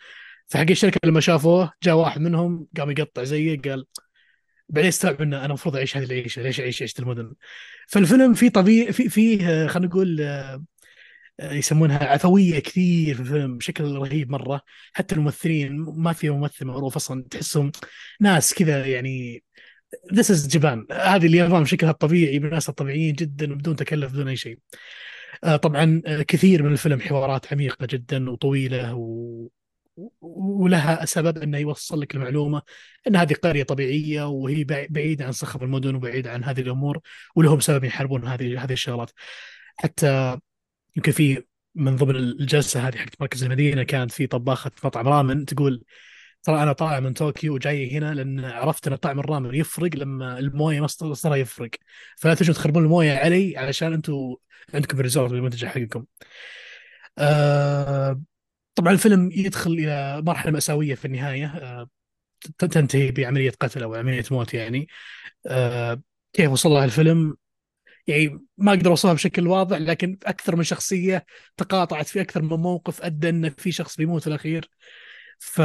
فحق 0.47 0.65
الشركة 0.69 0.99
لما 1.05 1.19
شافوه 1.19 1.71
جاء 1.83 1.95
واحد 1.95 2.21
منهم 2.21 2.67
قام 2.77 2.91
يقطع 2.91 3.23
زيه 3.23 3.61
قال 3.61 3.85
بعدين 4.69 4.87
استوعب 4.87 5.21
إنه 5.21 5.37
أنا 5.37 5.45
المفروض 5.45 5.75
أعيش 5.75 5.97
هذه 5.97 6.03
العيشة 6.03 6.41
ليش 6.41 6.59
أعيش 6.59 6.81
عيشة 6.81 7.01
المدن؟ 7.01 7.33
فالفيلم 7.87 8.33
فيه 8.33 8.49
طبيعي 8.49 8.93
في 8.93 9.09
فيه 9.09 9.67
خلينا 9.67 9.87
نقول 9.87 10.21
يسمونها 11.41 12.03
عفوية 12.03 12.59
كثير 12.59 13.15
في 13.15 13.21
الفيلم 13.21 13.57
بشكل 13.57 13.83
رهيب 13.95 14.31
مرة. 14.31 14.61
حتى 14.93 15.15
الممثلين 15.15 15.71
ما 15.79 16.13
في 16.13 16.29
ممثل 16.29 16.65
معروف 16.65 16.95
أصلا 16.95 17.23
تحسهم 17.31 17.71
ناس 18.21 18.53
كذا 18.53 18.85
يعني 18.85 19.43
ذس 20.13 20.31
از 20.31 20.47
جبان 20.47 20.85
هذه 20.91 21.25
اليابان 21.25 21.63
بشكلها 21.63 21.91
الطبيعي 21.91 22.39
بناس 22.39 22.69
طبيعيين 22.69 23.13
جدا 23.13 23.53
بدون 23.55 23.75
تكلف 23.75 24.11
بدون 24.13 24.27
أي 24.27 24.35
شيء. 24.35 24.59
آه، 25.43 25.55
طبعا 25.55 26.01
آه، 26.05 26.21
كثير 26.21 26.63
من 26.63 26.71
الفيلم 26.71 27.01
حوارات 27.01 27.53
عميقة 27.53 27.85
جدا 27.85 28.29
وطويلة 28.29 28.93
و... 28.95 29.47
ولها 30.21 31.05
سبب 31.05 31.37
إنه 31.37 31.57
يوصل 31.57 32.01
لك 32.01 32.15
المعلومة 32.15 32.61
إن 33.07 33.15
هذه 33.15 33.33
قرية 33.33 33.63
طبيعية 33.63 34.27
وهي 34.27 34.63
بع- 34.63 34.87
بعيده 34.91 35.25
عن 35.25 35.31
صخب 35.31 35.63
المدن 35.63 35.95
وبعيده 35.95 36.31
عن 36.31 36.43
هذه 36.43 36.61
الأمور 36.61 36.99
ولهم 37.35 37.59
سبب 37.59 37.83
يحاربون 37.83 38.27
هذه 38.27 38.63
هذه 38.63 38.73
الشغلات. 38.73 39.11
حتى 39.77 40.39
يمكن 40.95 41.11
في 41.11 41.43
من 41.75 41.95
ضمن 41.95 42.15
الجلسة 42.15 42.87
هذه 42.87 42.97
حقت 42.97 43.21
مركز 43.21 43.43
المدينة 43.43 43.83
كانت 43.83 44.11
في 44.11 44.27
طباخة 44.27 44.71
مطعم 44.83 45.07
رامن 45.07 45.45
تقول 45.45 45.83
ترى 46.43 46.63
أنا 46.63 46.73
طالع 46.73 46.99
من 46.99 47.13
طوكيو 47.13 47.53
وجاي 47.55 47.91
هنا 47.97 48.13
لأن 48.13 48.45
عرفت 48.45 48.87
إن 48.87 48.95
طعم 48.95 49.19
الرامن 49.19 49.55
يفرق 49.55 49.95
لما 49.95 50.39
الموية 50.39 50.81
مصدر 50.81 51.07
مصدرها 51.07 51.35
يفرق. 51.35 51.69
فلا 52.17 52.33
تجوا 52.33 52.55
تخربون 52.55 52.83
الموية 52.83 53.13
علي 53.13 53.57
علشان 53.57 53.93
أنتم 53.93 54.35
عندكم 54.73 54.99
ريزورت 55.01 55.31
بالمنتج 55.31 55.65
حقكم. 55.65 56.05
آه 57.17 58.21
طبعا 58.75 58.93
الفيلم 58.93 59.29
يدخل 59.31 59.71
إلى 59.71 60.21
مرحلة 60.21 60.51
مأساوية 60.51 60.95
في 60.95 61.05
النهاية. 61.05 61.45
آه 61.47 61.89
تنتهي 62.59 63.11
بعملية 63.11 63.51
قتل 63.59 63.83
أو 63.83 63.95
عملية 63.95 64.23
موت 64.31 64.53
يعني. 64.53 64.87
آه 65.47 66.01
كيف 66.33 66.51
وصل 66.51 66.69
لها 66.69 66.85
الفيلم؟ 66.85 67.37
يعني 68.07 68.39
ما 68.57 68.73
أقدر 68.73 68.89
اوصفها 68.89 69.13
بشكل 69.13 69.47
واضح 69.47 69.77
لكن 69.77 70.17
أكثر 70.25 70.55
من 70.55 70.63
شخصية 70.63 71.25
تقاطعت 71.57 72.07
في 72.07 72.21
أكثر 72.21 72.41
من 72.41 72.49
موقف 72.49 73.01
أدى 73.01 73.29
إن 73.29 73.49
في 73.49 73.71
شخص 73.71 73.97
بيموت 73.97 74.21
في 74.21 74.27
الأخير. 74.27 74.69
ف 75.39 75.61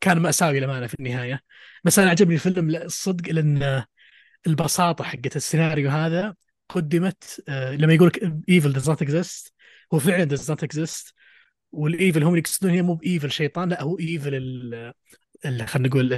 كان 0.00 0.18
مأساوي 0.18 0.58
للأمانة 0.60 0.86
في 0.86 0.94
النهاية. 0.94 1.40
بس 1.84 1.98
أنا 1.98 2.10
عجبني 2.10 2.34
الفيلم 2.34 2.70
الصدق 2.76 3.30
لأن 3.32 3.84
البساطة 4.46 5.04
حقت 5.04 5.36
السيناريو 5.36 5.90
هذا 5.90 6.34
قدمت 6.68 7.44
آه، 7.48 7.72
لما 7.76 7.94
يقول 7.94 8.08
لك 8.08 8.24
evil 8.50 8.76
does 8.76 8.86
not 8.88 9.06
exist 9.06 9.50
هو 9.94 9.98
فعلا 9.98 10.36
does 10.36 10.40
not 10.50 10.58
exist 10.66 11.12
وال 11.72 11.89
evil 11.89 12.22
هم 12.22 12.28
اللي 12.28 12.38
يقصدون 12.38 12.70
هي 12.70 12.82
مو 12.82 12.94
ب 12.94 13.02
evil 13.02 13.32
شيطان 13.32 13.68
لا 13.68 13.82
هو 13.82 13.98
evil 13.98 14.34
خلينا 15.44 15.88
نقول 15.88 16.12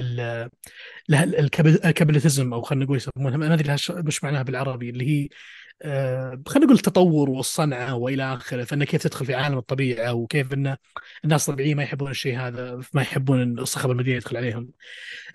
ال 1.11 1.24
capitalism 1.24 2.53
أو 2.53 2.63
خلينا 2.63 2.85
نقول 2.85 2.97
يسمونها 2.97 3.37
ما 3.37 3.55
أدري 3.55 3.77
مش 3.91 4.25
معناها 4.25 4.43
بالعربي 4.43 4.91
اللي 4.91 5.11
هي 5.11 5.29
آه، 5.83 6.43
خلينا 6.47 6.67
نقول 6.67 6.77
التطور 6.77 7.31
والصنعة 7.31 7.95
وإلى 7.95 8.35
آخره 8.35 8.65
فانه 8.65 8.85
كيف 8.85 9.03
تدخل 9.03 9.27
في 9.27 9.35
عالم 9.35 9.59
الطبيعة 9.59 10.13
وكيف 10.15 10.53
إن 10.53 10.77
الناس 11.25 11.49
الطبيعيين 11.49 11.77
ما 11.77 11.83
يحبون 11.83 12.11
الشيء 12.11 12.39
هذا 12.39 12.81
ما 12.95 13.03
يحبون 13.03 13.65
صخب 13.65 13.91
المدينة 13.91 14.17
يدخل 14.17 14.37
عليهم. 14.37 14.71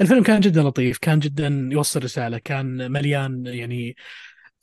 الفيلم 0.02 0.24
كان 0.24 0.40
جدا 0.40 0.64
لطيف 0.64 0.98
كان 0.98 1.20
جدا 1.20 1.70
يوصل 1.72 2.04
رسالة 2.04 2.38
كان 2.38 2.92
مليان 2.92 3.46
يعني 3.46 3.96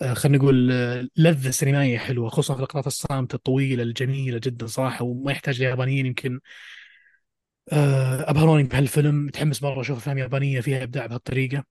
آه، 0.03 0.15
خلينا 0.15 0.39
نقول 0.39 0.73
آه، 0.73 1.09
لذة 1.17 1.51
سينمائية 1.51 1.99
حلوة 1.99 2.29
خصوصا 2.29 2.55
في 2.55 2.59
اللقطات 2.59 2.87
الصامتة 2.87 3.37
الطويلة 3.37 3.83
الجميلة 3.83 4.41
جدا 4.43 4.67
صراحة 4.67 5.05
وما 5.05 5.33
يحتاج 5.33 5.63
ليابانيين 5.63 6.07
يمكن 6.07 6.41
آه، 7.73 8.31
أبهروني 8.31 8.63
بهالفيلم. 8.63 9.27
متحمس 9.27 9.63
مرة 9.63 9.81
أشوف 9.81 9.99
أفلام 9.99 10.19
يابانية 10.19 10.61
فيها 10.61 10.83
إبداع 10.83 11.07
بهالطريقة. 11.07 11.65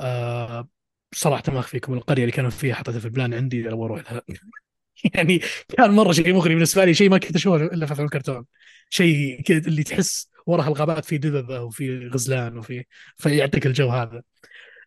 آه، 0.00 0.68
صراحة 1.14 1.42
ما 1.48 1.60
أخفيكم 1.60 1.94
القرية 1.94 2.22
اللي 2.22 2.32
كانوا 2.32 2.50
فيها 2.50 2.74
حطيتها 2.74 2.98
في 3.00 3.04
ال 3.04 3.10
plan 3.10 3.34
عندي 3.34 3.68
أبغى 3.68 3.84
أروح 3.84 4.12
لها. 4.12 4.22
يعني 5.14 5.40
كان 5.68 5.90
مرة 5.90 6.12
شيء 6.12 6.34
مغري 6.34 6.54
بالنسبة 6.54 6.84
لي 6.84 6.94
شيء 6.94 7.10
ما 7.10 7.18
كنت 7.18 7.36
أشوفه 7.36 7.56
إلا 7.64 7.86
في 7.86 7.92
أفلام 7.92 8.06
الكرتون. 8.06 8.44
شيء 8.90 9.42
كذا 9.42 9.58
اللي 9.68 9.82
تحس 9.82 10.30
وراها 10.46 10.68
الغابات 10.68 11.04
في 11.04 11.18
دببة 11.18 11.62
وفي 11.62 12.08
غزلان 12.08 12.58
وفي 12.58 12.84
فيعطيك 13.16 13.66
الجو 13.66 13.88
هذا. 13.88 14.22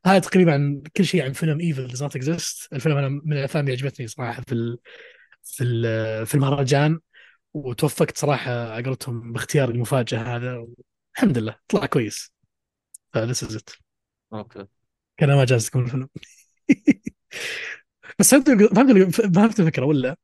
هذا 0.05 0.19
تقريبا 0.19 0.81
كل 0.97 1.05
شيء 1.05 1.23
عن 1.23 1.33
فيلم 1.33 1.59
Evil 1.59 1.87
Does 1.87 2.03
Not 2.03 2.15
Exist 2.15 2.73
الفيلم 2.73 2.97
أنا 2.97 3.09
من 3.09 3.33
الأفلام 3.33 3.65
اللي 3.65 3.77
عجبتني 3.77 4.07
صراحة 4.07 4.41
في 4.41 4.51
ال... 4.53 4.77
في 5.43 5.63
ال... 5.63 6.25
في 6.25 6.35
المهرجان. 6.35 6.99
وتوفقت 7.53 8.17
صراحة 8.17 8.51
على 8.51 8.83
قولتهم 8.85 9.33
باختيار 9.33 9.69
المفاجأة 9.69 10.19
هذا 10.19 10.67
الحمد 11.15 11.37
لله 11.37 11.55
طلع 11.67 11.85
كويس 11.85 12.33
فذس 13.13 13.43
از 13.43 13.55
ات 13.55 13.69
أوكي 14.33 14.67
كان 15.17 15.35
ما 15.35 15.45
جازكم 15.45 15.79
الفيلم 15.79 16.09
بس 18.19 18.31
فهمت 18.31 18.49
فهمت 18.75 19.15
فهمت 19.35 19.59
الفكرة 19.59 19.85
ولا؟ 19.85 20.15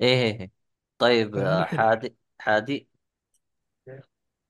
إيه 0.00 0.08
إيه، 0.22 0.40
إيه. 0.40 0.50
طيب. 0.98 1.38
حادي 1.64 2.16
حادي 2.38 2.88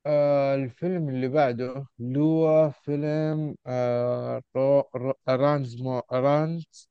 آه 0.07 0.55
الفيلم 0.55 1.09
اللي 1.09 1.29
بعده 1.29 1.87
اللي 2.01 2.19
هو 2.21 2.71
فيلم 2.71 3.57
آه 3.67 4.43
رو 4.57 4.85
رانزمو 5.29 6.03
رانز 6.13 6.89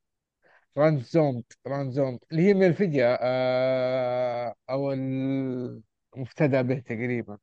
Ransomed 0.77 1.57
Ransomed 1.67 2.23
اللي 2.31 2.41
هي 2.41 2.53
من 2.53 2.67
الفدية 2.67 3.17
آه 3.21 4.55
أو 4.69 4.91
المفتدى 4.93 6.63
به 6.63 6.79
تقريبا 6.79 7.37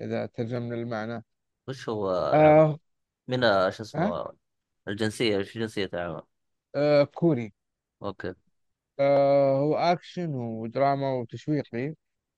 إذا 0.00 0.26
ترجمنا 0.26 0.74
المعنى. 0.74 1.24
وش 1.68 1.88
هو؟ 1.88 2.10
آه 2.10 2.78
من 3.28 3.44
آه، 3.44 3.70
شو 3.70 3.82
ها؟ 3.82 3.86
اسمه 3.86 4.32
الجنسية 4.88 5.38
وش 5.38 5.58
جنسية 5.58 5.90
العمل 5.94 6.22
آه 6.76 7.04
كوري. 7.04 7.52
okay. 8.02 8.34
آه 9.00 9.58
هو 9.58 9.74
أكشن 9.76 10.34
ودراما 10.34 11.12
وتشويقي 11.12 11.94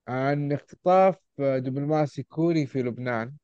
عن 0.09 0.53
اختطاف 0.53 1.17
آه، 1.41 1.59
دبلوماسي 1.59 2.23
كوري 2.23 2.67
في 2.67 2.83
لبنان. 2.83 3.37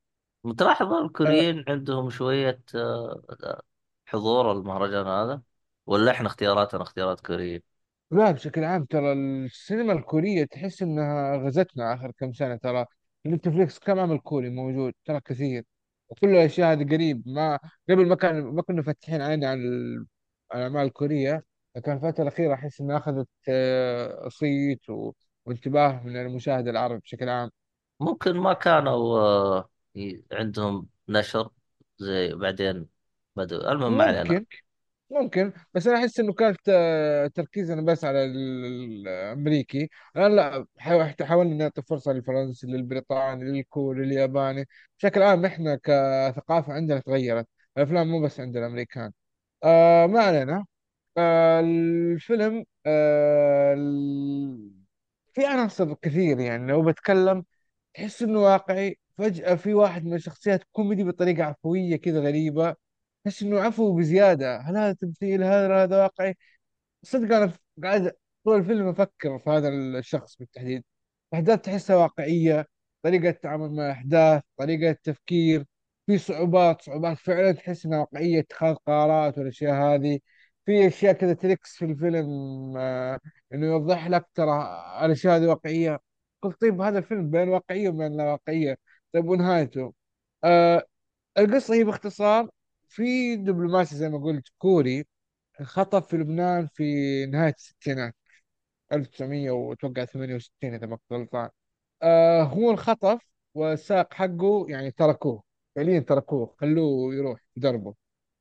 متلاحظ 0.45 0.87
آه. 0.87 1.05
الكوريين 1.05 1.65
عندهم 1.69 2.11
شوية 2.11 2.63
آه، 2.75 3.63
حضور 4.07 4.53
المهرجان 4.53 5.07
هذا؟ 5.07 5.43
ولا 5.87 6.11
إحنا 6.13 6.27
اختياراتنا 6.27 6.83
اختيارات 6.83 7.21
كورية 7.21 7.63
لا 8.11 8.31
بشكل 8.31 8.65
عام 8.65 8.85
ترى 8.85 9.13
السينما 9.13 9.93
الكورية 9.93 10.45
تحس 10.45 10.83
إنها 10.83 11.37
غزتنا 11.37 11.95
آخر 11.95 12.11
كم 12.19 12.33
سنة 12.33 12.57
ترى 12.57 12.87
نتفليكس 13.27 13.79
كم 13.79 13.99
عمل 14.01 14.19
كوري 14.19 14.51
موجود 14.51 14.93
ترى 15.05 15.21
كثير. 15.21 15.65
وكل 16.09 16.29
الأشياء 16.29 16.73
هذه 16.73 16.85
قريب. 16.95 17.23
ما 17.29 17.59
قبل 17.91 18.09
ما 18.09 18.15
كان 18.17 18.43
ما 18.45 18.63
كنا 18.63 18.83
فاتحين 18.83 19.23
عيني 19.23 19.47
على 19.47 19.61
ال- 19.61 20.07
على 20.53 20.67
الأعمال 20.67 20.87
الكورية 20.87 21.45
لكن 21.77 21.93
الفترة 21.93 22.23
الأخيرة 22.23 22.55
أحس 22.55 22.81
إنها 22.81 22.97
أخذت 22.99 23.29
آه، 23.49 24.29
صيت 24.29 24.91
و... 24.91 25.13
وانتباه 25.47 26.03
من 26.05 26.17
المشاهد 26.17 26.69
العربي 26.69 27.01
بشكل 27.01 27.29
عام. 27.29 27.51
ممكن 28.01 28.37
ما 28.37 28.53
كانوا 28.53 29.19
آه، 29.21 29.71
ي- 29.97 30.25
عندهم 30.33 30.89
نشر 31.09 31.51
زي 31.99 32.35
بعدين 32.35 32.89
بدوا 33.37 33.73
المهم 33.73 33.97
ما 33.97 34.05
علينا. 34.05 34.23
ممكن. 34.33 34.47
ممكن 35.13 35.53
بس 35.75 35.87
أنا 35.87 35.99
أحس 35.99 36.21
إنه 36.21 36.33
كانت 36.33 36.59
آه، 36.69 37.27
تركيزنا 37.27 37.83
بس 37.83 38.05
على 38.05 38.25
ال- 38.25 39.07
الأمريكي. 39.09 39.89
أنا 40.17 40.29
لا 40.29 40.67
حاو- 40.79 41.25
حاولنا 41.25 41.55
نعطي 41.55 41.83
فرصة 41.83 42.13
للفرنسي 42.13 42.67
للبريطاني 42.67 43.45
للكوري 43.45 44.07
للياباني. 44.07 44.65
بشكل 44.99 45.23
عام 45.23 45.45
إحنا 45.45 45.77
كثقافة 45.77 46.73
عندنا 46.73 47.01
تغيرت 47.01 47.49
الأفلام 47.77 48.09
مو 48.09 48.21
بس 48.23 48.41
عند 48.41 48.57
الأمريكان. 48.57 49.13
آه 49.65 50.07
ما 50.07 50.21
علينا. 50.21 50.67
آه 51.19 51.61
الفيلم 51.61 52.65
آه 52.87 53.75
في 55.33 55.47
عناصر 55.47 55.95
كثير 55.95 56.41
يعني. 56.41 56.67
لو 56.73 56.83
بتكلم 56.83 57.45
تحس 57.95 58.23
إنه 58.23 58.41
واقعي 58.41 58.99
فجأة 59.19 59.55
في 59.55 59.75
واحد 59.75 60.05
من 60.05 60.15
الشخصيات 60.15 60.65
كوميدي 60.73 61.05
بطريقة 61.05 61.45
عفوية 61.45 61.97
كذا 61.97 62.21
غريبة. 62.21 62.77
تحس 63.25 63.43
إنه 63.43 63.61
عفو 63.61 63.97
بزيادة. 63.97 64.59
هل 64.61 64.77
هذا 64.77 64.93
تمثيل؟ 64.93 65.43
هل 65.43 65.73
هذا 65.73 66.03
واقعي؟ 66.03 66.37
صدق 67.03 67.37
أنا 67.37 67.53
قاعد 67.83 68.13
طول 68.45 68.59
الفيلم 68.61 68.89
أفكر 68.89 69.39
في 69.39 69.51
هذا 69.51 69.69
الشخص 69.69 70.37
بالتحديد. 70.39 70.85
الأحداث 71.33 71.61
تحسها 71.61 71.97
واقعية 71.97 72.67
طريقة 73.03 73.29
التعامل 73.29 73.71
مع 73.71 73.87
الأحداث 73.87 74.43
طريقة 74.57 74.91
التفكير 74.91 75.65
في 76.07 76.19
صعوبات 76.19 76.83
صعوبات 76.83 77.19
فعلا 77.19 77.53
تحس 77.53 77.87
إنها 77.87 77.99
واقعية 78.01 78.41
اتخاذ 78.41 78.75
قرارات 78.75 79.39
والأشياء 79.39 79.75
هذه. 79.75 80.21
في 80.67 80.87
أشياء 80.87 81.13
كذا 81.15 81.33
تريكس 81.35 81.77
في 81.77 81.85
الفيلم 81.85 82.29
آه 82.79 83.21
إنه 83.55 83.67
يوضح 83.67 84.07
لك 84.09 84.27
ترى 84.35 84.63
الأشياء 85.05 85.37
هذه 85.37 85.47
واقعية. 85.47 86.01
قلت 86.43 86.61
طيب 86.61 86.81
هذا 86.81 86.99
الفيلم 86.99 87.31
بين 87.31 87.49
واقعيه 87.49 87.89
وبين 87.89 88.17
لا 88.17 88.25
واقعيه 88.25 88.77
طيب 89.13 89.29
ونهايته؟ 89.29 89.95
آه 90.45 90.85
القصة 91.39 91.75
هي 91.75 91.85
باختصار 91.85 92.51
في 92.95 93.37
دبلوماسي 93.37 93.97
زي 93.97 94.09
ما 94.09 94.19
قلت 94.19 94.49
كوري 94.59 95.07
خطف 95.63 96.09
في 96.09 96.17
لبنان 96.17 96.69
في 96.75 96.85
نهاية 97.27 97.55
الستينات 97.59 98.17
1900 98.93 99.51
وأتوقع 99.53 100.05
68 100.05 100.75
إذا 100.75 100.87
ما 100.87 100.97
كنت 100.97 101.13
غلطان. 101.13 101.51
آه 102.03 102.43
هو 102.45 102.71
انخطف 102.71 103.21
والسائق 103.55 104.15
حقه 104.15 104.67
يعني 104.71 104.91
تركوه 104.91 105.43
فعليا 105.77 106.01
تركوه 106.01 106.55
خلوه 106.61 107.15
يروح 107.15 107.41
يدربه. 107.57 107.95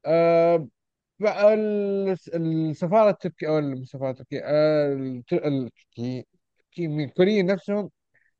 آه 0.06 0.68
السفارة 2.36 3.10
التركية 3.10 3.48
أو 3.48 3.60
السفارة 3.60 4.12
التركية 4.12 4.42
آه 4.46 4.94
الت- 4.94 5.34
التركي 5.34 6.26
التركي- 6.60 6.88
من 6.88 7.04
الكوريين 7.04 7.46
نفسهم 7.46 7.90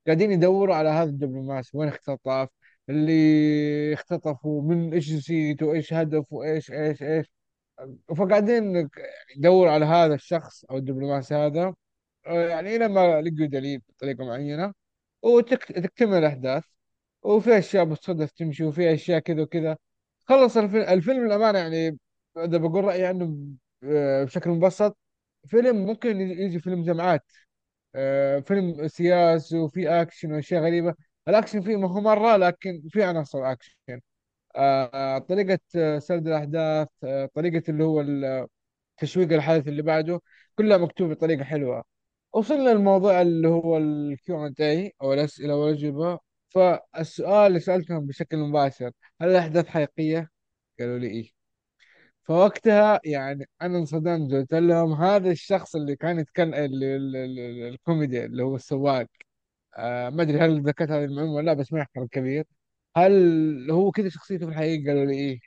قاعدين 0.08 0.32
يدوروا 0.32 0.76
على 0.76 0.90
هذا 0.90 1.10
الدبلوماسي 1.10 1.78
وين 1.78 1.90
اختطف؟ 1.90 2.50
اللي 2.92 3.94
اختطفوا 3.94 4.62
من 4.64 4.94
إيش 4.94 5.10
جنسيته 5.10 5.66
وايش 5.66 5.94
هدفه 5.94 6.36
وايش 6.36 6.72
إيش 6.72 7.04
إيش. 7.04 7.32
فقاعدين 8.18 8.90
يدوروا 9.38 9.72
على 9.72 9.86
هذا 9.86 10.16
الشخص 10.16 10.66
أو 10.66 10.78
الدبلوماسي 10.78 11.36
هذا. 11.36 11.74
آه، 12.28 12.50
يعني 12.50 12.78
لما 12.78 13.22
لقوا 13.22 13.48
دليل 13.48 13.82
بطريقة 13.90 14.26
معينة. 14.26 14.74
وتكتمل 15.24 16.18
الاحداث 16.18 16.64
وفي 17.24 17.58
أشياء 17.60 17.86
بالصدف 17.86 18.32
تمشي 18.32 18.64
وفي 18.66 18.94
أشياء 18.94 19.20
كذا 19.20 19.42
وكذا. 19.42 19.78
خلص 20.26 20.58
الفيلم 20.58 20.84
الفيلم 20.84 21.26
الامانه 21.26 21.60
يعني 21.60 21.98
اذا 22.38 22.58
بقول 22.58 22.84
رأيي 22.86 23.06
عنه 23.06 23.38
آه، 23.84 24.24
بشكل 24.24 24.50
مبسط. 24.50 24.98
فيلم 25.48 25.76
ممكن 25.86 26.22
يجي 26.22 26.60
فيلم 26.60 26.84
جمعات. 26.84 27.26
آه، 27.96 28.40
فيلم 28.40 28.88
سياسي 28.88 29.58
وفي 29.60 29.90
اكشن 29.90 30.34
وأشياء 30.34 30.64
غريبة. 30.64 30.96
الأكشن 31.28 31.62
فيه 31.62 31.76
ما 31.78 31.88
هو 31.90 32.02
مرة 32.02 32.38
لكن 32.38 32.82
في 32.90 33.04
عناصر 33.04 33.52
أكشن. 33.52 34.02
آه، 34.56 35.18
طريقة 35.20 35.60
آه، 35.76 36.00
سرد 36.00 36.28
الأحداث 36.28 36.88
آه، 37.04 37.26
طريقة 37.36 37.64
اللي 37.72 37.84
هو 37.84 38.02
تشويق 38.98 39.34
الحدث 39.34 39.68
اللي 39.68 39.82
بعده 39.82 40.22
كلها 40.56 40.78
مكتوبة 40.78 41.14
بطريقة 41.16 41.44
حلوة. 41.44 41.84
وصلنا 42.34 42.70
للموضوع 42.70 43.22
اللي 43.22 43.48
هو 43.48 43.78
ال 43.78 44.12
Q 44.12 44.46
and 44.48 44.62
A 44.62 44.94
أو 45.02 45.14
الأسئلة 45.14 45.56
والأجوبة. 45.56 46.20
فالسؤال 46.50 47.48
اللي 47.48 47.60
سألتهم 47.60 48.08
بشكل 48.08 48.38
مباشر 48.38 48.92
هل 49.22 49.30
الأحداث 49.30 49.68
حقيقية؟ 49.68 50.30
قالوا 50.80 51.00
لي 51.00 51.08
إيه. 51.08 51.32
فوقتها 52.24 53.00
يعني 53.06 53.50
أنا 53.62 53.78
انصدمت 53.78 54.32
قلت 54.34 54.54
لهم 54.54 54.94
هذا 54.94 55.32
الشخص 55.32 55.76
اللي 55.76 55.96
كان 55.96 56.20
يتكلم 56.20 56.54
الكوميدي 57.74 58.26
اللي 58.26 58.44
هو 58.44 58.56
السواق. 58.56 59.08
آه 59.78 60.10
ما 60.10 60.22
أدري 60.24 60.40
هل 60.40 60.62
ذكرت 60.64 60.92
هذه 60.92 61.06
المعلومة 61.06 61.34
ولا 61.36 61.46
لأ 61.46 61.54
بس 61.54 61.74
ما 61.74 61.80
يحترم 61.80 62.08
كبير. 62.08 62.46
هل 62.98 63.72
هو 63.72 63.92
كذا 63.92 64.10
شخصيته 64.10 64.46
في 64.46 64.52
الحقيقة؟ 64.52 64.88
قالوا 64.88 65.06
لي 65.06 65.14
إيه. 65.14 65.40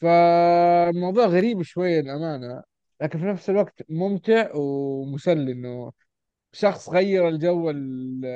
فالموضوع 0.00 1.26
غريب 1.26 1.62
شوية 1.62 2.00
الأمانة 2.00 2.62
لكن 3.00 3.18
في 3.18 3.24
نفس 3.24 3.50
الوقت 3.50 3.82
ممتع 3.90 4.50
ومسلي 4.54 5.52
إنه 5.52 5.92
شخص 6.52 6.88
غير 6.90 7.28
الجو 7.28 7.70
ال- 7.70 8.26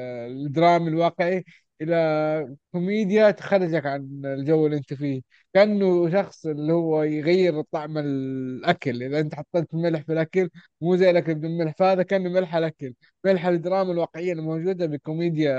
الدرامي 0.47 0.89
الواقعي 0.91 1.45
إلى 1.85 2.57
كوميديا 2.73 3.31
تخرجك 3.31 3.87
عن 3.87 4.23
الجو 4.25 4.67
اللي 4.67 4.77
أنت 4.77 4.95
فيه. 4.95 5.23
كأنه 5.55 6.11
شخص 6.11 6.47
اللي 6.47 6.73
هو 6.73 7.03
يغير 7.03 7.63
طعم 7.63 7.99
الأكل. 7.99 9.03
إذا 9.03 9.21
أنت 9.21 9.35
حطيت 9.35 9.75
ملح 9.75 10.01
في 10.03 10.13
الأكل 10.13 10.51
مو 10.81 10.97
زي 10.97 11.11
الأكل 11.11 11.35
بدون 11.35 11.59
ملح 11.59 11.75
فهذا 11.79 12.03
كأنه 12.03 12.31
ملح 12.31 12.55
الأكل. 12.57 12.95
ملح 13.25 13.47
الدراما 13.47 13.93
الواقعية 13.93 14.33
الموجودة 14.33 14.87
بكوميديا 14.87 15.53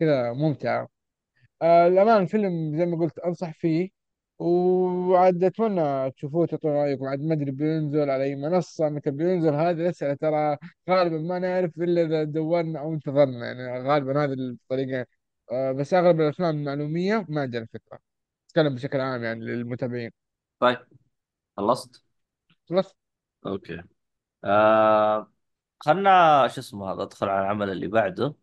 كذا 0.00 0.32
ممتعة. 0.32 0.88
آه، 1.62 1.88
الأمان 1.88 2.22
الفيلم 2.22 2.76
زي 2.78 2.86
ما 2.86 2.96
قلت 2.98 3.18
أنصح 3.18 3.52
فيه. 3.54 3.90
وعاد 4.38 5.44
أتمنى 5.44 6.10
تشوفوه 6.10 6.46
تعطون 6.46 6.72
رأيكم. 6.72 7.04
عاد 7.04 7.20
ما 7.20 7.34
أدري 7.34 7.50
بينزل 7.50 8.10
على 8.10 8.24
أي 8.24 8.36
منصة 8.36 8.88
متى 8.88 9.10
بينزل 9.10 9.54
هذه 9.54 9.70
الأسئلة 9.72 10.14
ترى 10.14 10.58
غالبا 10.90 11.18
ما 11.18 11.38
نعرف 11.38 11.78
إلا 11.78 12.02
إذا 12.02 12.24
دورنا 12.24 12.80
أو 12.80 12.94
انتظرنا. 12.94 13.46
يعني 13.46 13.88
غالبا 13.88 14.24
هذه 14.24 14.32
الطريقة 14.32 15.06
آه، 15.52 15.72
بس 15.72 15.94
أغلب 15.94 16.20
الأفلام 16.20 16.56
المعلومية 16.56 17.26
ما 17.28 17.40
عندنا 17.42 17.66
فكرة. 17.66 17.98
أتكلم 18.48 18.74
بشكل 18.74 19.00
عام 19.00 19.24
يعني 19.24 19.44
للمتابعين. 19.44 20.10
طيب 20.60 20.86
خلصت؟ 21.56 22.04
خلاص 22.68 22.94
أوكي. 23.46 23.82
آه 24.44 25.32
خلنا 25.80 26.48
شو 26.48 26.60
اسمه 26.60 26.92
هذا 26.92 27.02
أدخل 27.02 27.28
على 27.28 27.42
العمل 27.42 27.70
اللي 27.70 27.88
بعده. 27.88 28.36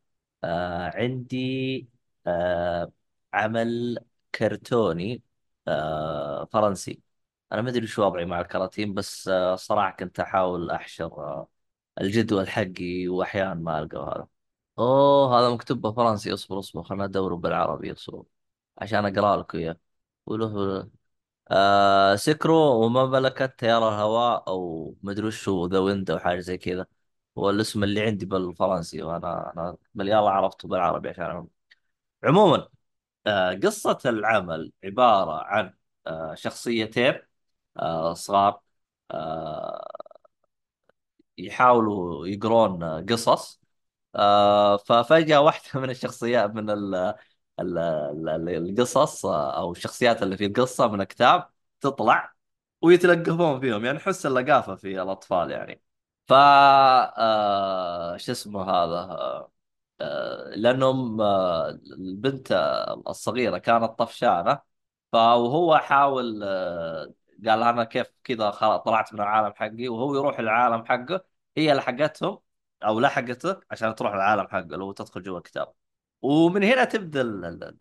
آه 0.43 0.91
عندي 0.95 1.89
آه 2.27 2.93
عمل 3.33 3.99
كرتوني 4.35 5.23
آه 5.69 6.45
فرنسي. 6.53 7.01
أنا 7.53 7.61
ما 7.61 7.69
أدري 7.69 7.87
شو 7.87 8.03
وضعي 8.03 8.25
مع 8.25 8.41
الكراتين 8.41 8.93
بس 8.93 9.27
آه 9.27 9.55
صراحة 9.55 9.91
كنت 9.97 10.19
أحاول 10.19 10.71
أحشر 10.71 11.05
آه 11.07 11.49
الجدول 12.01 12.49
حقي 12.49 13.07
وأحيانا 13.07 13.53
ما 13.53 13.79
ألقى 13.79 13.97
هذا. 13.99 14.27
أوه 14.79 15.39
هذا 15.39 15.49
مكتوب 15.53 15.81
بالفرنسي 15.81 16.33
اصبر 16.33 16.59
اصبر 16.59 16.83
خلنا 16.83 17.05
ادوره 17.05 17.35
بالعربي. 17.35 17.91
اصبر 17.91 18.23
عشان 18.77 19.05
أقرأ 19.05 19.37
لك 19.37 19.55
إياه. 19.55 19.77
وله 20.25 20.89
آه 21.51 22.15
سكرو 22.15 22.55
وما 22.85 23.05
ملكت 23.05 23.55
تيار 23.59 23.89
الهواء 23.89 24.45
أو 24.49 24.95
مدري 25.03 25.31
هو 25.49 25.67
the 25.67 25.79
wind 25.79 26.11
أو 26.11 26.19
حاجة 26.19 26.39
زي 26.39 26.57
كذا. 26.57 26.85
هو 27.37 27.49
الاسم 27.49 27.83
اللي 27.83 28.01
عندي 28.01 28.25
بالفرنسي 28.25 29.03
وأنا 29.03 29.53
أنا 29.57 29.77
يلا 30.05 30.29
عرفته 30.31 30.67
بالعربي 30.67 31.09
عشان. 31.09 31.47
عموما 32.23 32.69
آه 33.27 33.53
قصة 33.63 33.99
العمل 34.05 34.73
عبارة 34.85 35.43
عن 35.43 35.73
آه 36.07 36.35
شخصيتين 36.35 37.15
آه 37.77 38.13
صغار 38.15 38.61
آه 39.11 39.87
يحاولوا 41.37 42.27
يقرون 42.27 42.83
قصص. 43.05 43.58
آه 44.19 44.77
ففجأة 44.77 45.41
واحدة 45.41 45.79
من 45.81 45.89
الشخصيات 45.89 46.51
من 46.55 46.69
ال 46.69 46.95
ال 47.59 47.77
ال- 47.79 48.49
القصص 48.49 49.25
آه، 49.25 49.57
أو 49.59 49.71
الشخصيات 49.71 50.23
اللي 50.23 50.37
في 50.37 50.45
القصة 50.45 50.87
من 50.87 51.01
الكتاب 51.01 51.49
تطلع 51.81 52.33
ويتلقفون 52.81 53.59
فيهم 53.61 53.85
يعني 53.85 53.99
حس 53.99 54.25
اللقافة 54.25 54.75
في 54.75 55.01
الأطفال 55.01 55.51
يعني. 55.51 55.81
ف 56.27 56.33
آه 56.33 58.17
شو 58.17 58.31
اسمه 58.31 58.63
هذا 58.71 59.49
لأنهم 60.55 61.21
البنت 61.21 62.51
الصغيرة 63.07 63.57
كانت 63.57 63.85
طفشانة 63.99 64.59
فهو 65.11 65.77
حاول 65.77 66.43
قال 67.47 67.63
أنا 67.63 67.83
كيف 67.83 68.07
كذا 68.23 68.49
طلعت 68.77 69.13
من 69.13 69.19
العالم 69.21 69.53
حقي 69.53 69.87
وهو 69.87 70.15
يروح 70.15 70.39
العالم 70.39 70.85
حقه 70.85 71.25
هي 71.57 71.73
لحقتهم 71.73 72.39
أو 72.83 72.99
لحقته 72.99 73.59
عشان 73.71 73.95
تروح 73.95 74.13
العالم 74.13 74.47
حقه 74.47 74.61
لو 74.67 74.91
تدخل 74.91 75.23
جوا 75.23 75.37
الكتاب. 75.37 75.73
ومن 76.21 76.63
هنا 76.63 76.83
تبدأ 76.83 77.21
ال- 77.21 77.45
ال- 77.45 77.77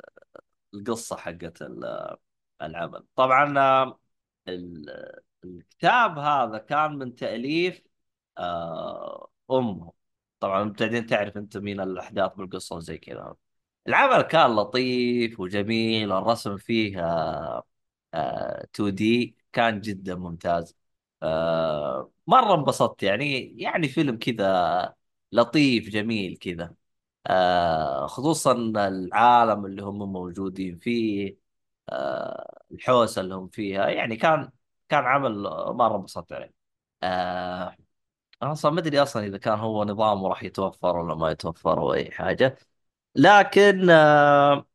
القصة 0.74 1.16
حقت 1.16 1.62
ال- 1.62 2.16
العمل. 2.62 3.04
طبعا 3.16 3.58
آه، 3.58 4.00
ال- 4.48 5.20
الكتاب 5.44 6.18
هذا 6.18 6.58
كان 6.58 6.92
من 6.98 7.14
تأليف 7.14 7.82
آه، 8.38 9.30
أمه. 9.50 9.92
طبعا 10.40 10.64
مبتدئين 10.64 11.06
تعرف 11.06 11.36
أنت 11.36 11.56
مين 11.56 11.80
الأحداث 11.80 12.32
بالقصة 12.34 12.76
وزي 12.76 12.98
كذا. 12.98 13.36
العمل 13.88 14.22
كان 14.22 14.56
لطيف 14.56 15.40
وجميل 15.40 16.12
الرسم 16.12 16.56
فيه 16.56 17.04
آه، 17.04 17.64
آه، 18.14 18.64
2 18.64 18.94
دي 18.94 19.36
كان 19.52 19.80
جدا 19.80 20.14
ممتاز. 20.14 20.76
آه، 21.22 22.10
مرة 22.28 22.54
انبسطت 22.56 23.04
يعني 23.04 23.54
يعني 23.62 23.88
فيلم 23.88 24.18
كذا 24.18 24.94
لطيف 25.32 25.90
جميل 25.90 26.38
كذا. 26.38 26.74
آه، 27.28 28.08
خصوصا 28.08 28.52
العالم 28.88 29.66
اللي 29.66 29.82
هم 29.82 30.12
موجودين 30.12 30.78
فيه 30.78 31.38
آه، 31.90 32.62
الحوسة 32.72 33.20
اللي 33.22 33.36
هم 33.36 33.48
فيها. 33.48 33.88
يعني 33.88 34.16
كان 34.16 34.50
كان 34.90 35.04
عمل 35.04 35.42
مرة 35.74 35.96
انبسطت 35.96 36.32
عليه 36.32 36.54
آه، 37.02 37.76
أنا 38.42 38.52
أصلا 38.52 38.70
ما 38.72 38.80
أدري 38.80 39.02
أصلا 39.02 39.26
إذا 39.26 39.38
كان 39.38 39.58
هو 39.58 39.84
نظامه 39.84 40.28
راح 40.28 40.42
يتوفر 40.44 40.96
ولا 40.96 41.14
ما 41.14 41.30
يتوفر 41.30 41.80
أو 41.80 41.94
أي 41.94 42.10
حاجة. 42.10 42.58
لكن 43.16 43.90
آه، 43.90 44.66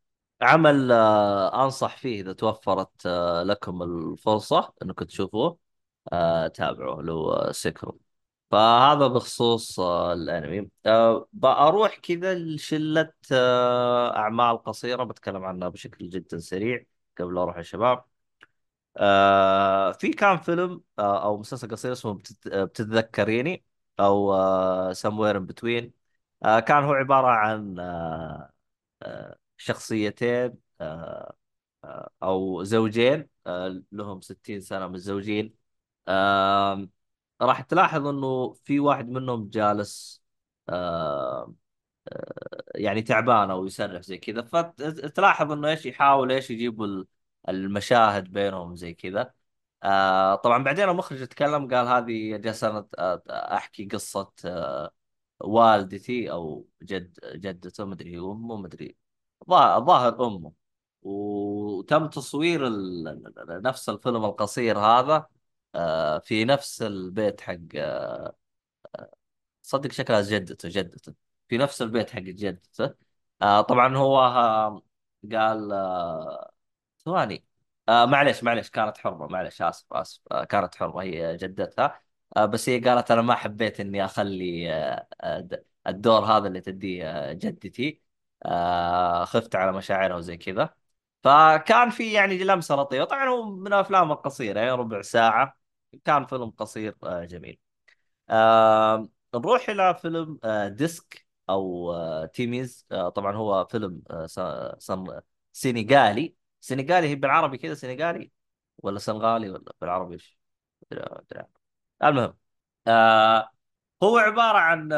عمل 0.42 0.92
آه، 0.92 1.66
أنصح 1.66 1.98
فيه 1.98 2.22
إذا 2.22 2.34
توفرت 2.34 3.06
آه، 3.06 3.44
لكم 3.44 3.84
الفرصة 3.84 4.74
إنكم 4.84 5.06
تشوفوه. 5.06 5.60
تابعوه 6.56 7.00
اللي 7.00 7.12
هو 7.12 7.52
سيكرو. 7.52 8.00
فهذا 8.52 9.08
بخصوص 9.08 9.80
آه، 9.80 10.14
الأنمي. 10.14 10.70
آه، 10.86 11.28
بروح 11.34 11.96
كذا 12.00 12.36
لشلة 12.36 13.14
آه، 13.32 14.16
أعمال 14.18 14.64
قصيرة 14.64 15.04
بتكلم 15.04 15.44
عنها 15.46 15.70
بشكل 15.70 16.10
جدا 16.10 16.38
سريع 16.40 16.86
قبل 17.20 17.38
أروح 17.38 17.58
الشباب 17.58 18.06
في 20.00 20.12
كان 20.18 20.38
فيلم 20.38 20.84
أو 21.00 21.38
مسلسل 21.38 21.68
قصير 21.72 21.92
اسمه 21.92 22.14
بتت- 22.14 22.48
بتتذكريني 22.48 23.64
أو 24.00 24.34
سموير 24.94 25.38
ان 25.38 25.46
بتوين 25.46 25.94
كان 26.44 26.84
هو 26.84 26.94
عبارة 26.94 27.28
عن 27.28 27.76
شخصيتين 29.58 30.58
أو 32.24 32.64
زوجين 32.64 33.30
لهم 33.92 34.22
60 34.22 34.62
سنة 34.62 34.88
متزوجين 34.88 35.56
آم، 36.10 36.90
راح 37.42 37.62
تلاحظ 37.62 38.08
إنه 38.08 38.54
في 38.54 38.80
واحد 38.80 39.10
منهم 39.10 39.50
جالس 39.50 40.24
آم، 40.70 41.56
يعني 42.76 43.02
تعبان 43.02 43.52
أو 43.52 43.66
يسرح 43.66 44.02
زي 44.02 44.18
كذا. 44.18 44.42
فتلاحظ 44.42 45.52
إنه 45.52 45.70
إيش 45.70 45.86
يحاول 45.86 46.32
إيش 46.32 46.52
يجيبوا 46.52 46.86
ال- 46.86 47.08
المشاهد 47.50 48.24
بينهم 48.34 48.76
زي 48.76 48.94
كذا. 48.94 49.34
آه 49.84 50.36
طبعا 50.36 50.64
بعدين 50.64 50.90
المخرج 50.90 51.28
تكلم 51.28 51.68
قال 51.76 51.88
هذه 51.88 52.38
جالس 52.38 52.64
أحكي 53.30 53.86
قصة 53.86 54.32
آه 54.46 54.92
والدتي 55.40 56.32
أو 56.32 56.68
جد 56.84 57.20
جدته 57.36 57.86
مدري 57.86 58.20
هو 58.20 58.32
أمه 58.32 58.58
مدري 58.58 58.96
ظا- 59.50 59.80
ظاهر 59.80 60.28
أمه. 60.28 60.54
وتم 61.02 62.08
تصوير 62.10 62.70
نفس 63.62 63.90
الفيلم 63.90 64.26
القصير 64.26 64.80
هذا. 64.80 65.16
آه 65.16 65.30
في 66.20 66.46
نفس 66.46 66.82
البيت 66.82 67.42
حق 67.42 67.58
صدق 69.62 69.92
شكلها 69.92 70.22
جدته 70.22 70.70
جدته 70.70 71.14
في 71.50 71.58
نفس 71.58 71.82
البيت 71.82 72.10
حق 72.10 72.20
جدته 72.20 72.96
آه 73.42 73.62
طبعا 73.62 73.98
هو 73.98 74.20
آه 74.20 74.82
قال 75.32 75.72
آه 75.74 76.54
ثواني. 77.06 77.46
آه 77.90 78.06
معلش 78.06 78.44
معلش 78.44 78.70
كانت 78.70 78.98
حرمة 78.98 79.28
معلش 79.28 79.62
آسف 79.62 80.22
آه 80.32 80.44
كانت 80.44 80.76
حرمة 80.76 81.02
هي 81.04 81.38
جدتها. 81.38 82.02
آه 82.38 82.46
بس 82.46 82.70
هي 82.70 82.80
قالت 82.80 83.12
أنا 83.12 83.22
ما 83.22 83.36
حبيت 83.36 83.80
آه 84.74 85.08
آه 85.22 85.40
د- 85.40 85.66
الدور 85.88 86.26
هذا 86.26 86.48
اللي 86.48 86.62
تديه 86.62 87.04
آه 87.30 87.34
جدتي. 87.34 88.02
آه 88.46 89.26
خفت 89.26 89.56
على 89.56 89.72
مشاعرها 89.74 90.16
وزي 90.16 90.38
كذا. 90.38 90.76
فكان 91.24 91.90
في 91.90 92.14
يعني 92.14 92.38
لمسة 92.44 92.76
لطيفة. 92.76 93.04
طبعا 93.06 93.26
هو 93.30 93.52
من 93.56 93.68
الأفلام 93.68 94.12
القصيرة 94.12 94.60
يعني 94.60 94.72
ربع 94.72 95.02
ساعة. 95.02 95.63
كان 96.06 96.26
فيلم 96.26 96.50
قصير 96.50 96.96
آه 97.04 97.26
جميل. 97.26 97.60
نروح 99.36 99.70
إلى 99.70 99.96
فيلم 100.02 100.40
آه 100.44 100.68
ديسك 100.68 101.26
أو 101.50 101.94
آه 101.94 102.26
تيميز. 102.26 102.88
طبعا 103.16 103.36
هو 103.36 103.66
فيلم 103.66 104.02
سنغالي 105.54 106.36
سنغالي 106.62 107.08
هي 107.10 107.16
بالعربي 107.16 107.58
كذا 107.58 107.74
سنغالي 107.74 108.32
ولا 108.78 109.00
سنغالي 109.00 109.50
ولا 109.50 109.74
بالعربي 109.82 110.14
إيش؟ 110.14 110.40
المهم 112.04 112.38
هو 114.04 114.18
عبارة 114.18 114.58
عن 114.58 114.92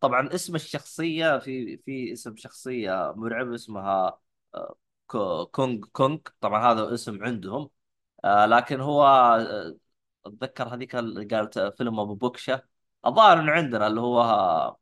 طبعا 0.00 0.34
اسم 0.34 0.54
الشخصية 0.54 1.38
في 1.38 1.76
في 1.78 2.12
اسم 2.12 2.36
شخصية 2.36 3.12
مرعبة 3.16 3.54
اسمها 3.54 4.20
آه 5.14 5.44
كو- 5.44 5.46
كونغ 5.46 5.86
كونغ. 5.92 6.18
طبعا 6.40 6.72
هذا 6.72 6.94
اسم 6.94 7.24
عندهم. 7.24 7.70
آه 8.24 8.46
لكن 8.46 8.80
هو 8.80 9.04
آه، 9.06 9.76
أتذكر 10.26 10.74
هذيك 10.74 10.96
اللي 10.96 11.24
قالت 11.26 11.58
فيلم 11.78 12.00
أبو 12.00 12.14
بوكشه 12.14 12.62
الظاهر 13.06 13.40
إنه 13.40 13.52
عندنا 13.52 13.86
اللي 13.86 14.00
هو 14.00 14.76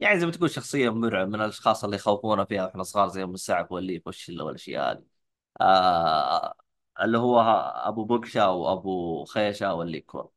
يعني 0.00 0.20
زي 0.20 0.26
ما 0.26 0.32
تقول 0.32 0.50
شخصية 0.50 0.90
مرعب 0.94 1.28
من 1.28 1.34
الأشخاص 1.34 1.84
اللي 1.84 1.96
يخوفونا 1.96 2.44
فيها. 2.44 2.64
وإحنا 2.66 2.82
صغار 2.82 3.08
زي 3.08 3.22
أم 3.24 3.34
السعف 3.34 3.72
والليف 3.72 4.06
والشلة 4.06 4.44
والأشياء 4.44 4.92
هذه. 4.92 5.04
آه 5.60 6.54
اللي 7.02 7.18
هو 7.18 7.40
أبو 7.86 8.04
بوكشه 8.04 8.50
وأبو 8.50 9.24
خيشة 9.24 9.74
واللي 9.74 9.98
يكون 9.98 10.28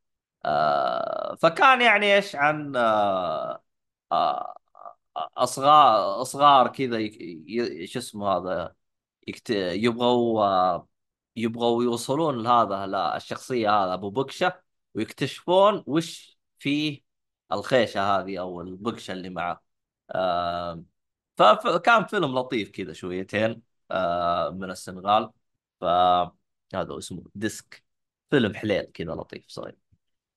آه 0.45 1.35
فكان 1.35 1.81
يعني 1.81 2.15
إيش 2.15 2.35
عن 2.35 2.75
آه 2.75 3.63
آه 4.11 4.55
أصغار 5.17 6.21
أصغار 6.21 6.67
كذا 6.67 6.99
شو 7.85 7.99
اسمه 7.99 8.27
هذا؟ 8.37 8.75
يكت... 9.27 9.49
يبغوا 9.49 10.79
يبغوا 11.35 11.83
يوصلون 11.83 12.43
لهذا 12.43 12.85
للشخصية 12.85 13.69
هذا 13.83 13.93
أبو 13.93 14.09
بكشة 14.09 14.61
ويكتشفون 14.95 15.83
وش 15.87 16.39
فيه 16.59 17.01
الخيشة 17.51 18.01
هذه 18.19 18.39
أو 18.39 18.61
البكشة 18.61 19.11
اللي 19.11 19.29
معه. 19.29 19.61
ف- 21.37 21.43
فكان 21.43 22.05
فيلم 22.05 22.39
لطيف 22.39 22.69
كذا 22.71 22.93
شويتين 22.93 23.61
من 24.51 24.71
السنغال. 24.71 25.31
فهذا 25.81 26.97
اسمه 26.97 27.23
ديسك. 27.35 27.83
فيلم 28.31 28.53
حليل 28.55 28.81
كذا 28.83 29.11
لطيف 29.11 29.45
صغير 29.47 29.77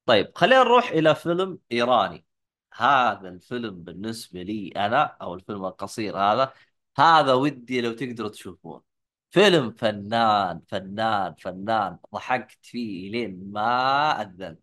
طيب 0.06 0.32
خلينا 0.36 0.62
نروح 0.62 0.90
إلى 0.90 1.14
فيلم 1.14 1.58
إيراني. 1.72 2.26
هذا 2.74 3.28
الفيلم 3.28 3.82
بالنسبة 3.82 4.42
لي 4.42 4.68
أنا 4.76 5.02
أو 5.04 5.34
الفيلم 5.34 5.64
القصير 5.66 6.18
هذا 6.18 6.52
هذا 6.98 7.34
ودي 7.34 7.80
لو 7.80 7.92
تقدروا 7.92 8.28
تشوفون. 8.30 8.82
فيلم 9.30 9.70
فنان 9.72 10.62
فنان 10.68 11.34
فنان. 11.34 11.98
ضحكت 12.14 12.58
فيه 12.66 13.10
لين 13.10 13.52
ما 13.52 14.22
أذنت. 14.22 14.60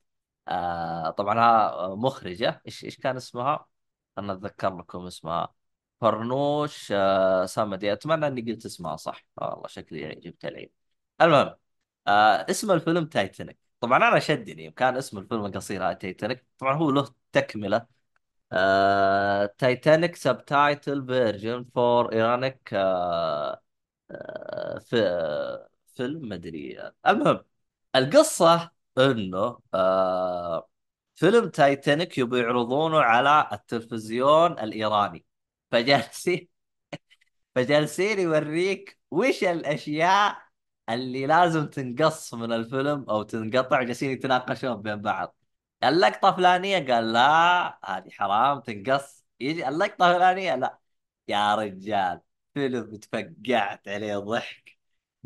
آه 0.48 1.10
طبعا 1.10 1.40
ها 1.40 1.96
مخرجة. 1.96 2.62
إيش 2.66 2.84
إيش 2.86 2.98
كان 2.98 3.16
اسمها؟ 3.18 3.68
أنا 4.18 4.34
أتذكر 4.34 4.78
لكم 4.78 5.06
اسمها. 5.06 5.54
فرنوش 6.02 6.92
آه 6.92 7.46
سامدي. 7.46 7.94
أتمنى 7.94 8.28
إني 8.28 8.42
قلت 8.52 8.66
اسمها 8.66 8.96
صح. 8.96 9.26
والله 9.38 9.68
شكلي 9.68 10.00
يعني 10.02 10.16
جبت 10.16 10.46
العيد 10.46 10.72
المهم 11.22 11.56
آه 12.08 12.46
اسم 12.50 12.72
الفيلم 12.72 13.06
تايتانيك 13.06 13.60
طبعا 13.80 13.98
أنا 14.10 14.20
شدني. 14.20 14.72
كان 14.72 14.98
اسم 14.98 15.18
الفيلم 15.18 15.46
هذا 15.46 15.94
تايتانيك 15.94 16.46
طبعا 16.60 16.74
هو 16.74 16.92
له 16.92 17.10
تكملة 17.32 17.95
تايتانيك 19.58 20.16
Suitable 20.16 21.06
Version 21.08 21.66
for 21.76 22.14
Iranian 22.14 22.74
Family 24.80 26.30
مدري 26.30 26.92
المهم 27.08 27.46
القصة 27.96 28.72
إنه 28.98 29.60
آه 29.74 30.70
فيلم 31.16 31.50
تايتانيك 31.50 32.18
يبي 32.18 32.40
يعرضونه 32.40 33.02
على 33.02 33.50
التلفزيون 33.54 34.52
الإيراني. 34.60 35.26
فجالسين 35.72 36.48
فجالسين 37.56 38.20
يوريك 38.20 39.00
وش 39.12 39.44
الأشياء 39.44 40.38
اللي 40.90 41.26
لازم 41.28 41.68
تنقص 41.68 42.34
من 42.34 42.52
الفيلم 42.54 43.06
أو 43.10 43.24
تنقطع 43.24 43.84
جالسين 43.84 44.12
يتناقشون 44.12 44.82
بين 44.82 45.02
بعض. 45.02 45.36
اللقطة 45.90 46.36
فلانيه 46.36 46.94
قال 46.94 47.14
لا 47.14 47.80
هذه 47.86 48.10
حرام 48.10 48.60
تنقص. 48.60 49.26
يجي 49.40 49.68
اللقطة 49.68 50.14
فلانيه 50.14 50.56
لا. 50.56 50.80
يا 51.28 51.56
رجال 51.56 52.22
فيلم 52.54 52.96
تفقعت 52.96 53.88
عليه 53.88 54.18
ضحك. 54.18 54.78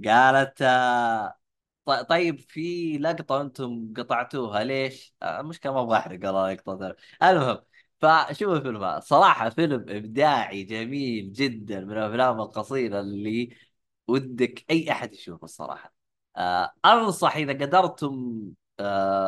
قالت 0.05 0.61
آه، 0.61 1.35
طيب 2.09 2.39
في 2.39 2.97
لقطة 2.97 3.41
أنتم 3.41 3.93
قطعتوها 3.97 4.63
ليش؟ 4.63 5.15
آه، 5.21 5.39
المشكلة 5.39 5.73
ما 5.73 5.81
أبغى 5.81 5.97
أحرق 5.97 6.19
والله 6.25 6.53
لقطة 6.53 6.95
المهم 7.23 7.59
فشوف 8.01 8.53
الفيلم 8.53 8.83
هذا. 8.83 8.99
صراحة 8.99 9.49
فيلم 9.49 9.85
إبداعي 9.89 10.63
جميل 10.63 11.33
جدا 11.33 11.79
من 11.79 11.91
الأفلام 11.97 12.41
القصيرة 12.41 12.99
اللي 12.99 13.57
ودك 14.07 14.65
أي 14.71 14.91
أحد 14.91 15.13
يشوفه 15.13 15.45
الصراحة 15.45 15.93
آه 16.37 16.73
أنصح 16.85 17.35
إذا 17.35 17.53
قدرتم 17.53 18.41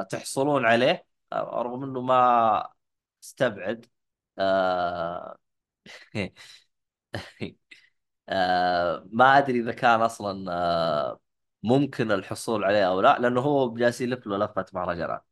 تحصلون 0.09 0.65
عليه. 0.65 1.05
رغم 1.33 1.83
أنه 1.83 2.01
ما 2.01 2.69
استبعد 3.23 3.85
آه 4.39 5.37
آه 8.29 9.07
ما 9.11 9.37
أدري 9.37 9.59
إذا 9.59 9.71
كان 9.71 10.01
أصلا 10.01 10.51
آه 10.53 11.21
ممكن 11.63 12.11
الحصول 12.11 12.63
عليه 12.63 12.87
أو 12.89 13.01
لا 13.01 13.19
لأنه 13.19 13.41
هو 13.41 13.73
جالس 13.73 14.01
يلف 14.01 14.27
له 14.27 14.37
لفة 14.37 14.65
مهرجانات 14.73 15.25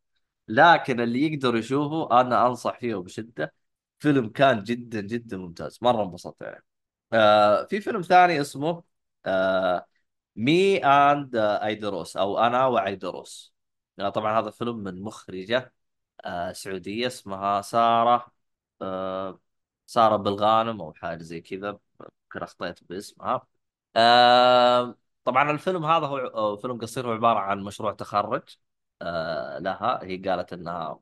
لكن 0.47 1.01
اللي 1.01 1.23
يقدر 1.33 1.55
يشوفه 1.57 2.21
أنا 2.21 2.47
أنصح 2.47 2.79
فيه 2.79 2.95
بشدة 2.95 3.53
فيلم 3.99 4.29
كان 4.29 4.63
جدا 4.63 5.01
جدا 5.01 5.37
ممتاز 5.37 5.79
مرة 5.81 6.03
انبسطت 6.03 6.41
يعني. 6.41 6.65
آه 7.13 7.65
في 7.65 7.81
فيلم 7.81 8.01
ثاني 8.01 8.41
اسمه 8.41 8.83
آه 9.25 9.87
مي 10.35 10.77
أند 10.85 11.35
أيدروس 11.37 12.17
أو 12.17 12.39
أنا 12.39 12.65
وأيدروس. 12.67 13.53
طبعا 14.15 14.39
هذا 14.39 14.51
فيلم 14.51 14.77
من 14.77 15.01
مخرجة 15.03 15.73
آه 16.25 16.51
سعودية 16.51 17.07
اسمها 17.07 17.61
سارة. 17.61 18.31
آه 18.81 19.39
سارة 19.85 20.15
بالغانم 20.17 20.81
أو 20.81 20.93
حاجة 20.93 21.23
زي 21.23 21.41
كذا 21.41 21.67
يمكن 22.01 22.43
اخطيت 22.43 22.83
باسمها. 22.83 23.47
آه 23.95 24.97
طبعا 25.23 25.51
الفيلم 25.51 25.85
هذا 25.85 26.07
هو 26.07 26.57
فيلم 26.57 26.77
قصير 26.79 27.07
هو 27.07 27.11
عبارة 27.11 27.39
عن 27.39 27.59
مشروع 27.63 27.93
تخرج 27.93 28.43
آه 29.01 29.59
لها. 29.59 29.99
هي 30.03 30.17
قالت 30.17 30.53
إنها 30.53 30.99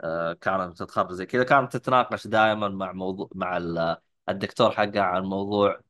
آه 0.00 0.32
كانت 0.32 0.78
تتخرج 0.78 1.12
زي 1.12 1.26
كذا. 1.26 1.44
كانت 1.44 1.72
تتناقش 1.76 2.26
دائما 2.26 2.68
مع 2.68 2.92
موضوع 2.92 3.28
مع 3.34 3.56
ال- 3.56 3.96
الدكتور 4.28 4.70
حقها 4.70 5.02
عن 5.02 5.22
موضوع 5.24 5.80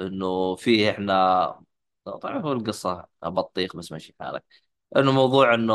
إنه 0.00 0.56
فيه 0.56 0.90
إحنا 0.90 1.44
طبعا 2.04 2.38
هو 2.38 2.52
القصة 2.52 3.06
بطيخ 3.22 3.76
بس 3.76 3.92
ماشي 3.92 4.14
حالك. 4.20 4.44
إنه 4.96 5.12
موضوع 5.12 5.54
إنه 5.54 5.74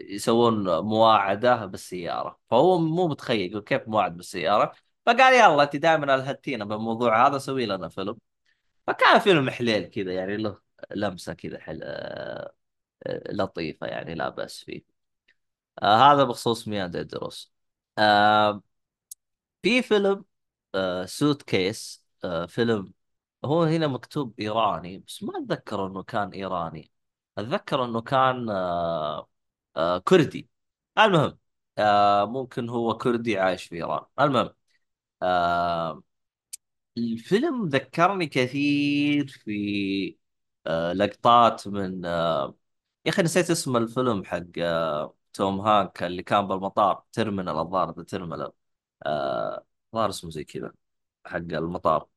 يسوون 0.00 0.78
مواعدة 0.78 1.66
بالسيارة. 1.66 2.40
فهو 2.50 2.78
مو 2.78 3.08
متخيل 3.08 3.50
يقول 3.50 3.62
كيف 3.62 3.88
مواعد 3.88 4.16
بالسيارة؟ 4.16 4.72
فقال 5.06 5.34
يلا 5.34 5.62
أنت 5.62 5.76
دائما 5.76 6.14
ألهتينا 6.14 6.64
بالموضوع 6.64 7.26
هذا 7.28 7.38
سوي 7.38 7.66
لنا 7.66 7.88
فيلم. 7.88 8.18
فكان 8.86 9.18
فيلم 9.20 9.50
حليل 9.50 9.84
كذا 9.86 10.12
يعني 10.14 10.36
له 10.36 10.60
لمسة 10.96 11.34
كذا 11.34 11.60
حل... 11.60 11.80
آه، 11.84 12.52
لطيفة 13.32 13.86
يعني 13.86 14.14
لا 14.14 14.28
بأس 14.28 14.64
فيه. 14.64 14.82
آه 15.82 16.12
هذا 16.12 16.24
بخصوص 16.24 16.68
ميان 16.68 16.90
ديدروس 16.90 17.52
آه 17.98 18.62
في 19.62 19.82
فيلم 19.82 20.24
آه 20.74 21.04
Suitcase 21.06 22.04
آه 22.24 22.46
فيلم 22.46 22.92
هو 23.44 23.62
هنا 23.64 23.86
مكتوب 23.86 24.40
إيراني 24.40 24.98
بس 24.98 25.22
ما 25.22 25.32
أتذكر 25.38 25.86
إنه 25.86 26.02
كان 26.02 26.30
إيراني. 26.30 26.92
أتذكر 27.38 27.84
إنه 27.84 28.00
كان 28.02 28.50
آه 28.50 29.28
آه 29.76 29.98
كردي. 29.98 30.48
المهم 30.98 31.38
آه 31.78 32.24
ممكن 32.24 32.68
هو 32.68 32.96
كردي 32.98 33.38
عايش 33.38 33.64
في 33.64 33.74
إيران. 33.76 34.04
المهم 34.20 34.50
آه 35.22 36.02
الفيلم 36.98 37.66
ذكرني 37.68 38.26
كثير 38.26 39.28
في 39.28 40.16
آه 40.66 40.92
لقطات 40.92 41.68
من 41.68 42.04
آه 42.06 42.56
يا 43.06 43.10
أخي 43.10 43.22
نسيت 43.22 43.50
اسم 43.50 43.76
الفيلم 43.76 44.24
حق 44.24 44.42
آه 44.58 45.16
توم 45.32 45.60
هانك 45.60 46.02
اللي 46.02 46.22
كان 46.22 46.48
بالمطار 46.48 47.04
Terminal 47.12 47.58
الظاهر 47.58 47.94
The 47.98 48.02
Terminal. 48.04 48.52
آه 49.06 49.66
الظاهر 49.94 50.08
اسمه 50.10 50.30
زي 50.30 50.44
كذا 50.44 50.72
حق 51.26 51.36
المطار. 51.36 52.08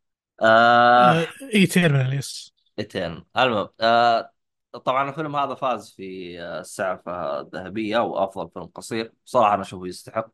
آه 0.41 1.21
آه 1.21 1.27
إي 1.55 1.67
Terminal 1.67 2.13
yes. 2.13 2.53
ايترن 2.79 3.25
المهم 3.37 3.69
آه 3.81 4.31
طبعا 4.73 5.09
الفيلم 5.09 5.35
هذا 5.35 5.55
فاز 5.55 5.91
في 5.91 6.41
آه، 6.41 6.59
السعفة 6.59 7.39
الذهبية 7.39 7.97
وأفضل 7.99 8.49
فيلم 8.53 8.65
قصير. 8.65 9.13
صراحة 9.25 9.53
أنا 9.53 9.61
أشوفه 9.61 9.87
يستحق. 9.87 10.31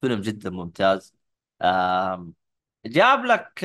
فيلم 0.00 0.20
جدا 0.20 0.50
ممتاز. 0.50 1.14
جاب 2.86 3.24
لك 3.24 3.64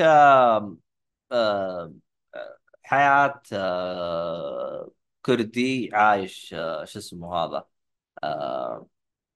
حياة 2.84 3.42
آه، 3.52 4.90
كردي 5.22 5.90
عايش 5.92 6.54
آه، 6.54 6.84
شو 6.84 6.98
اسمه 6.98 7.34
هذا؟ 7.36 7.64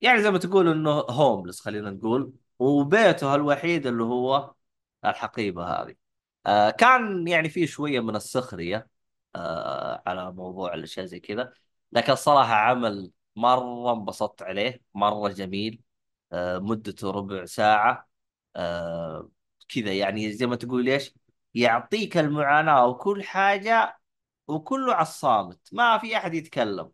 يعني 0.01 0.23
زي 0.23 0.31
ما 0.31 0.39
تقول 0.39 0.69
إنه 0.69 0.91
homeless 0.91 1.61
خلينا 1.61 1.91
نقول. 1.91 2.33
وبيته 2.59 3.35
الوحيد 3.35 3.87
اللي 3.87 4.03
هو 4.03 4.55
الحقيبة 5.05 5.65
هذه. 5.65 5.95
كان 6.71 7.29
يعني 7.29 7.49
فيه 7.49 7.67
شوية 7.67 8.01
من 8.01 8.17
السخرية. 8.17 8.77
آه، 8.77 8.87
على 10.07 10.33
موضوع 10.33 10.75
الأشياء 10.75 11.07
زي 11.07 11.21
كذا. 11.21 11.53
لكن 11.93 12.13
الصراحة 12.13 12.55
عمل 12.55 13.11
مرة 13.37 13.93
انبسطت 13.93 14.43
عليه 14.43 14.83
مرة 14.95 15.29
جميل. 15.29 15.83
آه، 16.33 16.59
مدته 16.59 17.11
ربع 17.11 17.45
ساعة. 17.45 18.09
آه، 18.57 19.31
كذا 19.69 19.93
يعني 19.95 20.33
زي 20.33 20.47
ما 20.47 20.57
تقول 20.57 20.89
إيش 20.89 21.15
يعطيك 21.55 22.17
المعاناة 22.19 22.87
وكل 22.87 23.25
حاجة 23.25 23.99
وكله 24.49 24.95
على 24.95 25.03
الصامت 25.03 25.69
ما 25.73 25.99
في 25.99 26.17
أحد 26.17 26.35
يتكلم. 26.35 26.93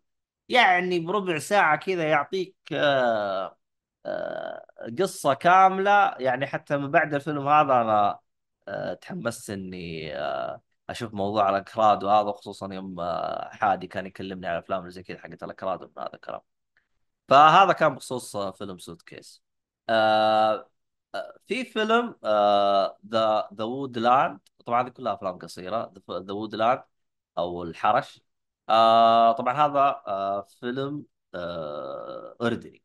يعني 0.49 0.99
بربع 0.99 1.39
ساعة 1.39 1.77
كذا 1.77 2.09
يعطيك 2.09 2.55
آه، 2.73 3.57
آه، 4.05 4.65
قصة 4.99 5.33
كاملة. 5.33 6.15
يعني 6.19 6.47
حتى 6.47 6.77
من 6.77 6.91
بعد 6.91 7.13
الفيلم 7.13 7.47
هذا 7.47 7.81
أنا 7.81 8.19
آه، 8.67 8.93
تحمست 8.93 9.49
إني 9.49 10.15
آه، 10.17 10.61
أشوف 10.89 11.13
موضوع 11.13 11.49
الأكراد 11.49 12.03
وهذا 12.03 12.31
خصوصا 12.31 12.73
يوم 12.73 12.99
آه، 12.99 13.49
حادي 13.49 13.87
كان 13.87 14.05
يكلمني 14.05 14.47
على 14.47 14.63
اللي 14.69 14.91
زي 14.91 15.03
كذا 15.03 15.17
حقت 15.19 15.43
الأكراد 15.43 15.83
ومن 15.83 15.93
هذا 15.99 16.15
الكلام. 16.15 16.41
فهذا 17.29 17.73
كان 17.73 17.95
بخصوص 17.95 18.35
آه، 18.35 18.51
فيلم 18.51 18.77
Suitcase 18.77 19.43
آه، 19.89 20.69
في 21.47 21.65
فيلم 21.65 22.15
The 23.07 23.49
The 23.53 23.63
Woodland 23.63 24.39
طبعا 24.65 24.81
هذه 24.83 24.89
كلها 24.89 25.13
أفلام 25.13 25.37
قصيرة. 25.39 25.93
The 26.11 26.33
Woodland 26.33 26.83
أو 27.37 27.63
الحرش. 27.63 28.21
طبعا 29.37 29.53
هذا 29.53 30.01
فيلم 30.59 31.05
أردني. 32.41 32.83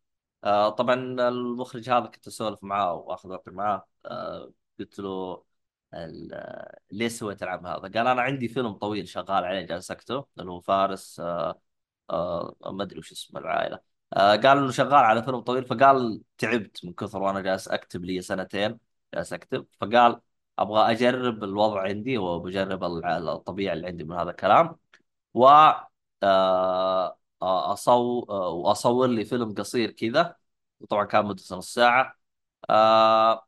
طبعا 0.78 0.94
المخرج 1.28 1.90
هذا 1.90 2.06
كنت 2.06 2.26
أسولف 2.26 2.64
معاه 2.64 2.94
وأخذ 2.94 3.28
وقت 3.28 3.48
معاه 3.48 3.86
قلت 4.78 4.98
له 4.98 5.44
ليش 6.92 7.12
سويت 7.12 7.42
العمل 7.42 7.66
هذا؟ 7.66 7.78
قال 7.80 8.06
أنا 8.06 8.22
عندي 8.22 8.48
فيلم 8.48 8.72
طويل 8.72 9.08
شغال 9.08 9.44
عليه 9.44 9.60
جالس 9.66 9.90
أكتبه 9.90 10.24
اللي 10.38 10.50
هو 10.50 10.60
فارس 10.60 11.20
آه، 11.20 11.60
آه 12.10 12.56
ما 12.66 12.82
أدري 12.82 12.98
وش 12.98 13.12
اسم 13.12 13.38
العائلة. 13.38 13.80
آه 14.12 14.36
قال 14.36 14.58
إنه 14.58 14.70
شغال 14.70 14.94
على 14.94 15.22
فيلم 15.22 15.40
طويل 15.40 15.64
فقال 15.64 16.22
تعبت 16.38 16.84
من 16.84 16.92
كثر 16.92 17.22
وأنا 17.22 17.40
جالس 17.40 17.68
أكتب 17.68 18.04
لي 18.04 18.20
سنتين 18.22 18.78
جالس 19.14 19.32
أكتب. 19.32 19.66
فقال 19.80 20.20
أبغى 20.58 20.92
أجرب 20.92 21.44
الوضع 21.44 21.82
عندي 21.82 22.18
وبجرب 22.18 22.84
الطبيعة 22.84 23.72
اللي 23.72 23.86
عندي 23.86 24.04
من 24.04 24.16
هذا 24.16 24.30
الكلام. 24.30 24.76
و 25.34 25.46
آه 25.46 27.18
آه، 27.42 27.76
آه، 27.88 28.48
وأصور 28.50 29.06
لي 29.08 29.24
فيلم 29.24 29.54
قصير 29.54 29.90
كذا. 29.90 30.36
وطبعا 30.80 31.04
كان 31.04 31.26
مدته 31.26 31.56
نص 31.56 31.74
ساعة. 31.74 32.18
آه 32.70 33.47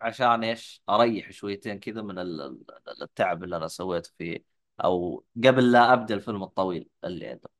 عشان 0.00 0.44
إيش؟ 0.44 0.82
أريح 0.88 1.30
شويتين 1.32 1.78
كذا 1.78 2.02
من 2.02 2.18
ال- 2.18 2.40
ال- 2.42 3.02
التعب 3.02 3.44
اللي 3.44 3.56
أنا 3.56 3.68
سويته 3.68 4.10
فيه 4.18 4.44
أو 4.84 5.24
قبل 5.44 5.72
لا 5.72 5.92
أبدأ 5.92 6.14
الفيلم 6.14 6.42
الطويل 6.42 6.88
اللي 7.04 7.26
عنده 7.28 7.50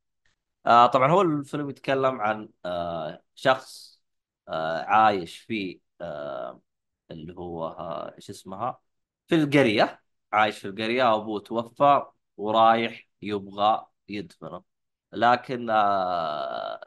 آه 0.67 0.87
طبعا 0.87 1.11
هو 1.13 1.23
الفيلم 1.23 1.71
يتكلم 1.71 2.21
عن 2.21 2.49
آه 2.67 3.23
شخص 3.35 4.03
آه 4.49 4.83
عايش 4.85 5.39
في 5.39 5.81
آه 6.01 6.63
اللي 7.11 7.35
هو 7.37 7.69
آه 7.69 8.15
إيش 8.17 8.31
اسمها؟ 8.31 8.81
في 9.29 9.35
القرية 9.35 10.03
عايش 10.33 10.59
في 10.59 10.69
القرية 10.69 11.15
أبوه 11.17 11.41
توفى 11.41 12.07
ورايح 12.37 13.09
يبغى 13.23 13.87
يدفنه. 14.09 14.65
لكن 15.13 15.71
آه 15.71 16.81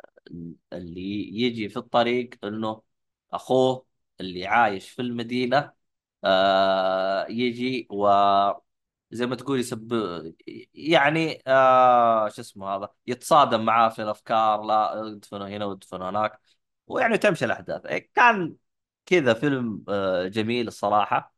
اللي 0.73 1.01
يجي 1.41 1.69
في 1.69 1.77
الطريق 1.77 2.29
إنه 2.45 2.81
أخوه 3.33 3.85
اللي 4.21 4.47
عايش 4.47 4.89
في 4.89 5.01
المدينة 5.01 5.73
آه 6.23 7.27
يجي 7.29 7.87
و 7.91 8.07
زي 9.11 9.25
ما 9.25 9.35
تقول 9.35 9.59
يسب 9.59 9.93
يعني 10.73 11.43
آه 11.47 12.29
شو 12.29 12.41
اسمه 12.41 12.67
هذا 12.75 12.93
يتصادم 13.07 13.65
معاه 13.65 13.89
في 13.89 14.01
الأفكار 14.01 14.61
لا 14.63 15.01
ادفنوا 15.07 15.47
هنا 15.47 15.65
وادفنوا 15.65 16.09
هناك 16.09 16.39
ويعني 16.87 17.17
تمشي 17.17 17.45
الأحداث. 17.45 17.85
إيه، 17.85 18.11
كان 18.15 18.55
كذا 19.05 19.33
فيلم 19.33 19.83
آه 19.89 20.27
جميل 20.27 20.67
الصراحة. 20.67 21.35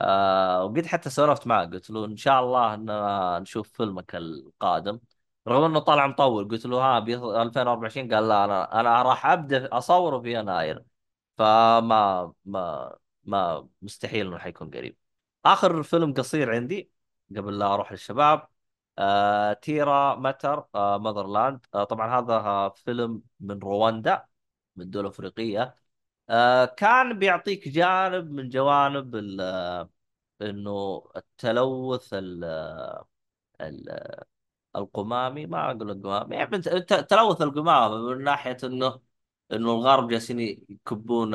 آه 0.00 0.64
وقد 0.64 0.86
حتى 0.86 1.10
سولفت 1.10 1.46
معه 1.46 1.66
قلت 1.66 1.90
له 1.90 2.04
إن 2.04 2.16
شاء 2.16 2.40
الله 2.44 2.74
اننا 2.74 3.38
نشوف 3.38 3.70
فيلمك 3.72 4.14
القادم. 4.16 5.00
رغم 5.48 5.64
إنه 5.64 5.78
طالع 5.78 6.06
مطول 6.06 6.48
قلت 6.48 6.66
له 6.66 6.76
ها 6.78 6.98
بي 6.98 7.14
2024 7.16 8.14
قال 8.14 8.28
لا 8.28 8.44
أنا 8.44 8.80
أنا 8.80 9.02
راح 9.02 9.26
أبدأ 9.26 9.68
أصوره 9.78 10.20
في 10.20 10.32
يناير. 10.38 10.84
فما 11.38 12.32
ما 12.44 12.96
ما 13.24 13.68
مستحيل 13.82 14.26
إنه 14.26 14.38
حيكون 14.38 14.70
قريب. 14.70 14.96
آخر 15.44 15.82
فيلم 15.82 16.12
قصير 16.14 16.54
عندي 16.54 16.90
قبل 17.36 17.58
لا 17.58 17.74
أروح 17.74 17.92
للشباب 17.92 18.48
آه 18.98 19.52
Terra 19.52 20.14
Mater 20.16 20.64
آه 20.74 20.98
Motherland. 20.98 21.66
آه 21.74 21.84
طبعا 21.84 22.18
هذا 22.20 22.34
آه 22.34 22.68
فيلم 22.70 23.22
من 23.40 23.58
رواندا 23.58 24.26
من 24.76 24.90
دولة 24.90 25.08
افريقية 25.08 25.74
آه 26.30 26.64
كان 26.64 27.18
بيعطيك 27.18 27.68
جانب 27.68 28.30
من 28.30 28.48
جوانب 28.48 29.16
إنه 30.42 31.04
التلوث 31.16 32.14
ال- 32.14 32.44
آه، 32.44 33.08
ال- 33.60 34.22
القمامي 34.76 35.46
ما 35.46 35.72
أقول 35.72 35.90
القمامي 35.90 36.36
يعني 36.36 36.50
بنت- 36.50 36.68
ت- 36.68 37.10
تلوث 37.10 37.42
القمامة 37.42 37.96
من 38.16 38.24
ناحية 38.24 38.56
إنه 38.64 39.00
إنه 39.52 39.72
الغرب 39.72 40.08
جالسين 40.08 40.40
يكبون 40.40 41.34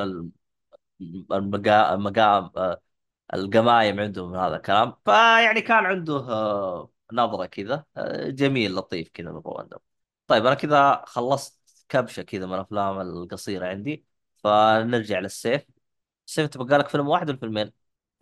المقا... 1.32 2.80
القمايم 3.34 4.00
عندهم 4.00 4.30
من 4.30 4.38
هذا 4.38 4.56
الكلام. 4.56 4.94
فيعني 5.04 5.60
كان 5.60 5.84
عنده 5.86 6.18
نظرة 7.12 7.46
كذا 7.46 7.84
جميل 8.26 8.74
لطيف 8.74 9.08
كذا 9.14 9.32
من 9.32 9.42
طيب 10.26 10.46
أنا 10.46 10.54
كذا 10.54 11.04
خلصت 11.06 11.86
كبشة 11.88 12.22
كذا 12.22 12.46
من 12.46 12.54
الأفلام 12.54 13.00
القصيرة 13.00 13.66
عندي. 13.66 14.04
فنرجع 14.36 15.18
للسيف. 15.18 15.62
سيف 16.26 16.48
تبقى 16.48 16.78
لك 16.78 16.88
فيلم 16.88 17.08
واحد 17.08 17.30
ولا 17.30 17.38
فيلمين؟ 17.38 17.72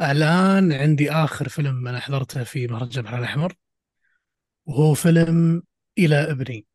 الآن 0.01 0.73
عندي 0.73 1.11
آخر 1.11 1.49
فيلم 1.49 1.89
أنا 1.89 2.01
حضرته 2.01 2.45
في 2.45 2.67
مهرجان 2.67 3.05
البحر 3.05 3.19
الأحمر 3.19 3.55
وهو 4.67 4.95
فيلم 4.95 5.63
إلى 5.99 6.31
ابني. 6.31 6.67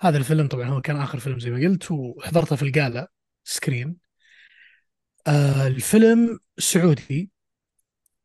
هذا 0.00 0.18
الفيلم 0.18 0.48
طبعا 0.48 0.68
هو 0.68 0.80
كان 0.80 0.96
آخر 0.96 1.18
فيلم 1.18 1.38
زي 1.38 1.50
ما 1.50 1.68
قلت 1.68 1.90
وحضرته 1.90 2.56
في 2.56 2.62
ال 2.62 2.72
Gala 2.72 3.10
Screen. 3.44 3.96
آه 5.26 5.66
الفيلم 5.66 6.38
سعودي. 6.58 7.30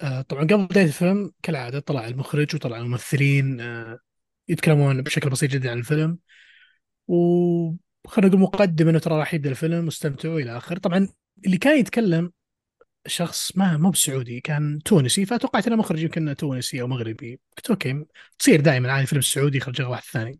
آه 0.02 0.22
طبعا 0.22 0.43
قبل 0.43 0.65
بداية 0.65 0.85
الفيلم 0.85 1.31
كالعادة 1.43 1.80
طلع 1.80 2.07
المخرج 2.07 2.56
وطلع 2.56 2.77
الممثلين 2.77 3.61
آه 3.61 3.99
يتكلمون 4.49 5.02
بشكل 5.02 5.30
بسيط 5.30 5.52
جدا 5.52 5.72
عن 5.72 5.77
الفيلم. 5.80 6.19
وخلينا 7.07 8.27
نقول 8.35 8.39
مقدمة 8.41 8.89
انه 8.91 8.99
ترى 8.99 9.19
راح 9.19 9.34
يبدأ 9.34 9.49
الفيلم 9.49 9.85
واستمتعوا 9.85 10.39
إلى 10.39 10.57
آخره. 10.57 10.80
طبعا 10.80 11.07
اللي 11.45 11.57
كان 11.57 11.80
يتكلم 11.80 12.31
شخص 13.07 13.57
ما 13.57 13.77
مو 13.77 13.89
بسعودي 13.91 14.41
كان 14.41 14.80
تونسي 14.85 15.26
فتوقعت 15.26 15.68
انه 15.68 15.76
مخرج 15.76 16.03
يمكن 16.03 16.35
تونسي 16.35 16.81
أو 16.81 16.88
مغربي. 16.88 17.39
قلت 17.57 17.69
أوكي 17.69 18.06
تصير 18.39 18.61
دائما 18.61 18.91
عادي 18.91 19.07
فيلم 19.07 19.22
سعودي 19.22 19.57
يخرج 19.57 19.81
واحد 19.81 20.03
ثاني. 20.03 20.39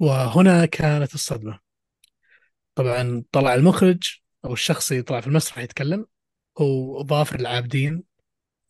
وهنا 0.00 0.66
كانت 0.66 1.14
الصدمة. 1.14 1.58
طبعا 2.74 3.24
طلع 3.32 3.54
المخرج 3.54 4.02
أو 4.44 4.52
الشخص 4.52 4.90
اللي 4.90 5.02
طلع 5.02 5.20
في 5.20 5.26
المسرح 5.26 5.58
يتكلم 5.58 6.06
هو 6.58 7.04
ظافر 7.04 7.40
العابدين 7.40 8.02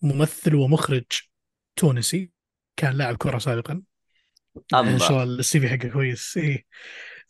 ممثل 0.02 0.54
ومخرج 0.54 1.04
تونسي 1.76 2.30
كان 2.76 2.96
لاعب 2.96 3.16
كرة 3.16 3.38
سابقا. 3.38 3.82
ان 4.74 4.98
شاء 4.98 5.22
الله 5.22 5.38
السي 5.38 5.60
في 5.60 5.68
حقه 5.68 5.88
كويس 5.88 6.36
إيه. 6.36 6.66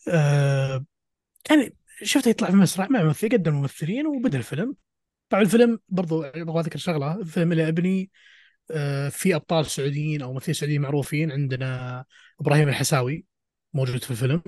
آه 0.09 0.85
يعني 1.51 1.75
شفته 2.03 2.29
يطلع 2.29 2.49
في 2.49 2.55
المسرح 2.55 2.91
مع 2.91 3.03
ممثل 3.03 3.29
قدم 3.29 3.55
ممثلين 3.55 4.07
وبدأ 4.07 4.39
الفيلم. 4.39 4.77
طبعا 5.29 5.43
الفيلم 5.43 5.79
برضو 5.89 6.23
أبغى 6.23 6.61
أذكر 6.61 6.79
شغلة 6.79 7.15
الفيلم 7.15 7.53
اللي 7.53 7.69
أبني 7.69 8.11
آه 8.71 9.09
في 9.09 9.35
أبطال 9.35 9.67
سعوديين 9.67 10.23
أو 10.23 10.33
ممثلين 10.33 10.55
سعوديين 10.55 10.81
معروفين 10.81 11.33
عندنا 11.33 12.05
إبراهيم 12.41 12.69
الحساوي. 12.69 13.30
موجود 13.75 14.05
في 14.05 14.11
الفيلم. 14.11 14.43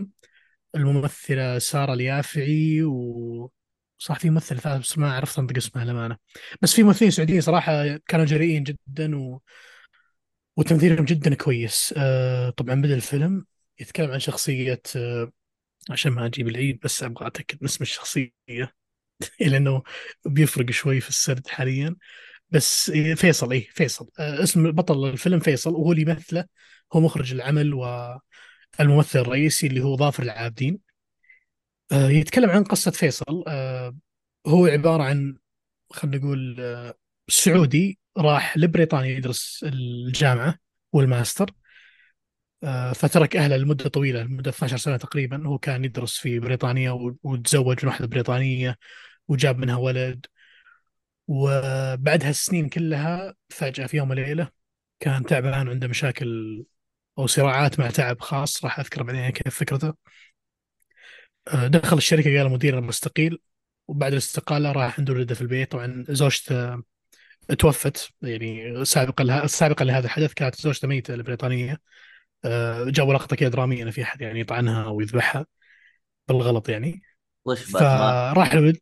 الممثلة 0.74 1.59
سارة 1.59 1.94
اليافعي 1.94 2.82
و 2.85 3.51
صح 3.99 4.19
في 4.19 4.31
ممثل 4.31 4.61
ثالث 4.61 4.82
بس 4.82 4.99
ما 4.99 5.12
عرفت 5.16 5.39
أنطق 5.39 5.57
اسمها 5.57 5.85
للأمانة. 5.85 6.19
بس 6.62 6.74
في 6.74 6.82
ممثلين 6.82 7.11
سعوديين 7.11 7.40
صراحة 7.40 7.97
كانوا 8.09 8.24
جريئين 8.27 8.62
جدا 8.65 9.16
و... 9.19 9.40
وتمثيلهم 10.57 11.05
جدا 11.05 11.35
كويس. 11.35 11.94
آه 11.97 12.51
طبعا 12.51 12.74
بدأ 12.82 12.94
الفيلم 12.94 13.47
يتكلم 13.81 14.11
عن 14.11 14.19
شخصية 14.20 14.82
آه 14.97 15.32
عشان 15.90 16.12
ما 16.12 16.27
أجيب 16.27 16.49
العيد 16.49 16.81
بس 16.85 17.03
أبغى 17.03 17.27
أتأكد 17.27 17.59
من 17.62 17.69
اسم 17.69 17.82
الشخصية 17.85 18.32
لأنه 19.40 19.82
بيفرق 20.27 20.70
شوي 20.70 21.01
في 21.01 21.09
السرد 21.09 21.47
حاليا. 21.49 21.97
بس 22.51 22.90
إيه، 22.90 23.15
فيصل 23.15 23.53
إيه 23.53 23.69
فيصل. 23.70 24.11
آه 24.20 24.43
اسم 24.43 24.73
بطل 24.73 25.11
الفيلم 25.11 25.40
فيصل 25.40 25.70
وهو 25.74 25.93
اللي 25.93 26.03
يمثله 26.03 26.47
هو 26.93 27.01
مخرج 27.01 27.35
العمل 27.35 27.74
والممثل 28.81 29.19
الرئيسي 29.19 29.66
اللي 29.66 29.81
هو 29.81 29.97
ظافر 29.97 30.23
العابدين. 30.23 30.78
آه 31.93 32.09
يتكلم 32.09 32.51
عن 32.51 32.65
قصة 32.65 32.90
فيصل. 32.90 33.44
آه 33.49 33.97
هو 34.47 34.66
عبارة 34.66 35.03
عن 35.03 35.36
خلينا 35.90 36.16
نقول 36.16 36.57
آه 36.61 36.94
سعودي 37.28 37.99
راح 38.19 38.57
لبريطانيا 38.59 39.11
يدرس 39.16 39.65
الجامعة 39.69 40.59
والماستر. 40.93 41.51
فترك 42.94 43.36
أهله 43.36 43.57
لمدة 43.57 43.89
طويلة 43.89 44.23
لمدة 44.23 44.51
12 44.51 44.77
سنة 44.77 44.97
تقريبا. 44.97 45.47
هو 45.47 45.59
كان 45.59 45.85
يدرس 45.85 46.19
في 46.19 46.39
بريطانيا 46.39 46.90
وتزوج 47.23 47.78
من 47.82 47.89
واحدة 47.89 48.07
بريطانية 48.07 48.78
وجاب 49.28 49.59
منها 49.59 49.77
ولد. 49.77 50.27
وبعد 51.28 52.24
هالسنين 52.24 52.69
كلها 52.69 53.35
فجأة 53.51 53.86
في 53.86 53.97
يوم 53.97 54.11
وليلة 54.11 54.49
كان 55.01 55.24
تعبان 55.24 55.69
وعنده 55.69 55.89
مشاكل 55.89 56.65
أو 57.18 57.26
صراعات 57.26 57.80
مع 57.80 57.90
تعب 57.90 58.20
خاص 58.20 58.64
راح 58.64 58.78
أذكر 58.80 59.02
بعدين 59.02 59.30
كيف 59.30 59.55
فكرته. 59.59 59.94
آه، 61.48 61.66
دخل 61.66 61.97
الشركة 61.97 62.39
قال 62.39 62.47
المدير 62.47 62.78
أنا 62.78 62.86
بستقيل 62.86 63.39
وبعد 63.89 64.12
الاستقالة 64.12 64.72
راح 64.72 64.98
عند 64.98 65.10
ولده 65.10 65.34
في 65.34 65.40
البيت. 65.40 65.72
طبعا 65.72 66.05
زوجته 66.09 66.82
توفت 67.59 68.10
يعني 68.22 68.84
سابقا 68.84 69.24
لها 69.24 69.47
سابقا 69.47 69.84
لهذا 69.84 70.06
الحدث 70.06 70.32
كانت 70.32 70.60
زوجته 70.60 70.89
ميتة 70.89 71.14
البريطانية 71.14 71.80
آه، 72.44 72.84
جابوا 72.84 73.14
لقطة 73.14 73.36
كذا 73.36 73.48
درامية 73.48 73.82
أن 73.82 73.90
في 73.90 74.02
أحد 74.02 74.20
يعني 74.20 74.40
يطعنها 74.40 74.84
أو 74.84 75.01
يذبحها 75.01 75.47
بالغلط 76.28 76.68
يعني؟ 76.68 77.02
فراح 77.55 78.52
الولد 78.52 78.78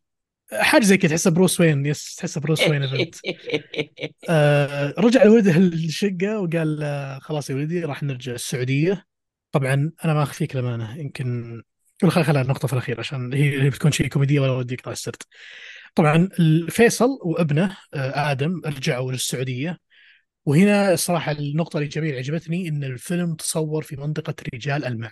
حاجة 0.53 0.83
زي 0.83 0.97
كذا 0.97 1.09
تحسه 1.09 1.31
Bruce 1.31 1.61
Wayne 1.61 1.85
yes 1.85 2.15
تحسه 2.15 2.41
Bruce 2.41 2.67
Wayne 2.67 2.83
آه 4.29 4.93
رجع 4.97 5.27
ولده 5.27 5.57
الشقة 5.57 6.39
وقال 6.39 6.83
آه 6.83 7.19
خلاص 7.19 7.49
يا 7.49 7.55
ولدي 7.55 7.85
راح 7.85 8.03
نرجع 8.03 8.33
السعودية. 8.33 9.05
طبعا 9.51 9.91
أنا 10.05 10.13
ما 10.13 10.23
أخفيك 10.23 10.55
الأمانة 10.55 10.97
يمكن 10.97 11.61
خل 12.03 12.23
خلها 12.23 12.41
النقطة 12.41 12.67
في 12.67 12.73
الأخير 12.73 12.99
عشان 12.99 13.33
هي 13.33 13.69
بتكون 13.69 13.91
شيء 13.91 14.07
كوميدية 14.07 14.39
ولا 14.39 14.51
ودي 14.51 14.73
يقطع 14.73 14.91
السرد. 14.91 15.23
طبعا 15.95 16.29
فيصل 16.69 17.09
وابنه 17.21 17.77
آه 17.93 18.31
آدم 18.31 18.61
رجعوا 18.65 19.11
للسعودية. 19.11 19.77
وهنا 20.45 20.93
الصراحة 20.93 21.31
النقطة 21.31 21.77
الإيجابية 21.77 22.09
اللي 22.09 22.19
عجبتني 22.19 22.67
إن 22.67 22.83
الفيلم 22.83 23.35
تصور 23.35 23.83
في 23.83 23.95
منطقة 23.95 24.35
رجال 24.53 24.85
المع. 24.85 25.11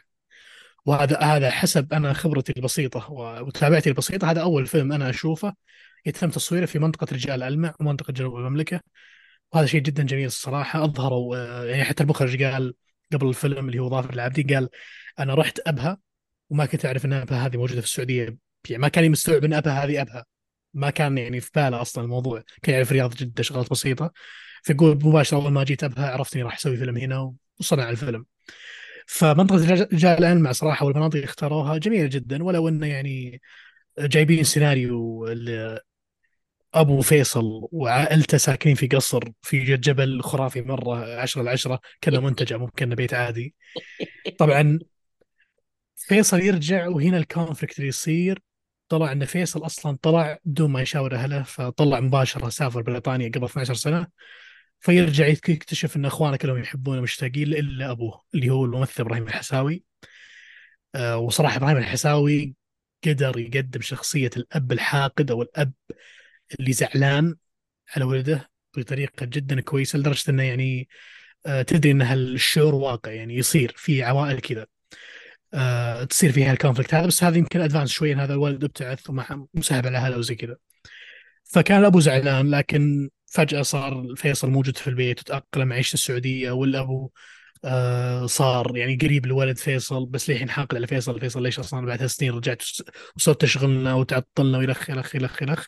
وهذا 0.86 1.20
هذا 1.20 1.52
حسب 1.52 1.94
أنا 1.94 2.14
خبرتي 2.14 2.54
البسيطة 2.58 3.12
ومتابعتي 3.12 3.90
البسيطة. 3.90 4.32
هذا 4.32 4.42
أول 4.42 4.68
فيلم 4.68 4.92
أنا 4.94 5.10
أشوفه. 5.10 5.56
يتم 6.06 6.30
تصويره 6.30 6.66
في 6.66 6.80
منطقة 6.80 7.08
رجال 7.14 7.44
المع 7.44 7.74
ومنطقة 7.80 8.14
جنوب 8.14 8.36
المملكة. 8.36 8.82
وهذا 9.54 9.66
شيء 9.68 9.82
جدا 9.82 10.04
جميل 10.04 10.26
الصراحة. 10.26 10.84
أظهروا 10.84 11.38
آه، 11.38 11.66
يعني 11.66 11.84
حتى 11.84 12.04
المخرج 12.04 12.44
قال 12.44 12.74
قبل 13.14 13.28
الفيلم 13.28 13.68
اللي 13.70 13.80
هو 13.80 13.90
ظافر 13.90 14.14
العابدي 14.14 14.56
قال 14.56 14.70
أنا 15.20 15.34
رحت 15.34 15.60
أبها 15.68 15.98
وما 16.50 16.66
كنت 16.66 16.86
أعرف 16.86 17.06
أن 17.06 17.14
أبها 17.14 17.46
هذه 17.46 17.58
موجودة 17.58 17.82
في 17.82 17.88
السعودية. 17.88 18.38
يعني 18.70 18.82
ما 18.82 18.88
كان 18.88 19.12
مستوعب 19.12 19.44
أن 19.46 19.54
أبها 19.54 19.84
هذه 19.86 20.02
أبها. 20.02 20.26
ما 20.74 20.90
كان 20.90 21.18
يعني 21.18 21.42
في 21.42 21.52
باله 21.56 21.82
أصلا 21.82 22.04
الموضوع. 22.04 22.44
كان 22.62 22.76
يعرف 22.76 22.92
رياض 22.92 23.16
جدة 23.16 23.44
شغلات 23.44 23.70
بسيطة. 23.72 24.12
فيقول 24.64 25.00
مباشرة 25.04 25.38
أول 25.38 25.52
ما 25.52 25.64
جيت 25.64 25.84
أبها 25.84 26.12
عرفت 26.12 26.34
إني 26.34 26.44
راح 26.44 26.56
أسوي 26.56 26.78
فيلم 26.78 26.98
هنا 26.98 27.34
وصنع 27.60 27.90
الفيلم. 27.90 28.26
فمنطقة 29.10 29.74
رجال 29.94 30.18
الألمع 30.20 30.52
صراحة 30.52 30.86
والمناطق 30.86 31.16
اللي 31.16 31.26
اختاروها 31.26 31.78
جميلة 31.78 32.08
جدا 32.08 32.44
ولو 32.44 32.68
أنه 32.68 32.88
يعني 32.88 33.42
جايبين 34.00 34.44
سيناريو 34.44 35.26
أبو 36.74 37.02
فيصل 37.02 37.68
وعائلته 37.72 38.38
ساكنين 38.38 38.76
في 38.76 38.88
قصر 38.88 39.24
في 39.42 39.64
جبل 39.76 40.22
خرافي 40.22 40.62
مرة 40.62 41.20
عشرة 41.22 41.42
العشرة 41.42 41.80
كأنه 42.02 42.20
منتجع 42.28 42.58
مو 42.58 42.68
كأنه 42.68 42.96
بيت 42.96 43.14
عادي. 43.14 43.56
طبعا 44.38 44.80
فيصل 45.96 46.40
يرجع 46.40 46.88
وهنا 46.88 47.18
ال 47.18 47.24
conflict 47.24 47.78
اللي 47.78 47.88
يصير 47.88 48.40
طلع 48.90 49.12
إن 49.12 49.26
فيصل 49.26 49.66
أصلا 49.66 49.98
طلع 50.02 50.38
بدون 50.46 50.72
ما 50.72 50.82
يشاور 50.82 51.16
أهله 51.16 51.44
فطلع 51.44 52.00
مباشرة 52.00 52.50
سافر 52.50 52.82
بريطانيا 52.82 53.30
قبل 53.30 53.46
12 53.46 53.74
سنة. 53.74 54.08
فيرجع 54.80 55.28
يكتشف 55.28 55.96
إن 55.96 56.06
أخوانه 56.06 56.38
كلهم 56.38 56.58
يحبونه 56.58 57.02
مشتاقين 57.02 57.48
إلا 57.48 57.92
أبوه 57.92 58.22
اللي 58.36 58.50
هو 58.50 58.66
الممثل 58.66 59.04
إبراهيم 59.04 59.28
الحساوي. 59.28 59.84
آه 60.96 61.18
وصراحة 61.18 61.58
إبراهيم 61.58 61.78
الحساوي 61.78 62.56
قدر 63.06 63.40
يقدم 63.40 63.82
شخصية 63.82 64.30
الأب 64.38 64.72
الحاقد 64.72 65.32
أو 65.32 65.42
الأب 65.42 65.74
اللي 66.60 66.74
زعلان 66.74 67.36
على 67.96 68.06
ولده 68.06 68.50
بطريقة 68.78 69.26
جدا 69.26 69.62
كويسة 69.62 70.00
لدرجة 70.00 70.32
إنه 70.32 70.44
يعني 70.44 70.90
آه 71.46 71.62
تدري 71.62 71.92
إن 71.92 72.02
هالشعور 72.02 72.76
واقع 72.76 73.12
يعني 73.12 73.36
يصير 73.38 73.74
في 73.78 74.04
عوائل 74.04 74.40
كذا. 74.42 74.68
آه 75.54 76.04
تصير 76.04 76.32
فيها 76.32 76.54
ال 76.54 76.58
conflict 76.58 76.94
هذا 76.94 77.08
بس 77.08 77.24
هذا 77.24 77.38
يمكن 77.38 77.62
advanced 77.62 77.92
شوي 77.92 78.14
إن 78.14 78.20
هذا 78.20 78.34
الولد 78.34 78.64
ابتعث 78.64 79.10
وما 79.10 79.48
مسحب 79.54 79.88
على 79.88 79.98
أهله 79.98 80.18
وزي 80.18 80.36
كذا. 80.36 80.58
فكان 81.44 81.80
الابو 81.80 82.00
زعلان 82.00 82.52
لكن 82.52 83.10
فجأة 83.30 83.62
صار 83.62 84.14
فيصل 84.16 84.50
موجود 84.50 84.78
في 84.78 84.88
البيت 84.88 85.20
وتأقلم 85.20 85.74
عيشه 85.74 85.94
السعودية 85.94 86.52
والأبو 86.52 87.10
آه 87.66 88.26
صار 88.26 88.78
يعني 88.78 88.96
قريب 88.96 89.26
لولد 89.26 89.58
فيصل 89.58 90.06
بس 90.06 90.30
للحين 90.30 90.50
حاقد 90.50 90.76
على 90.76 90.88
فيصل. 90.88 91.20
فيصل 91.20 91.44
ليش 91.44 91.60
أصلا 91.60 91.86
بعد 91.86 92.06
سنين 92.06 92.32
رجعت 92.34 92.64
وصرت 93.16 93.42
تشغلنا 93.42 93.94
وتعطلنا 93.94 94.58
ويلخ 94.58 94.90
يلخ 94.90 95.16
يلخ 95.16 95.42
يلخ. 95.42 95.68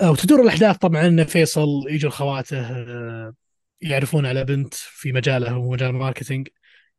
آه 0.00 0.10
وتدور 0.10 0.42
الأحداث 0.42 0.76
طبعا 0.76 1.06
إن 1.06 1.24
فيصل 1.24 1.68
يجوا 1.88 2.10
خواته 2.10 2.60
آه 2.60 3.34
يعرفون 3.80 4.26
على 4.26 4.44
بنت 4.44 4.74
في 4.74 5.12
مجاله 5.12 5.50
هو 5.50 5.70
مجال 5.70 5.90
الماركتينج 5.90 6.48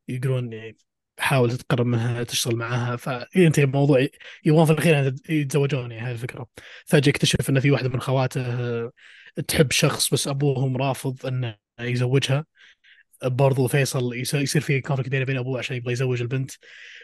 يقولون 0.07 0.49
حاول 1.19 1.51
تتقرب 1.51 1.85
منها 1.85 2.23
تشتغل 2.23 2.55
معها 2.55 2.95
فينتهي 2.95 3.63
الموضوع 3.63 4.07
يبغون 4.45 4.65
في 4.65 4.71
الأخير 4.71 5.15
يتزوجون 5.29 5.91
يعني 5.91 6.07
هذه 6.07 6.11
الفكرة. 6.11 6.47
فجاه 6.85 7.09
يكتشف 7.09 7.49
ان 7.49 7.59
في 7.59 7.71
واحدة 7.71 7.89
من 7.89 8.01
خواته 8.01 8.43
تحب 9.47 9.71
شخص 9.71 10.13
بس 10.13 10.27
أبوهم 10.27 10.77
رافض 10.77 11.25
أنه 11.25 11.55
يزوجها. 11.79 12.45
برضو 13.23 13.67
فيصل 13.67 14.13
يصير 14.15 14.61
في 14.61 14.81
كونفليكت 14.81 15.09
بينه 15.11 15.23
وبين 15.23 15.37
أبوه 15.37 15.59
عشان 15.59 15.75
يبغى 15.77 15.93
يزوج 15.93 16.21
البنت. 16.21 16.51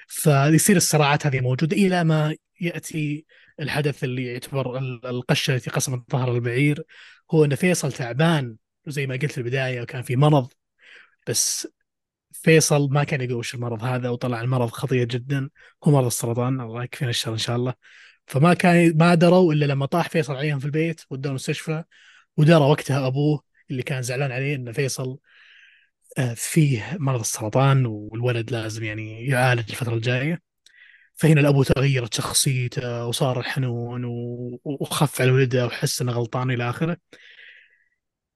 فيصير 0.07 0.75
الصراعات 0.75 1.25
هذه 1.25 1.39
موجودة 1.39 1.77
إلى 1.77 2.03
ما 2.03 2.35
يأتي 2.61 3.25
الحدث 3.59 4.03
اللي 4.03 4.25
يعتبر 4.25 4.77
ال- 4.77 5.05
القشة 5.05 5.55
التي 5.55 5.69
قسمت 5.69 6.11
ظهر 6.11 6.35
البعير 6.35 6.83
هو 7.31 7.45
أن 7.45 7.55
فيصل 7.55 7.91
تعبان 7.91 8.55
زي 8.87 9.07
ما 9.07 9.15
قلت 9.15 9.31
في 9.31 9.37
البداية 9.37 9.81
وكان 9.81 10.01
في 10.01 10.15
مرض. 10.15 10.53
بس 11.27 11.67
فيصل 12.43 12.89
ما 12.91 13.03
كان 13.03 13.21
يقول 13.21 13.33
وش 13.35 13.55
المرض 13.55 13.83
هذا 13.83 14.09
وطلع 14.09 14.41
المرض 14.41 14.69
خطير 14.69 15.05
جدا. 15.07 15.49
هو 15.83 15.91
مرض 15.91 16.05
السرطان 16.05 16.61
الله 16.61 16.83
يكفينا 16.83 17.09
الشر 17.09 17.33
إن 17.33 17.37
شاء 17.37 17.55
الله. 17.55 17.73
فما 18.27 18.53
كان 18.53 18.97
ما 18.97 19.15
دروا 19.15 19.53
إلا 19.53 19.65
لما 19.65 19.85
طاح 19.85 20.09
فيصل 20.09 20.35
عليهم 20.35 20.59
في 20.59 20.65
البيت 20.65 21.01
ودوه 21.09 21.29
المستشفى 21.29 21.83
ودرى 22.37 22.55
وقتها 22.55 23.07
أبوه 23.07 23.43
اللي 23.71 23.83
كان 23.83 24.01
زعلان 24.01 24.31
عليه 24.31 24.55
إن 24.55 24.71
فيصل 24.71 25.17
آه، 26.17 26.33
فيه 26.33 26.97
مرض 26.99 27.19
السرطان 27.19 27.85
والولد 27.85 28.51
لازم 28.51 28.83
يعني 28.83 29.25
يعالج 29.27 29.69
الفترة 29.69 29.93
الجاية. 29.95 30.41
فهنا 31.15 31.41
الابو 31.41 31.63
تغيرت 31.63 32.13
شخصيته 32.13 33.05
وصار 33.05 33.43
حنون 33.43 34.05
و- 34.05 34.59
وخف 34.63 35.21
على 35.21 35.31
ولده 35.31 35.65
وحس 35.65 36.01
إنه 36.01 36.11
غلطان 36.11 36.51
إلى 36.51 36.69
آخره. 36.69 36.97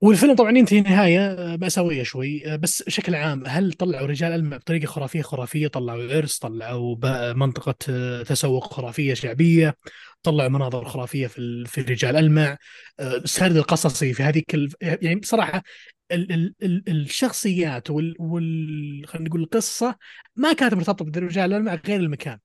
والفيلم 0.02 0.36
طبعا 0.36 0.58
ينتهي 0.58 0.82
نهاية 0.82 1.20
آه، 1.32 1.58
مأساوية 1.58 2.04
شوي. 2.04 2.54
آه، 2.54 2.56
بس 2.56 2.84
بشكل 2.84 3.16
عام 3.16 3.44
هل 3.48 3.74
طلعوا 3.74 4.08
رجال 4.08 4.32
المع 4.32 4.58
بطريقة 4.58 4.86
خرافية 4.86 5.22
خرافية؟ 5.22 5.68
طلعوا 5.68 6.14
عرس 6.16 6.38
طلعوا 6.38 7.34
منطقة 7.34 7.76
آه، 7.90 8.24
تسوق 8.24 8.74
خرافية 8.74 9.14
شعبية 9.14 9.76
طلعوا 10.24 10.50
مناظر 10.50 10.86
خرافية 10.86 11.28
في 11.28 11.66
في 11.68 11.82
رجال 11.82 12.16
ألمع. 12.16 12.58
آه، 13.00 13.18
السرد 13.18 13.56
القصصي 13.58 14.14
في 14.14 14.24
هذيك 14.24 14.56
ال... 14.56 14.70
يعني 14.82 15.16
بصراحة 15.20 15.64
ال... 16.12 16.32
ال... 16.32 16.56
ال... 16.64 16.84
الشخصيات 16.90 17.90
وال, 17.90 18.16
وال... 18.20 19.04
خلينا 19.08 19.30
نقول 19.30 19.42
القصة 19.44 19.96
ما 20.36 20.54
كانت 20.54 20.74
مرتبطة 20.74 21.06
برجال 21.06 21.54
ألمع 21.54 21.76
غير 21.88 22.00
المكان. 22.00 22.40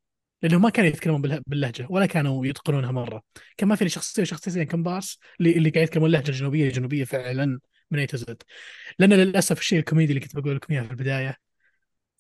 لأنهم 0.45 0.63
ما 0.63 0.71
كانوا 0.71 0.91
يتكلمون 0.91 1.23
بالله- 1.23 1.43
باللهجة 1.47 1.87
ولا 1.91 2.07
كانوا 2.07 2.47
يتقنونها 2.47 2.93
مرة. 2.93 3.23
كان 3.57 3.69
ما 3.69 3.77
في 3.77 3.89
شخصية 3.89 4.25
شخصيتين 4.25 4.63
كمبارس 4.65 5.19
اللي 5.41 5.53
اللي 5.57 5.71
قاعد 5.71 5.85
يتكلمون 5.89 6.07
اللهجه 6.09 6.29
الجنوبيه 6.31 6.69
جنوبية 6.71 7.05
فعلا 7.05 7.61
من 7.91 7.99
A 7.99 8.07
to 8.07 8.17
Z 8.17 8.43
لأن 8.99 9.13
للأسف 9.13 9.59
الشيء 9.59 9.79
الكوميدي 9.79 10.13
اللي 10.13 10.21
كنت 10.21 10.37
بقول 10.37 10.57
لكم 10.57 10.73
إياه 10.75 10.83
في 10.83 10.91
البداية 10.91 11.37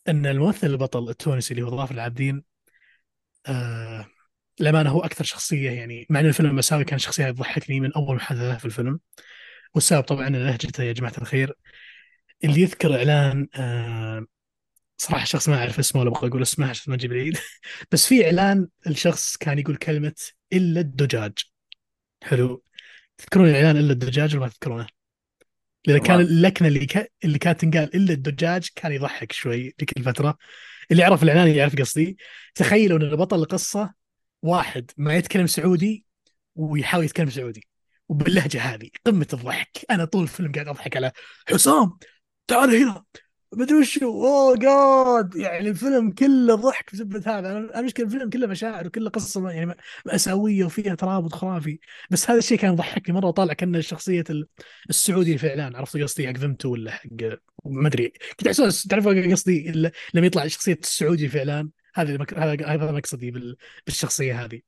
إن 0.08 0.26
الممثل 0.26 0.66
البطل 0.66 1.08
التونسي 1.10 1.54
اللي 1.54 1.62
هو 1.66 1.70
ظافر 1.70 1.94
العابدين 1.94 2.42
آه 3.46 4.06
للأمانة 4.60 4.90
هو 4.90 5.00
أكثر 5.00 5.24
شخصية 5.24 5.70
يعني 5.70 6.06
مع 6.10 6.20
إن 6.20 6.26
الفيلم 6.26 6.56
مساوي 6.56 6.84
كان 6.84 6.98
شخصية 6.98 7.30
تضحكني 7.30 7.80
من 7.80 7.92
أول 7.92 8.16
محادثة 8.16 8.58
في 8.58 8.64
الفيلم 8.64 9.00
والسبب 9.74 10.02
طبعا 10.02 10.28
لهجته 10.28 10.82
يا 10.82 10.92
جماعة 10.92 11.14
الخير 11.18 11.52
اللي 12.44 12.60
يذكر 12.60 12.96
إعلان 12.96 13.48
آه 13.56 14.26
صراحة 14.96 15.24
شخص 15.24 15.48
ما 15.48 15.58
أعرف 15.58 15.78
اسمه 15.78 16.00
ولا 16.00 16.10
أبغى 16.10 16.28
أقول 16.28 16.42
اسمه 16.42 16.68
عشان 16.70 16.90
ما 16.90 16.96
نجيب 16.96 17.12
العيد. 17.12 17.38
بس 17.92 18.06
في 18.06 18.24
إعلان 18.26 18.68
الشخص 18.86 19.36
كان 19.36 19.58
يقول 19.58 19.76
كلمة 19.76 20.14
إلا 20.52 20.80
الدجاج. 20.80 21.32
حلو. 22.22 22.62
تذكرون 23.18 23.48
الاعلان 23.48 23.76
إلا 23.76 23.92
الدجاج 23.92 24.36
ولا 24.36 24.44
ما 24.44 24.50
تذكرونه؟ 24.50 24.86
لأن 25.86 25.98
كان 25.98 26.20
اللكنة 26.20 26.68
اللي 26.68 26.86
كا... 26.86 27.06
اللي 27.24 27.38
كانت 27.38 27.60
تنقال 27.60 27.96
إلا 27.96 28.12
الدجاج 28.12 28.68
كان 28.76 28.92
يضحك 28.92 29.32
شوي 29.32 29.74
ذيك 29.80 29.96
الفترة. 29.96 30.38
اللي 30.90 31.02
يعرف 31.02 31.22
الإعلان 31.22 31.48
يعرف 31.48 31.76
قصدي. 31.76 32.16
تخيلوا 32.54 32.98
إن 32.98 33.16
بطل 33.16 33.38
القصة 33.38 33.94
واحد 34.42 34.90
ما 34.96 35.16
يتكلم 35.16 35.46
سعودي 35.46 36.04
ويحاول 36.54 37.04
يتكلم 37.04 37.30
سعودي 37.30 37.66
وباللهجة 38.08 38.60
هذه 38.60 38.90
قمة 39.06 39.26
الضحك. 39.32 39.86
أنا 39.90 40.04
طول 40.04 40.22
الفيلم 40.22 40.52
قاعد 40.52 40.68
أضحك 40.68 40.96
على 40.96 41.12
حسام 41.48 41.98
تعال 42.46 42.76
هنا. 42.76 43.04
مدري 43.56 43.78
وشو 43.78 44.06
اوه 44.06 44.56
جاد 44.56 45.36
يعني 45.36 45.68
الفيلم 45.68 46.10
كله 46.10 46.54
ضحك 46.54 46.92
بسبب 46.94 47.28
هذا. 47.28 47.38
أنا 47.58 47.78
المشكلة 47.80 48.06
الفيلم 48.06 48.30
كله 48.30 48.46
مشاعر 48.46 48.86
وكله 48.86 49.10
قصة 49.10 49.50
يعني 49.50 49.74
مأساوية 50.06 50.64
وفيها 50.64 50.94
ترابط 50.94 51.32
خرافي 51.34 51.78
بس 52.10 52.30
هذا 52.30 52.38
الشيء 52.38 52.58
كان 52.58 52.72
يضحكني 52.72 53.14
مرة 53.14 53.30
طالع 53.30 53.52
كأنه 53.52 53.80
شخصيه 53.80 54.24
ال- 54.30 54.46
السعودي 54.90 55.38
في 55.38 55.44
الاعلان 55.46 55.76
عرفت 55.76 55.96
قصدي؟ 55.96 56.28
حق 56.28 56.36
فهمته 56.36 56.68
ولا 56.68 56.90
حق 56.90 57.06
ما 57.64 57.88
أدري. 57.88 58.12
كنت 58.38 58.46
احساس 58.46 58.82
تعرف 58.82 59.08
قصدي 59.08 59.72
لما 60.14 60.26
يطلع 60.26 60.46
شخصيه 60.46 60.78
السعودي 60.82 61.28
في 61.28 61.38
اعلان 61.38 61.70
هذا 61.94 62.26
هذا 62.36 62.66
هذا 62.66 62.92
مقصدي 62.92 63.30
بال- 63.30 63.56
بالشخصية 63.86 64.44
هذه. 64.44 64.60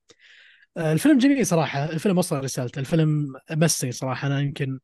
آه، 0.77 0.93
الفيلم 0.93 1.19
جميل 1.19 1.47
صراحة. 1.47 1.85
الفيلم 1.85 2.19
وصل 2.19 2.45
رسالته. 2.45 2.79
الفيلم 2.79 3.33
مسني 3.51 3.93
صراحة. 3.93 4.27
أنا 4.27 4.41
يمكن 4.41 4.79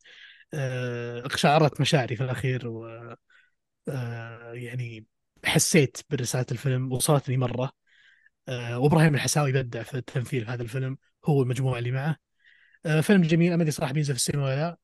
آه، 0.55 1.20
اقشعرت 1.27 1.81
مشاعري 1.81 2.16
في 2.16 2.24
الأخير 2.24 2.69
و 2.69 2.87
يعني 4.53 5.07
حسيت 5.45 5.99
برسالة 6.11 6.47
الفيلم 6.53 6.93
وصلتني 6.93 7.37
مرة. 7.37 7.73
آه، 8.49 8.79
وإبراهيم 8.79 9.15
الحساوي 9.15 9.51
يبدع 9.51 9.83
في 9.83 9.95
التمثيل 9.95 10.45
في 10.45 10.51
هذا 10.51 10.63
الفيلم 10.63 10.99
هو 11.25 11.39
والمجموعه 11.39 11.79
اللي 11.79 11.91
معه. 11.93 12.17
آه، 12.87 13.01
فيلم 13.01 13.23
جميل 13.23 13.51
ما 13.57 13.63
أدري 13.63 13.71
صراحة 13.71 13.93
بينزل 13.93 14.15
في 14.15 14.21
السينما 14.21 14.45
ولا 14.45 14.57
لا. 14.57 14.79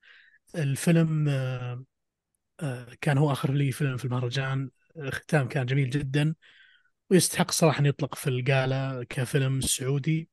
الفيلم 0.62 1.28
آه، 1.28 1.84
آه، 2.60 2.86
كان 3.00 3.18
هو 3.18 3.32
آخر 3.32 3.52
لي 3.52 3.72
فيلم 3.72 3.96
في 3.96 4.04
المهرجان. 4.04 4.70
الختام 4.96 5.48
كان 5.48 5.66
جميل 5.66 5.90
جدا. 5.90 6.34
ويستحق 7.10 7.50
صراحة 7.50 7.80
أن 7.80 7.86
يطلق 7.86 8.14
في 8.14 8.30
القالة 8.30 9.04
كفيلم 9.04 9.60
سعودي. 9.60 10.30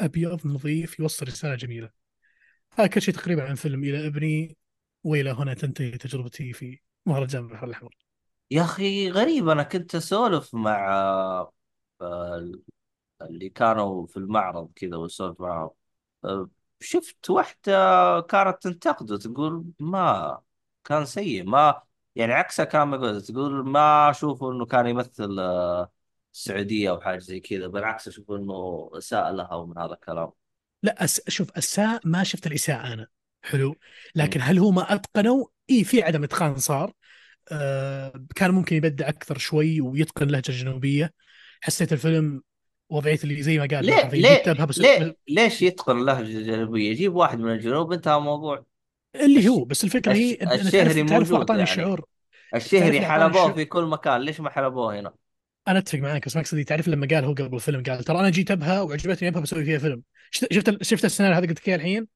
أبيض 0.00 0.46
نظيف 0.46 0.98
يوصل 1.00 1.26
رسالة 1.26 1.54
جميلة. 1.54 1.90
هذا 2.74 2.86
كل 2.88 3.02
شيء 3.02 3.14
تقريبا 3.14 3.42
عن 3.42 3.54
فيلم 3.54 3.84
إلى 3.84 4.06
ابني. 4.06 4.56
وإلى 5.04 5.30
هنا 5.30 5.54
تنتهي 5.54 5.90
تجربتي 5.90 6.52
في 6.52 6.80
مهرجان 7.08 7.42
البحر 7.44 7.66
الاحمر 7.66 7.96
يا 8.50 8.62
أخي 8.62 9.10
غريب 9.10 9.48
أنا 9.48 9.62
كنت 9.62 9.94
أسولف 9.94 10.54
مع 10.54 10.88
آه، 12.00 12.52
اللي 13.22 13.48
كانوا 13.48 14.06
في 14.06 14.16
المعرض 14.16 14.72
كذا 14.76 14.96
وأسولف 14.96 15.40
معهم. 15.40 15.70
آه، 16.24 16.50
شفت 16.80 17.30
واحدة 17.30 17.72
كانت 18.20 18.62
تنتقده 18.62 19.18
تقول 19.18 19.64
ما 19.80 20.40
كان 20.84 21.04
سيء 21.04 21.44
ما 21.44 21.82
يعني 22.16 22.32
عكسها 22.32 22.64
كان 22.64 23.22
تقول 23.22 23.68
ما 23.68 24.10
أشوفه 24.10 24.52
إنه 24.52 24.66
كان 24.66 24.86
يمثل 24.86 25.36
آه، 25.40 25.92
السعودية 26.34 26.90
أو 26.90 27.00
حاجة 27.00 27.18
زي 27.18 27.40
كذا 27.40 27.66
بالعكس 27.66 28.08
أشوف 28.08 28.30
إنه 28.30 28.90
أساء 28.94 29.32
لها 29.32 29.54
ومن 29.54 29.78
هذا 29.78 29.92
الكلام. 29.92 30.30
لا 30.82 31.04
أس... 31.04 31.20
شوف 31.28 31.50
أساء 31.52 32.00
ما 32.04 32.24
شفت 32.24 32.46
الإساءة 32.46 32.92
أنا 32.92 33.06
حلو. 33.42 33.76
لكن 34.14 34.40
هل 34.42 34.58
هو 34.58 34.70
ما 34.70 34.94
اتقنوا؟ 34.94 35.46
إي 35.70 35.84
في 35.84 36.02
عدم 36.02 36.24
إتقان 36.24 36.56
صار. 36.56 36.92
آه 37.52 38.24
كان 38.36 38.50
ممكن 38.50 38.76
يبدع 38.76 39.08
أكثر 39.08 39.38
شوي 39.38 39.80
ويتقن 39.80 40.26
اللهجه 40.26 40.48
الجنوبيه 40.48 41.12
حسيت 41.60 41.92
الفيلم 41.92 42.42
وضعيه 42.90 43.18
اللي 43.24 43.42
زي 43.42 43.58
ما 43.58 43.66
قال 43.70 43.86
ليه 43.86 44.08
ليه 44.08 44.64
بس 44.64 44.78
ليه 44.78 45.16
ليش 45.28 45.62
يتقن 45.62 45.98
اللهجة 45.98 46.38
الجنوبية 46.38 46.90
يجيب 46.90 47.14
واحد 47.14 47.38
من 47.38 47.52
الجنوب 47.52 47.92
انتهى 47.92 48.16
الموضوع. 48.16 48.64
اللي 49.14 49.48
هو 49.48 49.64
بس 49.64 49.84
الفكرة 49.84 50.12
هي 50.12 50.32
الش- 50.34 50.66
الشهري 50.66 51.04
تعرف 51.04 51.32
اعطاني 51.32 51.58
يعني. 51.58 51.70
شعور. 51.70 52.04
الشهري 52.54 53.00
حلبوه 53.00 53.52
في 53.52 53.64
كل 53.64 53.84
مكان. 53.84 54.20
ليش 54.20 54.40
ما 54.40 54.50
حلبوه 54.50 55.00
هنا؟ 55.00 55.12
أنا 55.68 55.78
أتفق 55.78 55.98
معاك 55.98 56.26
بس 56.26 56.36
مقصدي 56.36 56.64
تعرف 56.64 56.88
لما 56.88 57.06
قال 57.10 57.24
هو 57.24 57.32
قبل 57.32 57.54
الفيلم 57.54 57.82
قال 57.82 58.04
ترى 58.04 58.20
أنا 58.20 58.30
جيت 58.30 58.50
أبها 58.50 58.82
وعجبتني 58.82 59.28
أبها 59.28 59.40
بسوي 59.40 59.64
فيها 59.64 59.78
فيلم. 59.78 60.02
شفت 60.30 60.82
شفت, 60.82 61.04
السيناريو 61.04 61.38
هذا 61.38 61.46
قلت 61.46 61.58
لك 61.60 61.68
الحين؟ 61.74 62.06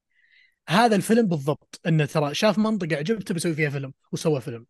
هذا 0.69 0.95
الفيلم 0.95 1.27
بالضبط 1.27 1.81
انه 1.87 2.05
ترى 2.05 2.33
شاف 2.35 2.57
منطقة 2.57 2.95
عجبته 2.95 3.33
بيسوي 3.33 3.53
فيها 3.53 3.69
فيلم 3.69 3.93
وسوى 4.11 4.41
فيلم. 4.41 4.65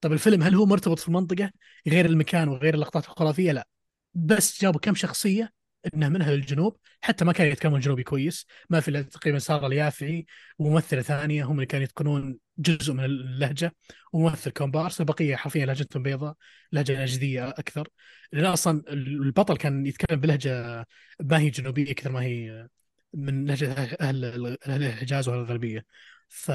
طب 0.00 0.12
الفيلم 0.12 0.42
هل 0.42 0.54
هو 0.54 0.66
مرتبط 0.66 0.98
في 0.98 1.08
المنطقة؟ 1.08 1.50
غير 1.88 2.06
المكان 2.06 2.48
وغير 2.48 2.74
اللقطات 2.74 3.04
الخرافية؟ 3.04 3.52
لا. 3.52 3.68
بس 4.14 4.62
جابوا 4.62 4.80
كم 4.80 4.94
شخصية 4.94 5.52
إنها 5.94 6.08
من 6.08 6.22
أهل 6.22 6.32
الجنوب 6.34 6.76
حتى 7.02 7.24
ما 7.24 7.32
كانوا 7.32 7.52
يتكلمون 7.52 7.80
جنوبي 7.80 8.02
كويس 8.02 8.46
ما 8.70 8.80
في 8.80 8.88
الا 8.88 9.02
تقريبا 9.02 9.38
سارة 9.38 9.66
اليافعي 9.66 10.26
وممثلة 10.58 11.02
ثانية 11.02 11.44
هم 11.44 11.54
اللي 11.54 11.66
كانوا 11.66 11.84
يتقنون 11.84 12.38
جزء 12.58 12.92
من 12.92 13.04
اللهجة 13.04 13.74
وممثل 14.12 14.50
كومبارس 14.50 15.00
البقيه 15.00 15.36
حرفيا 15.36 15.66
لهجتهم 15.66 16.02
بيضاء 16.02 16.34
لهجة 16.72 17.02
نجدية 17.02 17.48
أكثر. 17.48 17.88
لأن 18.32 18.44
أصلا 18.44 18.82
البطل 18.88 19.56
كان 19.56 19.86
يتكلم 19.86 20.20
بلهجة 20.20 20.86
ما 21.20 21.38
هي 21.38 21.50
جنوبية 21.50 21.92
كثر 21.92 22.12
ما 22.12 22.22
هي 22.22 22.68
من 23.14 23.46
لهجه 23.46 23.72
أهل 24.00 24.24
أهل 24.66 24.84
الحجاز 24.84 25.28
وأهل 25.28 25.38
الغربية. 25.40 25.86
ف 26.28 26.50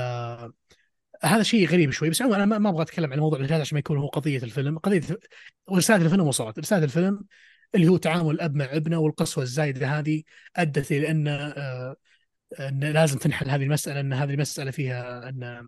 هذا 1.24 1.44
شيء 1.44 1.68
غريب 1.68 1.92
شوي 1.92 2.10
بس 2.10 2.22
أنا 2.22 2.46
ما- 2.46 2.70
أبغى 2.70 2.82
أتكلم 2.82 3.14
عن 3.14 3.20
موضوع 3.20 3.40
الحجاز 3.40 3.62
عشان 3.62 3.76
ما 3.76 3.80
يكون 3.80 3.98
هو 3.98 4.08
قضية 4.08 4.38
الفيلم. 4.44 4.78
قضية 4.78 5.02
ورساله 5.68 6.06
الفيلم 6.06 6.28
وصلت. 6.28 6.60
رسالة 6.60 6.84
الفيلم 6.84 7.26
اللي 7.76 7.88
هو 7.88 7.98
تعامل 7.98 8.32
الأب 8.32 8.56
مع 8.56 8.66
ابنه 8.66 8.98
والقسوة 9.00 9.44
الزايدة 9.44 9.88
هذه 9.88 10.24
أدت 10.56 10.92
إلى 10.92 11.12
أن 11.12 11.28
آه، 11.28 11.96
أن 12.60 12.80
لازم 12.84 13.18
تنحل 13.18 13.50
هذه 13.50 13.64
المسألة 13.64 14.00
أن 14.00 14.14
هذه 14.14 14.34
المسألة 14.34 14.72
فيها 14.72 15.30
أن 15.30 15.68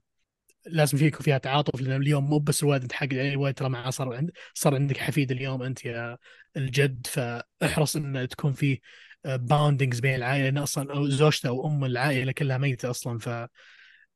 لازم 0.65 0.97
في 0.97 1.05
يكون 1.07 1.21
فيها 1.21 1.37
تعاطف 1.37 1.81
لأن 1.81 2.01
اليوم 2.01 2.29
مو 2.29 2.39
بس 2.39 2.63
الوالد 2.63 2.81
انت 2.83 2.93
حق 2.93 3.07
يعني 3.13 3.33
الوالد 3.33 3.55
ترى 3.55 3.69
معاه 3.69 3.89
صار 3.89 4.15
عند 4.15 4.31
صار 4.53 4.75
عندك 4.75 4.97
حفيد 4.97 5.31
اليوم 5.31 5.63
أنت 5.63 5.85
يا 5.85 6.17
الجد. 6.57 7.07
فاحرص 7.07 7.95
إن 7.95 8.27
تكون 8.27 8.53
في 8.53 8.81
باوندنجز 9.25 9.99
بين 9.99 10.15
العائلة 10.15 10.43
لأن 10.45 10.57
أصلا 10.57 11.09
زوجته 11.09 11.49
أو 11.49 11.67
أم 11.67 11.85
العائلة 11.85 12.31
كلها 12.31 12.57
ميتة 12.57 12.89
أصلا 12.89 13.19
ف 13.19 13.47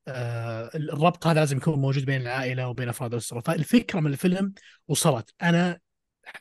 آه، 0.07 0.69
الربط 0.75 1.27
هذا 1.27 1.39
لازم 1.39 1.57
يكون 1.57 1.79
موجود 1.79 2.05
بين 2.05 2.21
العائلة 2.21 2.67
وبين 2.67 2.89
أفراد 2.89 3.11
الاسره 3.13 3.39
فالفكرة 3.39 3.99
من 3.99 4.11
الفيلم 4.11 4.53
وصلت. 4.87 5.33
أنا 5.41 5.79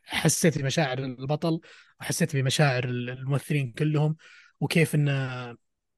حسيت 0.05 0.59
بمشاعر 0.59 0.99
البطل 0.99 1.61
وحسيت 2.01 2.37
بمشاعر 2.37 2.85
الممثلين 2.85 3.73
كلهم 3.73 4.17
وكيف 4.61 4.95
انه 4.95 5.13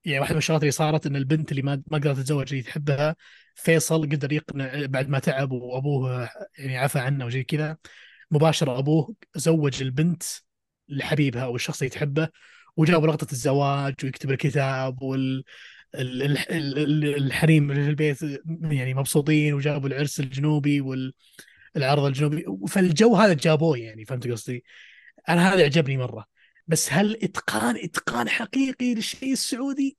يعني 0.04 0.20
واحدة 0.20 0.34
من 0.34 0.38
الشغلات 0.38 0.62
اللي 0.62 0.72
صارت 0.72 1.06
إن 1.06 1.16
البنت 1.16 1.50
اللي 1.50 1.62
ما 1.62 1.82
ما 1.90 1.98
قدرت 1.98 2.16
تتزوج 2.16 2.48
اللي 2.50 2.62
تحبها 2.62 3.16
فيصل 3.54 4.02
قدر 4.02 4.32
يقنع 4.32 4.86
بعد 4.86 5.08
ما 5.08 5.18
تعب 5.18 5.52
وأبوه 5.52 6.30
يعني 6.58 6.78
عفى 6.78 6.98
عنه 6.98 7.26
وزي 7.26 7.44
كذا 7.44 7.76
مباشرة 8.30 8.78
أبوه 8.78 9.14
زوج 9.36 9.82
البنت 9.82 10.22
لحبيبها 10.88 11.44
أو 11.44 11.56
الشخص 11.56 11.82
اللي 11.82 11.90
تحبه 11.90 12.28
وجابوا 12.76 13.08
لقطه 13.08 13.32
الزواج 13.32 13.94
ويكتب 14.04 14.30
الكتاب 14.30 15.02
وال 15.02 15.44
ال- 15.94 16.22
ال- 16.22 16.78
ال- 16.78 17.14
الحريم 17.16 17.70
اللي 17.70 17.82
في 17.84 17.90
البيت 17.90 18.18
يعني 18.62 18.94
مبسوطين 18.94 19.54
وجابوا 19.54 19.88
العرس 19.88 20.20
الجنوبي 20.20 20.80
والعرض 20.80 22.04
الجنوبي. 22.04 22.44
فالجو 22.68 23.16
هذا 23.16 23.32
جابوه 23.32 23.78
يعني 23.78 24.04
فهمت 24.04 24.28
قصدي؟ 24.28 24.64
أنا 25.28 25.54
هذا 25.54 25.64
عجبني 25.64 25.96
مرة. 25.96 26.24
بس 26.66 26.92
هل 26.92 27.18
إتقان 27.22 27.76
إتقان 27.76 28.28
حقيقي 28.28 28.94
للشيء 28.94 29.32
السعودي؟ 29.32 29.98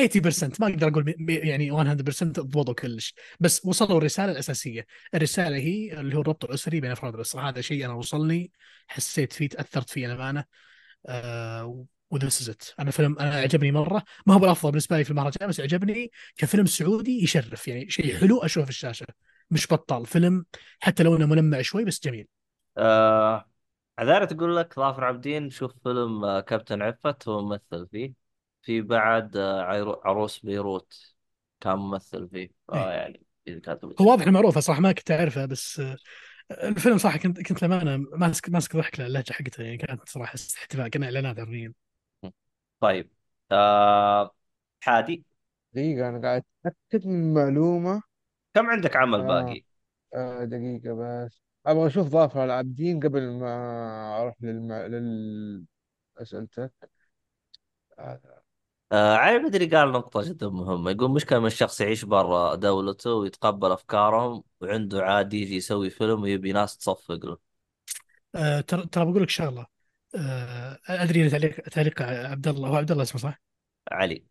80% 0.00 0.60
ما 0.60 0.66
أقدر 0.66 0.88
أقول 0.88 1.14
يعني 1.28 1.70
100% 1.70 2.22
ضبطوا 2.42 2.74
كلش. 2.74 3.14
بس 3.40 3.66
وصلوا 3.66 3.98
الرسالة 3.98 4.32
الأساسية. 4.32 4.86
الرسالة 5.14 5.56
هي 5.56 6.00
اللي 6.00 6.16
هو 6.16 6.20
الربط 6.20 6.44
الاسري 6.44 6.80
بين 6.80 6.90
أفراد 6.90 7.14
الأسرة. 7.14 7.48
هذا 7.48 7.60
شيء 7.60 7.84
أنا 7.84 7.94
وصلني 7.94 8.50
حسيت 8.88 9.32
فيه 9.32 9.48
تأثرت 9.48 9.90
فيه 9.90 10.06
الامانه 10.06 10.44
وذس 12.10 12.48
ات 12.48 12.62
أنا 12.80 12.90
فيلم 12.90 13.18
أنا 13.18 13.34
عجبني 13.34 13.72
مرة. 13.72 14.02
ما 14.26 14.34
هو 14.34 14.38
بالأفضل 14.38 14.70
بالنسبة 14.70 14.96
لي 14.98 15.04
في 15.04 15.10
المهرجان 15.10 15.48
بس 15.48 15.60
عجبني 15.60 16.10
كفيلم 16.36 16.66
سعودي 16.66 17.22
يشرف. 17.22 17.68
يعني 17.68 17.90
شيء 17.90 18.16
حلو 18.16 18.38
أشوفه 18.38 18.64
في 18.64 18.70
الشاشة. 18.70 19.06
مش 19.50 19.66
بطال. 19.72 20.06
فيلم 20.06 20.44
حتى 20.80 21.02
لو 21.02 21.16
إنه 21.16 21.26
ملمع 21.26 21.62
شوي 21.62 21.84
بس 21.84 22.00
جميل. 22.04 22.26
آه 22.78 23.50
عذاري 23.98 24.26
تقول 24.26 24.56
لك 24.56 24.74
ظافر 24.74 25.04
عابدين 25.04 25.50
شوف 25.50 25.72
فيلم 25.82 26.24
آه، 26.24 26.40
كابتن 26.40 26.82
عفت 26.82 27.28
هو 27.28 27.42
ممثل 27.42 27.88
فيه. 27.90 28.12
في 28.62 28.80
بعد 28.82 29.36
آه، 29.36 29.62
عروس 30.04 30.38
بيروت 30.38 31.14
كان 31.60 31.76
ممثل 31.78 32.28
فيه. 32.28 32.38
إيه. 32.38 32.52
آه 32.70 32.92
يعني 32.92 33.22
إذا 33.48 33.58
كانت 33.58 33.84
هو. 33.84 34.10
واضح 34.10 34.26
معروفة 34.26 34.60
صراحة 34.60 34.80
ما 34.80 34.92
كنت 34.92 35.10
اعرفه 35.10 35.46
بس 35.46 35.80
آه، 35.80 35.96
الفيلم 36.52 36.98
صراحة 36.98 37.18
كنت 37.18 37.40
كنت 37.42 37.64
للأمانة 37.64 37.96
ماسك 38.12 38.50
ماسك 38.50 38.76
ضحك 38.76 39.00
اللهجه 39.00 39.32
حقته 39.32 39.62
يعني 39.62 39.76
كانت 39.76 40.08
صراحة 40.08 40.34
احتفاء 40.58 40.88
كان 40.88 41.02
اعلانات 41.02 41.40
حرفيا 41.40 41.72
طيب 42.80 43.10
آه 43.52 44.34
حادي. 44.80 45.24
دقيقة 45.74 46.08
أنا 46.08 46.20
قاعد 46.22 46.44
أتأكد 46.66 47.06
من 47.06 47.34
معلومة. 47.34 48.02
كم 48.54 48.66
عندك 48.70 48.96
عمل 48.96 49.22
آه 49.22 49.22
باقي؟ 49.22 49.64
آه 50.14 50.44
دقيقة 50.44 50.94
بس. 51.26 51.42
أبغى 51.66 51.86
أشوف 51.86 52.08
ظافر 52.08 52.44
العابدين 52.44 53.00
قبل 53.00 53.22
ما 53.40 53.48
أروح 54.22 54.34
للم... 54.42 54.72
لل 54.74 55.66
أسئلتك 56.18 56.72
آه 57.98 58.41
آه 58.92 59.16
علي 59.16 59.38
بدري 59.38 59.66
قال 59.66 59.92
نقطة 59.92 60.22
جدا 60.28 60.48
مهمة. 60.48 60.90
يقول 60.90 61.10
مشكلة 61.10 61.38
من 61.38 61.46
الشخص 61.46 61.80
يعيش 61.80 62.04
برا 62.04 62.54
دولته 62.54 63.14
ويتقبل 63.14 63.72
أفكارهم 63.72 64.44
وعنده 64.60 65.04
عادي 65.04 65.42
يجي 65.42 65.56
يسوي 65.56 65.90
فيلم 65.90 66.22
ويبي 66.22 66.52
ناس 66.52 66.76
تصفق 66.76 67.26
له. 67.26 67.38
آه، 68.34 68.60
ترى 68.60 68.86
ترى 68.86 69.04
بقول 69.04 69.22
لك 69.22 69.30
شغلة. 69.30 69.66
آه، 70.16 70.78
أدري 70.88 71.24
إن 71.24 71.30
تعليق 71.30 71.60
تعليق 71.60 72.02
عبد 72.02 72.48
الله 72.48 72.68
هو 72.68 72.76
عبد 72.76 72.90
الله 72.90 73.02
اسمه 73.02 73.20
صح؟ 73.20 73.40
علي. 73.92 74.24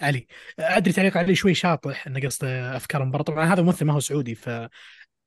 علي. 0.00 0.26
أدري 0.58 0.92
تعليق 0.92 1.16
علي 1.16 1.34
شوي 1.34 1.54
شاطح 1.54 2.06
إنه 2.06 2.20
قصده 2.20 2.76
افكار 2.76 3.04
مبرر 3.04 3.22
طبعا 3.22 3.44
هذا 3.44 3.62
ممثل 3.62 3.84
ما 3.84 3.92
هو 3.92 4.00
سعودي 4.00 4.34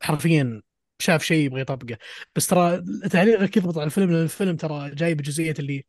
فحرفيا 0.02 0.62
شاف 1.00 1.24
شيء 1.24 1.46
يبغى 1.46 1.62
يطبقه. 1.62 1.98
بس 2.36 2.48
ترى 2.48 2.84
تعليقك 3.12 3.58
يضبط 3.58 3.78
على 3.78 3.86
الفيلم؟ 3.86 4.12
لأن 4.12 4.24
الفيلم 4.24 4.56
ترى 4.56 4.96
جاي 4.96 5.16
بجزئيه 5.16 5.56
اللي 5.60 5.86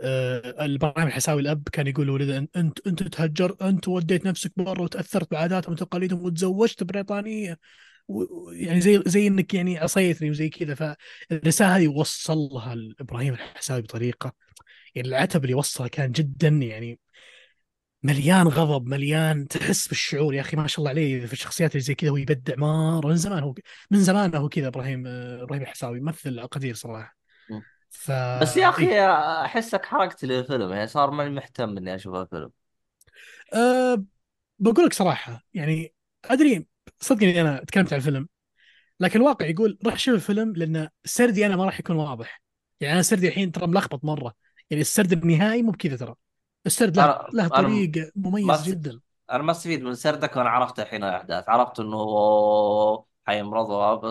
آه 0.00 0.64
البراهيم 0.64 1.06
الحساوي 1.08 1.42
الأب 1.42 1.68
كان 1.72 1.86
يقول 1.86 2.06
لولده 2.06 2.38
انت 2.56 2.86
إنت 2.86 3.02
تهجر 3.02 3.56
إنت 3.62 3.88
وديت 3.88 4.26
نفسك 4.26 4.52
برا 4.56 4.82
وتأثرت 4.82 5.30
بعاداتهم 5.30 5.72
وتقاليدهم 5.72 6.24
وتزوجت 6.24 6.84
بريطانية. 6.84 7.58
يعني 8.52 8.80
زي 8.80 9.02
زي 9.06 9.26
إنك 9.26 9.54
يعني 9.54 9.78
عصيتني 9.78 10.30
وزي 10.30 10.48
كذا. 10.48 10.74
فالرسالة 11.30 11.76
هذه 11.76 11.88
وصلها 11.88 12.76
إبراهيم 13.00 13.34
الحساوي 13.34 13.82
بطريقة 13.82 14.32
يعني 14.94 15.08
العتب 15.08 15.44
اللي 15.44 15.54
وصله 15.54 15.88
كان 15.88 16.12
جدا 16.12 16.48
يعني 16.48 17.00
مليان 18.02 18.48
غضب 18.48 18.86
مليان 18.86 19.48
تحس 19.48 19.88
بالشعور 19.88 20.34
يا 20.34 20.40
أخي 20.40 20.56
ما 20.56 20.66
شاء 20.66 20.78
الله 20.78 20.90
عليه 20.90 21.26
في 21.26 21.32
الشخصيات 21.32 21.70
اللي 21.72 21.80
زي 21.80 21.94
كذا 21.94 22.10
هو 22.10 22.16
يبدع 22.16 22.54
من 23.04 23.16
زمان 23.16 23.42
هو 23.42 23.54
من 23.90 24.00
زمان 24.00 24.34
هو 24.34 24.48
كذا 24.48 24.68
إبراهيم 24.68 25.06
آه، 25.06 25.42
إبراهيم 25.42 25.62
الحساوي 25.62 26.00
ممثل 26.00 26.40
قدير 26.46 26.74
صراحة. 26.74 27.19
ف 27.90 28.10
بس 28.10 28.56
يا 28.56 28.62
إيه. 28.62 28.68
أخي 28.68 29.00
أحسك 29.44 29.86
حرقت 29.86 30.24
لي 30.24 30.38
الفيلم 30.38 30.72
يعني 30.72 30.86
صار 30.86 31.10
ماني 31.10 31.30
مهتم 31.30 31.76
إني 31.76 31.94
أشوف 31.94 32.14
الفيلم 32.14 32.50
أه 33.54 34.04
بقول 34.58 34.86
لك 34.86 34.92
صراحة 34.92 35.44
يعني 35.54 35.94
أدري 36.24 36.66
صدقني 37.00 37.40
أنا 37.40 37.64
تكلمت 37.64 37.92
عن 37.92 37.98
الفيلم 37.98 38.28
لكن 39.00 39.20
الواقع 39.20 39.46
يقول 39.46 39.78
روح 39.86 39.98
شوف 39.98 40.14
الفيلم 40.14 40.52
لأن 40.56 40.88
سردي 41.04 41.46
أنا 41.46 41.56
ما 41.56 41.64
راح 41.64 41.80
يكون 41.80 41.96
واضح 41.96 42.42
يعني 42.80 42.94
أنا 42.94 43.02
سردي 43.02 43.28
الحين 43.28 43.52
ترى 43.52 43.66
ملخبط 43.66 44.04
مرة 44.04 44.34
يعني 44.70 44.80
السرد 44.80 45.12
النهائي 45.12 45.62
مو 45.62 45.70
بكذا 45.70 45.96
ترى 45.96 46.14
السرد 46.66 46.96
له 46.96 47.26
له 47.32 47.48
طريق 47.48 48.12
مميز. 48.16 48.62
جدا 48.62 49.00
أنا 49.30 49.42
ما 49.42 49.52
استفيد 49.52 49.82
من 49.82 49.94
سردك 49.94 50.36
وأنا 50.36 50.50
عرفت 50.50 50.80
الحين 50.80 51.04
الأحداث 51.04 51.48
عرفت 51.48 51.80
هو 51.80 53.04
حيمرض 53.26 53.70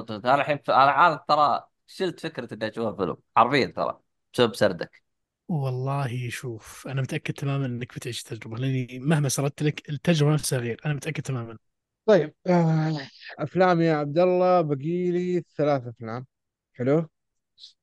أنا 0.09 0.35
الحين 0.35 0.57
ف... 0.57 0.71
أنا 0.71 0.91
عارف 0.91 1.19
ترى 1.27 1.68
شلت 1.89 2.19
فكرة 2.19 2.53
إني 2.53 2.67
أشوف 2.67 2.95
فيلم؟ 2.97 3.17
حرفيا 3.35 3.65
ترى 3.65 3.99
بسبب 4.33 4.55
سردك. 4.55 5.03
والله 5.47 6.29
شوف 6.29 6.87
أنا 6.87 7.01
متأكد 7.01 7.33
تماما 7.33 7.65
إنك 7.65 7.95
بتعيش 7.95 8.21
التجربه 8.21 8.57
لأني 8.57 8.99
مهما 8.99 9.29
سردت 9.29 9.63
لك 9.63 9.89
التجربة 9.89 10.33
نفسها 10.33 10.59
غير 10.59 10.81
أنا 10.85 10.93
متأكد 10.93 11.23
تماما. 11.23 11.57
طيب 12.05 12.33
آه 12.47 12.97
أفلام 13.39 13.81
يا 13.81 13.93
عبد 13.93 14.17
الله 14.19 14.61
بقي 14.61 15.11
لي 15.11 15.43
ثلاث 15.57 15.87
أفلام. 15.87 16.25
حلو؟ 16.73 17.09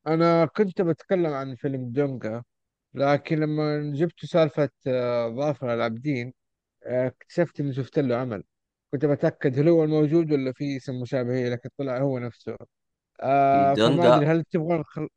أنا 0.06 0.46
كنت 0.46 0.82
بتكلم 0.82 1.32
عن 1.32 1.54
فيلم 1.56 1.90
دونجا 1.90 2.42
لكن 2.94 3.40
لما 3.40 3.92
جبت 3.94 4.24
سالفة 4.26 4.70
آه 4.86 5.28
ظافر 5.28 5.74
العابدين 5.74 6.32
آه، 6.86 7.06
اكتشفت 7.06 7.60
إني 7.60 7.74
شفت 7.74 7.98
له 7.98 8.16
عمل. 8.16 8.42
كنت 8.92 9.04
بتأكد 9.04 9.58
هل 9.58 9.68
هو 9.68 9.84
الموجود 9.84 10.32
ولا 10.32 10.52
في 10.52 10.76
اسم 10.76 11.00
مشابه 11.00 11.48
لكن 11.48 11.68
طلع 11.78 11.98
هو 11.98 12.18
نفسه. 12.18 12.56
آه 13.20 13.74
فما 13.74 13.86
أدري 13.86 13.96
دونجا 13.96 14.32
هل 14.32 14.44
تبغى 14.44 14.78
نخل... 14.78 15.08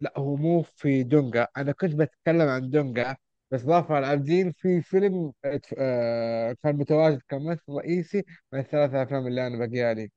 لا 0.00 0.12
هو 0.16 0.36
مو 0.36 0.62
في 0.62 1.02
دونجا. 1.02 1.46
أنا 1.56 1.72
كنت 1.72 1.94
بتكلم 1.94 2.48
عن 2.48 2.70
دونجا 2.70 3.16
بس 3.50 3.60
ظافر 3.60 3.98
العابدين 3.98 4.52
في 4.52 4.82
فيلم 4.82 5.32
آه 5.78 6.56
كان 6.62 6.76
متواجد 6.76 7.22
كممثل 7.28 7.72
رئيسي 7.72 8.24
من 8.52 8.60
الثلاثة 8.60 9.02
أفلام 9.02 9.26
اللي 9.26 9.46
أنا 9.46 9.66
بقيها 9.66 10.08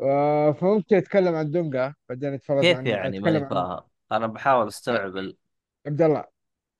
آه 0.00 0.52
فممكن 0.52 0.96
أتكلم 0.96 1.34
عن 1.34 1.50
دونجا 1.50 1.94
بعدين 2.08 2.34
أتفرج 2.34 2.60
كيف 2.60 2.76
عن 2.76 2.86
يعني؟ 2.86 3.20
ماني 3.20 3.36
أتكلم 3.36 3.58
عن 3.58 3.66
فاهم. 3.68 3.82
أنا 4.12 4.26
بحاول 4.26 4.68
أستوعب 4.68 5.16
ال... 5.16 5.36
عبد 5.86 6.02
الله 6.02 6.24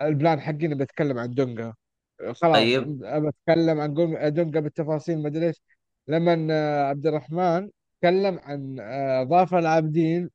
ال 0.03 0.11
plan 0.11 0.41
حقي 0.41 0.67
إني 0.67 0.75
بتكلم 0.75 1.19
عن 1.19 1.35
دونجا. 1.35 1.75
خلاص 2.19 2.41
طيب. 2.41 2.99
بتكلم 3.05 3.81
عن 3.81 3.95
دونجا 4.35 4.61
بالتفاصيل 4.61 5.23
ما 5.23 5.29
أدري 5.29 5.47
إيش. 5.47 5.63
لما 6.09 6.49
آه، 6.51 6.89
عبد 6.89 7.07
الرحمن 7.07 7.71
تكلم 8.01 8.39
عن 8.43 8.77
آه، 8.81 9.25
ظافر 9.25 9.59
العابدين. 9.59 10.31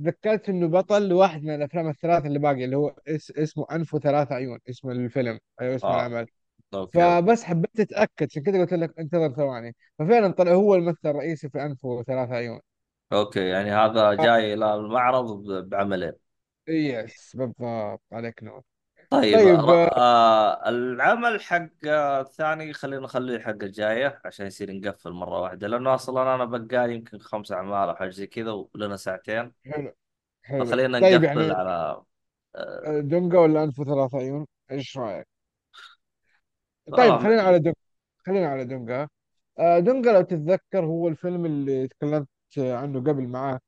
ذكرت 0.00 0.48
إنه 0.48 0.68
بطل 0.68 1.08
لواحد 1.08 1.42
من 1.42 1.54
الأفلام 1.54 1.88
الثلاثه 1.88 2.26
اللي 2.26 2.38
باقي 2.38 2.64
اللي 2.64 2.76
هو 2.76 2.94
اس 3.08 3.30
اسمه 3.30 3.66
أنف 3.72 3.94
وثلاث 3.94 4.32
عيون 4.32 4.58
اسم 4.70 4.90
الفيلم 4.90 5.38
أيوه 5.60 5.76
اسم 5.76 5.86
آه. 5.86 5.94
العمل. 5.94 6.26
okay 6.74 6.98
فبس 6.98 7.44
حبيت 7.44 7.80
أتأكد 7.80 8.26
عشان 8.30 8.42
كذا 8.42 8.60
قلت 8.60 8.72
لك 8.74 8.98
انتظر 8.98 9.32
ثواني. 9.32 9.76
ففعلا 9.98 10.32
طلع 10.32 10.52
هو 10.52 10.74
الممثل 10.74 11.08
الرئيسي 11.08 11.48
في 11.48 11.62
أنف 11.62 11.84
وثلاث 11.84 12.30
عيون. 12.30 12.60
okay 13.12 13.48
يعني 13.48 13.70
هذا 13.70 14.14
جاي 14.14 14.54
إلى 14.54 14.74
المعرض 14.74 15.42
بعملين. 15.68 16.12
yes 16.68 17.36
بالضبط 17.36 18.02
عليك 18.12 18.42
نور. 18.42 18.62
طيب 19.10 19.38
طيب 19.38 19.58
آه، 19.58 19.88
آه 19.88 20.68
العمل 20.68 21.40
حق 21.40 21.68
آه، 21.86 22.20
الثاني 22.20 22.72
خلينا 22.72 23.02
نخليه 23.02 23.38
حق 23.38 23.50
الجاية 23.50 24.20
عشان 24.24 24.46
يصير 24.46 24.72
نقفل 24.72 25.10
مرة 25.12 25.40
واحدة 25.40 25.68
لأنه 25.68 25.94
أصلا 25.94 26.34
أنا 26.34 26.44
بقالي 26.44 26.94
يمكن 26.94 27.18
خمس 27.18 27.52
أعمال 27.52 27.88
أو 27.88 27.94
حاجة 27.96 28.10
زي 28.10 28.26
كذا 28.26 28.50
ولنا 28.74 28.96
ساعتين. 28.96 29.52
حلو 29.66 29.92
حلو. 30.42 30.64
فخلينا 30.64 31.00
طيب 31.00 31.22
نقفل 31.22 31.40
يعني 31.40 31.52
على 31.52 32.02
آه 32.56 33.00
دونجا 33.00 33.38
ولا 33.38 33.64
أنف 33.64 33.78
وثلاث 33.80 34.14
عيون 34.14 34.46
إيش 34.70 34.98
رأيك؟ 34.98 35.26
طيب 36.92 37.12
ما 37.12 37.18
خلينا 37.18 37.42
على 37.42 37.58
دونجا 37.58 37.78
خلينا 38.26 38.48
على 38.48 38.64
دونجا. 38.64 39.08
آه، 39.58 39.78
دونجا 39.78 40.12
لو 40.12 40.22
تتذكر 40.22 40.84
هو 40.84 41.08
الفيلم 41.08 41.46
اللي 41.46 41.88
تكلمت 41.88 42.28
عنه 42.58 43.00
قبل 43.00 43.28
معاه 43.28 43.60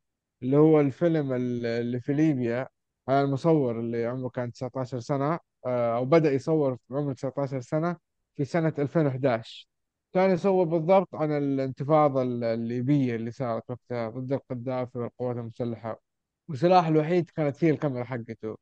اللي 0.43 0.57
هو 0.57 0.81
الفيلم 0.81 1.33
ال- 1.33 1.67
اللي 1.67 2.01
في 2.01 2.13
ليبيا. 2.13 2.69
المصور 3.11 3.81
اللي 3.81 4.07
عمره 4.07 4.29
كان 4.29 4.53
19 4.53 5.01
سنة 5.01 5.39
آه، 5.67 5.97
أو 5.97 6.05
بدأ 6.05 6.33
يصور 6.33 6.77
في 6.77 6.95
عمره 6.95 7.13
19 7.13 7.61
سنة 7.61 7.97
في 8.35 8.45
سنة 8.45 8.73
2011 8.79 9.69
كان 10.13 10.31
يصور 10.31 10.65
بالضبط 10.67 11.15
عن 11.15 11.33
الانتفاضة 11.33 12.23
ال- 12.23 12.45
الليبية 12.45 13.17
اللي 13.17 13.31
صارت 13.31 13.71
وقتها 13.71 14.09
ضد 14.11 14.33
القذافي 14.33 14.99
والقوات 14.99 15.37
المسلحة. 15.37 16.01
وسلاحه 16.49 16.89
الوحيد 16.89 17.31
كانت 17.31 17.65
هي 17.65 17.71
الكاميرا 17.71 18.05
حقته. 18.05 18.57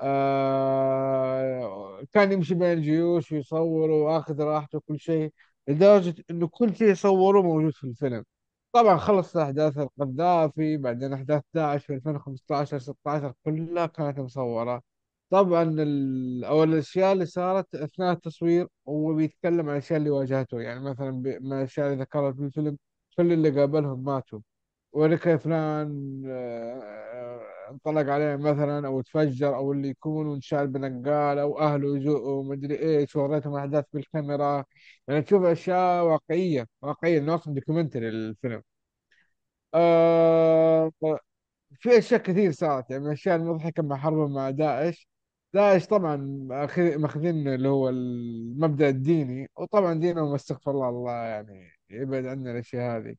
آه 0.00 2.04
كان 2.12 2.32
يمشي 2.32 2.54
بين 2.54 2.72
الجيوش 2.72 3.32
ويصور 3.32 3.90
واخذ 3.90 4.40
راحته 4.42 4.78
وكل 4.78 5.00
شيء 5.00 5.32
لدرجة 5.68 6.14
إنه 6.30 6.48
كل 6.48 6.76
شيء 6.76 6.88
يصوره 6.88 7.42
موجود 7.42 7.72
في 7.74 7.84
الفيلم. 7.84 8.24
طبعا 8.72 8.96
خلصت 8.96 9.36
أحداث 9.36 9.78
القذافي 9.78 10.76
بعدين 10.76 11.12
أحداث 11.12 11.42
داعش 11.54 11.86
في 11.86 11.94
2015 11.94 12.78
16 12.78 13.32
كلها 13.44 13.86
كانت 13.86 14.18
مصورة 14.20 14.82
طبعا. 15.30 15.76
أو 16.44 16.62
الأشياء 16.64 17.12
اللي 17.12 17.26
صارت 17.26 17.74
أثناء 17.74 18.12
التصوير 18.12 18.66
هو 18.88 19.14
بيتكلم 19.14 19.60
عن 19.68 19.72
الأشياء 19.72 19.98
اللي 19.98 20.10
واجهته 20.10 20.60
يعني 20.60 20.80
مثلا. 20.80 21.10
من 21.10 21.52
الأشياء 21.52 21.92
اللي 21.92 22.06
في 22.34 22.42
الفيلم 22.42 22.78
كل 23.16 23.32
اللي 23.32 23.50
قابلهم 23.60 24.04
ماتوا 24.04 24.40
وركى 24.92 25.38
فلان 25.38 26.22
آه، 26.26 27.40
انطلق 27.70 28.12
عليه 28.12 28.36
مثلا 28.36 28.86
أو 28.86 29.00
تفجر 29.00 29.56
أو 29.56 29.72
اللي 29.72 29.88
يكون 29.88 30.26
وانشال 30.26 30.66
بنقال 30.68 31.38
أو 31.38 31.58
أهله 31.60 31.96
يجوا 31.96 32.44
مدري 32.44 32.78
إيش 32.78 33.16
وريتهم 33.16 33.54
أحداث 33.56 33.84
بالكاميرا. 33.92 34.64
يعني 35.08 35.22
تشوف 35.22 35.42
أشياء 35.44 36.04
واقعية 36.04 36.66
واقعية 36.82 37.34
أصلا 37.34 37.54
دوكيومنتري 37.54 38.08
الفيلم. 38.08 38.62
آه 39.74 40.90
في 41.80 41.98
أشياء 41.98 42.20
كثير 42.22 42.52
صارت. 42.52 42.90
يعني 42.90 43.02
من 43.02 43.08
الأشياء 43.08 43.36
المضحكة 43.36 43.82
مع 43.82 43.96
حرب 43.96 44.30
مع 44.30 44.50
داعش. 44.50 45.08
داعش 45.54 45.86
طبعا 45.86 46.16
ماخذ- 46.48 46.98
ماخذين 46.98 47.48
اللي 47.48 47.68
هو 47.68 47.88
المبدأ 47.88 48.88
الديني. 48.88 49.50
وطبعا 49.56 49.94
دينهم 49.94 50.34
استغفر 50.34 50.70
الله 50.70 50.88
الله 50.88 51.12
يعني 51.12 51.70
يبعد 51.90 52.26
عنا 52.26 52.52
الأشياء 52.52 52.96
هذه. 52.98 53.16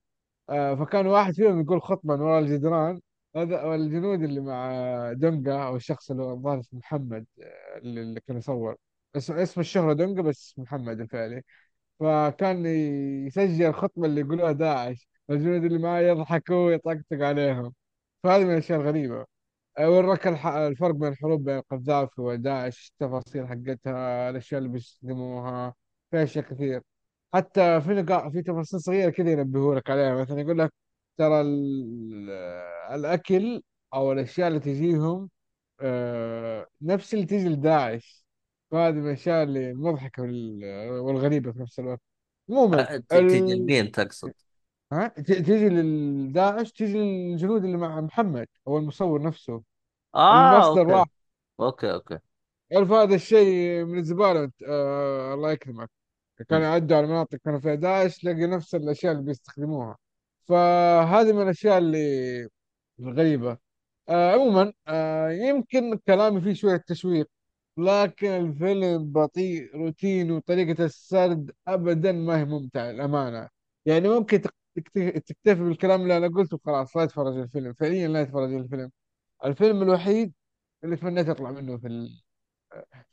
فكان 0.51 1.07
واحد 1.07 1.33
فيهم 1.33 1.61
يقول 1.61 1.81
خطبة 1.81 2.15
من 2.15 2.21
وراء 2.21 2.39
الجدران 2.41 3.01
هذا 3.35 3.75
الجنود 3.75 4.23
اللي 4.23 4.41
مع 4.41 4.71
دونجا 5.13 5.53
أو 5.63 5.75
الشخص 5.75 6.11
اللي 6.11 6.23
الظاهر 6.31 6.59
اسمه 6.59 6.79
محمد 6.79 7.25
آه، 7.41 7.77
اللي 7.77 8.19
كان 8.19 8.37
يصور. 8.37 8.77
اسم 9.15 9.61
الشهرة 9.61 9.93
دونجا 9.93 10.21
بس 10.21 10.55
محمد 10.59 10.99
الفعلي. 11.01 11.41
فكان 11.99 12.65
يسجل 13.27 13.65
الخطبة 13.65 14.05
اللي 14.07 14.21
يقولوها 14.21 14.51
داعش. 14.51 15.07
الجنود 15.29 15.63
اللي 15.65 15.79
معاه 15.79 16.01
يضحكوا 16.01 16.55
ويطقطق 16.67 17.03
عليهم. 17.25 17.73
فهذه 18.23 18.43
من 18.45 18.51
الأشياء 18.53 18.81
الغريبة. 18.81 19.25
آه، 19.79 19.89
وراك 19.89 20.27
الفرق 20.27 20.91
بين 20.95 21.09
الحروب 21.13 21.43
بين 21.45 21.57
القذافي 21.57 22.21
وداعش 22.21 22.89
التفاصيل 22.91 23.47
حقتها 23.47 24.29
الأشياء 24.29 24.59
اللي 24.59 24.69
بيستخدموها 24.73 25.75
في 26.11 26.23
أشياء 26.23 26.45
كثير. 26.45 26.81
حتى 27.33 27.81
في 27.81 27.89
نقاط 27.89 28.31
في 28.31 28.41
تفاصيل 28.41 28.79
صغيرة 28.81 29.09
كذا 29.09 29.31
ينبهوا 29.31 29.75
لك 29.75 29.89
عليها. 29.89 30.15
مثلا 30.15 30.41
يقول 30.41 30.59
لك 30.59 30.73
ترى 31.17 31.41
ال- 31.41 32.29
الأكل 32.95 33.61
أو 33.93 34.11
الأشياء 34.11 34.47
اللي 34.47 34.59
تجيهم 34.59 35.29
آه، 35.81 36.67
نفس 36.81 37.13
اللي 37.13 37.25
تجي 37.25 37.49
لداعش. 37.49 38.25
فهذه 38.71 38.93
من 38.93 39.07
الأشياء 39.07 39.43
اللي 39.43 39.71
المضحكة 39.71 40.21
وال- 40.23 40.89
والغريبة 40.99 41.51
في 41.51 41.59
نفس 41.59 41.79
الوقت. 41.79 42.01
عموما 42.49 42.93
آه، 42.93 42.97
ت- 42.97 43.13
تجي 43.13 43.81
ال... 43.81 43.91
تقصد؟ 43.91 44.31
ها؟ 44.91 45.07
ت- 45.07 45.21
تجي 45.31 45.69
للداعش 45.69 46.71
تجي 46.71 46.97
للجنود 46.97 47.63
اللي 47.65 47.77
مع 47.77 48.01
محمد 48.01 48.47
هو 48.67 48.77
المصور 48.77 49.21
نفسه. 49.21 49.63
آه 50.15 50.55
المصدر 50.55 50.81
okay. 50.81 50.93
واحد. 50.93 51.09
okay 51.59 51.93
okay. 51.93 52.19
عرف 52.73 52.91
هذا 52.91 53.15
الشيء 53.15 53.83
من 53.85 53.99
الزبالة 53.99 54.43
أنت. 54.43 54.63
آه 54.67 55.33
الله 55.33 55.51
يكرمك. 55.51 56.00
كانوا 56.49 56.65
يعدوا 56.67 56.97
على 56.97 57.07
مناطق 57.07 57.37
كانوا 57.45 57.59
فيها 57.59 57.75
داعش 57.75 58.17
تلاقي 58.19 58.47
نفس 58.47 58.75
الأشياء 58.75 59.13
اللي 59.13 59.23
بيستخدموها. 59.23 59.97
فهذه 60.47 61.33
من 61.33 61.41
الأشياء 61.41 61.77
اللي 61.77 62.47
الغريبة. 62.99 63.57
آه 64.09 64.31
عموما 64.33 64.73
آه 64.87 65.29
يمكن 65.31 65.97
كلامي 66.07 66.41
فيه 66.41 66.53
شوية 66.53 66.77
تشويق 66.87 67.29
لكن 67.77 68.27
الفيلم 68.27 69.11
بطيء 69.11 69.75
روتين 69.75 70.31
وطريقة 70.31 70.85
السرد 70.85 71.51
أبدا 71.67 72.11
ما 72.11 72.39
هي 72.39 72.45
ممتعة 72.45 72.89
الأمانة 72.91 73.49
يعني 73.85 74.09
ممكن 74.09 74.41
تك- 74.41 74.55
تكت- 74.75 75.17
تكتفي 75.27 75.63
بالكلام 75.63 76.01
اللي 76.01 76.17
أنا 76.17 76.27
قلته 76.27 76.59
خلاص 76.65 76.97
لا 76.97 77.05
تتفرج 77.05 77.37
الفيلم. 77.37 77.73
فعليا 77.73 78.07
لا 78.07 78.23
تتفرج 78.23 78.53
الفيلم. 78.53 78.91
الفيلم 79.45 79.81
الوحيد 79.83 80.33
اللي 80.83 80.95
تمنيت 80.97 81.29
أطلع 81.29 81.51
منه 81.51 81.77
في 81.77 81.87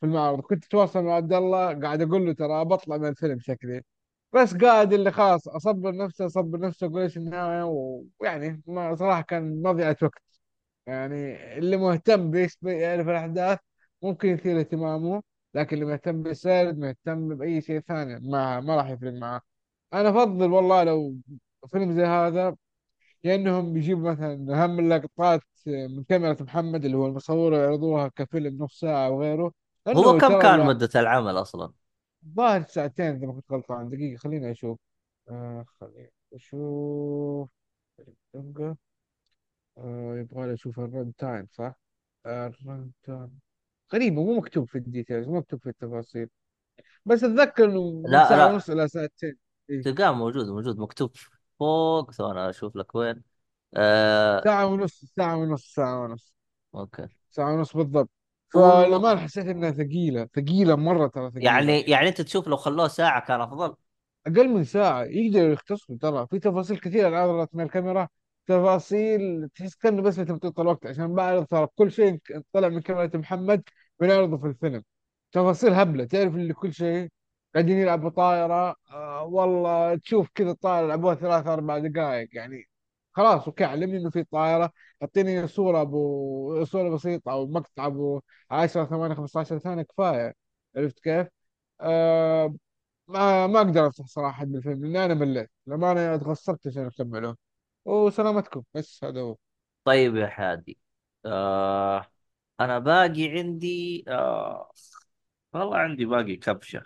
في 0.01 0.07
المعرض 0.07 0.41
كنت 0.41 0.65
أتواصل 0.65 1.03
مع 1.05 1.15
عبد 1.15 1.33
الله 1.33 1.81
قاعد 1.81 2.03
أقول 2.03 2.27
له 2.27 2.33
ترى 2.33 2.65
بطلع 2.65 2.97
من 2.97 3.09
الفيلم 3.09 3.39
شكلي. 3.41 3.83
بس 4.33 4.55
قاعد 4.57 4.93
اللي 4.93 5.13
خلاص 5.13 5.49
أصبر 5.49 5.97
نفسي 5.97 6.27
أصبر 6.27 6.61
نفسي 6.61 6.87
أقول 6.87 7.03
إيش 7.03 7.17
النهاية 7.17 7.63
ويعني 8.21 8.63
ما 8.67 8.95
صراحة 8.97 9.23
كان 9.23 9.63
مضيعه 9.63 9.97
وقت. 10.03 10.23
يعني 10.87 11.37
اللي 11.59 11.77
مهتم 11.77 12.31
بيش 12.31 12.59
يعرف 12.63 13.09
الأحداث 13.09 13.59
ممكن 14.03 14.29
يثير 14.29 14.61
اهتمامه 14.61 15.23
لكن 15.55 15.77
اللي 15.77 15.87
مهتم 15.87 16.23
بالسرد 16.23 16.79
مهتم 16.79 17.37
بأي 17.37 17.61
شيء 17.61 17.81
ثاني 17.81 18.21
ما 18.31 18.61
ما 18.61 18.77
راح 18.77 18.91
يفرق 18.91 19.13
معاه. 19.13 19.41
أنا 19.95 20.09
أفضل 20.11 20.53
والله 20.53 20.85
لو 20.85 21.17
فيلم 21.73 21.93
زي 21.93 22.05
هذا 22.05 22.57
يا 23.25 23.35
انهم 23.35 23.77
يجيبوا 23.77 24.11
مثلا 24.13 24.65
اهم 24.65 24.79
اللقطات 24.81 25.41
من 25.69 26.05
كاميرا 26.05 26.37
محمد 26.41 26.85
اللي 26.85 26.97
هو 26.97 27.07
المصور 27.07 27.53
ويعرضوها 27.53 28.09
كفيلم 28.09 28.63
نص 28.63 28.81
ساعة 28.81 29.11
وغيره 29.11 29.53
هو 29.89 30.19
كم 30.19 30.41
كان 30.41 30.67
مدة 30.67 30.91
العمل 30.97 31.41
أصلا؟ 31.41 31.73
الظاهر 32.27 32.63
ساعتين 32.63 33.07
إذا 33.07 33.27
ما 33.27 33.33
كنت 33.33 33.53
غلطان. 33.53 33.89
دقيقة 33.89 34.19
خليني 34.19 34.51
أشوف. 34.51 34.79
آه 35.29 35.65
خليني 35.81 36.13
أشوف. 36.35 37.49
آه 39.79 40.17
يبغى 40.19 40.47
لي 40.47 40.53
أشوف 40.53 40.81
ال 40.81 41.15
runtime 41.15 41.47
صح؟ 41.53 41.75
آه 42.27 42.47
ال 42.47 42.91
runtime. 43.03 43.39
غريبة 43.95 44.25
مو 44.25 44.39
مكتوب 44.39 44.69
في 44.69 44.79
ال 44.79 44.85
details 44.85 45.29
مو 45.29 45.39
مكتوب 45.39 45.61
في 45.61 45.69
التفاصيل. 45.69 46.29
بس 47.05 47.25
أتذكر 47.25 47.65
إنه 47.65 48.03
لا 48.07 48.29
ساعة 48.29 48.39
لا. 48.39 48.53
ونص 48.53 48.71
إلى 48.71 48.89
ساعتين. 48.89 49.37
إيه. 49.71 49.83
تلقاه 49.83 50.13
موجود 50.13 50.47
موجود 50.47 50.79
مكتوب 50.79 51.11
فوق. 51.59 52.13
ثواني 52.13 52.51
أشوف 52.51 52.77
لك 52.77 52.95
وين. 52.95 53.23
آه 53.77 54.41
ساعة 54.45 54.67
ونص 54.67 55.05
ساعة 55.17 55.37
ونص 55.37 55.75
ساعة 55.75 56.03
ونص. 56.03 56.35
okay. 56.75 57.09
ساعة 57.31 57.55
ونص 57.55 57.77
بالضبط. 57.77 58.11
و... 58.55 58.59
فالأمانة 58.61 59.19
حسيت 59.19 59.47
إنها 59.47 59.71
ثقيلة 59.71 60.29
ثقيلة 60.37 60.77
مرة 60.77 61.07
ترى 61.07 61.31
ثقيلة. 61.31 61.47
يعني 61.47 61.81
يعني 61.81 62.09
أنت 62.09 62.21
تشوف 62.21 62.49
لو 62.49 62.57
خلوه 62.57 62.89
ساعة 62.89 63.27
كان 63.27 63.41
أفضل؟ 63.41 63.75
أقل 64.27 64.49
من 64.49 64.65
ساعة 64.65 65.05
يقدروا 65.05 65.53
يختصروا 65.53 65.99
ترى. 65.99 66.27
في 66.31 66.39
تفاصيل 66.39 66.79
كثيرة 66.79 67.09
انعرضت 67.09 67.55
من 67.55 67.65
الكاميرا. 67.65 68.09
تفاصيل 68.47 69.49
تحس 69.55 69.75
كأنه 69.75 70.03
بس 70.03 70.21
بتمطيط 70.21 70.61
الوقت. 70.61 70.87
عشان 70.87 71.15
بعرض 71.15 71.47
ترى 71.47 71.67
كل 71.77 71.93
شيء 71.93 72.19
طلع 72.53 72.69
من 72.69 72.81
كاميرا 72.81 73.17
محمد 73.17 73.63
بنعرضه 74.01 74.39
في 74.39 74.47
الفيلم. 74.47 74.83
تفاصيل 75.33 75.73
هبلة. 75.73 76.05
تعرف 76.05 76.35
اللي 76.35 76.55
كل 76.55 76.73
شيء 76.73 77.09
قاعدين 77.55 77.79
يلعبوا 77.79 78.11
طائرة؟ 78.11 78.77
آه 78.91 79.23
والله 79.25 79.97
تشوف 79.97 80.29
كذا 80.35 80.51
الطائرة 80.51 80.85
يلعبوها 80.85 81.15
ثلاث 81.15 81.47
أربع 81.47 81.79
دقائق 81.79 82.29
يعني 82.33 82.68
خلاص 83.19 83.45
أوكي 83.47 83.65
علمني 83.65 83.99
إنه 83.99 84.11
في 84.11 84.25
طائرة. 84.25 84.73
أعطيني 85.03 85.49
صورة 85.49 85.83
أبو 85.83 86.65
صورة 86.65 86.91
بسيطة 86.97 87.33
أو 87.33 87.47
مقطع 87.47 87.87
أبو 87.87 88.21
10 88.51 88.85
8 88.85 89.15
15 89.15 89.59
ثانية 89.59 89.83
كفاية. 89.83 90.35
عرفت 90.77 91.01
كيف؟ 91.01 91.29
آه 91.81 92.55
ما 93.09 93.49
ما 93.49 93.59
أقدر 93.61 93.89
افتح 93.89 94.07
صراحة 94.07 94.33
حد 94.41 94.57
الفيلم 94.57 94.87
لأني 94.87 95.05
أنا 95.07 95.15
مليت. 95.15 95.51
لما 95.69 95.93
أنا 95.93 96.17
اتغصبت 96.17 96.69
عشان 96.69 96.87
اكمله 96.87 97.37
وسلامتكم. 97.87 98.65
بس 98.75 99.05
هذا 99.05 99.21
هو. 99.23 99.37
طيب 99.85 100.17
يا 100.17 100.27
حادي. 100.29 100.79
آه 101.27 102.07
أنا 102.61 102.79
باقي 102.79 103.29
عندي 103.39 104.05
آه 104.09 104.73
والله 105.55 105.77
عندي 105.79 106.05
باقي 106.05 106.37
كبشة. 106.37 106.83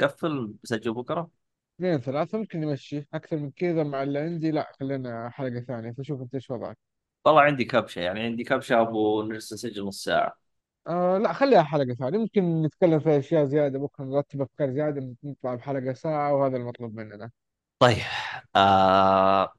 قفل 0.00 0.54
بسجل 0.64 0.94
بكرة. 0.94 1.30
اثنين 1.76 1.98
ثلاثة 1.98 2.38
ممكن 2.38 2.60
نمشي. 2.60 3.06
أكثر 3.14 3.36
من 3.36 3.50
كذا 3.50 3.82
مع 3.84 4.02
اللي 4.02 4.18
عندي 4.18 4.50
لا 4.50 4.72
خلينا 4.80 5.30
حلقة 5.30 5.60
ثانية. 5.60 5.92
فشوف 5.92 6.20
أنت 6.20 6.34
إيش 6.34 6.50
وضعك. 6.50 6.78
والله 7.24 7.40
عندي 7.42 7.64
كبشة 7.64 8.00
يعني 8.00 8.20
عندي 8.20 8.44
كبشة 8.44 8.80
أبو 8.80 9.22
نجلس 9.22 9.52
نسجل 9.52 9.84
نص 9.84 10.04
ساعة. 10.04 10.36
آه 10.86 11.18
لا 11.18 11.32
خليها 11.32 11.62
حلقة 11.62 11.94
ثانية. 11.94 12.18
ممكن 12.18 12.62
نتكلم 12.62 13.00
في 13.00 13.18
أشياء 13.18 13.44
زيادة. 13.44 13.78
بكرة 13.78 14.04
نرتب 14.04 14.42
أفكار 14.42 14.70
زيادة 14.72 15.14
نطلع 15.24 15.54
بحلقة 15.54 15.92
ساعة 15.92 16.34
وهذا 16.34 16.56
المطلوب 16.56 16.94
مننا. 16.94 17.30
طيب 17.78 17.96
آه 18.56 19.52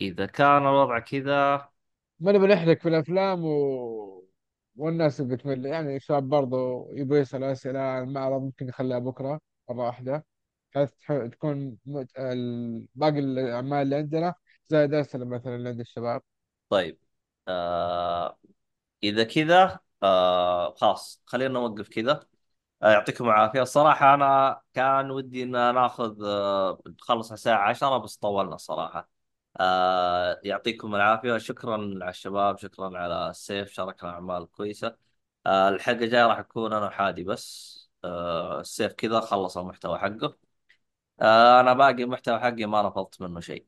إذا 0.00 0.26
كان 0.26 0.62
الوضع 0.62 0.98
كذا. 0.98 1.68
ما 2.20 2.32
نبي 2.32 2.46
نحرق 2.46 2.80
في 2.80 2.88
الأفلام 2.88 3.44
و... 3.44 4.28
والناس 4.76 5.20
اللي 5.20 5.36
بتمل. 5.36 5.66
يعني 5.66 5.96
الشباب 5.96 6.28
برضو 6.28 6.90
يبغوا 6.92 7.18
يسألوا 7.18 7.52
أسئلة 7.52 7.78
عن 7.80 8.02
المعرض 8.02 8.42
ممكن 8.42 8.66
نخليها 8.66 8.98
بكرة 8.98 9.40
مرة 9.70 9.86
واحدة. 9.86 10.24
بحيث 10.74 10.90
تكون 11.32 11.78
باقي 12.94 13.18
الأعمال 13.18 13.82
اللي 13.82 13.96
عندنا 13.96 14.34
زائد 14.68 14.94
أسئلة 14.94 15.24
مثلا 15.24 15.52
عند 15.68 15.80
الشباب. 15.80 16.22
طيب 16.68 16.98
آه 17.48 18.38
إذا 19.02 19.24
كذا 19.24 19.80
آه 20.02 20.74
خلاص 20.74 21.22
خلينا 21.26 21.54
نوقف 21.54 21.88
كذا. 21.88 22.26
آه 22.82 22.92
يعطيكم 22.92 23.24
العافية. 23.24 23.62
الصراحه 23.62 24.14
أنا 24.14 24.60
كان 24.74 25.10
ودي 25.10 25.42
إن 25.42 25.50
ناخذ 25.52 26.24
آه 26.24 26.82
نخلص 26.86 27.28
على 27.28 27.34
الساعة 27.34 27.68
10 27.68 27.98
بس 27.98 28.16
طولنا 28.16 28.54
الصراحه 28.54 29.10
آه 29.60 30.40
يعطيكم 30.44 30.94
العافية. 30.94 31.38
شكرا 31.38 31.74
على 32.02 32.08
الشباب 32.10 32.58
شكرا 32.58 32.98
على 32.98 33.30
السيف 33.30 33.70
شاركنا 33.72 34.10
أعمال 34.10 34.50
كويسة. 34.50 34.96
آه، 35.46 35.68
الحلقة 35.68 36.04
الجاية 36.04 36.26
راح 36.26 36.38
أكون 36.38 36.72
أنا 36.72 36.86
وحادي 36.86 37.24
بس. 37.24 37.78
آه، 38.04 38.60
السيف 38.60 38.92
كذا 38.92 39.20
خلص 39.20 39.58
المحتوى 39.58 39.98
حقه. 39.98 40.47
آه، 41.20 41.60
أنا 41.60 41.72
باقي 41.72 42.02
المحتوى 42.02 42.40
حقي 42.40 42.66
ما 42.66 42.82
نفضت 42.82 43.20
منه 43.22 43.40
شيء. 43.40 43.66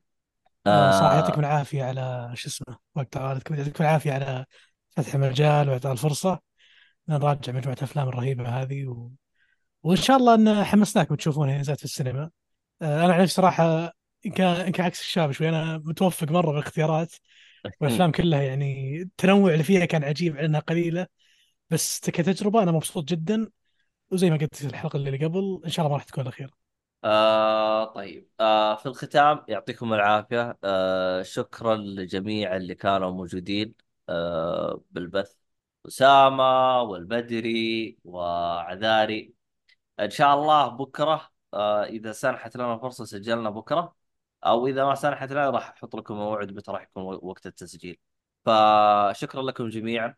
آه 0.67 0.91
صراحة 0.91 1.15
يعطيكم 1.15 1.39
العافية 1.39 1.83
على 1.83 2.31
شو 2.35 2.47
اسمه 2.49 2.77
وقت 2.95 3.13
طوالتكم 3.13 3.55
يعطيكم 3.55 3.83
العافية 3.83 4.13
على 4.13 4.45
فتح 4.89 5.13
المجال 5.15 5.69
وإعطاء 5.69 5.91
الفرصة. 5.91 6.39
إن 7.09 7.13
نراجع 7.13 7.53
مجموعة 7.53 7.77
الأفلام 7.77 8.09
الرهيبة 8.09 8.49
هذه 8.49 8.85
و... 8.87 9.11
وإن 9.83 9.97
شاء 9.97 10.17
الله 10.17 10.35
إن 10.35 10.63
حمسناكم 10.63 11.15
تشوفونها 11.15 11.57
نزلت 11.59 11.79
في 11.79 11.85
السينما. 11.85 12.31
آه 12.81 13.05
أنا 13.05 13.13
عن 13.13 13.21
نفسي 13.21 13.35
صراحة 13.35 13.93
إن 14.25 14.31
كان 14.31 14.47
إن 14.55 14.71
كان 14.71 14.85
عكس 14.85 15.01
الشباب 15.01 15.31
شوي 15.31 15.49
أنا 15.49 15.77
متوفق 15.77 16.31
مرة 16.31 16.51
بالاختيارات 16.51 17.13
والأفلام 17.81 18.11
كلها 18.17 18.41
يعني 18.41 18.97
التنوع 19.01 19.53
اللي 19.53 19.63
فيها 19.63 19.85
كان 19.85 20.03
عجيب 20.03 20.37
على 20.37 20.45
إنها 20.45 20.59
قليلة 20.59 21.07
بس 21.69 21.99
كتجربة 22.09 22.63
أنا 22.63 22.71
مبسوط 22.71 23.05
جدا. 23.09 23.49
وزي 24.11 24.29
ما 24.29 24.37
قلت 24.37 24.55
في 24.55 24.67
الحلقة 24.67 24.97
اللي 24.97 25.25
قبل 25.25 25.61
إن 25.65 25.71
شاء 25.71 25.85
الله 25.85 25.91
ما 25.91 25.97
راح 25.97 26.05
تكون 26.05 26.23
الأخيرة. 26.23 26.60
آه 27.03 27.85
طيب. 27.93 28.29
آه 28.39 28.75
في 28.75 28.85
الختام 28.85 29.45
يعطيكم 29.47 29.93
العافية. 29.93 30.57
آه 30.63 31.21
شكرا 31.21 31.75
لجميع 31.75 32.55
اللي 32.55 32.75
كانوا 32.75 33.11
موجودين 33.11 33.75
آه 34.09 34.83
بالبث. 34.91 35.33
أسامة 35.87 36.43
والبدري 36.81 37.97
وعذاري. 38.03 39.33
إن 39.99 40.09
شاء 40.09 40.35
الله 40.35 40.67
بكرة 40.67 41.31
آه 41.53 41.83
إذا 41.85 42.11
سنحت 42.11 42.57
لنا 42.57 42.77
فرصة 42.77 43.05
سجلنا 43.05 43.49
بكرة 43.49 43.95
أو 44.45 44.67
إذا 44.67 44.85
ما 44.85 44.95
سنحت 44.95 45.31
لنا 45.31 45.49
راح 45.49 45.69
أحط 45.69 45.95
لكم 45.95 46.15
موعد 46.15 46.51
متى 46.53 46.71
راح 46.71 46.81
يكون 46.83 47.19
وقت 47.23 47.47
التسجيل. 47.47 47.99
فشكرا 48.45 49.41
لكم 49.41 49.69
جميعا. 49.69 50.15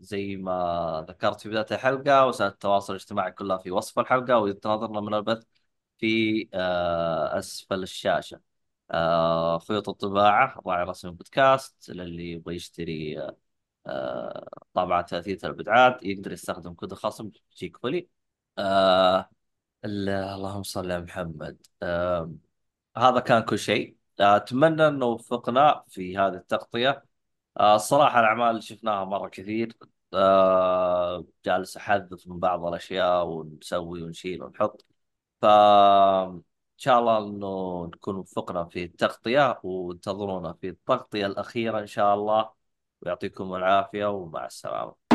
زي 0.00 0.36
ما 0.36 1.06
ذكرت 1.08 1.40
في 1.40 1.48
بداية 1.48 1.66
الحلقة 1.72 2.26
وسائل 2.26 2.50
التواصل 2.50 2.92
الاجتماعي 2.92 3.32
كلها 3.32 3.56
في 3.58 3.70
وصف 3.70 3.98
الحلقة 3.98 4.38
وإذا 4.38 4.54
تناظرنا 4.58 5.00
من 5.00 5.14
البث 5.14 5.44
في 5.98 6.48
آه، 6.54 7.38
أسفل 7.38 7.82
الشاشة. 7.82 8.40
آه، 8.90 9.58
خيوط 9.58 9.88
الطباعة 9.88 10.62
راعي 10.66 10.84
رسمي 10.84 11.10
بودكاست 11.10 11.90
للي 11.90 12.32
يبغى 12.32 12.54
يشتري 12.56 13.20
آه، 13.86 14.48
طابعة 14.74 15.06
ثلاثية 15.06 15.38
الأبعاد 15.44 16.04
يقدر 16.04 16.32
يستخدم 16.32 16.74
كود 16.74 16.92
الخصم 16.92 17.30
جيك 17.56 17.76
فولي. 17.76 18.08
آه، 18.58 19.30
ال- 19.84 20.08
اللهم 20.08 20.62
صل 20.62 20.92
على 20.92 21.02
محمد. 21.04 21.66
آه، 21.82 22.32
هذا 22.96 23.20
كان 23.20 23.42
كل 23.42 23.58
شيء. 23.58 23.96
آه، 24.20 24.36
أتمنى 24.36 24.88
أنه 24.88 25.06
وفقنا 25.06 25.84
في 25.88 26.18
هذه 26.18 26.34
التغطية. 26.34 26.90
آه، 26.90 27.02
الصراحة 27.60 28.20
الأعمال 28.20 28.50
اللي 28.50 28.62
شفناها 28.62 29.04
مرة 29.04 29.28
كثير. 29.28 29.76
آه، 30.14 31.24
جالس 31.44 31.76
أحذف 31.76 32.28
من 32.28 32.38
بعض 32.40 32.64
الأشياء 32.66 33.26
ونسوي 33.26 34.02
ونشيل 34.02 34.42
ونحط. 34.42 34.84
ف 35.42 35.44
إن 35.44 36.42
شاء 36.76 36.98
الله 37.00 37.18
إنه 37.18 37.84
نكون 37.86 38.16
وفقنا 38.16 38.64
في 38.64 38.84
التغطية 38.84 39.60
وانتظرونا 39.62 40.52
في 40.52 40.68
التغطية 40.68 41.26
الأخيرة 41.26 41.78
إن 41.80 41.86
شاء 41.86 42.14
الله. 42.14 42.50
ويعطيكم 43.02 43.54
العافية 43.54 44.06
ومع 44.06 44.46
السلامة. 44.46 45.05